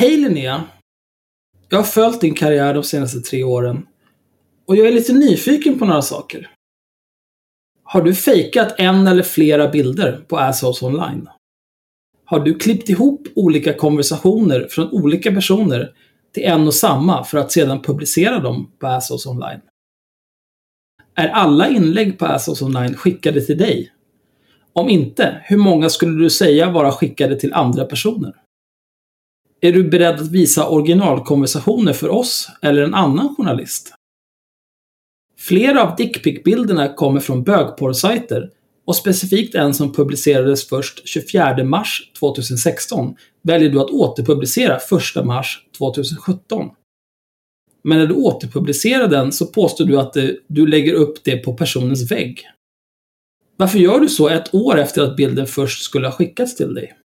Hej 0.00 0.16
Linnea! 0.16 0.64
Jag 1.68 1.78
har 1.78 1.84
följt 1.84 2.20
din 2.20 2.34
karriär 2.34 2.74
de 2.74 2.82
senaste 2.82 3.20
tre 3.20 3.44
åren. 3.44 3.86
Och 4.66 4.76
jag 4.76 4.86
är 4.86 4.92
lite 4.92 5.12
nyfiken 5.12 5.78
på 5.78 5.84
några 5.84 6.02
saker. 6.02 6.50
Har 7.82 8.02
du 8.02 8.14
fejkat 8.14 8.74
en 8.78 9.06
eller 9.06 9.22
flera 9.22 9.68
bilder 9.68 10.24
på 10.28 10.38
Assholes 10.38 10.82
online? 10.82 11.28
Har 12.24 12.40
du 12.40 12.58
klippt 12.58 12.88
ihop 12.88 13.28
olika 13.34 13.72
konversationer 13.72 14.68
från 14.70 14.90
olika 14.90 15.32
personer 15.32 15.92
till 16.34 16.42
en 16.44 16.66
och 16.66 16.74
samma 16.74 17.24
för 17.24 17.38
att 17.38 17.52
sedan 17.52 17.82
publicera 17.82 18.38
dem 18.38 18.72
på 18.78 18.86
Assholes 18.86 19.26
online? 19.26 19.60
Är 21.14 21.28
alla 21.28 21.68
inlägg 21.68 22.18
på 22.18 22.26
Assholes 22.26 22.62
online 22.62 22.94
skickade 22.94 23.40
till 23.40 23.58
dig? 23.58 23.92
Om 24.72 24.88
inte, 24.88 25.42
hur 25.44 25.56
många 25.56 25.88
skulle 25.88 26.22
du 26.22 26.30
säga 26.30 26.70
vara 26.70 26.92
skickade 26.92 27.40
till 27.40 27.52
andra 27.54 27.84
personer? 27.84 28.34
Är 29.60 29.72
du 29.72 29.84
beredd 29.84 30.14
att 30.14 30.30
visa 30.30 30.68
originalkonversationer 30.68 31.92
för 31.92 32.08
oss 32.08 32.48
eller 32.62 32.82
en 32.82 32.94
annan 32.94 33.34
journalist? 33.36 33.92
Flera 35.38 35.82
av 35.82 35.96
dickpic-bilderna 35.96 36.94
kommer 36.94 37.20
från 37.20 37.42
bögporrsajter 37.42 38.50
och 38.84 38.96
specifikt 38.96 39.54
en 39.54 39.74
som 39.74 39.92
publicerades 39.92 40.68
först 40.68 41.08
24 41.08 41.64
mars 41.64 42.10
2016 42.18 43.14
väljer 43.42 43.70
du 43.70 43.80
att 43.80 43.90
återpublicera 43.90 44.76
1 44.76 45.24
mars 45.24 45.66
2017. 45.78 46.70
Men 47.84 47.98
när 47.98 48.06
du 48.06 48.14
återpublicerar 48.14 49.08
den 49.08 49.32
så 49.32 49.46
påstår 49.46 49.84
du 49.84 50.00
att 50.00 50.16
du 50.46 50.66
lägger 50.66 50.92
upp 50.92 51.24
det 51.24 51.36
på 51.36 51.54
personens 51.54 52.10
vägg. 52.10 52.42
Varför 53.56 53.78
gör 53.78 54.00
du 54.00 54.08
så 54.08 54.28
ett 54.28 54.54
år 54.54 54.78
efter 54.78 55.02
att 55.02 55.16
bilden 55.16 55.46
först 55.46 55.82
skulle 55.82 56.06
ha 56.06 56.12
skickats 56.12 56.56
till 56.56 56.74
dig? 56.74 56.96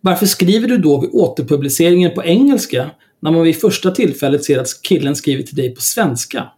Varför 0.00 0.26
skriver 0.26 0.68
du 0.68 0.78
då 0.78 1.00
vid 1.00 1.10
återpubliceringen 1.12 2.14
på 2.14 2.24
engelska 2.24 2.90
när 3.20 3.30
man 3.30 3.42
vid 3.42 3.60
första 3.60 3.90
tillfället 3.90 4.44
ser 4.44 4.58
att 4.58 4.82
killen 4.82 5.16
skriver 5.16 5.42
till 5.42 5.56
dig 5.56 5.74
på 5.74 5.80
svenska? 5.80 6.48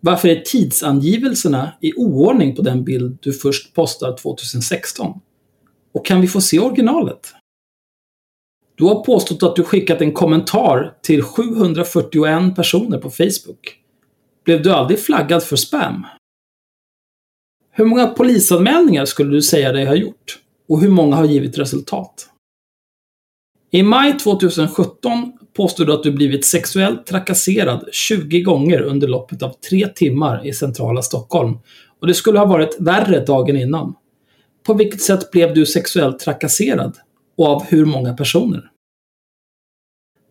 Varför 0.00 0.28
är 0.28 0.40
tidsangivelserna 0.40 1.72
i 1.80 1.92
oordning 1.96 2.56
på 2.56 2.62
den 2.62 2.84
bild 2.84 3.18
du 3.20 3.32
först 3.32 3.74
postar 3.74 4.16
2016? 4.16 5.20
Och 5.94 6.06
kan 6.06 6.20
vi 6.20 6.28
få 6.28 6.40
se 6.40 6.58
originalet? 6.58 7.34
Du 8.76 8.84
har 8.84 9.04
påstått 9.04 9.42
att 9.42 9.56
du 9.56 9.64
skickat 9.64 10.00
en 10.00 10.12
kommentar 10.12 10.96
till 11.02 11.22
741 11.22 12.56
personer 12.56 12.98
på 12.98 13.10
Facebook. 13.10 13.78
Blev 14.44 14.62
du 14.62 14.72
aldrig 14.72 14.98
flaggad 14.98 15.42
för 15.42 15.56
spam? 15.56 16.06
Hur 17.70 17.84
många 17.84 18.06
polisanmälningar 18.06 19.04
skulle 19.04 19.30
du 19.30 19.42
säga 19.42 19.72
dig 19.72 19.86
ha 19.86 19.94
gjort? 19.94 20.38
Och 20.68 20.80
hur 20.80 20.90
många 20.90 21.16
har 21.16 21.24
givit 21.24 21.58
resultat? 21.58 22.30
I 23.74 23.82
maj 23.82 24.18
2017 24.18 25.32
påstod 25.56 25.86
du 25.86 25.92
att 25.92 26.02
du 26.02 26.12
blivit 26.12 26.44
sexuellt 26.44 27.06
trakasserad 27.06 27.88
20 27.92 28.40
gånger 28.40 28.80
under 28.80 29.08
loppet 29.08 29.42
av 29.42 29.52
tre 29.70 29.88
timmar 29.88 30.46
i 30.46 30.52
centrala 30.52 31.02
Stockholm. 31.02 31.58
Och 32.00 32.06
det 32.06 32.14
skulle 32.14 32.38
ha 32.38 32.46
varit 32.46 32.76
värre 32.80 33.24
dagen 33.24 33.56
innan. 33.56 33.94
På 34.66 34.74
vilket 34.74 35.00
sätt 35.00 35.30
blev 35.30 35.54
du 35.54 35.66
sexuellt 35.66 36.18
trakasserad? 36.18 36.96
Och 37.36 37.46
av 37.46 37.64
hur 37.64 37.84
många 37.84 38.14
personer? 38.14 38.70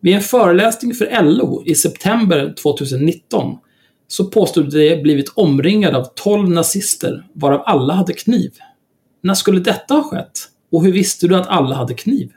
Vid 0.00 0.14
en 0.14 0.22
föreläsning 0.22 0.94
för 0.94 1.22
LO 1.22 1.62
i 1.66 1.74
september 1.74 2.54
2019 2.62 3.58
så 4.08 4.24
påstod 4.24 4.64
du 4.64 4.70
dig 4.70 5.02
blivit 5.02 5.32
omringad 5.34 5.94
av 5.94 6.04
12 6.14 6.50
nazister, 6.50 7.26
varav 7.32 7.62
alla 7.66 7.94
hade 7.94 8.12
kniv. 8.12 8.52
När 9.22 9.34
skulle 9.34 9.60
detta 9.60 9.94
ha 9.94 10.02
skett? 10.02 10.40
Och 10.72 10.84
hur 10.84 10.92
visste 10.92 11.28
du 11.28 11.36
att 11.36 11.46
alla 11.46 11.74
hade 11.74 11.94
kniv? 11.94 12.30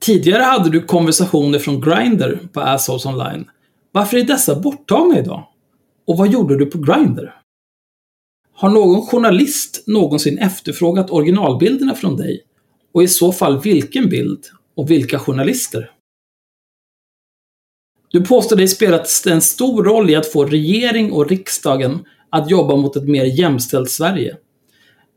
Tidigare 0.00 0.42
hade 0.42 0.70
du 0.70 0.82
konversationer 0.82 1.58
från 1.58 1.80
Grindr 1.80 2.38
på 2.52 2.60
Assholes 2.60 3.06
online. 3.06 3.50
Varför 3.92 4.16
är 4.16 4.24
dessa 4.24 4.60
borttagna 4.60 5.18
idag? 5.18 5.48
Och 6.06 6.16
vad 6.18 6.28
gjorde 6.28 6.58
du 6.58 6.66
på 6.66 6.78
Grindr? 6.78 7.34
Har 8.52 8.70
någon 8.70 9.06
journalist 9.06 9.84
någonsin 9.86 10.38
efterfrågat 10.38 11.10
originalbilderna 11.10 11.94
från 11.94 12.16
dig? 12.16 12.42
Och 12.92 13.02
i 13.02 13.08
så 13.08 13.32
fall 13.32 13.60
vilken 13.60 14.08
bild? 14.08 14.44
Och 14.74 14.90
vilka 14.90 15.18
journalister? 15.18 15.90
Du 18.10 18.24
påstår 18.24 18.56
dig 18.56 18.68
spelat 18.68 19.26
en 19.26 19.40
stor 19.40 19.84
roll 19.84 20.10
i 20.10 20.16
att 20.16 20.32
få 20.32 20.44
regering 20.44 21.12
och 21.12 21.28
riksdagen 21.28 22.04
att 22.30 22.50
jobba 22.50 22.76
mot 22.76 22.96
ett 22.96 23.08
mer 23.08 23.24
jämställt 23.24 23.90
Sverige. 23.90 24.36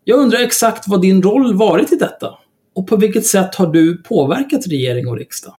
Jag 0.04 0.20
undrar 0.20 0.40
exakt 0.40 0.88
vad 0.88 1.02
din 1.02 1.22
roll 1.22 1.56
varit 1.56 1.94
i 1.94 1.96
detta? 1.96 2.38
Och 2.80 2.88
på 2.88 2.98
vilket 2.98 3.26
sätt 3.26 3.56
har 3.56 3.68
du 3.68 3.98
påverkat 3.98 4.68
regering 4.68 5.08
och 5.08 5.18
riksdag? 5.18 5.56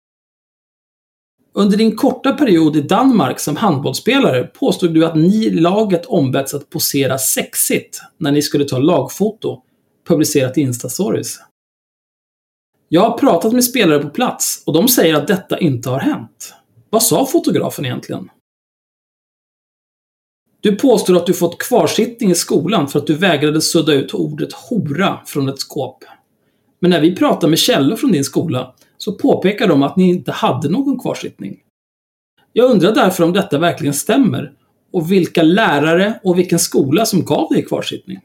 Under 1.52 1.76
din 1.78 1.96
korta 1.96 2.32
period 2.32 2.76
i 2.76 2.80
Danmark 2.80 3.40
som 3.40 3.56
handbollsspelare 3.56 4.44
påstod 4.44 4.94
du 4.94 5.06
att 5.06 5.16
ni 5.16 5.46
i 5.46 5.50
laget 5.50 6.06
ombetts 6.06 6.54
att 6.54 6.70
posera 6.70 7.18
sexigt 7.18 8.00
när 8.18 8.32
ni 8.32 8.42
skulle 8.42 8.64
ta 8.64 8.78
lagfoto, 8.78 9.62
publicerat 10.08 10.58
i 10.58 10.60
Instastories. 10.60 11.38
Jag 12.88 13.00
har 13.00 13.18
pratat 13.18 13.52
med 13.52 13.64
spelare 13.64 13.98
på 13.98 14.10
plats 14.10 14.62
och 14.66 14.72
de 14.72 14.88
säger 14.88 15.14
att 15.14 15.26
detta 15.26 15.58
inte 15.58 15.90
har 15.90 16.00
hänt. 16.00 16.54
Vad 16.90 17.02
sa 17.02 17.26
fotografen 17.26 17.84
egentligen? 17.84 18.28
Du 20.60 20.76
påstår 20.76 21.16
att 21.16 21.26
du 21.26 21.34
fått 21.34 21.58
kvarsittning 21.58 22.30
i 22.30 22.34
skolan 22.34 22.88
för 22.88 22.98
att 22.98 23.06
du 23.06 23.14
vägrade 23.14 23.60
sudda 23.60 23.92
ut 23.92 24.14
ordet 24.14 24.52
hora 24.52 25.20
från 25.26 25.48
ett 25.48 25.60
skåp. 25.60 26.04
Men 26.80 26.90
när 26.90 27.00
vi 27.00 27.16
pratar 27.16 27.48
med 27.48 27.58
källor 27.58 27.96
från 27.96 28.12
din 28.12 28.24
skola 28.24 28.74
så 28.96 29.12
påpekar 29.12 29.68
de 29.68 29.82
att 29.82 29.96
ni 29.96 30.08
inte 30.08 30.32
hade 30.32 30.68
någon 30.68 30.98
kvarsittning. 30.98 31.60
Jag 32.52 32.70
undrar 32.70 32.94
därför 32.94 33.24
om 33.24 33.32
detta 33.32 33.58
verkligen 33.58 33.94
stämmer 33.94 34.52
och 34.92 35.12
vilka 35.12 35.42
lärare 35.42 36.20
och 36.24 36.38
vilken 36.38 36.58
skola 36.58 37.06
som 37.06 37.24
gav 37.24 37.48
dig 37.48 37.64
kvarsittning. 37.64 38.20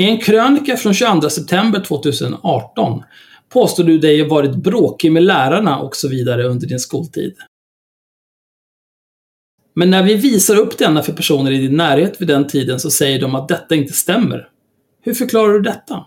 I 0.00 0.04
en 0.04 0.18
krönika 0.18 0.76
från 0.76 0.94
22 0.94 1.30
september 1.30 1.80
2018 1.80 3.02
påstår 3.48 3.84
du 3.84 3.98
dig 3.98 4.22
ha 4.22 4.28
varit 4.28 4.56
bråkig 4.56 5.12
med 5.12 5.22
lärarna 5.22 5.78
och 5.78 5.96
så 5.96 6.08
vidare 6.08 6.44
under 6.44 6.66
din 6.66 6.80
skoltid. 6.80 7.36
Men 9.74 9.90
när 9.90 10.02
vi 10.02 10.14
visar 10.14 10.56
upp 10.56 10.78
denna 10.78 11.02
för 11.02 11.12
personer 11.12 11.50
i 11.50 11.58
din 11.58 11.76
närhet 11.76 12.20
vid 12.20 12.28
den 12.28 12.46
tiden 12.46 12.80
så 12.80 12.90
säger 12.90 13.20
de 13.20 13.34
att 13.34 13.48
detta 13.48 13.74
inte 13.74 13.92
stämmer. 13.92 14.48
Hur 15.08 15.14
förklarar 15.14 15.52
du 15.52 15.60
detta? 15.60 16.06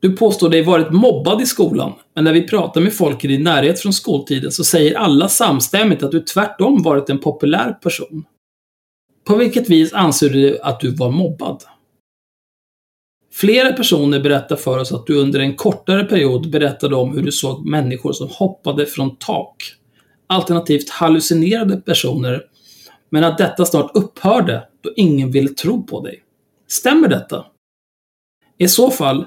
Du 0.00 0.16
påstår 0.16 0.50
dig 0.50 0.62
varit 0.62 0.92
mobbad 0.92 1.42
i 1.42 1.46
skolan, 1.46 1.92
men 2.14 2.24
när 2.24 2.32
vi 2.32 2.48
pratar 2.48 2.80
med 2.80 2.92
folk 2.92 3.24
i 3.24 3.28
din 3.28 3.42
närhet 3.42 3.80
från 3.80 3.92
skoltiden 3.92 4.52
så 4.52 4.64
säger 4.64 4.94
alla 4.94 5.28
samstämmigt 5.28 6.02
att 6.02 6.10
du 6.10 6.20
tvärtom 6.20 6.82
varit 6.82 7.10
en 7.10 7.18
populär 7.18 7.72
person. 7.72 8.24
På 9.24 9.36
vilket 9.36 9.70
vis 9.70 9.92
anser 9.92 10.30
du 10.30 10.60
att 10.60 10.80
du 10.80 10.94
var 10.94 11.10
mobbad? 11.10 11.62
Flera 13.32 13.72
personer 13.72 14.20
berättar 14.20 14.56
för 14.56 14.78
oss 14.78 14.92
att 14.92 15.06
du 15.06 15.14
under 15.14 15.40
en 15.40 15.56
kortare 15.56 16.04
period 16.04 16.50
berättade 16.50 16.96
om 16.96 17.16
hur 17.16 17.22
du 17.22 17.32
såg 17.32 17.66
människor 17.66 18.12
som 18.12 18.28
hoppade 18.30 18.86
från 18.86 19.16
tak, 19.16 19.56
alternativt 20.26 20.90
hallucinerade 20.90 21.76
personer, 21.76 22.42
men 23.10 23.24
att 23.24 23.38
detta 23.38 23.64
snart 23.64 23.96
upphörde 23.96 24.68
då 24.80 24.90
ingen 24.96 25.30
ville 25.30 25.48
tro 25.48 25.82
på 25.82 26.00
dig. 26.00 26.21
Stämmer 26.72 27.08
detta? 27.08 27.46
I 28.58 28.68
så 28.68 28.90
fall, 28.90 29.24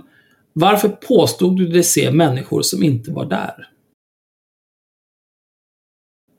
varför 0.54 0.90
påstod 0.90 1.58
du 1.58 1.68
dig 1.68 1.84
se 1.84 2.12
människor 2.12 2.62
som 2.62 2.84
inte 2.84 3.12
var 3.12 3.26
där? 3.26 3.70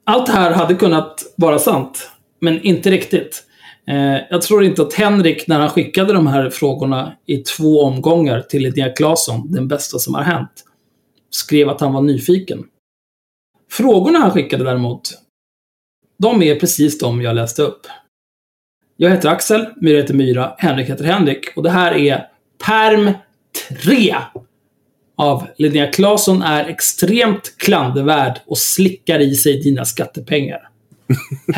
Allt 0.04 0.26
det 0.26 0.32
här 0.32 0.50
hade 0.50 0.74
kunnat 0.74 1.34
vara 1.36 1.58
sant, 1.58 2.10
men 2.40 2.62
inte 2.62 2.90
riktigt. 2.90 3.44
Eh, 3.86 4.16
jag 4.30 4.42
tror 4.42 4.64
inte 4.64 4.82
att 4.82 4.94
Henrik, 4.94 5.46
när 5.46 5.60
han 5.60 5.70
skickade 5.70 6.12
de 6.12 6.26
här 6.26 6.50
frågorna 6.50 7.16
i 7.26 7.36
två 7.36 7.82
omgångar 7.82 8.40
till 8.40 8.62
Linnea 8.62 8.92
Claesson, 8.92 9.52
den 9.52 9.68
bästa 9.68 9.98
som 9.98 10.14
har 10.14 10.22
hänt, 10.22 10.64
skrev 11.30 11.68
att 11.68 11.80
han 11.80 11.92
var 11.92 12.02
nyfiken. 12.02 12.64
Frågorna 13.70 14.18
han 14.18 14.30
skickade 14.30 14.64
däremot, 14.64 15.10
de 16.18 16.42
är 16.42 16.60
precis 16.60 16.98
de 16.98 17.22
jag 17.22 17.34
läste 17.34 17.62
upp. 17.62 17.86
Jag 18.96 19.10
heter 19.10 19.28
Axel, 19.28 19.66
Myra 19.76 19.96
heter 19.96 20.14
Myra, 20.14 20.54
Henrik 20.58 20.90
heter 20.90 21.04
Henrik. 21.04 21.56
Och 21.56 21.62
det 21.62 21.70
här 21.70 21.92
är 21.94 22.26
Perm 22.66 23.10
3 23.82 24.16
av 25.16 25.46
Linnea 25.56 25.92
Claesson 25.92 26.42
är 26.42 26.64
extremt 26.64 27.54
klandervärd 27.58 28.40
och 28.46 28.58
slickar 28.58 29.20
i 29.20 29.34
sig 29.34 29.62
dina 29.62 29.84
skattepengar. 29.84 30.68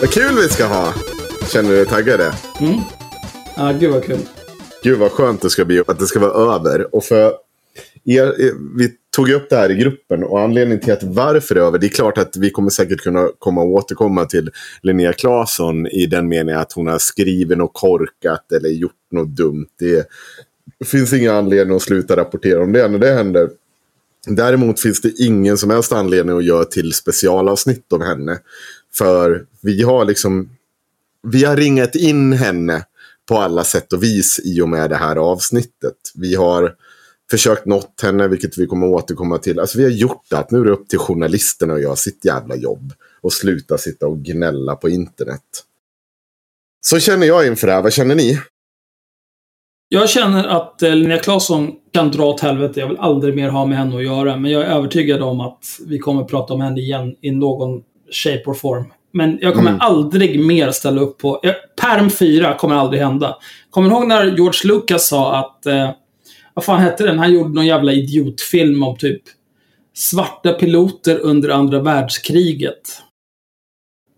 Vad 0.00 0.10
kul! 0.10 0.36
Vi 0.36 0.48
ska 0.48 0.66
ha. 0.66 0.94
Känner 1.52 1.70
du 1.70 1.76
dig 1.76 1.86
taggad? 1.86 2.20
Mm. 2.60 2.80
Ja, 3.56 3.72
gud 3.80 3.92
vad 3.92 4.04
kul. 4.04 4.18
Gud 4.82 4.98
vad 4.98 5.12
skönt 5.12 5.42
det 5.42 5.50
ska 5.50 5.64
bli 5.64 5.82
att 5.86 5.98
det 5.98 6.06
ska 6.06 6.18
vara 6.18 6.54
över. 6.54 6.94
Och 6.94 7.04
för 7.04 7.32
er, 8.04 8.34
vi 8.78 8.92
tog 9.16 9.30
upp 9.30 9.50
det 9.50 9.56
här 9.56 9.70
i 9.70 9.74
gruppen 9.74 10.24
och 10.24 10.40
anledningen 10.40 10.80
till 10.80 10.92
att 10.92 11.02
varför 11.02 11.54
det 11.54 11.60
är 11.60 11.64
över. 11.64 11.78
Det 11.78 11.86
är 11.86 11.88
klart 11.88 12.18
att 12.18 12.36
vi 12.36 12.50
kommer 12.50 12.70
säkert 12.70 13.00
kunna 13.00 13.28
komma 13.38 13.62
och 13.62 13.70
återkomma 13.70 14.24
till 14.24 14.50
Linnea 14.82 15.12
Claesson 15.12 15.86
i 15.86 16.06
den 16.06 16.28
meningen 16.28 16.60
att 16.60 16.72
hon 16.72 16.86
har 16.86 16.98
skrivit 16.98 17.58
något 17.58 17.74
korkat 17.74 18.52
eller 18.52 18.68
gjort 18.68 18.92
något 19.10 19.28
dumt. 19.28 19.68
Det 19.78 20.08
finns 20.86 21.12
ingen 21.12 21.34
anledning 21.34 21.76
att 21.76 21.82
sluta 21.82 22.16
rapportera 22.16 22.62
om 22.62 22.72
det 22.72 22.88
när 22.88 22.98
det 22.98 23.14
händer. 23.14 23.50
Däremot 24.26 24.80
finns 24.80 25.00
det 25.00 25.12
ingen 25.18 25.58
som 25.58 25.70
helst 25.70 25.92
anledning 25.92 26.36
att 26.36 26.44
göra 26.44 26.64
till 26.64 26.92
specialavsnitt 26.92 27.92
om 27.92 28.00
henne. 28.00 28.38
För 28.94 29.46
vi 29.60 29.82
har 29.82 30.04
liksom 30.04 30.50
vi 31.22 31.44
har 31.44 31.56
ringat 31.56 31.94
in 31.94 32.32
henne 32.32 32.84
på 33.28 33.38
alla 33.38 33.64
sätt 33.64 33.92
och 33.92 34.02
vis 34.02 34.40
i 34.44 34.60
och 34.60 34.68
med 34.68 34.90
det 34.90 34.96
här 34.96 35.16
avsnittet. 35.16 35.96
Vi 36.14 36.34
har 36.34 36.74
försökt 37.30 37.66
nått 37.66 38.00
henne, 38.02 38.28
vilket 38.28 38.58
vi 38.58 38.66
kommer 38.66 38.86
återkomma 38.86 39.38
till. 39.38 39.60
Alltså 39.60 39.78
vi 39.78 39.84
har 39.84 39.90
gjort 39.90 40.22
det. 40.30 40.46
Nu 40.50 40.60
är 40.60 40.64
det 40.64 40.70
upp 40.70 40.88
till 40.88 40.98
journalisterna 40.98 41.74
att 41.74 41.82
göra 41.82 41.96
sitt 41.96 42.24
jävla 42.24 42.56
jobb. 42.56 42.92
Och 43.20 43.32
sluta 43.32 43.78
sitta 43.78 44.06
och 44.06 44.18
gnälla 44.18 44.76
på 44.76 44.88
internet. 44.88 45.64
Så 46.80 46.98
känner 46.98 47.26
jag 47.26 47.46
inför 47.46 47.66
det 47.66 47.72
här. 47.72 47.82
Vad 47.82 47.92
känner 47.92 48.14
ni? 48.14 48.40
Jag 49.88 50.08
känner 50.08 50.44
att 50.44 50.82
eh, 50.82 50.94
Linnea 50.94 51.18
Claesson 51.18 51.72
kan 51.90 52.10
dra 52.10 52.24
åt 52.24 52.40
helvete. 52.40 52.80
Jag 52.80 52.88
vill 52.88 52.98
aldrig 52.98 53.36
mer 53.36 53.48
ha 53.48 53.66
med 53.66 53.78
henne 53.78 53.96
att 53.96 54.04
göra. 54.04 54.36
Men 54.36 54.50
jag 54.50 54.62
är 54.62 54.66
övertygad 54.66 55.22
om 55.22 55.40
att 55.40 55.64
vi 55.86 55.98
kommer 55.98 56.24
prata 56.24 56.54
om 56.54 56.60
henne 56.60 56.80
igen 56.80 57.16
i 57.20 57.30
någon 57.30 57.82
shape 58.12 58.42
or 58.46 58.54
form. 58.54 58.92
Men 59.12 59.38
jag 59.42 59.54
kommer 59.54 59.70
mm. 59.70 59.80
aldrig 59.80 60.44
mer 60.44 60.70
ställa 60.70 61.00
upp 61.00 61.18
på... 61.18 61.40
Perm 61.80 62.10
4 62.10 62.54
kommer 62.54 62.74
aldrig 62.74 63.02
hända. 63.02 63.36
Kommer 63.70 63.90
du 63.90 63.96
ihåg 63.96 64.06
när 64.06 64.24
George 64.24 64.60
Lucas 64.64 65.08
sa 65.08 65.36
att... 65.36 65.66
Eh, 65.66 65.90
vad 66.54 66.64
fan 66.64 66.80
hette 66.80 67.06
den? 67.06 67.18
Han 67.18 67.32
gjorde 67.32 67.54
någon 67.54 67.66
jävla 67.66 67.92
idiotfilm 67.92 68.82
om 68.82 68.96
typ 68.96 69.22
svarta 69.94 70.52
piloter 70.52 71.18
under 71.18 71.48
andra 71.48 71.82
världskriget. 71.82 73.02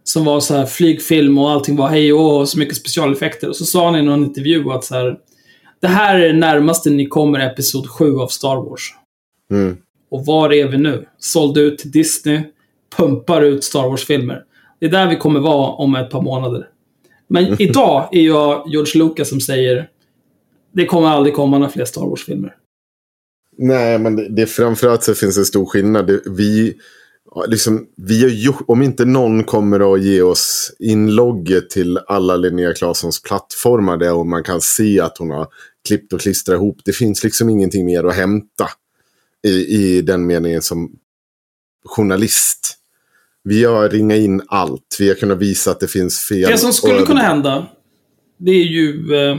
Som 0.05 0.25
var 0.25 0.41
så 0.41 0.55
här 0.55 0.67
flygfilm 0.67 1.39
och 1.39 1.51
allting 1.51 1.77
var 1.77 1.89
hej 1.89 2.13
och 2.13 2.49
så 2.49 2.59
mycket 2.59 2.77
specialeffekter. 2.77 3.49
Och 3.49 3.57
så 3.57 3.65
sa 3.65 3.85
han 3.85 3.97
i 3.97 4.03
någon 4.03 4.25
intervju 4.25 4.71
att 4.71 4.85
så 4.85 4.95
här, 4.95 5.19
Det 5.81 5.89
här 5.89 6.21
är 6.21 6.33
det 6.33 6.39
närmaste 6.39 6.91
ni 6.91 7.07
kommer 7.07 7.41
Episod 7.41 7.89
7 7.89 8.17
av 8.17 8.29
Star 8.29 8.57
Wars. 8.57 8.95
Mm. 9.51 9.77
Och 10.11 10.27
var 10.27 10.53
är 10.53 10.69
vi 10.69 10.79
nu? 10.79 11.09
Sålde 11.19 11.61
ut 11.61 11.79
till 11.79 11.91
Disney, 11.91 12.43
pumpar 12.97 13.43
ut 13.43 13.65
Star 13.65 13.89
Wars-filmer. 13.89 14.45
Det 14.81 14.87
är 14.87 14.91
där 14.91 15.09
vi 15.09 15.17
kommer 15.17 15.41
vara 15.41 15.71
om 15.73 15.95
ett 15.95 16.11
par 16.11 16.23
månader. 16.23 16.69
Men 17.29 17.57
idag 17.63 18.09
är 18.13 18.23
jag 18.23 18.69
George 18.69 19.05
Lucas 19.05 19.29
som 19.29 19.41
säger 19.41 19.89
det 20.73 20.87
kommer 20.87 21.09
aldrig 21.09 21.35
komma 21.35 21.59
några 21.59 21.73
fler 21.73 21.85
Star 21.85 22.07
Wars-filmer. 22.07 22.57
Nej, 23.59 23.99
men 23.99 24.17
det, 24.17 24.29
det 24.29 24.47
framförallt 24.47 25.03
så 25.03 25.15
finns 25.15 25.39
en 25.39 25.45
stor 25.45 25.67
skillnad. 25.67 26.07
Det, 26.07 26.21
vi, 26.27 26.75
liksom, 27.47 27.87
vi 27.97 28.23
har 28.23 28.29
gjort, 28.29 28.65
om 28.67 28.83
inte 28.83 29.05
någon 29.05 29.45
kommer 29.45 29.95
att 29.95 30.03
ge 30.03 30.23
oss 30.23 30.73
inlogget 30.79 31.71
till 31.71 31.99
alla 31.99 32.37
Linnea 32.37 32.73
Claessons 32.73 33.23
plattformar 33.23 33.97
där 33.97 34.15
och 34.15 34.27
man 34.27 34.45
kan 34.45 34.61
se 34.61 35.01
att 35.01 35.19
hon 35.19 35.31
har 35.31 35.47
klippt 35.89 36.13
och 36.13 36.21
klistrat 36.21 36.55
ihop. 36.55 36.81
Det 36.85 36.93
finns 36.93 37.25
liksom 37.25 37.51
ingenting 37.51 37.87
mer 37.87 38.05
att 38.05 38.15
hämta 38.15 38.69
i, 39.47 39.51
i 39.51 40.03
den 40.03 40.27
meningen 40.27 40.63
som 40.63 40.93
journalist. 41.85 42.79
Vi 43.45 43.65
har 43.65 43.89
ringat 43.89 44.19
in 44.19 44.43
allt. 44.47 44.97
Vi 44.99 45.09
har 45.09 45.15
kunnat 45.15 45.39
visa 45.39 45.71
att 45.71 45.81
det 45.81 45.89
finns 45.89 46.29
fel. 46.29 46.51
Det 46.51 46.59
som 46.59 46.73
skulle 46.73 47.03
kunna 47.03 47.21
hända, 47.21 47.67
det 48.39 48.51
är 48.51 48.65
ju... 48.65 49.15
Eh, 49.15 49.37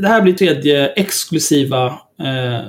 det 0.00 0.08
här 0.08 0.22
blir 0.22 0.32
tredje 0.32 0.88
exklusiva 0.88 1.86
eh, 2.20 2.60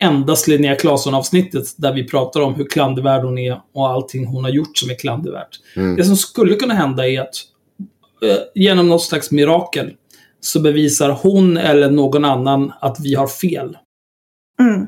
endast 0.00 0.48
Linnea 0.48 0.76
Claesson-avsnittet 0.76 1.74
där 1.76 1.92
vi 1.92 2.04
pratar 2.04 2.40
om 2.40 2.54
hur 2.54 2.64
klandervärd 2.64 3.24
hon 3.24 3.38
är 3.38 3.60
och 3.72 3.88
allting 3.88 4.26
hon 4.26 4.44
har 4.44 4.50
gjort 4.50 4.78
som 4.78 4.90
är 4.90 4.94
klandervärt. 4.94 5.60
Mm. 5.76 5.96
Det 5.96 6.04
som 6.04 6.16
skulle 6.16 6.54
kunna 6.54 6.74
hända 6.74 7.08
är 7.08 7.20
att 7.20 7.34
eh, 8.22 8.38
genom 8.54 8.88
något 8.88 9.02
slags 9.02 9.30
mirakel 9.30 9.92
så 10.40 10.60
bevisar 10.60 11.10
hon 11.10 11.56
eller 11.56 11.90
någon 11.90 12.24
annan 12.24 12.72
att 12.80 13.00
vi 13.00 13.14
har 13.14 13.26
fel. 13.26 13.78
Mm. 14.60 14.86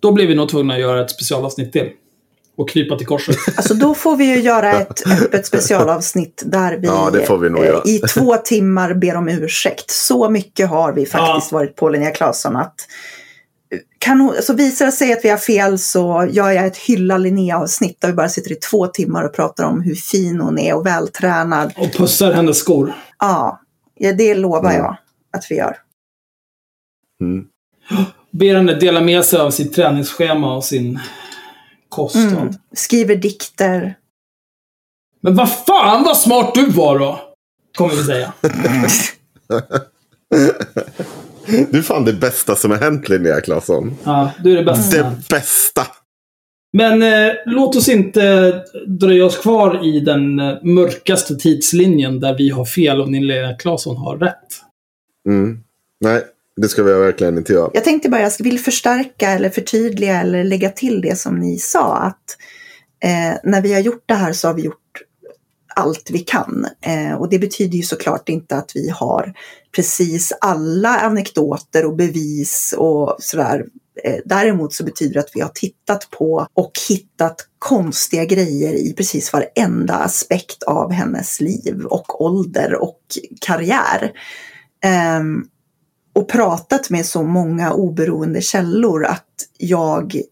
Då 0.00 0.12
blir 0.12 0.26
vi 0.26 0.34
nog 0.34 0.48
tvungna 0.48 0.74
att 0.74 0.80
göra 0.80 1.04
ett 1.04 1.10
specialavsnitt 1.10 1.72
till 1.72 1.90
och 2.56 2.68
krypa 2.68 2.96
till 2.96 3.06
korset. 3.06 3.36
Alltså 3.56 3.74
då 3.74 3.94
får 3.94 4.16
vi 4.16 4.24
ju 4.24 4.40
göra 4.40 4.72
ett 4.80 5.06
öppet 5.06 5.46
specialavsnitt 5.46 6.42
där 6.46 6.76
vi, 6.76 6.86
ja, 6.86 7.10
vi 7.12 7.90
i 7.94 7.98
två 7.98 8.36
timmar 8.44 8.94
ber 8.94 9.16
om 9.16 9.28
ursäkt. 9.28 9.90
Så 9.90 10.30
mycket 10.30 10.68
har 10.68 10.92
vi 10.92 11.06
faktiskt 11.06 11.52
ja. 11.52 11.58
varit 11.58 11.76
på 11.76 11.88
Linnea 11.88 12.10
Claesson 12.10 12.56
att 12.56 12.74
kan 13.98 14.20
hon, 14.20 14.34
så 14.42 14.54
visar 14.54 14.86
det 14.86 14.92
sig 14.92 15.12
att 15.12 15.24
vi 15.24 15.28
har 15.28 15.36
fel 15.36 15.78
så 15.78 16.28
gör 16.30 16.50
jag 16.50 16.66
ett 16.66 16.76
hylla 16.76 17.18
Linnea-avsnitt 17.18 18.00
där 18.00 18.08
vi 18.08 18.14
bara 18.14 18.28
sitter 18.28 18.52
i 18.52 18.54
två 18.54 18.86
timmar 18.86 19.24
och 19.24 19.34
pratar 19.34 19.64
om 19.64 19.80
hur 19.80 19.94
fin 19.94 20.40
hon 20.40 20.58
är 20.58 20.74
och 20.74 20.86
vältränad. 20.86 21.72
Och 21.76 21.92
pussar 21.92 22.32
hennes 22.32 22.58
skor. 22.58 22.92
Ja, 23.18 23.60
ja 23.94 24.12
det 24.12 24.34
lovar 24.34 24.70
mm. 24.70 24.76
jag 24.76 24.96
att 25.32 25.46
vi 25.50 25.56
gör. 25.56 25.76
Mm. 27.20 27.44
Ber 28.30 28.54
henne 28.54 28.74
dela 28.74 29.00
med 29.00 29.24
sig 29.24 29.40
av 29.40 29.50
sitt 29.50 29.74
träningsschema 29.74 30.56
och 30.56 30.64
sin 30.64 31.00
kostnad. 31.94 32.32
Mm. 32.32 32.54
Skriver 32.72 33.16
dikter. 33.16 33.94
Men 35.20 35.34
vad 35.34 35.50
fan 35.50 36.04
vad 36.04 36.16
smart 36.16 36.54
du 36.54 36.70
var 36.70 36.98
då! 36.98 37.20
Kommer 37.76 37.94
vi 37.94 38.04
säga. 38.04 38.32
du 41.70 41.78
är 41.78 41.82
fan 41.82 42.04
det 42.04 42.12
bästa 42.12 42.56
som 42.56 42.70
har 42.70 42.78
hänt 42.78 43.08
Linnea 43.08 43.40
Claesson. 43.40 43.96
Ja, 44.04 44.30
du 44.42 44.52
är 44.52 44.56
det 44.56 44.64
bästa. 44.64 44.96
Det 44.96 45.28
bästa! 45.30 45.86
Men 46.72 47.02
eh, 47.02 47.32
låt 47.46 47.76
oss 47.76 47.88
inte 47.88 48.52
dröja 48.86 49.24
oss 49.24 49.38
kvar 49.38 49.86
i 49.86 50.00
den 50.00 50.40
eh, 50.40 50.62
mörkaste 50.62 51.36
tidslinjen 51.36 52.20
där 52.20 52.38
vi 52.38 52.50
har 52.50 52.64
fel 52.64 53.00
och 53.00 53.10
Linnea 53.10 53.54
Claesson 53.54 53.96
har 53.96 54.18
rätt. 54.18 54.48
Mm. 55.28 55.58
Nej, 56.00 56.22
det 56.56 56.68
ska 56.68 56.82
vi 56.82 56.92
verkligen 56.92 57.38
inte 57.38 57.52
göra. 57.52 57.70
Jag 57.74 57.84
tänkte 57.84 58.08
bara, 58.08 58.22
jag 58.22 58.32
vill 58.38 58.60
förstärka 58.60 59.30
eller 59.30 59.50
förtydliga 59.50 60.20
eller 60.20 60.44
lägga 60.44 60.70
till 60.70 61.00
det 61.00 61.18
som 61.18 61.38
ni 61.38 61.58
sa. 61.58 61.96
Att 61.96 62.36
eh, 63.04 63.38
när 63.44 63.62
vi 63.62 63.72
har 63.72 63.80
gjort 63.80 64.04
det 64.06 64.14
här 64.14 64.32
så 64.32 64.48
har 64.48 64.54
vi 64.54 64.62
gjort 64.62 64.78
allt 65.76 66.10
vi 66.10 66.18
kan. 66.18 66.66
Eh, 66.80 67.14
och 67.14 67.28
det 67.30 67.38
betyder 67.38 67.76
ju 67.76 67.82
såklart 67.82 68.28
inte 68.28 68.56
att 68.56 68.72
vi 68.74 68.88
har 68.88 69.34
precis 69.76 70.32
alla 70.40 70.88
anekdoter 70.88 71.84
och 71.84 71.96
bevis 71.96 72.74
och 72.78 73.16
sådär. 73.18 73.64
Eh, 74.04 74.18
däremot 74.24 74.74
så 74.74 74.84
betyder 74.84 75.14
det 75.14 75.20
att 75.20 75.30
vi 75.34 75.40
har 75.40 75.48
tittat 75.48 76.10
på 76.10 76.46
och 76.54 76.72
hittat 76.88 77.36
konstiga 77.58 78.24
grejer 78.24 78.74
i 78.74 78.94
precis 78.96 79.32
varenda 79.32 79.94
aspekt 79.94 80.62
av 80.62 80.92
hennes 80.92 81.40
liv 81.40 81.84
och 81.84 82.24
ålder 82.24 82.74
och 82.74 83.00
karriär. 83.40 84.12
Um, 85.18 85.48
och 86.14 86.28
pratat 86.28 86.90
med 86.90 87.06
så 87.06 87.22
många 87.22 87.72
oberoende 87.72 88.40
källor 88.40 89.04
att 89.04 89.28
jag 89.58 90.22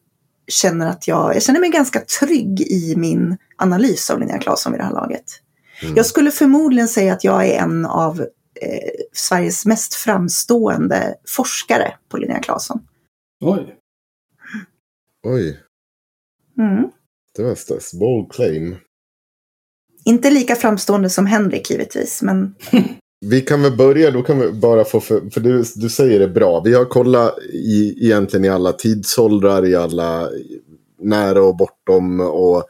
känner 0.48 0.86
att 0.86 1.08
jag, 1.08 1.34
jag 1.34 1.42
känner 1.42 1.60
mig 1.60 1.70
ganska 1.70 2.00
trygg 2.00 2.60
i 2.60 2.94
min 2.96 3.36
analys 3.56 4.10
av 4.10 4.18
Linnea 4.18 4.38
Claesson 4.38 4.72
vid 4.72 4.80
det 4.80 4.84
här 4.84 4.92
laget. 4.92 5.24
Mm. 5.82 5.96
Jag 5.96 6.06
skulle 6.06 6.30
förmodligen 6.30 6.88
säga 6.88 7.12
att 7.12 7.24
jag 7.24 7.46
är 7.46 7.58
en 7.58 7.86
av 7.86 8.20
eh, 8.60 8.90
Sveriges 9.12 9.66
mest 9.66 9.94
framstående 9.94 11.14
forskare 11.28 11.94
på 12.08 12.16
Linnea 12.16 12.40
Claesson. 12.40 12.80
Oj. 13.40 13.76
Oj. 15.26 15.60
Mm. 16.58 16.90
Det 17.36 17.42
var 17.42 17.54
stas. 17.54 17.94
Bold 17.94 18.32
claim. 18.32 18.76
Inte 20.04 20.30
lika 20.30 20.56
framstående 20.56 21.10
som 21.10 21.26
Henrik 21.26 21.70
givetvis, 21.70 22.22
men 22.22 22.54
Vi 23.24 23.40
kan 23.40 23.62
väl 23.62 23.76
börja, 23.76 24.10
då 24.10 24.22
kan 24.22 24.40
vi 24.40 24.52
bara 24.52 24.84
få, 24.84 25.00
för, 25.00 25.30
för 25.30 25.40
du, 25.40 25.64
du 25.76 25.88
säger 25.88 26.18
det 26.18 26.28
bra. 26.28 26.60
Vi 26.60 26.74
har 26.74 26.84
kollat 26.84 27.38
i, 27.52 28.04
egentligen 28.04 28.44
i 28.44 28.48
alla 28.48 28.72
tidsåldrar, 28.72 29.66
i 29.66 29.74
alla 29.74 30.28
nära 31.02 31.42
och 31.42 31.56
bortom. 31.56 32.20
Och 32.20 32.64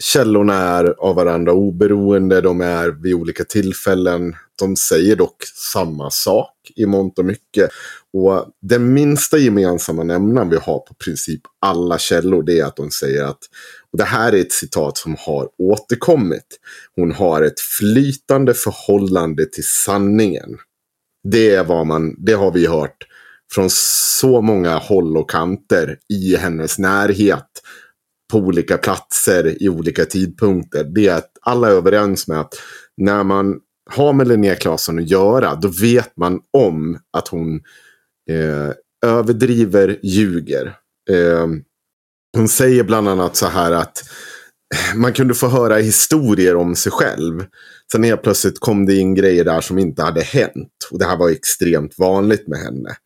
källorna 0.00 0.54
är 0.54 0.94
av 0.98 1.16
varandra 1.16 1.52
oberoende, 1.52 2.40
de 2.40 2.60
är 2.60 2.88
vid 2.88 3.14
olika 3.14 3.44
tillfällen. 3.44 4.34
De 4.58 4.76
säger 4.76 5.16
dock 5.16 5.44
samma 5.72 6.10
sak 6.10 6.54
i 6.76 6.86
mångt 6.86 7.18
och 7.18 7.24
mycket. 7.24 7.70
Och 8.12 8.46
den 8.62 8.92
minsta 8.92 9.38
gemensamma 9.38 10.04
nämnaren 10.04 10.50
vi 10.50 10.56
har 10.56 10.78
på 10.78 10.94
princip 11.04 11.40
alla 11.58 11.98
källor 11.98 12.42
det 12.42 12.58
är 12.58 12.64
att 12.64 12.76
de 12.76 12.90
säger 12.90 13.24
att 13.24 13.40
det 13.98 14.04
här 14.04 14.32
är 14.32 14.40
ett 14.40 14.52
citat 14.52 14.98
som 14.98 15.16
har 15.18 15.48
återkommit. 15.58 16.58
Hon 16.96 17.12
har 17.12 17.42
ett 17.42 17.60
flytande 17.60 18.54
förhållande 18.54 19.46
till 19.46 19.64
sanningen. 19.64 20.58
Det 21.28 21.54
är 21.54 21.64
vad 21.64 21.86
man, 21.86 22.14
det 22.18 22.32
har 22.32 22.52
vi 22.52 22.66
hört 22.66 23.06
från 23.54 23.70
så 23.70 24.40
många 24.40 24.76
håll 24.76 25.16
och 25.16 25.30
kanter 25.30 25.98
i 26.08 26.36
hennes 26.36 26.78
närhet. 26.78 27.46
På 28.32 28.38
olika 28.38 28.78
platser 28.78 29.62
i 29.62 29.68
olika 29.68 30.04
tidpunkter. 30.04 30.84
Det 30.84 31.08
är 31.08 31.14
att 31.14 31.30
alla 31.40 31.68
är 31.68 31.72
överens 31.72 32.28
med 32.28 32.40
att 32.40 32.54
när 32.96 33.24
man 33.24 33.60
har 33.90 34.12
med 34.12 34.28
Linnea 34.28 34.54
Claesson 34.54 34.98
att 34.98 35.10
göra, 35.10 35.54
då 35.54 35.68
vet 35.68 36.16
man 36.16 36.40
om 36.52 36.98
att 37.12 37.28
hon 37.28 37.60
eh, 38.30 38.70
överdriver, 39.06 39.98
ljuger. 40.02 40.66
Eh, 41.10 41.46
hon 42.36 42.48
säger 42.48 42.84
bland 42.84 43.08
annat 43.08 43.36
så 43.36 43.46
här 43.46 43.72
att 43.72 44.04
man 44.94 45.12
kunde 45.12 45.34
få 45.34 45.48
höra 45.48 45.76
historier 45.76 46.56
om 46.56 46.76
sig 46.76 46.92
själv. 46.92 47.44
Sen 47.92 48.04
helt 48.04 48.22
plötsligt 48.22 48.60
kom 48.60 48.86
det 48.86 48.96
in 48.96 49.14
grejer 49.14 49.44
där 49.44 49.60
som 49.60 49.78
inte 49.78 50.02
hade 50.02 50.22
hänt. 50.22 50.88
Och 50.90 50.98
det 50.98 51.04
här 51.04 51.16
var 51.16 51.30
extremt 51.30 51.98
vanligt 51.98 52.48
med 52.48 52.58
henne. 52.58 52.96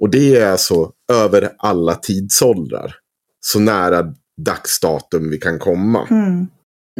Och 0.00 0.10
det 0.10 0.36
är 0.36 0.50
alltså 0.50 0.92
över 1.12 1.52
alla 1.58 1.94
tidsåldrar. 1.94 2.96
Så 3.40 3.58
nära 3.58 4.14
dagsdatum 4.44 5.30
vi 5.30 5.38
kan 5.38 5.58
komma. 5.58 6.06
Mm. 6.10 6.46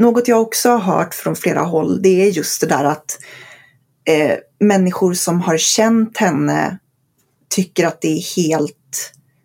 Något 0.01 0.29
jag 0.29 0.41
också 0.41 0.69
har 0.69 0.79
hört 0.79 1.15
från 1.15 1.37
flera 1.37 1.61
håll, 1.61 2.03
det 2.03 2.23
är 2.23 2.27
just 2.27 2.61
det 2.61 2.67
där 2.67 2.85
att 2.85 3.19
eh, 4.09 4.39
människor 4.61 5.15
som 5.15 5.41
har 5.41 5.59
känt 5.59 6.17
henne 6.17 6.79
tycker 7.49 7.87
att 7.87 8.01
det 8.01 8.09
är 8.09 8.37
helt, 8.37 8.77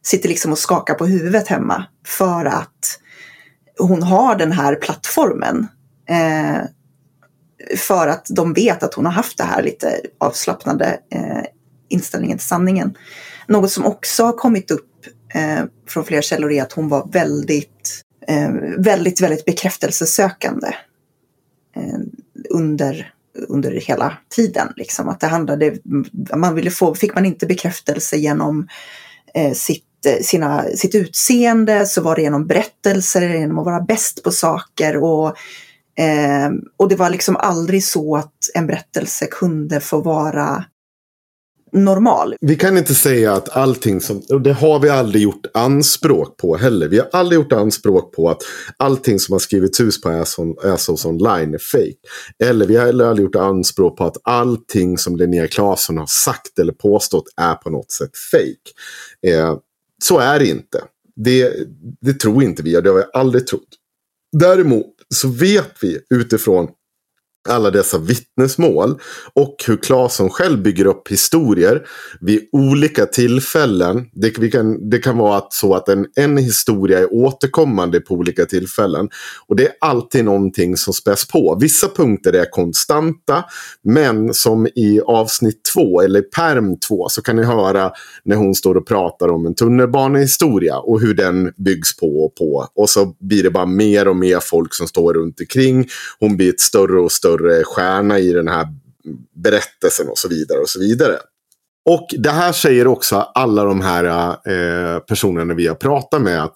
sitter 0.05 0.29
liksom 0.29 0.51
och 0.51 0.59
skakar 0.59 0.93
på 0.93 1.05
huvudet 1.05 1.47
hemma 1.47 1.85
för 2.05 2.45
att 2.45 2.99
hon 3.79 4.03
har 4.03 4.35
den 4.35 4.51
här 4.51 4.75
plattformen. 4.75 5.67
Eh, 6.09 6.61
för 7.77 8.07
att 8.07 8.27
de 8.29 8.53
vet 8.53 8.83
att 8.83 8.93
hon 8.93 9.05
har 9.05 9.13
haft 9.13 9.37
det 9.37 9.43
här 9.43 9.63
lite 9.63 10.01
avslappnade 10.17 10.99
eh, 11.11 11.43
inställningen 11.89 12.37
till 12.37 12.47
sanningen. 12.47 12.97
Något 13.47 13.71
som 13.71 13.85
också 13.85 14.23
har 14.23 14.33
kommit 14.33 14.71
upp 14.71 15.05
eh, 15.33 15.63
från 15.87 16.03
flera 16.03 16.21
källor 16.21 16.51
är 16.51 16.61
att 16.61 16.71
hon 16.71 16.89
var 16.89 17.09
väldigt, 17.11 18.01
eh, 18.27 18.51
väldigt, 18.77 19.21
väldigt 19.21 19.45
bekräftelsesökande 19.45 20.67
eh, 21.75 21.99
under, 22.49 23.13
under 23.47 23.71
hela 23.71 24.17
tiden. 24.29 24.73
Liksom. 24.75 25.09
Att 25.09 25.19
det 25.19 25.27
handlade, 25.27 25.77
man 26.35 26.55
ville 26.55 26.71
få, 26.71 26.95
fick 26.95 27.15
man 27.15 27.25
inte 27.25 27.45
bekräftelse 27.45 28.17
genom 28.17 28.67
eh, 29.33 29.53
sitt 29.53 29.85
Eh, 30.05 30.21
sina, 30.21 30.63
sitt 30.63 30.95
utseende 30.95 31.85
så 31.85 32.01
var 32.01 32.15
det 32.15 32.21
genom 32.21 32.47
berättelser, 32.47 33.29
genom 33.29 33.59
att 33.59 33.65
vara 33.65 33.81
bäst 33.81 34.23
på 34.23 34.31
saker 34.31 35.03
och, 35.03 35.27
eh, 35.99 36.49
och 36.77 36.89
det 36.89 36.95
var 36.95 37.09
liksom 37.09 37.35
aldrig 37.35 37.83
så 37.83 38.15
att 38.15 38.33
en 38.53 38.67
berättelse 38.67 39.25
kunde 39.25 39.79
få 39.79 40.01
vara 40.01 40.65
normal. 41.75 42.35
Vi 42.41 42.55
kan 42.55 42.77
inte 42.77 42.95
säga 42.95 43.33
att 43.33 43.49
allting 43.49 44.01
som, 44.01 44.21
och 44.29 44.41
det 44.41 44.53
har 44.53 44.79
vi 44.79 44.89
aldrig 44.89 45.23
gjort 45.23 45.45
anspråk 45.53 46.37
på 46.37 46.57
heller. 46.57 46.87
Vi 46.87 46.97
har 46.97 47.07
aldrig 47.11 47.39
gjort 47.39 47.53
anspråk 47.53 48.15
på 48.15 48.29
att 48.29 48.41
allting 48.77 49.19
som 49.19 49.33
har 49.33 49.39
skrivits 49.39 49.81
ut 49.81 50.01
på 50.01 50.25
Assos 50.63 51.05
online 51.05 51.53
är 51.53 51.57
fake. 51.71 51.95
Eller 52.43 52.67
vi 52.67 52.75
har 52.75 52.85
heller 52.85 53.05
aldrig 53.05 53.25
gjort 53.25 53.35
anspråk 53.35 53.97
på 53.97 54.05
att 54.05 54.17
allting 54.23 54.97
som 54.97 55.15
Linnea 55.15 55.47
Claesson 55.47 55.97
har 55.97 56.07
sagt 56.07 56.59
eller 56.59 56.73
påstått 56.73 57.25
är 57.41 57.55
på 57.55 57.69
något 57.69 57.91
sätt 57.91 58.11
fake. 58.31 59.35
Eh, 59.35 59.57
så 60.03 60.19
är 60.19 60.39
det 60.39 60.47
inte. 60.47 60.83
Det, 61.15 61.53
det 62.01 62.13
tror 62.13 62.43
inte 62.43 62.63
vi 62.63 62.77
och 62.77 62.83
det 62.83 62.89
har 62.89 62.97
vi 62.97 63.03
aldrig 63.13 63.47
trott. 63.47 63.67
Däremot 64.37 64.93
så 65.13 65.27
vet 65.27 65.71
vi 65.81 65.99
utifrån 66.09 66.67
alla 67.49 67.71
dessa 67.71 67.97
vittnesmål 67.97 68.99
och 69.33 69.55
hur 69.67 69.77
Claesson 69.77 70.29
själv 70.29 70.61
bygger 70.61 70.85
upp 70.85 71.11
historier 71.11 71.87
vid 72.21 72.49
olika 72.51 73.05
tillfällen. 73.05 74.05
Det, 74.13 74.51
kan, 74.51 74.89
det 74.89 74.97
kan 74.97 75.17
vara 75.17 75.43
så 75.49 75.73
att 75.73 75.89
en, 75.89 76.05
en 76.15 76.37
historia 76.37 76.99
är 76.99 77.13
återkommande 77.13 77.99
på 77.99 78.13
olika 78.13 78.45
tillfällen. 78.45 79.09
Och 79.47 79.55
det 79.55 79.65
är 79.65 79.73
alltid 79.81 80.25
någonting 80.25 80.77
som 80.77 80.93
späs 80.93 81.27
på. 81.27 81.57
Vissa 81.61 81.87
punkter 81.87 82.33
är 82.33 82.51
konstanta, 82.51 83.43
men 83.83 84.33
som 84.33 84.67
i 84.67 85.01
avsnitt 85.05 85.61
två 85.73 86.01
eller 86.01 86.21
perm 86.21 86.79
två 86.79 87.09
så 87.09 87.21
kan 87.21 87.35
ni 87.35 87.43
höra 87.43 87.91
när 88.23 88.35
hon 88.35 88.55
står 88.55 88.75
och 88.75 88.87
pratar 88.87 89.27
om 89.27 89.45
en 89.45 89.55
tunnelbanehistoria 89.55 90.77
och 90.77 91.01
hur 91.01 91.13
den 91.13 91.53
byggs 91.57 91.97
på 91.97 92.25
och 92.25 92.35
på. 92.35 92.67
Och 92.75 92.89
så 92.89 93.15
blir 93.19 93.43
det 93.43 93.51
bara 93.51 93.65
mer 93.65 94.07
och 94.07 94.15
mer 94.15 94.39
folk 94.39 94.73
som 94.73 94.87
står 94.87 95.13
runt 95.13 95.39
omkring. 95.39 95.87
Hon 96.19 96.37
blir 96.37 96.49
ett 96.49 96.59
större 96.59 96.99
och 96.99 97.11
större 97.11 97.34
större 97.35 97.63
stjärna 97.63 98.19
i 98.19 98.33
den 98.33 98.47
här 98.47 98.67
berättelsen 99.35 100.09
och 100.09 100.17
så 100.17 100.27
vidare. 100.27 100.59
och 100.59 100.69
så 100.69 100.79
vidare. 100.79 101.17
Och 101.89 102.07
det 102.17 102.29
här 102.29 102.51
säger 102.51 102.87
också 102.87 103.15
alla 103.15 103.63
de 103.63 103.81
här 103.81 104.29
eh, 104.29 104.99
personerna 104.99 105.53
vi 105.53 105.67
har 105.67 105.75
pratat 105.75 106.21
med. 106.21 106.43
att 106.43 106.53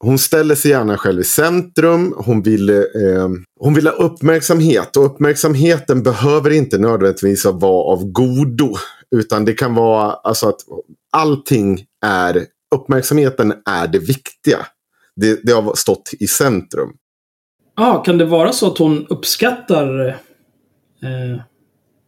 hon 0.00 0.18
ställer 0.18 0.54
sig 0.54 0.70
gärna 0.70 0.98
själv 0.98 1.20
i 1.20 1.24
centrum. 1.24 2.14
Hon 2.16 2.42
vill, 2.42 2.70
eh, 2.70 3.28
hon 3.60 3.74
vill 3.74 3.86
ha 3.86 3.92
uppmärksamhet. 3.92 4.96
Och 4.96 5.06
uppmärksamheten 5.06 6.02
behöver 6.02 6.50
inte 6.50 6.78
nödvändigtvis 6.78 7.44
vara 7.44 7.92
av 7.92 8.04
godo. 8.04 8.76
Utan 9.16 9.44
det 9.44 9.52
kan 9.52 9.74
vara 9.74 10.12
alltså 10.12 10.48
att 10.48 10.60
allting 11.12 11.84
är, 12.06 12.46
uppmärksamheten 12.74 13.54
är 13.70 13.86
det 13.86 13.98
viktiga. 13.98 14.66
Det, 15.16 15.40
det 15.42 15.52
har 15.52 15.74
stått 15.74 16.10
i 16.20 16.26
centrum. 16.26 16.90
Ja, 17.76 18.02
kan 18.02 18.18
det 18.18 18.24
vara 18.24 18.52
så 18.52 18.66
att 18.66 18.78
hon 18.78 19.06
uppskattar 19.06 20.08
eh, 21.02 21.40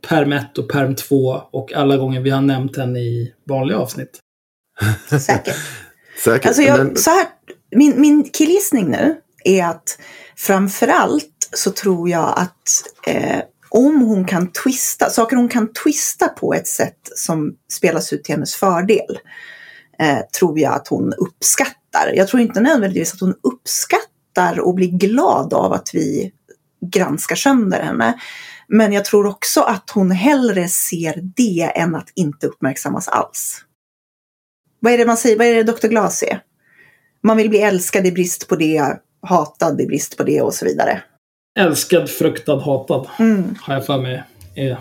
perm 0.09 0.33
1 0.33 0.59
och 0.59 0.71
perm 0.71 0.95
2 0.95 1.17
och 1.51 1.73
alla 1.73 1.97
gånger 1.97 2.21
vi 2.21 2.31
har 2.31 2.41
nämnt 2.41 2.77
henne 2.77 2.99
i 2.99 3.35
vanliga 3.45 3.79
avsnitt? 3.79 4.21
Säkert. 5.21 5.57
Säkert. 6.25 6.47
Alltså 6.47 6.63
jag, 6.63 6.79
men... 6.79 6.97
så 6.97 7.11
här, 7.11 7.27
min, 7.71 8.01
min 8.01 8.31
killgissning 8.31 8.91
nu 8.91 9.17
är 9.45 9.65
att 9.67 9.99
framförallt 10.37 11.49
så 11.53 11.71
tror 11.71 12.09
jag 12.09 12.35
att 12.37 13.07
eh, 13.07 13.41
om 13.69 14.01
hon 14.03 14.25
kan 14.25 14.53
twista, 14.53 15.11
saker 15.11 15.37
hon 15.37 15.49
kan 15.49 15.73
twista 15.73 16.29
på 16.29 16.55
ett 16.55 16.67
sätt 16.67 16.99
som 17.17 17.55
spelas 17.73 18.13
ut 18.13 18.25
till 18.25 18.35
hennes 18.35 18.55
fördel, 18.55 19.19
eh, 19.99 20.19
tror 20.39 20.59
jag 20.59 20.75
att 20.75 20.89
hon 20.89 21.13
uppskattar. 21.13 22.13
Jag 22.15 22.29
tror 22.29 22.43
inte 22.43 22.61
nödvändigtvis 22.61 23.15
att 23.15 23.21
hon 23.21 23.35
uppskattar 23.43 24.16
uppskattar 24.37 24.61
och 24.61 24.75
blir 24.75 24.89
glad 24.89 25.55
av 25.55 25.73
att 25.73 25.95
vi 25.95 26.33
granskar 26.93 27.37
sönder 27.37 27.83
henne. 27.83 28.21
Men 28.69 28.93
jag 28.93 29.05
tror 29.05 29.27
också 29.27 29.61
att 29.61 29.91
hon 29.91 30.11
hellre 30.11 30.69
ser 30.69 31.21
det 31.37 31.73
än 31.75 31.95
att 31.95 32.13
inte 32.15 32.47
uppmärksammas 32.47 33.09
alls. 33.09 33.63
Vad 34.81 34.93
är 34.93 34.99
det 34.99 35.07
man 35.07 35.17
säger? 35.17 35.39
Vad 35.39 35.47
är 35.47 35.55
det 35.55 35.73
Dr. 35.73 35.89
Glas 35.89 36.23
är? 36.23 36.41
Man 37.23 37.37
vill 37.37 37.49
bli 37.49 37.59
älskad 37.59 38.07
i 38.07 38.13
brist 38.13 38.49
på 38.49 38.57
det, 38.57 39.01
hatad 39.23 39.81
i 39.81 39.87
brist 39.87 40.17
på 40.17 40.25
det 40.25 40.43
och 40.43 40.55
så 40.55 40.65
vidare. 40.65 41.03
Älskad, 41.59 42.11
fruktad, 42.11 42.59
hatad. 42.59 43.09
Mm. 43.19 43.55
Har 43.61 43.75
jag 43.75 43.87
för 43.87 43.99
mig 43.99 44.23
är 44.55 44.77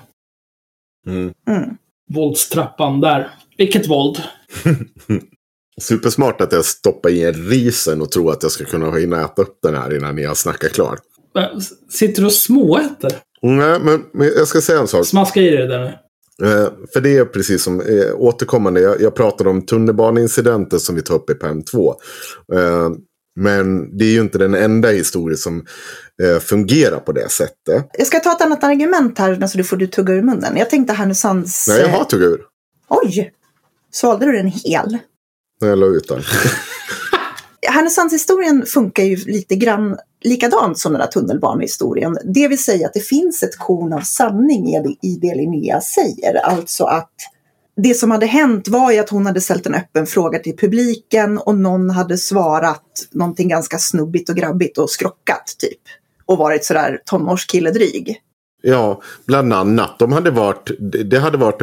mm. 1.08 1.34
Mm. 1.48 1.78
våldstrappan 2.14 3.02
där. 3.02 3.32
Vilket 3.58 3.90
våld! 3.90 4.24
Supersmart 5.82 6.42
att 6.42 6.52
jag 6.52 6.66
stoppar 6.66 7.10
i 7.10 7.24
en 7.24 7.34
risen 7.34 8.02
och 8.02 8.12
tror 8.12 8.32
att 8.32 8.44
jag 8.44 8.52
ska 8.52 8.66
kunna 8.66 8.92
hinna 8.92 9.26
äta 9.26 9.42
upp 9.42 9.60
den 9.64 9.76
här 9.76 9.98
innan 9.98 10.16
ni 10.16 10.24
har 10.24 10.36
snackat 10.36 10.72
klart. 10.72 11.00
Sitter 11.90 12.22
du 12.22 12.26
och 12.26 12.34
småäter? 12.34 13.12
Nej, 13.42 13.80
men, 13.80 14.04
men 14.14 14.28
jag 14.28 14.48
ska 14.48 14.62
säga 14.62 14.80
en 14.80 14.88
sak. 14.88 15.06
Smaska 15.06 15.42
i 15.42 15.50
dig 15.50 15.58
det 15.58 15.68
där 15.68 15.80
nu. 15.80 15.94
Eh, 16.44 16.70
för 16.94 17.02
det 17.02 17.18
är 17.18 17.26
precis 17.26 17.64
som 17.64 17.82
eh, 17.82 18.16
återkommande. 18.16 18.82
Jag, 18.82 19.02
jag 19.02 19.16
pratade 19.16 19.50
om 19.50 19.66
tunnelbaneincidenten 19.66 20.80
som 20.80 20.96
vi 20.96 21.02
tar 21.02 21.16
upp 21.16 21.30
i 21.30 21.34
PEM 21.34 21.64
2. 21.64 21.96
Eh, 22.54 22.90
men 23.36 23.98
det 23.98 24.06
är 24.06 24.10
ju 24.10 24.22
inte 24.22 24.38
den 24.38 24.54
enda 24.54 24.90
historien 24.90 25.38
som 25.38 25.66
eh, 26.24 26.40
fungerar 26.40 27.00
på 27.00 27.12
det 27.12 27.30
sättet. 27.30 27.90
Jag 27.98 28.08
ska 28.08 28.20
ta 28.20 28.32
ett 28.32 28.42
annat 28.42 28.64
argument 28.64 29.20
här 29.20 29.48
så 29.48 29.58
du 29.58 29.64
får 29.64 29.78
du 29.78 29.88
tugga 29.88 30.14
ur 30.14 30.22
munnen. 30.22 30.58
Jag 30.58 30.70
tänkte 30.70 30.94
Härnösands... 30.94 31.68
Nej, 31.68 31.82
jag 31.82 31.90
har 31.90 32.04
tuggat 32.04 32.30
ur. 32.30 32.42
Oj! 32.90 33.32
Svalde 33.92 34.26
du 34.26 34.32
den 34.32 34.48
hel? 34.48 34.98
När 35.62 35.68
jag 35.68 35.78
la 35.78 35.86
ut 35.86 36.08
den. 36.08 36.22
Härnösandshistorien 37.68 38.66
funkar 38.66 39.04
ju 39.04 39.16
lite 39.16 39.56
grann 39.56 39.98
likadant 40.24 40.80
som 40.80 40.92
den 40.92 41.02
där 41.02 41.08
tunnelbanehistorien. 41.08 42.18
Det 42.24 42.48
vill 42.48 42.64
säga 42.64 42.88
att 42.88 42.94
det 42.94 43.00
finns 43.00 43.44
ett 43.44 43.58
korn 43.58 43.94
av 43.94 44.02
sanning 44.02 44.76
i 45.02 45.20
det 45.22 45.36
Linnea 45.36 45.82
säger. 45.82 46.36
Alltså 46.36 46.84
att 46.84 47.14
det 47.78 47.94
som 47.94 48.12
hade 48.12 48.26
hänt 48.26 48.68
var 48.68 48.92
ju 48.92 49.00
att 49.00 49.10
hon 49.10 49.26
hade 49.26 49.42
ställt 49.42 49.66
en 49.66 49.76
öppen 49.76 50.08
fråga 50.08 50.40
till 50.40 50.58
publiken 50.58 51.38
och 51.38 51.56
någon 51.56 51.90
hade 51.90 52.18
svarat 52.18 53.08
någonting 53.12 53.48
ganska 53.48 53.78
snubbigt 53.78 54.30
och 54.30 54.36
grabbigt 54.36 54.78
och 54.78 54.90
skrockat 54.90 55.56
typ. 55.60 55.82
Och 56.26 56.38
varit 56.38 56.66
sådär 56.66 57.02
tonårskilledryg. 57.06 58.22
Ja, 58.68 59.02
bland 59.26 59.54
annat. 59.54 60.00
De 60.00 60.12
hade 60.12 60.32
varit, 60.32 60.72
det 61.06 61.20
hade 61.20 61.38
varit, 61.38 61.62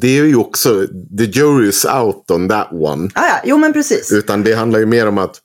det 0.00 0.18
är 0.18 0.24
ju 0.24 0.36
också, 0.36 0.86
the 1.18 1.24
jury 1.24 1.68
is 1.68 1.84
out 1.84 2.30
on 2.30 2.48
that 2.48 2.68
one. 2.72 3.10
Ah, 3.14 3.26
ja, 3.26 3.40
jo 3.44 3.56
men 3.56 3.72
precis. 3.72 4.12
Utan 4.12 4.44
det 4.44 4.52
handlar 4.54 4.78
ju 4.78 4.86
mer 4.86 5.08
om 5.08 5.18
att 5.18 5.36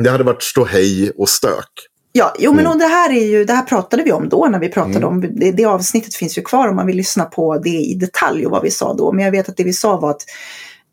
det 0.00 0.10
hade 0.10 0.24
varit 0.24 0.42
ståhej 0.42 1.12
och 1.16 1.28
stök. 1.28 1.70
Ja, 2.12 2.34
jo 2.38 2.52
men 2.52 2.60
mm. 2.60 2.72
och 2.72 2.78
det 2.78 2.86
här 2.86 3.12
är 3.12 3.24
ju, 3.24 3.44
det 3.44 3.52
här 3.52 3.62
pratade 3.62 4.02
vi 4.02 4.12
om 4.12 4.28
då 4.28 4.48
när 4.50 4.58
vi 4.58 4.68
pratade 4.68 4.96
mm. 4.96 5.08
om, 5.08 5.20
det, 5.20 5.52
det, 5.52 5.64
avsnittet 5.64 6.14
finns 6.14 6.38
ju 6.38 6.42
kvar 6.42 6.68
om 6.68 6.76
man 6.76 6.86
vill 6.86 6.96
lyssna 6.96 7.24
på 7.24 7.58
det 7.58 7.70
i 7.70 7.94
detalj 7.94 8.46
och 8.46 8.52
vad 8.52 8.62
vi 8.62 8.70
sa 8.70 8.94
då. 8.94 9.12
Men 9.12 9.24
jag 9.24 9.32
vet 9.32 9.48
att 9.48 9.56
det 9.56 9.64
vi 9.64 9.72
sa 9.72 9.96
var 9.96 10.10
att 10.10 10.22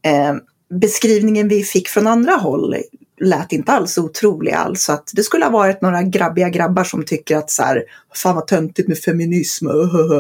eh, 0.05 0.36
beskrivningen 0.79 1.48
vi 1.48 1.63
fick 1.63 1.88
från 1.88 2.08
andra 2.08 2.31
håll 2.31 2.75
lät 3.21 3.51
inte 3.51 3.71
alls 3.71 3.97
otroliga. 3.97 4.57
Alltså 4.57 4.91
att 4.91 5.09
det 5.13 5.23
skulle 5.23 5.45
ha 5.45 5.51
varit 5.51 5.81
några 5.81 6.03
grabbiga 6.03 6.49
grabbar 6.49 6.83
som 6.83 7.03
tycker 7.05 7.37
att 7.37 7.51
så 7.51 7.63
här, 7.63 7.83
fan 8.15 8.35
vad 8.35 8.47
töntigt 8.47 8.87
med 8.87 8.97
feminism. 8.97 9.67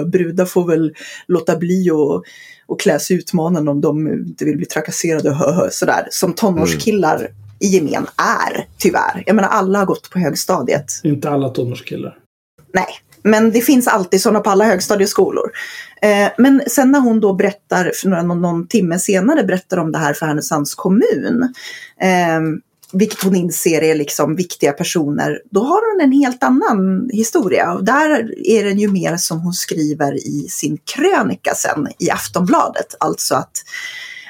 Brudar 0.05 0.45
får 0.45 0.67
väl 0.67 0.93
låta 1.27 1.55
bli 1.55 1.91
och, 1.91 2.23
och 2.65 2.79
klä 2.79 2.99
sig 2.99 3.17
utmanande 3.17 3.71
om 3.71 3.81
de 3.81 4.07
inte 4.07 4.45
vill 4.45 4.57
bli 4.57 4.65
trakasserade. 4.65 5.37
Sådär. 5.71 6.07
Som 6.11 6.33
tonårskillar 6.33 7.15
mm. 7.17 7.31
i 7.59 7.67
gemen 7.67 8.07
är, 8.17 8.65
tyvärr. 8.77 9.23
Jag 9.25 9.35
menar, 9.35 9.49
alla 9.49 9.79
har 9.79 9.85
gått 9.85 10.09
på 10.09 10.19
högstadiet. 10.19 10.85
Inte 11.03 11.29
alla 11.29 11.49
tonårskillar. 11.49 12.17
Nej, 12.73 12.87
men 13.23 13.51
det 13.51 13.61
finns 13.61 13.87
alltid 13.87 14.21
sådana 14.21 14.39
på 14.39 14.49
alla 14.49 14.65
högstadieskolor. 14.65 15.51
Eh, 16.01 16.31
men 16.37 16.61
sen 16.67 16.91
när 16.91 16.99
hon 16.99 17.19
då 17.19 17.33
berättar, 17.33 17.91
för 17.95 18.09
någon, 18.09 18.41
någon 18.41 18.67
timme 18.67 18.99
senare 18.99 19.43
berättar 19.43 19.77
om 19.77 19.91
det 19.91 19.97
här 19.97 20.13
för 20.13 20.25
Härnösands 20.25 20.75
kommun, 20.75 21.53
eh, 22.01 22.39
vilket 22.93 23.23
hon 23.23 23.35
inser 23.35 23.81
är 23.81 23.95
liksom 23.95 24.35
viktiga 24.35 24.71
personer, 24.71 25.41
då 25.51 25.63
har 25.63 25.93
hon 25.93 26.01
en 26.01 26.11
helt 26.11 26.43
annan 26.43 27.09
historia. 27.13 27.73
Och 27.73 27.83
där 27.83 28.33
är 28.47 28.63
den 28.63 28.79
ju 28.79 28.87
mer 28.87 29.17
som 29.17 29.39
hon 29.39 29.53
skriver 29.53 30.27
i 30.27 30.47
sin 30.49 30.77
krönika 30.77 31.55
sen 31.55 31.87
i 31.99 32.09
Aftonbladet. 32.09 32.95
Alltså 32.99 33.35
att 33.35 33.63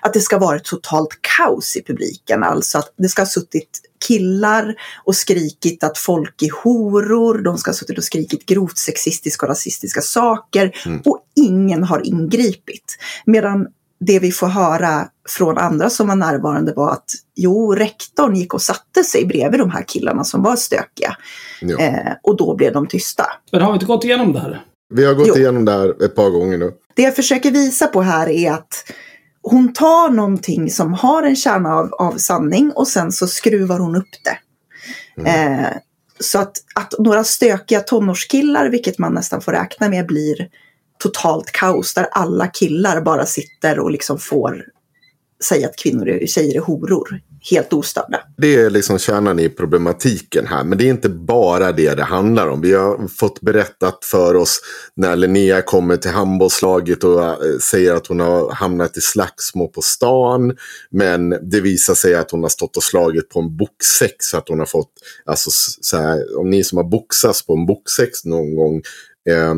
att 0.01 0.13
det 0.13 0.20
ska 0.20 0.38
vara 0.38 0.56
ett 0.56 0.63
totalt 0.63 1.20
kaos 1.22 1.75
i 1.77 1.84
publiken. 1.84 2.44
Alltså 2.44 2.77
att 2.77 2.94
det 2.98 3.10
ska 3.10 3.22
ha 3.22 3.27
suttit 3.27 3.82
killar 4.08 4.75
och 5.03 5.15
skrikit 5.15 5.84
att 5.84 5.98
folk 5.98 6.41
är 6.41 6.63
horor, 6.63 7.41
de 7.44 7.58
ska 7.58 7.70
ha 7.70 7.75
suttit 7.75 7.98
och 7.98 8.03
skrikit 8.03 8.46
grovt 8.46 8.77
sexistiska 8.77 9.46
och 9.46 9.50
rasistiska 9.50 10.01
saker 10.01 10.82
mm. 10.86 11.01
och 11.06 11.20
ingen 11.36 11.84
har 11.84 12.08
ingripit. 12.08 12.98
Medan 13.25 13.68
det 14.05 14.20
vi 14.20 14.31
får 14.31 14.48
höra 14.48 15.08
från 15.29 15.58
andra 15.58 15.89
som 15.89 16.08
var 16.08 16.15
närvarande 16.15 16.74
var 16.74 16.91
att 16.91 17.10
jo, 17.36 17.75
rektorn 17.75 18.36
gick 18.36 18.53
och 18.53 18.62
satte 18.62 19.03
sig 19.03 19.25
bredvid 19.25 19.60
de 19.60 19.72
här 19.72 19.84
killarna 19.88 20.24
som 20.24 20.43
var 20.43 20.55
stökiga. 20.55 21.17
Ja. 21.62 21.79
Eh, 21.79 22.13
och 22.24 22.38
då 22.38 22.55
blev 22.55 22.74
de 22.74 22.88
tysta. 22.88 23.25
Men 23.51 23.62
har 23.62 23.72
vi 23.72 23.74
inte 23.74 23.86
gått 23.86 24.03
igenom 24.03 24.34
det 24.34 24.39
här? 24.39 24.65
Vi 24.93 25.05
har 25.05 25.13
gått 25.13 25.27
jo. 25.27 25.36
igenom 25.36 25.65
det 25.65 25.72
här 25.72 26.03
ett 26.05 26.15
par 26.15 26.29
gånger 26.29 26.58
nu. 26.58 26.72
Det 26.96 27.01
jag 27.01 27.15
försöker 27.15 27.51
visa 27.51 27.88
på 27.88 28.01
här 28.01 28.29
är 28.29 28.51
att 28.51 28.91
hon 29.41 29.74
tar 29.74 30.10
någonting 30.10 30.70
som 30.70 30.93
har 30.93 31.24
en 31.24 31.36
kärna 31.36 31.75
av, 31.75 31.93
av 31.93 32.17
sanning 32.17 32.72
och 32.72 32.88
sen 32.88 33.12
så 33.12 33.27
skruvar 33.27 33.79
hon 33.79 33.96
upp 33.96 34.10
det. 34.24 34.38
Mm. 35.22 35.60
Eh, 35.60 35.70
så 36.20 36.39
att, 36.39 36.58
att 36.75 36.93
några 37.00 37.24
stökiga 37.24 37.79
tonårskillar, 37.79 38.70
vilket 38.70 38.98
man 38.98 39.13
nästan 39.13 39.41
får 39.41 39.51
räkna 39.51 39.89
med, 39.89 40.08
blir 40.08 40.50
totalt 41.01 41.51
kaos 41.51 41.93
där 41.93 42.08
alla 42.12 42.48
killar 42.48 43.01
bara 43.01 43.25
sitter 43.25 43.79
och 43.79 43.91
liksom 43.91 44.20
får 44.20 44.63
säga 45.43 45.67
att 45.67 45.75
kvinnor 45.75 46.10
är, 46.10 46.27
tjejer 46.27 46.55
är 46.55 46.60
horor. 46.60 47.22
Helt 47.51 47.74
ostörda. 47.74 48.20
Det 48.38 48.55
är 48.55 48.70
liksom 48.70 49.00
kärnan 49.00 49.39
i 49.39 49.50
problematiken 49.50 50.48
här. 50.48 50.63
Men 50.63 50.77
det 50.77 50.84
är 50.84 50.89
inte 50.89 51.10
bara 51.10 51.72
det 51.72 51.96
det 51.96 52.03
handlar 52.03 52.48
om. 52.48 52.62
Vi 52.62 52.74
har 52.74 53.08
fått 53.08 53.41
berättat 53.41 54.05
för 54.05 54.36
oss 54.36 54.62
när 54.96 55.15
Linnea 55.15 55.62
kommer 55.62 55.98
till 55.98 56.12
handbollslaget 56.12 57.03
och 57.03 57.24
eh, 57.24 57.58
säger 57.62 57.96
att 57.96 58.08
hon 58.08 58.20
har 58.20 58.51
hamnat 58.51 58.98
i 58.98 59.01
slagsmål 59.01 59.67
på 59.67 59.81
stan. 59.81 60.58
Men 60.91 61.29
det 61.29 61.62
visar 61.62 61.93
sig 61.93 62.15
att 62.15 62.31
hon 62.31 62.41
har 62.41 62.50
stått 62.50 62.77
och 62.77 62.84
slagit 62.84 63.29
på 63.29 63.39
en 63.39 63.58
boxsäck. 63.58 64.15
Så 64.20 64.38
att 64.38 64.50
hon 64.50 64.60
har 64.60 64.65
fått, 64.65 64.91
alltså 65.25 65.50
så 65.81 65.98
här, 65.98 66.39
om 66.39 66.50
ni 66.50 66.63
som 66.63 66.77
har 66.77 66.86
boxats 66.86 67.46
på 67.46 67.53
en 67.53 67.65
boxsäck 67.65 68.12
någon 68.25 68.55
gång 68.55 68.81
Eh, 69.29 69.55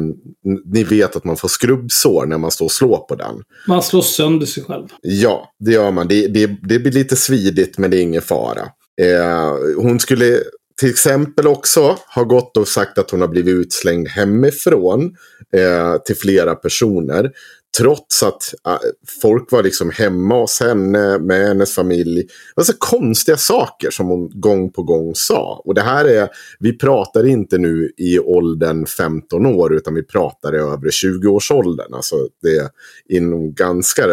ni 0.66 0.84
vet 0.84 1.16
att 1.16 1.24
man 1.24 1.38
får 1.38 1.48
skrubbsår 1.48 2.26
när 2.26 2.38
man 2.38 2.52
står 2.52 2.66
och 2.66 2.72
slår 2.72 2.98
på 2.98 3.16
den. 3.16 3.44
Man 3.68 3.84
slår 3.84 4.02
sönder 4.02 4.46
sig 4.46 4.64
själv. 4.64 4.88
Ja, 5.02 5.54
det 5.60 5.72
gör 5.72 5.92
man. 5.92 6.08
Det, 6.08 6.28
det, 6.28 6.48
det 6.48 6.80
blir 6.80 6.92
lite 6.92 7.16
svidigt 7.16 7.78
men 7.78 7.92
det 7.92 7.98
är 7.98 8.02
ingen 8.02 8.22
fara. 8.22 8.62
Eh, 9.02 9.54
hon 9.78 10.00
skulle 10.00 10.40
till 10.80 10.90
exempel 10.90 11.48
också 11.48 11.98
ha 12.16 12.24
gått 12.24 12.58
och 12.58 12.68
sagt 12.68 12.98
att 12.98 13.12
hon 13.12 13.22
har 13.22 13.28
blivit 13.28 13.54
utslängd 13.54 14.08
hemifrån 14.08 15.16
eh, 15.56 15.98
till 16.06 16.16
flera 16.16 16.56
personer. 16.56 17.32
Trots 17.78 18.24
att 18.24 18.54
äh, 18.68 18.78
folk 19.22 19.52
var 19.52 19.64
liksom 19.64 19.90
hemma 19.92 20.36
hos 20.36 20.60
henne 20.60 21.20
med 21.20 21.48
hennes 21.48 21.76
familj. 21.76 22.22
Det 22.24 22.54
var 22.56 22.64
så 22.64 22.74
konstiga 22.78 23.38
saker 23.38 23.90
som 23.90 24.08
hon 24.08 24.40
gång 24.40 24.72
på 24.72 24.84
gång 24.84 25.12
sa. 25.16 25.62
Och 25.66 25.74
det 25.74 25.82
här 25.82 26.06
är, 26.06 26.30
vi 26.60 26.78
pratar 26.78 27.26
inte 27.26 27.58
nu 27.58 27.92
i 27.98 28.20
åldern 28.20 28.86
15 28.86 29.46
år 29.46 29.74
utan 29.74 29.94
vi 29.94 30.04
pratar 30.04 30.56
i 30.56 30.58
övre 30.58 30.90
20-årsåldern. 30.90 31.94
Alltså 31.94 32.16
det 32.42 32.58
är 32.58 32.70
inom 33.10 33.54
ganska 33.54 34.08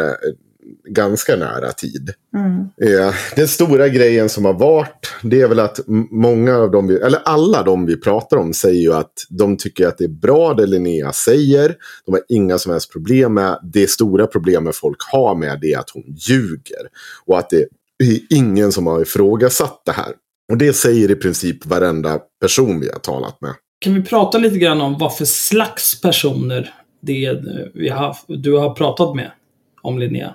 ganska 0.89 1.37
nära 1.37 1.73
tid. 1.73 2.11
Mm. 2.37 3.13
den 3.37 3.49
stora 3.49 3.89
grejen 3.89 4.29
som 4.29 4.45
har 4.45 4.53
varit, 4.53 5.13
det 5.23 5.41
är 5.41 5.49
väl 5.49 5.59
att 5.61 5.81
många 6.11 6.57
av 6.57 6.71
dem, 6.71 6.87
vi, 6.87 6.97
eller 6.97 7.21
alla 7.25 7.63
de 7.63 7.87
vi 7.87 7.97
pratar 7.97 8.37
om 8.37 8.53
säger 8.53 8.81
ju 8.81 8.93
att 8.93 9.13
de 9.29 9.57
tycker 9.57 9.87
att 9.87 9.99
det 9.99 10.05
är 10.05 10.09
bra 10.09 10.55
det 10.55 10.67
Linnea 10.67 11.13
säger. 11.13 11.77
De 12.07 12.13
har 12.13 12.23
inga 12.29 12.59
som 12.59 12.73
helst 12.73 12.93
problem 12.93 13.35
med, 13.35 13.59
det 13.63 13.91
stora 13.91 14.27
problemet 14.27 14.77
folk 14.77 14.99
har 15.13 15.35
med 15.35 15.59
det 15.61 15.73
är 15.73 15.79
att 15.79 15.91
hon 15.91 16.05
ljuger. 16.29 16.89
Och 17.27 17.39
att 17.39 17.51
det 17.51 17.61
är 18.05 18.19
ingen 18.31 18.73
som 18.73 18.87
har 18.87 19.03
ifrågasatt 19.03 19.83
det 19.85 19.93
här. 19.93 20.13
Och 20.51 20.57
det 20.57 20.73
säger 20.73 21.11
i 21.11 21.15
princip 21.15 21.67
varenda 21.67 22.19
person 22.41 22.81
vi 22.81 22.89
har 22.89 22.99
talat 22.99 23.41
med. 23.41 23.55
Kan 23.81 23.95
vi 23.95 24.03
prata 24.03 24.39
lite 24.39 24.59
grann 24.59 24.81
om 24.81 24.99
vad 24.99 25.17
för 25.17 25.25
slags 25.25 26.01
personer 26.01 26.75
det 27.03 27.41
vi 27.75 27.89
har, 27.89 28.17
du 28.27 28.53
har 28.53 28.75
pratat 28.75 29.17
med 29.17 29.31
om 29.83 29.99
Linnea? 29.99 30.35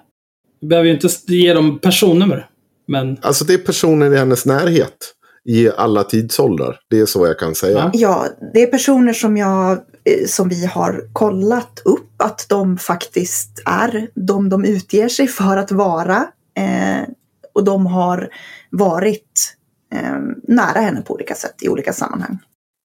Du 0.65 0.69
behöver 0.69 0.88
ju 0.88 0.93
inte 0.93 1.08
ge 1.28 1.54
dem 1.54 1.80
personnummer. 1.80 2.49
Men... 2.88 3.17
Alltså 3.21 3.45
det 3.45 3.54
är 3.54 3.58
personer 3.58 4.13
i 4.13 4.17
hennes 4.17 4.45
närhet. 4.45 5.13
I 5.49 5.69
alla 5.69 6.04
tidsåldrar. 6.04 6.80
Det 6.89 6.99
är 6.99 7.06
så 7.06 7.28
jag 7.28 7.39
kan 7.39 7.56
säga. 7.56 7.91
Ja, 7.93 8.25
det 8.54 8.63
är 8.63 8.67
personer 8.67 9.13
som, 9.13 9.38
jag, 9.38 9.71
eh, 9.71 10.28
som 10.28 10.49
vi 10.49 10.65
har 10.65 11.10
kollat 11.13 11.82
upp 11.86 12.10
att 12.17 12.45
de 12.49 12.78
faktiskt 12.78 13.62
är 13.65 14.08
de 14.15 14.49
de 14.49 14.65
utger 14.65 15.08
sig 15.08 15.28
för 15.28 15.58
att 15.58 15.71
vara. 15.71 16.28
Eh, 16.58 17.10
och 17.54 17.63
de 17.63 17.86
har 17.86 18.30
varit 18.69 19.56
eh, 19.93 20.15
nära 20.43 20.80
henne 20.80 21.01
på 21.01 21.13
olika 21.13 21.36
sätt 21.36 21.56
i 21.62 21.69
olika 21.69 21.93
sammanhang. 21.93 22.38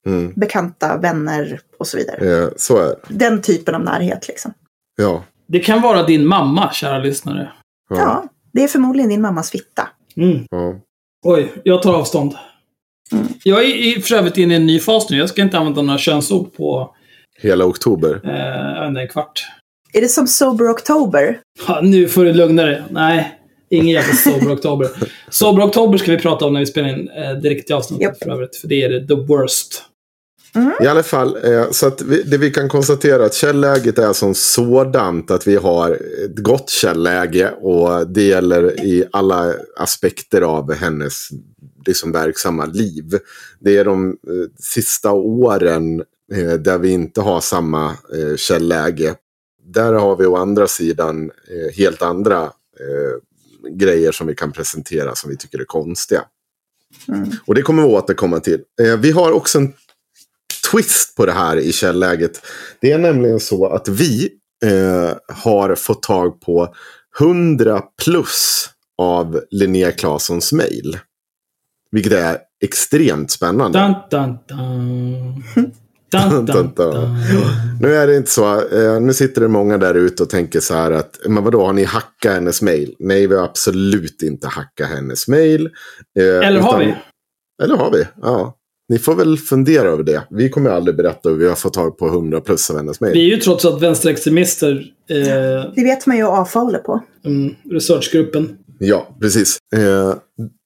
Mm. 0.06 0.32
Bekanta, 0.36 0.96
vänner 0.96 1.60
och 1.78 1.86
så 1.86 1.96
vidare. 1.96 2.26
Ja, 2.26 2.50
så 2.56 2.76
är 2.76 2.88
det. 2.88 2.96
Den 3.08 3.42
typen 3.42 3.74
av 3.74 3.84
närhet 3.84 4.28
liksom. 4.28 4.52
Ja. 4.96 5.24
Det 5.46 5.58
kan 5.58 5.82
vara 5.82 6.02
din 6.02 6.26
mamma, 6.26 6.72
kära 6.72 6.98
lyssnare. 6.98 7.52
Ja. 7.90 7.96
ja, 7.96 8.24
det 8.53 8.62
är 8.62 8.68
förmodligen 8.68 9.11
din 9.11 9.20
mammas 9.20 9.50
fitta. 9.50 9.88
Mm. 10.16 10.44
Ja. 10.50 10.74
Oj, 11.26 11.53
jag 11.64 11.83
tar 11.83 11.94
avstånd. 11.94 12.35
Mm. 13.12 13.26
Jag 13.44 13.64
är 13.64 14.00
för 14.00 14.14
övrigt 14.14 14.38
inne 14.38 14.55
i 14.55 14.57
en 14.57 14.66
ny 14.66 14.81
fas 14.81 15.11
nu. 15.11 15.18
Jag 15.18 15.29
ska 15.29 15.42
inte 15.42 15.59
använda 15.59 15.83
några 15.83 15.98
könsord 15.98 16.57
på... 16.57 16.94
Hela 17.40 17.64
oktober? 17.64 18.20
Eh, 18.24 19.03
en 19.03 19.09
kvart. 19.09 19.46
Är 19.92 20.00
det 20.00 20.09
som 20.09 20.26
Sober 20.26 20.70
October? 20.70 21.40
Ja, 21.68 21.81
nu 21.83 22.09
får 22.09 22.24
du 22.24 22.33
lugna 22.33 22.62
dig. 22.62 22.83
Nej, 22.90 23.38
ingen 23.70 23.88
jävla 23.88 24.14
Sober 24.14 24.53
October. 24.53 24.88
Sober 25.29 25.62
October 25.62 25.98
ska 25.98 26.11
vi 26.11 26.18
prata 26.18 26.46
om 26.46 26.53
när 26.53 26.61
vi 26.61 26.66
spelar 26.66 26.88
in 26.88 27.09
eh, 27.09 27.33
direkt 27.33 27.70
i 27.70 27.72
avsnittet 27.72 28.07
yep. 28.07 28.18
för 28.22 28.31
övrigt. 28.31 28.57
För 28.57 28.68
det 28.68 28.83
är 28.83 29.07
the 29.07 29.14
worst. 29.14 29.85
Mm. 30.54 30.72
I 30.80 30.86
alla 30.86 31.02
fall, 31.02 31.38
eh, 31.44 31.70
så 31.70 31.86
att 31.86 32.02
vi, 32.02 32.22
det 32.22 32.38
vi 32.38 32.50
kan 32.50 32.68
konstatera 32.68 33.24
att 33.24 33.34
källäget 33.34 33.98
är 33.98 34.12
som 34.12 34.34
sådant 34.34 35.30
att 35.30 35.46
vi 35.46 35.56
har 35.56 35.90
ett 36.24 36.38
gott 36.38 36.70
källäge 36.70 37.50
och 37.50 38.08
det 38.08 38.22
gäller 38.22 38.84
i 38.84 39.04
alla 39.12 39.54
aspekter 39.76 40.42
av 40.42 40.74
hennes 40.74 41.28
liksom, 41.86 42.12
verksamma 42.12 42.64
liv. 42.64 43.18
Det 43.60 43.78
är 43.78 43.84
de 43.84 44.08
eh, 44.10 44.14
sista 44.58 45.12
åren 45.12 46.02
eh, 46.34 46.52
där 46.52 46.78
vi 46.78 46.90
inte 46.90 47.20
har 47.20 47.40
samma 47.40 47.86
eh, 47.90 48.36
källäge. 48.36 49.14
Där 49.64 49.92
har 49.92 50.16
vi 50.16 50.26
å 50.26 50.36
andra 50.36 50.66
sidan 50.66 51.30
eh, 51.30 51.74
helt 51.76 52.02
andra 52.02 52.42
eh, 52.42 53.20
grejer 53.72 54.12
som 54.12 54.26
vi 54.26 54.34
kan 54.34 54.52
presentera 54.52 55.14
som 55.14 55.30
vi 55.30 55.36
tycker 55.36 55.58
är 55.58 55.64
konstiga. 55.64 56.24
Mm. 57.08 57.30
Och 57.46 57.54
det 57.54 57.62
kommer 57.62 57.82
vi 57.82 57.88
återkomma 57.88 58.40
till. 58.40 58.60
Eh, 58.82 58.96
vi 58.96 59.10
har 59.10 59.32
också 59.32 59.58
en 59.58 59.72
twist 60.70 61.16
på 61.16 61.26
det 61.26 61.33
här 61.33 61.56
i 61.56 61.72
källäget. 61.72 62.40
Det 62.80 62.92
är 62.92 62.98
nämligen 62.98 63.40
så 63.40 63.66
att 63.66 63.88
vi 63.88 64.30
eh, 64.64 65.12
har 65.35 65.74
fått 65.74 66.02
tag 66.02 66.40
på 66.40 66.74
100 67.20 67.83
plus 68.04 68.70
av 68.98 69.40
Linnea 69.50 69.92
Claessons 69.92 70.52
mail. 70.52 70.98
Vilket 71.90 72.12
är 72.12 72.38
extremt 72.64 73.30
spännande. 73.30 73.78
Dun, 73.78 73.94
dun, 74.11 74.38
dun. 74.48 75.70
Dun, 76.12 76.46
dun, 76.46 76.72
dun. 76.76 77.16
Nu 77.80 77.94
är 77.94 78.06
det 78.06 78.16
inte 78.16 78.30
så. 78.30 78.68
Eh, 78.68 79.00
nu 79.00 79.12
sitter 79.12 79.40
det 79.40 79.48
många 79.48 79.78
där 79.78 79.94
ute 79.94 80.22
och 80.22 80.30
tänker 80.30 80.61
så 80.61 80.74
här 80.74 80.90
att 80.90 81.20
men 81.28 81.44
vadå, 81.44 81.66
har 81.66 81.72
ni 81.72 81.85
hackat 81.85 82.33
hennes 82.33 82.62
mail? 82.62 82.94
Nej, 82.98 83.26
vi 83.26 83.35
har 83.35 83.44
absolut 83.44 84.22
inte 84.22 84.48
hackat 84.48 84.88
hennes 84.88 85.28
mail. 85.28 85.70
Eh, 86.18 86.24
Eller 86.24 86.59
utan, 86.59 86.62
har 86.62 86.78
vi? 86.78 86.94
Eller 87.62 87.76
har 87.76 87.90
vi? 87.90 88.06
Ja. 88.22 88.56
Ni 88.90 88.98
får 88.98 89.14
väl 89.14 89.38
fundera 89.38 89.88
över 89.88 90.03
det. 90.03 90.22
Vi 90.31 90.48
kommer 90.48 90.70
aldrig 90.70 90.96
berätta 90.96 91.29
hur 91.29 91.37
vi 91.37 91.48
har 91.48 91.55
fått 91.55 91.74
tag 91.74 91.98
på 91.98 92.07
100 92.07 92.40
plus 92.40 92.70
av 92.70 92.76
hennes 92.76 93.00
mejl. 93.00 93.14
Vi 93.14 93.31
är 93.31 93.35
ju 93.35 93.40
trots 93.40 93.64
allt 93.64 93.83
vänsterextremister. 93.83 94.85
Eh, 95.11 95.72
det 95.74 95.85
vet 95.85 96.07
man 96.07 96.16
ju 96.16 96.26
AFA 96.26 96.59
håller 96.59 96.79
på. 96.79 97.00
Mm, 97.24 97.55
researchgruppen. 97.70 98.59
Ja, 98.79 99.16
precis. 99.20 99.59
Eh, 99.76 100.14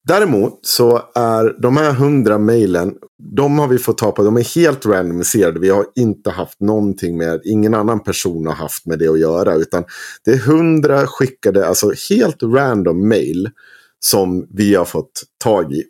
Däremot 0.09 0.59
så 0.63 1.03
är 1.15 1.61
de 1.63 1.77
här 1.77 1.93
hundra 1.93 2.39
mejlen, 2.39 2.95
de 3.37 3.59
har 3.59 3.69
vi 3.69 3.79
fått 3.79 3.99
ta 3.99 4.13
på, 4.13 4.23
de 4.23 4.37
är 4.37 4.55
helt 4.55 4.87
randomiserade. 4.87 5.61
Vi 5.61 5.71
har 5.71 5.87
inte 5.97 6.31
haft 6.31 6.61
någonting 6.61 7.17
med, 7.17 7.41
ingen 7.45 7.75
annan 7.75 8.01
person 8.01 8.47
har 8.47 8.55
haft 8.55 8.87
med 8.87 8.99
det 8.99 9.09
att 9.09 9.21
göra. 9.21 9.55
Utan 9.55 9.85
det 10.25 10.31
är 10.31 10.39
hundra 10.39 11.07
skickade, 11.07 11.67
alltså 11.67 11.93
helt 12.11 12.43
random 12.43 13.09
mail 13.09 13.51
som 14.01 14.47
vi 14.51 14.75
har 14.75 14.85
fått 14.85 15.23
tag 15.45 15.73
i. 15.73 15.83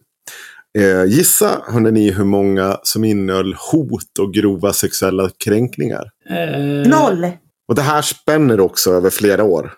Eh, 0.79 1.05
gissa, 1.05 1.63
ni, 1.93 2.11
hur 2.11 2.25
många 2.25 2.79
som 2.83 3.05
innehöll 3.05 3.55
hot 3.73 4.19
och 4.19 4.35
grova 4.35 4.73
sexuella 4.73 5.31
kränkningar? 5.45 6.11
Eh, 6.31 6.89
Noll! 6.91 7.29
Och 7.69 7.75
det 7.75 7.83
här 7.83 8.03
spänner 8.03 8.61
också 8.61 8.91
över 8.93 9.11
flera 9.11 9.45
år. 9.45 9.73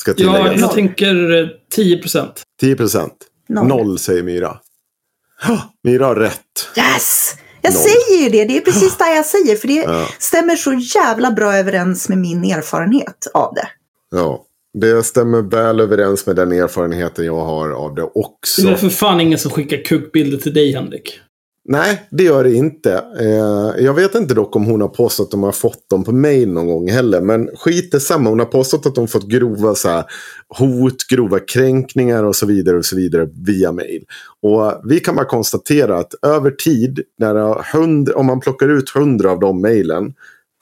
Ska 0.00 0.14
Ja, 0.16 0.52
jag 0.52 0.72
tänker 0.72 1.42
eh, 1.42 1.48
10 1.74 1.98
procent. 1.98 2.42
10 2.60 2.76
procent. 2.76 3.14
Noll. 3.48 3.66
Noll 3.66 3.98
säger 3.98 4.22
Myra. 4.22 4.58
Ah, 5.42 5.58
Myra 5.84 6.06
har 6.06 6.16
rätt. 6.16 6.68
Yes! 6.76 7.34
Jag 7.62 7.74
Noll. 7.74 7.82
säger 7.82 8.22
ju 8.24 8.28
det, 8.30 8.44
det 8.44 8.56
är 8.56 8.60
precis 8.60 8.96
det 8.98 9.14
jag 9.14 9.26
säger. 9.26 9.56
För 9.56 9.68
det 9.68 9.74
Ja. 9.74 10.06
stämmer 10.18 10.56
så 10.56 10.72
jävla 10.72 11.30
bra 11.30 11.54
överens 11.56 12.08
med 12.08 12.18
min 12.18 12.44
erfarenhet 12.44 13.26
av 13.34 13.54
det. 13.54 13.68
Ja, 14.10 14.44
det 14.74 15.02
stämmer 15.02 15.42
väl 15.42 15.80
överens 15.80 16.26
med 16.26 16.36
den 16.36 16.52
erfarenheten 16.52 17.26
jag 17.26 17.44
har 17.44 17.70
av 17.70 17.94
det 17.94 18.02
Det 18.02 18.10
också. 18.14 18.68
är 18.68 18.74
för 18.76 18.88
fan 18.88 19.20
ingen 19.20 19.38
som 19.38 19.50
skickar 19.50 19.84
kukbilder 19.84 20.38
till 20.38 20.54
dig, 20.54 20.72
Henrik. 20.72 21.20
Nej, 21.68 22.02
det 22.10 22.22
gör 22.24 22.44
det 22.44 22.54
inte. 22.54 22.92
Eh, 23.20 23.84
jag 23.84 23.94
vet 23.94 24.14
inte 24.14 24.34
dock 24.34 24.56
om 24.56 24.64
hon 24.64 24.80
har 24.80 24.88
påstått 24.88 25.24
att 25.26 25.30
de 25.30 25.42
har 25.42 25.52
fått 25.52 25.90
dem 25.90 26.04
på 26.04 26.12
mail 26.12 26.52
någon 26.52 26.66
gång 26.66 26.90
heller. 26.90 27.20
Men 27.20 27.48
skit 27.56 27.94
är 27.94 27.98
samma. 27.98 28.30
Hon 28.30 28.38
har 28.38 28.46
påstått 28.46 28.86
att 28.86 28.94
de 28.94 29.08
fått 29.08 29.28
grova 29.28 29.74
så 29.74 29.88
här, 29.88 30.04
hot, 30.58 31.06
grova 31.10 31.38
kränkningar 31.38 32.22
och 32.24 32.36
så 32.36 32.46
vidare 32.46 32.76
och 32.76 32.84
så 32.84 32.96
vidare 32.96 33.28
via 33.46 33.72
mail. 33.72 34.04
Och 34.42 34.80
vi 34.84 35.00
kan 35.00 35.16
bara 35.16 35.26
konstatera 35.26 35.98
att 35.98 36.14
över 36.26 36.50
tid, 36.50 37.00
när 37.18 37.34
det 37.34 37.64
hund, 37.72 38.08
om 38.14 38.26
man 38.26 38.40
plockar 38.40 38.68
ut 38.68 38.90
hundra 38.90 39.30
av 39.30 39.40
de 39.40 39.62
mailen, 39.62 40.12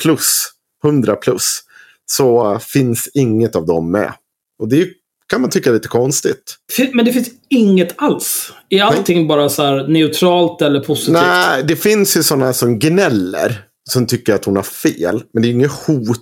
plus 0.03 0.45
100 0.85 1.17
plus, 1.17 1.61
så 2.11 2.59
finns 2.59 3.09
inget 3.15 3.57
av 3.57 3.67
dem 3.67 3.91
med. 3.91 4.13
Och 4.59 4.69
det 4.69 4.89
kan 5.29 5.41
man 5.41 5.51
tycka 5.51 5.71
är 5.71 5.75
lite 5.75 5.89
konstigt. 5.89 6.57
Men 6.93 7.05
det 7.05 7.13
finns 7.13 7.29
inget 7.51 7.95
alls. 7.97 8.53
Är 8.69 8.83
allting 8.83 9.29
bara 9.29 9.49
så 9.49 9.63
här 9.63 9.89
neutralt 9.89 10.63
eller 10.63 10.81
positivt? 10.81 11.13
Nej, 11.13 11.65
det 11.65 11.77
finns 11.77 12.17
ju 12.17 12.23
sådana 12.23 12.53
som 12.53 12.79
gnäller. 12.79 13.65
Som 13.91 14.07
tycker 14.07 14.35
att 14.35 14.45
hon 14.45 14.57
har 14.57 14.63
fel. 14.63 15.23
Men 15.33 15.43
det 15.43 15.49
är 15.49 15.51
inget 15.51 15.73
hot. 15.73 16.19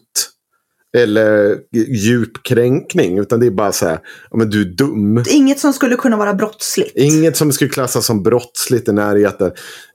Eller 0.97 1.57
djup 1.89 2.43
kränkning. 2.43 3.19
Utan 3.19 3.41
det 3.41 3.47
är 3.47 3.51
bara 3.51 3.73
så 3.73 3.87
här. 3.87 3.99
Men 4.35 4.51
du 4.51 4.61
är 4.61 4.65
dum. 4.65 5.25
Inget 5.29 5.59
som 5.59 5.73
skulle 5.73 5.97
kunna 5.97 6.17
vara 6.17 6.35
brottsligt. 6.35 6.93
Inget 6.97 7.37
som 7.37 7.53
skulle 7.53 7.71
klassas 7.71 8.07
som 8.07 8.23
brottsligt 8.23 8.89
i 8.89 8.93
närheten. 8.93 9.53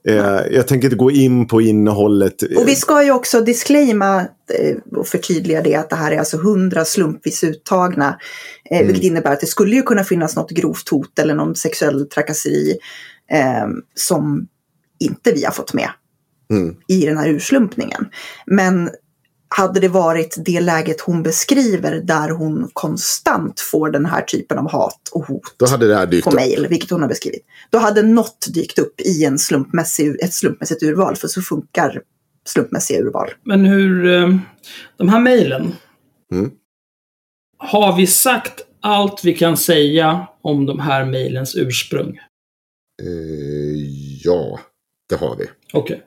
Eh, 0.08 0.40
jag 0.50 0.68
tänker 0.68 0.86
inte 0.86 0.96
gå 0.96 1.10
in 1.10 1.46
på 1.48 1.60
innehållet. 1.60 2.42
Och 2.42 2.68
vi 2.68 2.74
ska 2.76 3.04
ju 3.04 3.10
också 3.10 3.40
disclaima 3.40 4.20
eh, 4.20 4.76
och 4.98 5.06
förtydliga 5.06 5.62
det 5.62 5.74
att 5.74 5.90
det 5.90 5.96
här 5.96 6.12
är 6.12 6.18
alltså 6.18 6.36
hundra 6.36 6.84
slumpvis 6.84 7.44
uttagna. 7.44 8.18
Eh, 8.70 8.76
Mm. 8.76 8.86
Vilket 8.86 9.04
innebär 9.04 9.32
att 9.32 9.40
det 9.40 9.46
skulle 9.46 9.76
ju 9.76 9.82
kunna 9.82 10.04
finnas 10.04 10.36
något 10.36 10.50
grovt 10.50 10.88
hot 10.88 11.18
eller 11.18 11.34
någon 11.34 11.54
sexuell 11.54 12.08
trakasseri 12.08 12.78
eh, 13.32 13.66
som 13.94 14.46
inte 15.00 15.32
vi 15.32 15.44
har 15.44 15.52
fått 15.52 15.74
med 15.74 15.88
Mm. 16.50 16.74
i 16.88 17.06
den 17.06 17.18
här 17.18 17.28
urslumpningen. 17.28 18.06
Men 18.46 18.90
hade 19.56 19.80
det 19.80 19.88
varit 19.88 20.36
det 20.44 20.60
läget 20.60 21.00
hon 21.00 21.22
beskriver 21.22 22.00
där 22.00 22.28
hon 22.30 22.70
konstant 22.72 23.60
får 23.60 23.90
den 23.90 24.06
här 24.06 24.22
typen 24.22 24.58
av 24.58 24.70
hat 24.70 25.08
och 25.12 25.26
hot 25.26 25.42
Då 25.56 25.66
hade 25.66 25.88
det 25.88 25.94
här 25.96 26.06
dykt 26.06 26.24
på 26.24 26.30
upp. 26.30 26.36
mail, 26.36 26.66
vilket 26.70 26.90
hon 26.90 27.00
har 27.02 27.08
beskrivit. 27.08 27.46
Då 27.70 27.78
hade 27.78 28.02
något 28.02 28.46
dykt 28.54 28.78
upp 28.78 29.00
i 29.00 29.24
en 29.24 29.38
slumpmässig, 29.38 30.16
ett 30.22 30.32
slumpmässigt 30.34 30.82
urval, 30.82 31.16
för 31.16 31.28
så 31.28 31.42
funkar 31.42 32.02
slumpmässiga 32.46 33.00
urval. 33.00 33.28
Men 33.44 33.64
hur... 33.64 34.06
eh, 34.06 34.36
De 34.96 35.08
här 35.08 35.20
mejlen. 35.20 35.72
Mm. 36.32 36.50
Har 37.58 37.96
vi 37.96 38.06
sagt 38.06 38.60
allt 38.80 39.24
vi 39.24 39.34
kan 39.34 39.56
säga 39.56 40.26
om 40.42 40.66
de 40.66 40.80
här 40.80 41.04
mejlens 41.04 41.56
ursprung? 41.56 42.18
Eh, 43.02 43.08
ja, 44.24 44.60
det 45.08 45.16
har 45.16 45.36
vi. 45.36 45.44
Okej. 45.72 46.02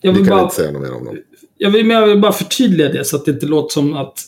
Jag 0.00 0.12
Vi 0.12 0.18
vill 0.18 0.28
kan 0.28 0.36
bara... 0.36 0.42
inte 0.44 0.54
säga 0.54 0.72
något 0.72 0.82
mer 0.82 0.92
om 0.94 1.04
dem. 1.04 1.16
Jag 1.62 1.70
vill, 1.70 1.86
men 1.86 1.96
jag 1.96 2.06
vill 2.06 2.20
bara 2.20 2.32
förtydliga 2.32 2.88
det 2.88 3.04
så 3.04 3.16
att 3.16 3.24
det 3.24 3.30
inte 3.30 3.46
låter 3.46 3.72
som 3.72 3.94
att 3.96 4.18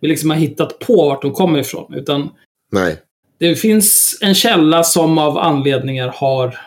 vi 0.00 0.08
liksom 0.08 0.30
har 0.30 0.36
hittat 0.36 0.78
på 0.78 0.96
vart 1.08 1.22
de 1.22 1.32
kommer 1.32 1.58
ifrån. 1.58 1.94
Utan 1.94 2.28
Nej. 2.72 2.96
det 3.38 3.54
finns 3.54 4.18
en 4.22 4.34
källa 4.34 4.82
som 4.84 5.18
av 5.18 5.38
anledningar 5.38 6.08
har 6.16 6.58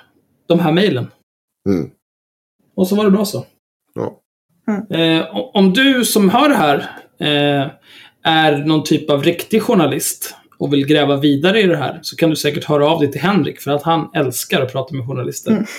de 0.48 0.60
här 0.60 0.72
mejlen. 0.72 1.08
Mm. 1.70 1.90
Och 2.76 2.88
så 2.88 2.96
var 2.96 3.04
det 3.04 3.12
bra 3.12 3.26
så. 3.26 3.46
Ja. 3.94 4.20
Eh, 4.98 5.36
o- 5.36 5.52
om 5.54 5.74
du 5.74 6.06
som 6.06 6.30
hör 6.30 6.50
det 6.50 6.56
här 6.56 6.78
eh, 7.20 7.72
är 8.24 8.58
någon 8.58 8.84
typ 8.84 9.10
av 9.10 9.24
riktig 9.24 9.62
journalist 9.62 10.36
och 10.60 10.74
vill 10.74 10.86
gräva 10.86 11.18
vidare 11.18 11.62
i 11.62 11.68
det 11.68 11.78
här 11.78 12.00
så 12.02 12.16
kan 12.16 12.30
du 12.30 12.36
säkert 12.36 12.64
höra 12.64 12.88
av 12.88 13.00
dig 13.00 13.12
till 13.12 13.22
Henrik 13.22 13.60
för 13.62 13.72
att 13.72 13.84
han 13.84 14.10
älskar 14.16 14.62
att 14.62 14.72
prata 14.72 14.96
med 14.96 15.08
journalister. 15.08 15.66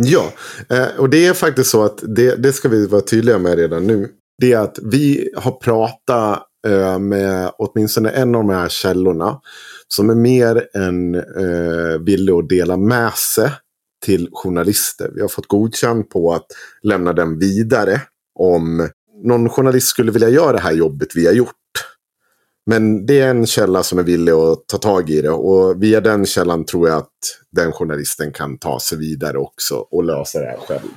Ja, 0.00 0.32
eh, 0.70 0.86
och 0.98 1.10
det 1.10 1.26
är 1.26 1.34
faktiskt 1.34 1.70
så 1.70 1.84
att 1.84 2.02
det, 2.16 2.42
det 2.42 2.52
ska 2.52 2.68
vi 2.68 2.86
vara 2.86 3.00
tydliga 3.00 3.38
med 3.38 3.58
redan 3.58 3.86
nu. 3.86 4.08
Det 4.38 4.52
är 4.52 4.58
att 4.58 4.78
vi 4.82 5.30
har 5.36 5.52
pratat 5.52 6.42
eh, 6.66 6.98
med 6.98 7.50
åtminstone 7.58 8.10
en 8.10 8.34
av 8.34 8.44
de 8.46 8.50
här 8.50 8.68
källorna. 8.68 9.40
Som 9.88 10.10
är 10.10 10.14
mer 10.14 10.68
än 10.74 11.14
eh, 11.14 11.98
villig 12.00 12.32
att 12.32 12.48
dela 12.48 12.76
med 12.76 13.12
sig 13.12 13.50
till 14.04 14.28
journalister. 14.32 15.10
Vi 15.14 15.20
har 15.20 15.28
fått 15.28 15.46
godkänt 15.46 16.10
på 16.10 16.32
att 16.32 16.46
lämna 16.82 17.12
den 17.12 17.38
vidare. 17.38 18.00
Om 18.38 18.88
någon 19.24 19.48
journalist 19.48 19.88
skulle 19.88 20.12
vilja 20.12 20.28
göra 20.28 20.52
det 20.52 20.58
här 20.58 20.72
jobbet 20.72 21.08
vi 21.14 21.26
har 21.26 21.32
gjort. 21.32 21.54
Men 22.68 23.06
det 23.06 23.20
är 23.20 23.28
en 23.30 23.46
källa 23.46 23.82
som 23.82 23.98
är 23.98 24.02
villig 24.02 24.32
att 24.32 24.66
ta 24.66 24.78
tag 24.78 25.10
i 25.10 25.22
det. 25.22 25.30
Och 25.30 25.82
via 25.82 26.00
den 26.00 26.26
källan 26.26 26.64
tror 26.64 26.88
jag 26.88 26.98
att 26.98 27.08
den 27.52 27.72
journalisten 27.72 28.32
kan 28.32 28.58
ta 28.58 28.80
sig 28.80 28.98
vidare 28.98 29.38
också 29.38 29.74
och 29.74 30.04
lösa 30.04 30.38
det 30.38 30.46
här 30.46 30.58
själv. 30.68 30.88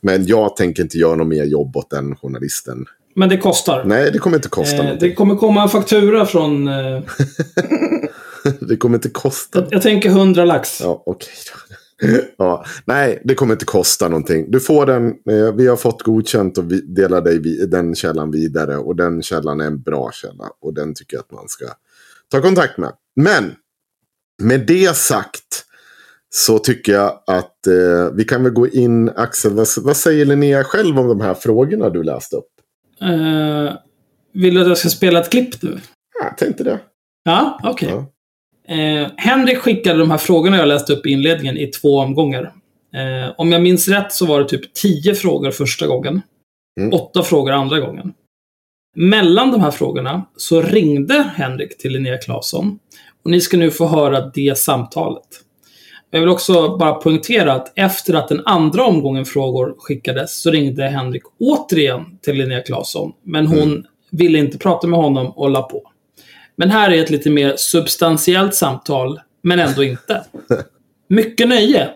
Men 0.00 0.26
jag 0.26 0.56
tänker 0.56 0.82
inte 0.82 0.98
göra 0.98 1.14
något 1.14 1.26
mer 1.26 1.44
jobb 1.44 1.76
åt 1.76 1.90
den 1.90 2.16
journalisten. 2.16 2.84
Men 3.16 3.28
det 3.28 3.36
kostar. 3.36 3.84
Nej, 3.84 4.10
det 4.12 4.18
kommer 4.18 4.36
inte 4.36 4.48
kosta 4.48 4.76
Eh, 4.76 4.82
någonting. 4.82 5.08
det 5.08 5.14
kommer 5.14 5.34
komma 5.36 5.62
en 5.62 5.68
faktura 5.68 6.26
från... 6.26 6.68
Eh, 6.68 7.02
Det 8.60 8.76
kommer 8.76 8.94
inte 8.96 9.08
kosta. 9.08 9.58
jag, 9.60 9.68
jag 9.72 9.82
tänker 9.82 10.08
100 10.08 10.44
lax. 10.44 10.80
Ja, 10.80 11.02
okej 11.06 11.28
då. 11.68 11.74
Ja, 12.36 12.64
nej, 12.84 13.22
det 13.24 13.34
kommer 13.34 13.54
inte 13.54 13.64
kosta 13.64 14.08
någonting. 14.08 14.50
Du 14.50 14.60
får 14.60 14.86
den, 14.86 15.06
eh, 15.06 15.54
vi 15.54 15.66
har 15.66 15.76
fått 15.76 16.02
godkänt 16.02 16.58
och 16.58 16.72
vi 16.72 16.80
delar 16.80 17.20
dig 17.20 17.38
vi, 17.38 17.66
den 17.66 17.94
källan 17.94 18.30
vidare. 18.30 18.76
Och 18.76 18.96
den 18.96 19.22
källan 19.22 19.60
är 19.60 19.66
en 19.66 19.82
bra 19.82 20.10
källa. 20.12 20.44
Och 20.60 20.74
den 20.74 20.94
tycker 20.94 21.16
jag 21.16 21.20
att 21.20 21.32
man 21.32 21.48
ska 21.48 21.64
ta 22.30 22.40
kontakt 22.40 22.78
med. 22.78 22.92
Men, 23.16 23.52
med 24.42 24.66
det 24.66 24.96
sagt. 24.96 25.64
Så 26.34 26.58
tycker 26.58 26.92
jag 26.92 27.22
att 27.26 27.66
eh, 27.66 28.14
vi 28.14 28.24
kan 28.24 28.42
väl 28.42 28.52
gå 28.52 28.68
in, 28.68 29.10
Axel, 29.16 29.52
vad, 29.52 29.66
vad 29.78 29.96
säger 29.96 30.24
Linnea 30.24 30.64
själv 30.64 30.98
om 30.98 31.08
de 31.08 31.20
här 31.20 31.34
frågorna 31.34 31.90
du 31.90 32.02
läste 32.02 32.36
upp? 32.36 32.48
Eh, 33.00 33.74
vill 34.34 34.54
du 34.54 34.60
att 34.60 34.68
jag 34.68 34.78
ska 34.78 34.88
spela 34.88 35.20
ett 35.20 35.30
klipp 35.30 35.62
nu? 35.62 35.80
Ja, 36.20 36.26
Jag 36.26 36.38
tänkte 36.38 36.64
det. 36.64 36.80
Ja, 37.24 37.60
okej. 37.62 37.88
Ja. 37.88 38.11
Eh, 38.72 39.08
Henrik 39.16 39.58
skickade 39.58 39.98
de 39.98 40.10
här 40.10 40.18
frågorna 40.18 40.56
jag 40.56 40.68
läste 40.68 40.92
upp 40.92 41.06
i 41.06 41.10
inledningen 41.10 41.56
i 41.56 41.66
två 41.66 41.98
omgångar. 41.98 42.42
Eh, 42.94 43.34
om 43.36 43.52
jag 43.52 43.62
minns 43.62 43.88
rätt 43.88 44.12
så 44.12 44.26
var 44.26 44.40
det 44.40 44.48
typ 44.48 44.74
tio 44.74 45.14
frågor 45.14 45.50
första 45.50 45.86
gången. 45.86 46.22
Mm. 46.80 46.92
Åtta 46.92 47.22
frågor 47.22 47.52
andra 47.52 47.80
gången. 47.80 48.12
Mellan 48.96 49.50
de 49.50 49.60
här 49.60 49.70
frågorna 49.70 50.26
så 50.36 50.62
ringde 50.62 51.30
Henrik 51.34 51.78
till 51.78 51.92
Linnea 51.92 52.18
Claesson. 52.18 52.78
Och 53.24 53.30
ni 53.30 53.40
ska 53.40 53.56
nu 53.56 53.70
få 53.70 53.86
höra 53.86 54.30
det 54.34 54.58
samtalet. 54.58 55.26
Jag 56.10 56.20
vill 56.20 56.28
också 56.28 56.76
bara 56.76 56.94
poängtera 56.94 57.52
att 57.52 57.72
efter 57.78 58.14
att 58.14 58.28
den 58.28 58.42
andra 58.44 58.84
omgången 58.84 59.24
frågor 59.24 59.74
skickades 59.78 60.42
så 60.42 60.50
ringde 60.50 60.88
Henrik 60.88 61.22
återigen 61.40 62.18
till 62.22 62.36
Linnea 62.36 62.60
Claesson. 62.60 63.12
Men 63.22 63.46
hon 63.46 63.86
ville 64.10 64.38
inte 64.38 64.58
prata 64.58 64.86
med 64.86 64.98
honom 64.98 65.26
och 65.26 65.50
la 65.50 65.62
på. 65.62 65.91
Men 66.62 66.70
här 66.70 66.90
är 66.90 67.02
ett 67.02 67.10
lite 67.10 67.30
mer 67.30 67.56
substantiellt 67.56 68.54
samtal, 68.54 69.20
men 69.40 69.60
ändå 69.60 69.84
inte. 69.84 70.24
Mycket 71.08 71.48
nöje! 71.48 71.94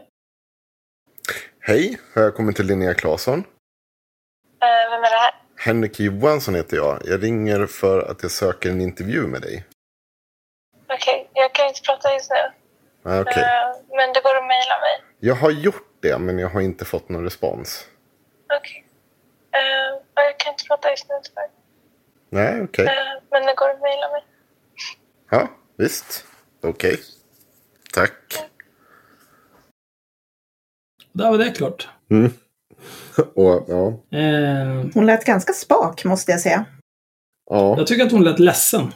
Hej, 1.61 1.99
välkommen 2.15 2.55
till 2.55 2.67
Linnea 2.67 2.95
Claesson. 2.95 3.39
Eh, 3.39 4.91
vem 4.91 5.05
är 5.05 5.11
det 5.11 5.17
här? 5.17 5.35
Henrik 5.57 6.01
Johansson 6.01 6.55
heter 6.55 6.77
jag. 6.77 7.03
Jag 7.05 7.23
ringer 7.23 7.67
för 7.67 8.11
att 8.11 8.23
jag 8.23 8.31
söker 8.31 8.71
en 8.71 8.81
intervju 8.81 9.27
med 9.27 9.43
dig. 9.43 9.65
Okej, 10.89 11.31
jag 11.33 11.55
kan 11.55 11.69
inte 11.69 11.81
prata 11.81 12.13
just 12.13 12.31
nu. 12.31 12.37
Ah, 13.11 13.21
Okej. 13.21 13.43
Eh, 13.43 13.97
men 13.97 14.13
det 14.13 14.21
går 14.21 14.37
att 14.37 14.47
mejla 14.47 14.79
mig. 14.81 15.03
Jag 15.21 15.35
har 15.35 15.51
gjort 15.51 15.97
det, 16.01 16.19
men 16.19 16.39
jag 16.39 16.49
har 16.49 16.61
inte 16.61 16.85
fått 16.85 17.09
någon 17.09 17.25
respons. 17.25 17.87
Okej. 18.59 18.87
Eh, 19.53 20.01
ja, 20.15 20.23
jag 20.23 20.39
kan 20.39 20.53
inte 20.53 20.65
prata 20.65 20.91
just 20.91 21.09
nu 21.09 21.15
tyvärr. 21.23 21.49
Nej, 22.31 22.63
okej. 22.65 22.87
Eh, 22.87 23.23
men 23.31 23.47
det 23.47 23.55
går 23.55 23.71
att 23.71 23.81
mejla 23.81 24.11
mig. 24.11 24.23
Ja, 25.31 25.51
visst. 25.79 26.25
Okej. 26.63 26.99
Tack. 27.93 28.13
Där 31.13 31.31
var 31.31 31.39
det 31.39 31.51
klart. 31.51 31.89
Och, 33.35 33.65
ja, 33.69 34.03
Eh, 34.19 34.87
Hon 34.95 35.07
lät 35.07 35.25
ganska 35.25 35.53
spak 35.53 36.05
måste 36.05 36.31
jag 36.33 36.41
säga. 36.41 36.65
ja. 37.51 37.75
jag 37.79 37.87
tycker 37.87 38.05
att 38.07 38.13
hon 38.13 38.25
lät 38.25 38.39
ledsen. 38.39 38.93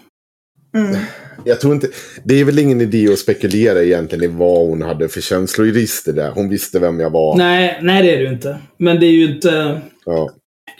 Mm. 0.74 0.96
Jag 1.44 1.60
tror 1.60 1.74
inte, 1.74 1.88
det 2.24 2.34
är 2.40 2.44
väl 2.44 2.58
ingen 2.58 2.80
idé 2.80 3.12
att 3.12 3.18
spekulera 3.18 3.82
egentligen 3.82 4.24
i 4.24 4.26
vad 4.26 4.66
hon 4.68 4.82
hade 4.82 5.08
för 5.08 5.20
känsloregister 5.20 6.12
där. 6.12 6.30
Hon 6.30 6.48
visste 6.48 6.78
vem 6.78 7.00
jag 7.00 7.10
var. 7.10 7.36
Nej, 7.36 7.78
nej 7.82 8.02
det 8.02 8.14
är 8.14 8.16
det 8.18 8.22
ju 8.22 8.28
inte. 8.32 8.58
Men 8.76 9.00
det 9.00 9.06
är 9.06 9.10
ju 9.12 9.34
inte... 9.34 9.80
Ja. 10.04 10.30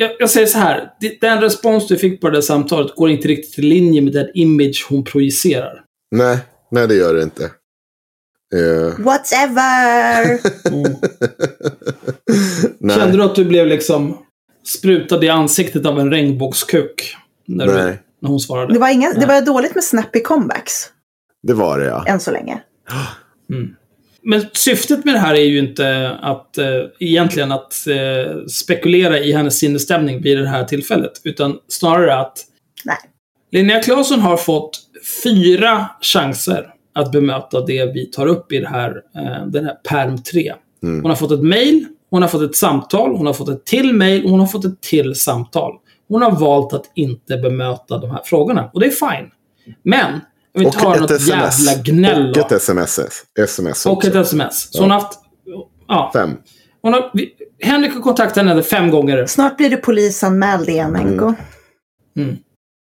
Jag, 0.01 0.11
jag 0.19 0.31
säger 0.31 0.47
så 0.47 0.59
här. 0.59 0.91
Den 1.21 1.41
respons 1.41 1.89
du 1.89 1.97
fick 1.97 2.21
på 2.21 2.31
det 2.31 2.43
samtalet 2.43 2.95
går 2.95 3.11
inte 3.11 3.29
riktigt 3.29 3.59
i 3.59 3.63
linje 3.63 4.03
med 4.03 4.13
den 4.13 4.27
image 4.35 4.87
hon 4.89 5.05
projicerar. 5.05 5.85
Nej, 6.11 6.39
nej 6.71 6.89
det 6.89 6.95
gör 6.95 7.15
det 7.15 7.23
inte. 7.23 7.45
Eh, 8.55 9.05
Whatever! 9.05 10.25
Mm. 10.69 10.97
nej. 12.79 12.97
Kände 12.97 13.17
du 13.17 13.23
att 13.23 13.35
du 13.35 13.45
blev 13.45 13.67
liksom 13.67 14.19
sprutad 14.67 15.25
i 15.25 15.29
ansiktet 15.29 15.87
av 15.87 16.01
en 16.01 16.11
regnbågskuk? 16.11 17.17
När, 17.47 17.67
du, 17.67 17.75
Nej. 17.75 18.03
när 18.21 18.29
hon 18.29 18.41
svarade. 18.41 18.73
Det 18.73 18.79
var, 18.79 18.89
inga, 18.89 19.13
det 19.13 19.27
var 19.27 19.41
dåligt 19.41 19.75
med 19.75 19.85
snappy 19.85 20.23
comebacks 20.23 20.91
Det 21.43 21.55
var 21.55 21.79
det 21.79 21.87
ja. 21.87 22.05
än 22.07 22.21
så 22.21 22.31
länge. 22.31 22.63
Men 24.23 24.43
syftet 24.53 25.05
med 25.05 25.15
det 25.15 25.19
här 25.19 25.35
är 25.35 25.45
ju 25.45 25.59
inte 25.59 26.19
att 26.23 26.59
eh, 26.59 26.67
egentligen 26.99 27.53
att 27.53 27.87
eh, 27.87 28.47
spekulera 28.47 29.19
i 29.19 29.33
hennes 29.33 29.59
sinnesstämning 29.59 30.23
vid 30.23 30.39
det 30.39 30.49
här 30.49 30.65
tillfället. 30.65 31.13
Utan 31.25 31.59
snarare 31.69 32.17
att 32.17 32.39
Nej. 32.85 32.97
Linnea 33.53 33.83
Claesson 33.83 34.21
har 34.21 34.37
fått 34.37 34.81
fyra 35.25 35.87
chanser 36.01 36.75
att 36.93 37.13
bemöta 37.13 37.61
det 37.61 37.93
vi 37.95 38.07
tar 38.07 38.27
upp 38.27 38.53
i 38.53 38.59
det 38.59 38.69
här, 38.69 39.03
eh, 39.17 39.47
den 39.47 39.65
här 39.65 39.75
perm 39.75 40.23
3. 40.23 40.53
Mm. 40.83 41.03
Hon 41.03 41.11
har 41.11 41.17
fått 41.17 41.33
ett 41.33 41.43
mail, 41.43 41.87
hon 42.11 42.23
har 42.23 42.29
fått 42.29 42.43
ett 42.43 42.57
samtal, 42.57 43.17
hon 43.17 43.27
har 43.27 43.35
fått 43.35 43.49
ett 43.49 43.65
till 43.65 43.95
mail 43.95 44.25
och 44.25 44.31
hon 44.31 44.41
har 44.41 44.47
fått 44.47 44.65
ett 44.65 44.81
till 44.81 45.15
samtal. 45.15 45.73
Hon 46.09 46.23
har 46.23 46.31
valt 46.31 46.73
att 46.73 46.91
inte 46.95 47.37
bemöta 47.37 47.99
de 47.99 48.11
här 48.11 48.21
frågorna. 48.25 48.71
Och 48.73 48.81
det 48.81 48.87
är 48.87 48.91
fine. 48.91 49.31
Men, 49.83 50.21
ha 50.59 50.67
Och 50.95 51.01
något 51.01 51.11
ett 51.11 51.17
sms. 51.21 51.29
jävla 51.67 51.83
gnäll 51.83 52.29
Och 52.29 52.35
då. 52.35 52.41
ett 52.41 52.53
sms. 52.53 53.01
SMS 53.39 53.87
Och 53.87 54.05
ett 54.05 54.15
sms. 54.15 54.69
Så 54.73 54.81
hon 54.83 54.91
har 54.91 55.01
haft... 55.01 55.19
Ja. 55.89 56.11
Fem. 56.15 56.31
Hon 56.83 56.93
har, 56.93 57.11
vi, 57.15 57.33
Henrik 57.63 57.95
har 57.95 58.01
kontaktat 58.01 58.47
henne 58.47 58.63
fem 58.63 58.91
gånger. 58.91 59.27
Snart 59.27 59.57
blir 59.57 59.71
du 59.71 59.77
polisanmäld 59.77 60.69
igen, 60.69 60.97
Enko. 60.97 61.35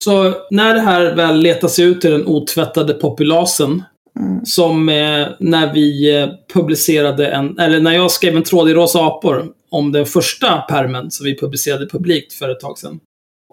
Så 0.04 0.34
när 0.52 0.74
det 0.74 0.82
här 0.82 1.16
väl 1.16 1.40
letar 1.40 1.68
sig 1.68 1.86
ut 1.86 2.02
till 2.02 2.12
den 2.12 2.26
otvättade 2.26 2.94
populasen, 2.94 3.84
Mm. 4.20 4.46
som 4.46 4.90
eh, 4.90 5.28
när 5.40 5.74
vi 5.74 6.16
eh, 6.22 6.30
publicerade 6.54 7.28
en, 7.28 7.60
eller 7.60 7.80
när 7.80 7.92
jag 7.92 8.12
skrev 8.12 8.36
en 8.36 8.44
tråd 8.44 8.70
i 8.70 8.74
Rosa 8.74 9.00
apor 9.06 9.46
om 9.72 9.92
den 9.92 10.06
första 10.06 10.58
permen 10.58 11.12
som 11.12 11.24
vi 11.26 11.38
publicerade 11.40 11.88
publikt 11.88 12.34
för 12.34 12.50
ett 12.50 12.60
tag 12.60 12.78
sedan. 12.78 13.00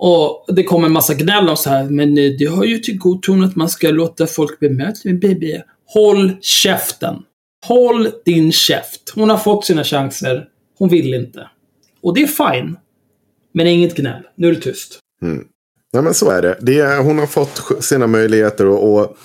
Och 0.04 0.44
det 0.54 0.64
kommer 0.64 0.86
en 0.86 0.92
massa 0.92 1.14
gnäll 1.14 1.48
om 1.48 1.56
så 1.56 1.70
här, 1.70 1.84
men 1.84 2.14
det 2.14 2.46
har 2.46 2.64
ju 2.64 2.78
till 2.78 2.98
god 2.98 3.22
ton 3.22 3.44
att 3.44 3.56
man 3.56 3.68
ska 3.68 3.90
låta 3.90 4.26
folk 4.26 4.60
bemöta 4.60 5.00
med 5.04 5.20
BB. 5.20 5.62
Håll 5.86 6.32
käften! 6.40 7.16
Håll 7.66 8.08
din 8.24 8.52
käft! 8.52 9.12
Hon 9.14 9.30
har 9.30 9.36
fått 9.36 9.64
sina 9.64 9.84
chanser. 9.84 10.48
Hon 10.78 10.88
vill 10.88 11.14
inte. 11.14 11.48
Och 12.02 12.14
det 12.14 12.22
är 12.22 12.26
fine. 12.26 12.76
Men 13.54 13.66
inget 13.66 13.94
gnäll. 13.94 14.22
Nu 14.34 14.48
är 14.48 14.52
det 14.52 14.60
tyst. 14.60 14.98
Mm. 15.22 15.44
Ja, 15.92 16.02
men 16.02 16.14
så 16.14 16.30
är 16.30 16.42
det. 16.42 16.58
det 16.60 16.78
är, 16.78 17.02
hon 17.02 17.18
har 17.18 17.26
fått 17.26 17.84
sina 17.84 18.06
möjligheter 18.06 18.66
och, 18.66 18.94
och 18.94 19.16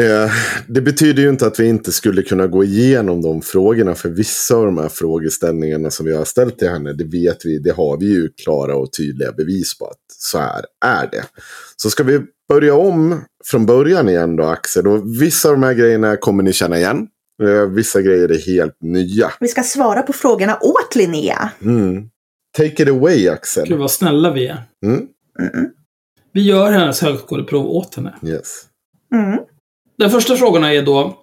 eh, 0.00 0.30
det 0.66 0.80
betyder 0.80 1.22
ju 1.22 1.28
inte 1.28 1.46
att 1.46 1.60
vi 1.60 1.66
inte 1.66 1.92
skulle 1.92 2.22
kunna 2.22 2.46
gå 2.46 2.64
igenom 2.64 3.22
de 3.22 3.42
frågorna. 3.42 3.94
För 3.94 4.08
vissa 4.08 4.56
av 4.56 4.64
de 4.64 4.78
här 4.78 4.88
frågeställningarna 4.88 5.90
som 5.90 6.06
vi 6.06 6.16
har 6.16 6.24
ställt 6.24 6.58
till 6.58 6.68
henne, 6.68 6.92
det 6.92 7.04
vet 7.04 7.44
vi, 7.44 7.58
det 7.58 7.70
har 7.70 7.98
vi 8.00 8.06
ju 8.06 8.28
klara 8.28 8.76
och 8.76 8.92
tydliga 8.92 9.32
bevis 9.32 9.78
på 9.78 9.86
att 9.86 9.98
så 10.18 10.38
här 10.38 10.64
är 10.84 11.10
det. 11.10 11.24
Så 11.76 11.90
ska 11.90 12.02
vi 12.02 12.20
börja 12.48 12.74
om 12.74 13.20
från 13.44 13.66
början 13.66 14.08
igen 14.08 14.36
då, 14.36 14.44
Axel. 14.44 14.86
Och 14.86 15.22
vissa 15.22 15.48
av 15.48 15.54
de 15.54 15.62
här 15.62 15.74
grejerna 15.74 16.16
kommer 16.16 16.42
ni 16.42 16.52
känna 16.52 16.78
igen. 16.78 17.06
Eh, 17.42 17.66
vissa 17.66 18.02
grejer 18.02 18.28
är 18.28 18.38
helt 18.38 18.76
nya. 18.80 19.32
Vi 19.40 19.48
ska 19.48 19.62
svara 19.62 20.02
på 20.02 20.12
frågorna 20.12 20.58
åt 20.60 20.94
Linnea. 20.94 21.50
Mm. 21.62 22.08
Take 22.56 22.82
it 22.82 22.88
away, 22.88 23.18
Gud 23.18 23.28
Axel. 23.28 23.78
vad 23.78 23.90
snälla 23.90 24.32
vi 24.32 24.46
är. 24.46 24.62
Mm. 24.84 25.06
Vi 26.32 26.42
gör 26.42 26.72
hennes 26.72 27.00
högskoleprov 27.00 27.66
åt 27.66 27.94
henne. 27.94 28.14
Yes. 28.24 28.62
Mm. 29.14 29.38
Den 30.00 30.10
första 30.10 30.36
frågan 30.36 30.64
är 30.64 30.82
då. 30.82 31.18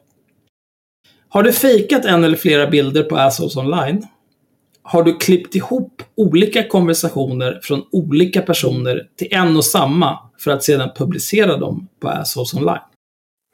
Har 1.29 1.43
du 1.43 1.53
fejkat 1.53 2.05
en 2.05 2.23
eller 2.23 2.37
flera 2.37 2.67
bilder 2.67 3.03
på 3.03 3.17
Assholes 3.17 3.55
online? 3.55 4.07
Har 4.81 5.03
du 5.03 5.17
klippt 5.17 5.55
ihop 5.55 6.03
olika 6.15 6.67
konversationer 6.67 7.59
från 7.63 7.83
olika 7.91 8.41
personer 8.41 9.03
till 9.17 9.27
en 9.31 9.57
och 9.57 9.65
samma 9.65 10.19
för 10.39 10.51
att 10.51 10.63
sedan 10.63 10.89
publicera 10.95 11.57
dem 11.57 11.87
på 12.01 12.07
Assholes 12.09 12.53
online? 12.53 12.79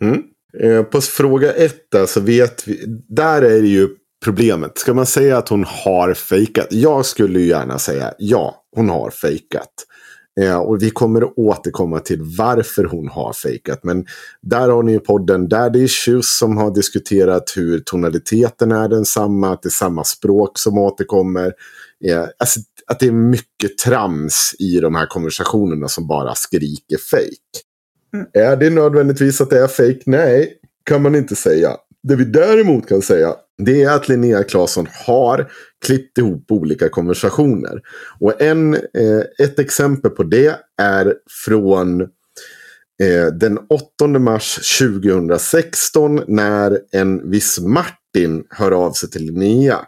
Mm. 0.01 0.23
Eh, 0.61 0.83
på 0.83 1.01
fråga 1.01 1.53
ett 1.53 1.91
där 1.91 2.05
så 2.05 2.19
vet 2.19 2.67
vi, 2.67 2.85
där 3.09 3.41
är 3.41 3.61
det 3.61 3.67
ju 3.67 3.89
problemet. 4.23 4.77
Ska 4.77 4.93
man 4.93 5.05
säga 5.05 5.37
att 5.37 5.49
hon 5.49 5.65
har 5.67 6.13
fejkat? 6.13 6.67
Jag 6.69 7.05
skulle 7.05 7.39
ju 7.39 7.47
gärna 7.47 7.79
säga 7.79 8.13
ja, 8.17 8.65
hon 8.75 8.89
har 8.89 9.09
fejkat. 9.09 9.73
Eh, 10.41 10.57
och 10.57 10.83
vi 10.83 10.89
kommer 10.89 11.21
att 11.21 11.33
återkomma 11.37 11.99
till 11.99 12.21
varför 12.37 12.83
hon 12.83 13.07
har 13.07 13.33
fejkat. 13.33 13.79
Men 13.83 14.05
där 14.41 14.69
har 14.69 14.83
ni 14.83 14.91
ju 14.91 14.99
podden 14.99 15.47
Daddy 15.47 15.83
Issues 15.83 16.37
som 16.37 16.57
har 16.57 16.71
diskuterat 16.71 17.53
hur 17.55 17.79
tonaliteten 17.79 18.71
är 18.71 18.87
densamma, 18.87 19.53
att 19.53 19.61
det 19.61 19.67
är 19.67 19.71
samma 19.71 20.03
språk 20.03 20.59
som 20.59 20.77
återkommer. 20.77 21.53
Eh, 22.05 22.25
alltså, 22.37 22.59
att 22.87 22.99
det 22.99 23.07
är 23.07 23.11
mycket 23.11 23.77
trams 23.77 24.55
i 24.59 24.79
de 24.79 24.95
här 24.95 25.05
konversationerna 25.05 25.87
som 25.87 26.07
bara 26.07 26.35
skriker 26.35 26.97
fejk. 27.11 27.39
Är 28.33 28.55
det 28.55 28.69
nödvändigtvis 28.69 29.41
att 29.41 29.49
det 29.49 29.59
är 29.59 29.67
fake? 29.67 30.01
Nej, 30.05 30.57
kan 30.85 31.01
man 31.01 31.15
inte 31.15 31.35
säga. 31.35 31.69
Det 32.07 32.15
vi 32.15 32.25
däremot 32.25 32.87
kan 32.87 33.01
säga 33.01 33.35
det 33.57 33.83
är 33.83 33.91
att 33.91 34.09
Linnea 34.09 34.43
Claesson 34.43 34.87
har 35.05 35.51
klippt 35.85 36.17
ihop 36.17 36.51
olika 36.51 36.89
konversationer. 36.89 37.81
Och 38.19 38.41
en, 38.41 38.73
eh, 38.73 39.21
ett 39.39 39.59
exempel 39.59 40.11
på 40.11 40.23
det 40.23 40.59
är 40.81 41.15
från 41.45 42.01
eh, 42.01 43.25
den 43.39 43.59
8 43.69 44.07
mars 44.07 44.77
2016 44.79 46.21
när 46.27 46.79
en 46.91 47.31
viss 47.31 47.59
Martin 47.59 48.43
hör 48.49 48.71
av 48.71 48.91
sig 48.91 49.09
till 49.09 49.25
Linnea. 49.25 49.79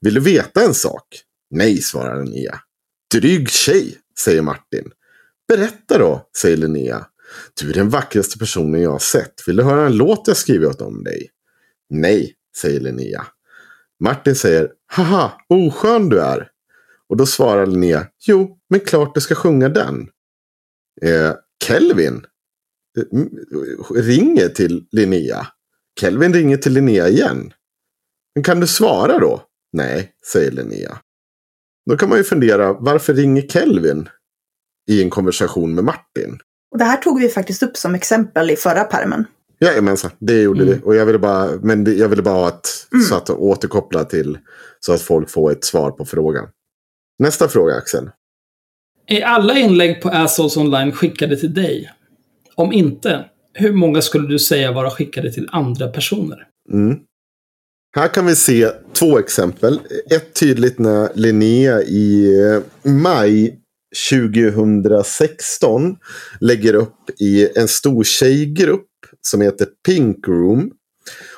Vill 0.00 0.14
du 0.14 0.20
veta 0.20 0.64
en 0.64 0.74
sak? 0.74 1.04
Nej, 1.50 1.76
svarar 1.76 2.24
Linnea. 2.24 2.58
Dryg 3.14 3.48
tjej, 3.48 3.96
säger 4.24 4.42
Martin. 4.42 4.90
Berätta 5.48 5.98
då, 5.98 6.28
säger 6.38 6.56
Linnea. 6.56 7.06
Du 7.60 7.70
är 7.70 7.74
den 7.74 7.88
vackraste 7.88 8.38
personen 8.38 8.82
jag 8.82 8.90
har 8.90 8.98
sett. 8.98 9.34
Vill 9.46 9.56
du 9.56 9.62
höra 9.62 9.86
en 9.86 9.96
låt 9.96 10.28
jag 10.28 10.36
skrivit 10.36 10.80
om 10.80 11.04
dig? 11.04 11.28
Nej, 11.92 12.34
säger 12.56 12.80
Linnea. 12.80 13.26
Martin 14.00 14.34
säger, 14.34 14.70
haha, 14.86 15.32
oskön 15.48 16.08
du 16.08 16.20
är. 16.20 16.48
Och 17.08 17.16
då 17.16 17.26
svarar 17.26 17.66
Linnea, 17.66 18.06
jo, 18.26 18.58
men 18.70 18.80
klart 18.80 19.14
du 19.14 19.20
ska 19.20 19.34
sjunga 19.34 19.68
den. 19.68 20.08
Eh, 21.02 21.32
Kelvin 21.64 22.24
eh, 22.98 23.20
ringer 23.94 24.48
till 24.48 24.86
Linnea. 24.92 25.46
Kelvin 26.00 26.34
ringer 26.34 26.56
till 26.56 26.72
Linnea 26.72 27.08
igen. 27.08 27.52
Men 28.34 28.44
kan 28.44 28.60
du 28.60 28.66
svara 28.66 29.18
då? 29.18 29.42
Nej, 29.72 30.12
säger 30.32 30.50
Linnea. 30.50 30.98
Då 31.90 31.96
kan 31.96 32.08
man 32.08 32.18
ju 32.18 32.24
fundera, 32.24 32.72
varför 32.72 33.14
ringer 33.14 33.42
Kelvin 33.42 34.08
i 34.88 35.02
en 35.02 35.10
konversation 35.10 35.74
med 35.74 35.84
Martin? 35.84 36.38
Och 36.72 36.78
det 36.78 36.84
här 36.84 36.96
tog 36.96 37.20
vi 37.20 37.28
faktiskt 37.28 37.62
upp 37.62 37.76
som 37.76 37.94
exempel 37.94 38.50
i 38.50 38.56
förra 38.56 38.84
permen. 38.84 39.24
Jajamensan, 39.62 40.10
det 40.18 40.42
gjorde 40.42 40.62
Mm. 40.62 40.74
vi. 40.74 40.80
Och 40.84 40.94
jag 40.94 41.06
ville 41.06 41.18
bara, 41.18 41.50
men 41.62 41.84
det, 41.84 41.92
jag 41.94 42.08
ville 42.08 42.22
bara 42.22 42.34
ha 42.34 42.48
ett, 42.48 42.68
Mm. 42.92 43.04
så 43.04 43.14
att 43.16 43.30
återkoppla 43.30 44.04
till 44.04 44.38
så 44.80 44.92
att 44.92 45.00
folk 45.00 45.30
får 45.30 45.52
ett 45.52 45.64
svar 45.64 45.90
på 45.90 46.04
frågan. 46.04 46.48
Nästa 47.18 47.48
fråga 47.48 47.74
Axel. 47.74 48.10
Är 49.06 49.22
alla 49.22 49.58
inlägg 49.58 50.02
på 50.02 50.08
Assholes 50.08 50.56
online 50.56 50.92
skickade 50.92 51.36
till 51.36 51.54
dig? 51.54 51.90
Om 52.54 52.72
inte, 52.72 53.24
hur 53.54 53.72
många 53.72 54.02
skulle 54.02 54.28
du 54.28 54.38
säga 54.38 54.72
vara 54.72 54.90
skickade 54.90 55.32
till 55.32 55.48
andra 55.52 55.88
personer? 55.88 56.46
Mm. 56.72 56.98
Här 57.96 58.08
kan 58.08 58.26
vi 58.26 58.36
se 58.36 58.68
två 58.92 59.18
exempel. 59.18 59.80
Ett 60.10 60.34
tydligt 60.34 60.78
när 60.78 61.08
Linnea 61.14 61.82
i 61.82 62.28
maj 62.82 63.58
2016 64.10 65.96
lägger 66.40 66.74
upp 66.74 67.20
i 67.20 67.58
en 67.58 67.68
stor 67.68 68.04
tjejgrupp 68.04 68.88
som 69.22 69.40
heter 69.40 69.66
Pink 69.86 70.28
Room. 70.28 70.70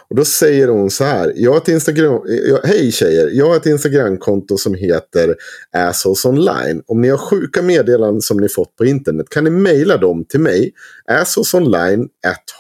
Och 0.09 0.17
då 0.17 0.25
säger 0.25 0.69
hon 0.69 0.91
så 0.91 1.05
här. 1.05 1.33
Jag 1.37 1.51
har 1.51 1.59
ett 1.59 1.69
Instagram, 1.69 2.21
jag, 2.27 2.61
hej 2.65 2.93
tjejer, 2.93 3.31
jag 3.33 3.47
har 3.49 3.57
ett 3.57 3.67
Instagramkonto 3.67 4.57
som 4.57 4.75
heter 4.75 5.37
Assholes 5.73 6.25
Online. 6.25 6.83
Om 6.87 7.01
ni 7.01 7.09
har 7.09 7.19
sjuka 7.19 7.63
meddelanden 7.63 8.23
som 8.23 8.37
ni 8.37 8.49
fått 8.49 8.77
på 8.77 8.85
internet 8.85 9.29
kan 9.31 9.45
ni 9.45 9.51
mejla 9.51 9.97
dem 9.97 10.25
till 10.25 10.41
mig. 10.41 10.73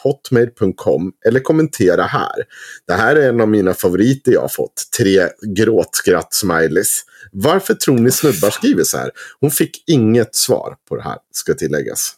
hotmail.com 0.02 1.12
eller 1.26 1.40
kommentera 1.40 2.02
här. 2.02 2.44
Det 2.86 2.94
här 2.94 3.16
är 3.16 3.28
en 3.28 3.40
av 3.40 3.48
mina 3.48 3.74
favoriter 3.74 4.32
jag 4.32 4.40
har 4.40 4.48
fått. 4.48 4.82
Tre 4.98 5.28
gråtskratt-smileys. 5.56 7.00
Varför 7.36 7.74
tror 7.74 7.98
ni 7.98 8.10
snubbar 8.10 8.50
skriver 8.50 8.84
så 8.84 8.96
här? 8.96 9.10
Hon 9.40 9.50
fick 9.50 9.84
inget 9.86 10.34
svar 10.34 10.76
på 10.88 10.96
det 10.96 11.02
här, 11.02 11.18
ska 11.30 11.54
tilläggas. 11.54 12.14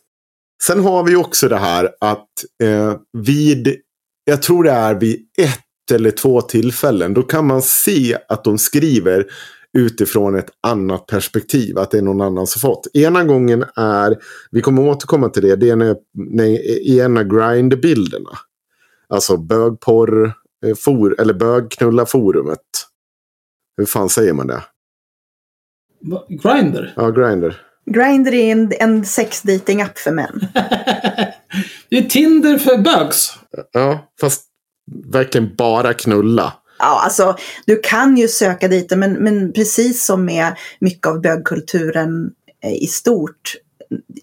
Sen 0.62 0.80
har 0.80 1.04
vi 1.04 1.16
också 1.16 1.48
det 1.48 1.56
här 1.56 1.90
att 2.00 2.28
eh, 2.62 2.96
vid, 3.12 3.76
jag 4.24 4.42
tror 4.42 4.64
det 4.64 4.70
är 4.70 4.94
vid 4.94 5.20
ett 5.38 5.60
eller 5.92 6.10
två 6.10 6.40
tillfällen, 6.40 7.14
då 7.14 7.22
kan 7.22 7.46
man 7.46 7.62
se 7.62 8.18
att 8.28 8.44
de 8.44 8.58
skriver 8.58 9.26
utifrån 9.78 10.34
ett 10.34 10.50
annat 10.62 11.06
perspektiv. 11.06 11.78
Att 11.78 11.90
det 11.90 11.98
är 11.98 12.02
någon 12.02 12.20
annan 12.20 12.46
som 12.46 12.60
fått. 12.60 12.86
Ena 12.94 13.24
gången 13.24 13.64
är, 13.76 14.16
vi 14.50 14.60
kommer 14.60 14.88
återkomma 14.88 15.28
till 15.28 15.42
det, 15.42 15.56
det 15.56 15.70
är 15.70 15.76
när, 15.76 15.96
när, 16.14 16.46
i 16.88 17.00
en 17.00 17.16
av 17.16 17.24
grind-bilderna. 17.24 18.30
Alltså 19.08 19.36
bögporr, 19.36 20.32
eh, 20.66 20.74
for, 20.74 21.20
eller 21.20 21.34
bögknulla-forumet. 21.34 22.58
Hur 23.76 23.86
fan 23.86 24.08
säger 24.08 24.32
man 24.32 24.46
det? 24.46 24.62
Grindr? 26.28 26.92
Ja, 26.96 27.10
Grindr. 27.10 27.54
Grindr 27.90 28.34
är 28.34 28.52
en, 28.52 28.72
en 28.80 29.04
sexdating-app 29.04 29.98
för 29.98 30.10
män. 30.10 30.48
det 31.88 31.98
är 31.98 32.02
Tinder 32.02 32.58
för 32.58 32.78
bögs. 32.78 33.38
Ja, 33.72 34.12
fast 34.20 34.42
verkligen 35.12 35.54
bara 35.54 35.94
knulla. 35.94 36.52
Ja, 36.78 37.00
alltså 37.04 37.36
du 37.66 37.80
kan 37.82 38.16
ju 38.16 38.28
söka 38.28 38.68
dit 38.68 38.92
men, 38.96 39.12
men 39.12 39.52
precis 39.52 40.06
som 40.06 40.24
med 40.24 40.56
mycket 40.78 41.06
av 41.06 41.20
bögkulturen 41.20 42.30
eh, 42.64 42.74
i 42.74 42.86
stort, 42.86 43.54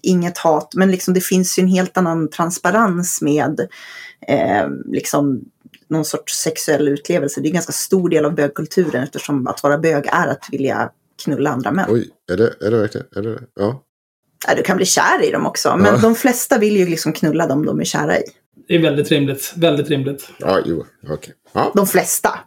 inget 0.02 0.38
hat, 0.38 0.72
men 0.74 0.90
liksom 0.90 1.14
det 1.14 1.20
finns 1.20 1.58
ju 1.58 1.62
en 1.62 1.68
helt 1.68 1.96
annan 1.96 2.30
transparens 2.30 3.22
med 3.22 3.60
eh, 4.28 4.68
liksom 4.86 5.44
någon 5.88 6.04
sorts 6.04 6.34
sexuell 6.34 6.88
utlevelse. 6.88 7.40
Det 7.40 7.46
är 7.46 7.50
en 7.50 7.54
ganska 7.54 7.72
stor 7.72 8.08
del 8.08 8.24
av 8.24 8.34
bögkulturen 8.34 9.02
eftersom 9.02 9.46
att 9.46 9.62
vara 9.62 9.78
bög 9.78 10.06
är 10.06 10.28
att 10.28 10.48
vilja 10.52 10.90
knulla 11.22 11.50
andra 11.50 11.72
män. 11.72 11.86
Oj, 11.88 12.10
är 12.32 12.36
det, 12.36 12.54
är 12.60 12.70
det 12.70 12.76
verkligen? 12.78 13.06
Är 13.16 13.22
det, 13.22 13.40
ja. 13.54 13.84
Ja, 14.46 14.54
du 14.54 14.62
kan 14.62 14.76
bli 14.76 14.86
kär 14.86 15.22
i 15.24 15.30
dem 15.30 15.46
också, 15.46 15.76
men 15.76 15.86
Ja. 15.94 16.00
de 16.02 16.14
flesta 16.14 16.58
vill 16.58 16.76
ju 16.76 16.86
liksom 16.86 17.12
knulla 17.12 17.46
dem 17.46 17.66
de 17.66 17.80
är 17.80 17.84
kära 17.84 18.18
i. 18.18 18.22
Det 18.68 18.74
är 18.74 18.78
väldigt 18.82 19.10
rimligt. 19.10 19.52
Väldigt 19.56 19.88
rimligt. 19.88 20.28
Ja, 20.38 20.60
jo, 20.64 20.84
okej. 21.08 21.34
Ja. 21.52 21.72
De 21.74 21.86
flesta. 21.86 22.38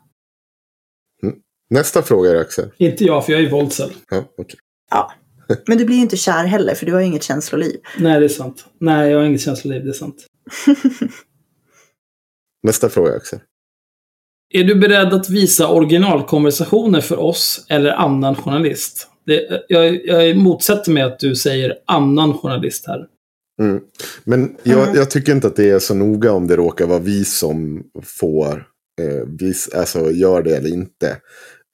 Nästa 1.69 2.01
fråga 2.01 2.31
är 2.31 2.35
Axel. 2.35 2.71
Inte 2.77 3.03
jag, 3.03 3.25
för 3.25 3.33
jag 3.33 3.41
är 3.43 3.49
våldsel. 3.49 3.93
Ja, 4.09 4.23
okej. 4.37 4.59
Ja. 4.91 5.11
Men 5.67 5.77
du 5.77 5.85
blir 5.85 5.95
ju 5.95 6.01
inte 6.01 6.17
kär 6.17 6.43
heller, 6.43 6.75
för 6.75 6.85
du 6.85 6.93
har 6.93 6.99
ju 6.99 7.05
inget 7.05 7.23
känsloliv. 7.23 7.79
Nej, 7.97 8.19
det 8.19 8.25
är 8.25 8.29
sant. 8.29 8.65
Nej, 8.79 9.11
jag 9.11 9.19
har 9.19 9.25
inget 9.25 9.41
känsloliv. 9.41 9.83
Det 9.83 9.89
är 9.89 9.93
sant. 9.93 10.25
Nästa 12.63 12.89
fråga 12.89 13.15
Axel. 13.15 13.39
Är 14.49 14.63
du 14.63 14.75
beredd 14.75 15.13
att 15.13 15.29
visa 15.29 15.67
originalkonversationer 15.67 17.01
för 17.01 17.19
oss 17.19 17.65
eller 17.69 17.91
annan 17.91 18.35
journalist? 18.35 19.07
Det, 19.25 19.63
jag, 19.67 20.05
jag 20.05 20.37
motsätter 20.37 20.91
mig 20.91 21.03
att 21.03 21.19
du 21.19 21.35
säger 21.35 21.73
annan 21.85 22.33
journalist 22.37 22.87
här. 22.87 23.05
Mm. 23.61 23.81
Men 24.23 24.55
jag, 24.63 24.83
Mm. 24.83 24.95
jag 24.95 25.09
tycker 25.11 25.31
inte 25.31 25.47
att 25.47 25.55
det 25.55 25.69
är 25.69 25.79
så 25.79 25.93
noga 25.93 26.31
om 26.31 26.47
det 26.47 26.55
råkar 26.55 26.85
vara 26.87 26.99
vi 26.99 27.25
som 27.25 27.83
får 28.03 28.65
eh, 29.01 29.27
vis, 29.39 29.69
alltså 29.75 30.11
gör 30.11 30.41
det 30.43 30.55
eller 30.57 30.69
inte. 30.69 31.17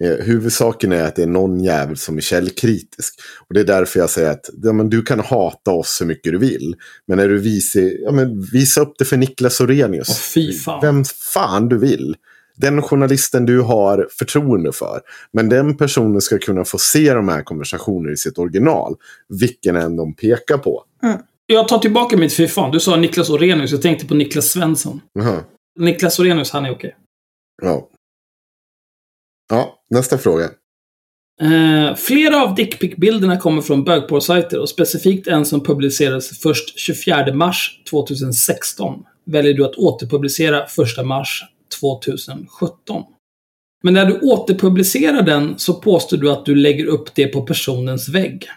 Eh, 0.03 0.25
huvudsaken 0.25 0.91
är 0.91 1.03
att 1.03 1.15
det 1.15 1.23
är 1.23 1.27
någon 1.27 1.63
jävel 1.63 1.97
som 1.97 2.17
är 2.17 2.21
källkritisk. 2.21 3.13
Och 3.47 3.53
det 3.53 3.59
är 3.59 3.63
därför 3.65 3.99
jag 3.99 4.09
säger 4.09 4.29
att 4.31 4.49
ja, 4.63 4.73
men 4.73 4.89
du 4.89 5.01
kan 5.01 5.19
hata 5.19 5.71
oss 5.71 5.95
så 5.97 6.05
mycket 6.05 6.31
du 6.33 6.37
vill. 6.39 6.75
Men 7.07 7.17
när 7.17 7.27
du 7.29 7.37
visar, 7.37 7.81
ja, 8.03 8.11
men 8.11 8.41
visa 8.41 8.81
upp 8.81 8.93
det 8.97 9.05
för 9.05 9.17
Niklas 9.17 9.61
Orenius. 9.61 10.09
Åh, 10.09 10.15
fy 10.15 10.53
fan. 10.53 10.79
Vem 10.81 11.03
fan 11.33 11.69
du 11.69 11.77
vill. 11.77 12.15
Den 12.55 12.81
journalisten 12.81 13.45
du 13.45 13.61
har 13.61 14.07
förtroende 14.11 14.71
för. 14.71 15.01
Men 15.31 15.49
den 15.49 15.77
personen 15.77 16.21
ska 16.21 16.37
kunna 16.37 16.65
få 16.65 16.77
se 16.77 17.13
de 17.13 17.27
här 17.27 17.43
konversationerna 17.43 18.13
i 18.13 18.17
sitt 18.17 18.37
original. 18.37 18.95
Vilken 19.29 19.75
än 19.75 19.95
de 19.95 20.15
pekar 20.15 20.57
på. 20.57 20.83
Jag 21.45 21.67
tar 21.67 21.77
tillbaka 21.79 22.17
mitt 22.17 22.33
fy 22.33 22.47
fan. 22.47 22.71
Du 22.71 22.79
sa 22.79 22.95
Niklas 22.95 23.29
Orenius. 23.29 23.71
Jag 23.71 23.81
tänkte 23.81 24.07
på 24.07 24.13
Niklas 24.13 24.45
Svensson. 24.45 25.01
Jaha. 25.13 25.43
Niklas 25.79 26.19
Orenius, 26.19 26.51
han 26.51 26.65
är 26.65 26.71
okej. 26.71 26.95
Ja. 27.61 27.89
Ja, 29.49 29.79
nästa 29.89 30.17
fråga. 30.17 30.49
Eh, 31.41 31.95
flera 31.95 32.43
av 32.43 32.55
dickpic-bilderna 32.55 33.37
kommer 33.37 33.61
från 33.61 33.83
bögporrsajter 33.83 34.59
och 34.59 34.69
specifikt 34.69 35.27
en 35.27 35.45
som 35.45 35.63
publicerades 35.63 36.39
först 36.39 36.79
24 36.79 37.33
mars 37.33 37.81
2016 37.89 39.03
väljer 39.25 39.53
du 39.53 39.65
att 39.65 39.75
återpublicera 39.75 40.63
1 40.63 41.05
mars 41.05 41.43
2017. 41.79 43.03
Men 43.83 43.93
när 43.93 44.05
du 44.05 44.19
återpublicerar 44.19 45.21
den 45.21 45.59
så 45.59 45.73
påstår 45.73 46.17
du 46.17 46.31
att 46.31 46.45
du 46.45 46.55
lägger 46.55 46.85
upp 46.85 47.15
det 47.15 47.27
på 47.27 47.41
personens 47.41 48.09
vägg. 48.09 48.47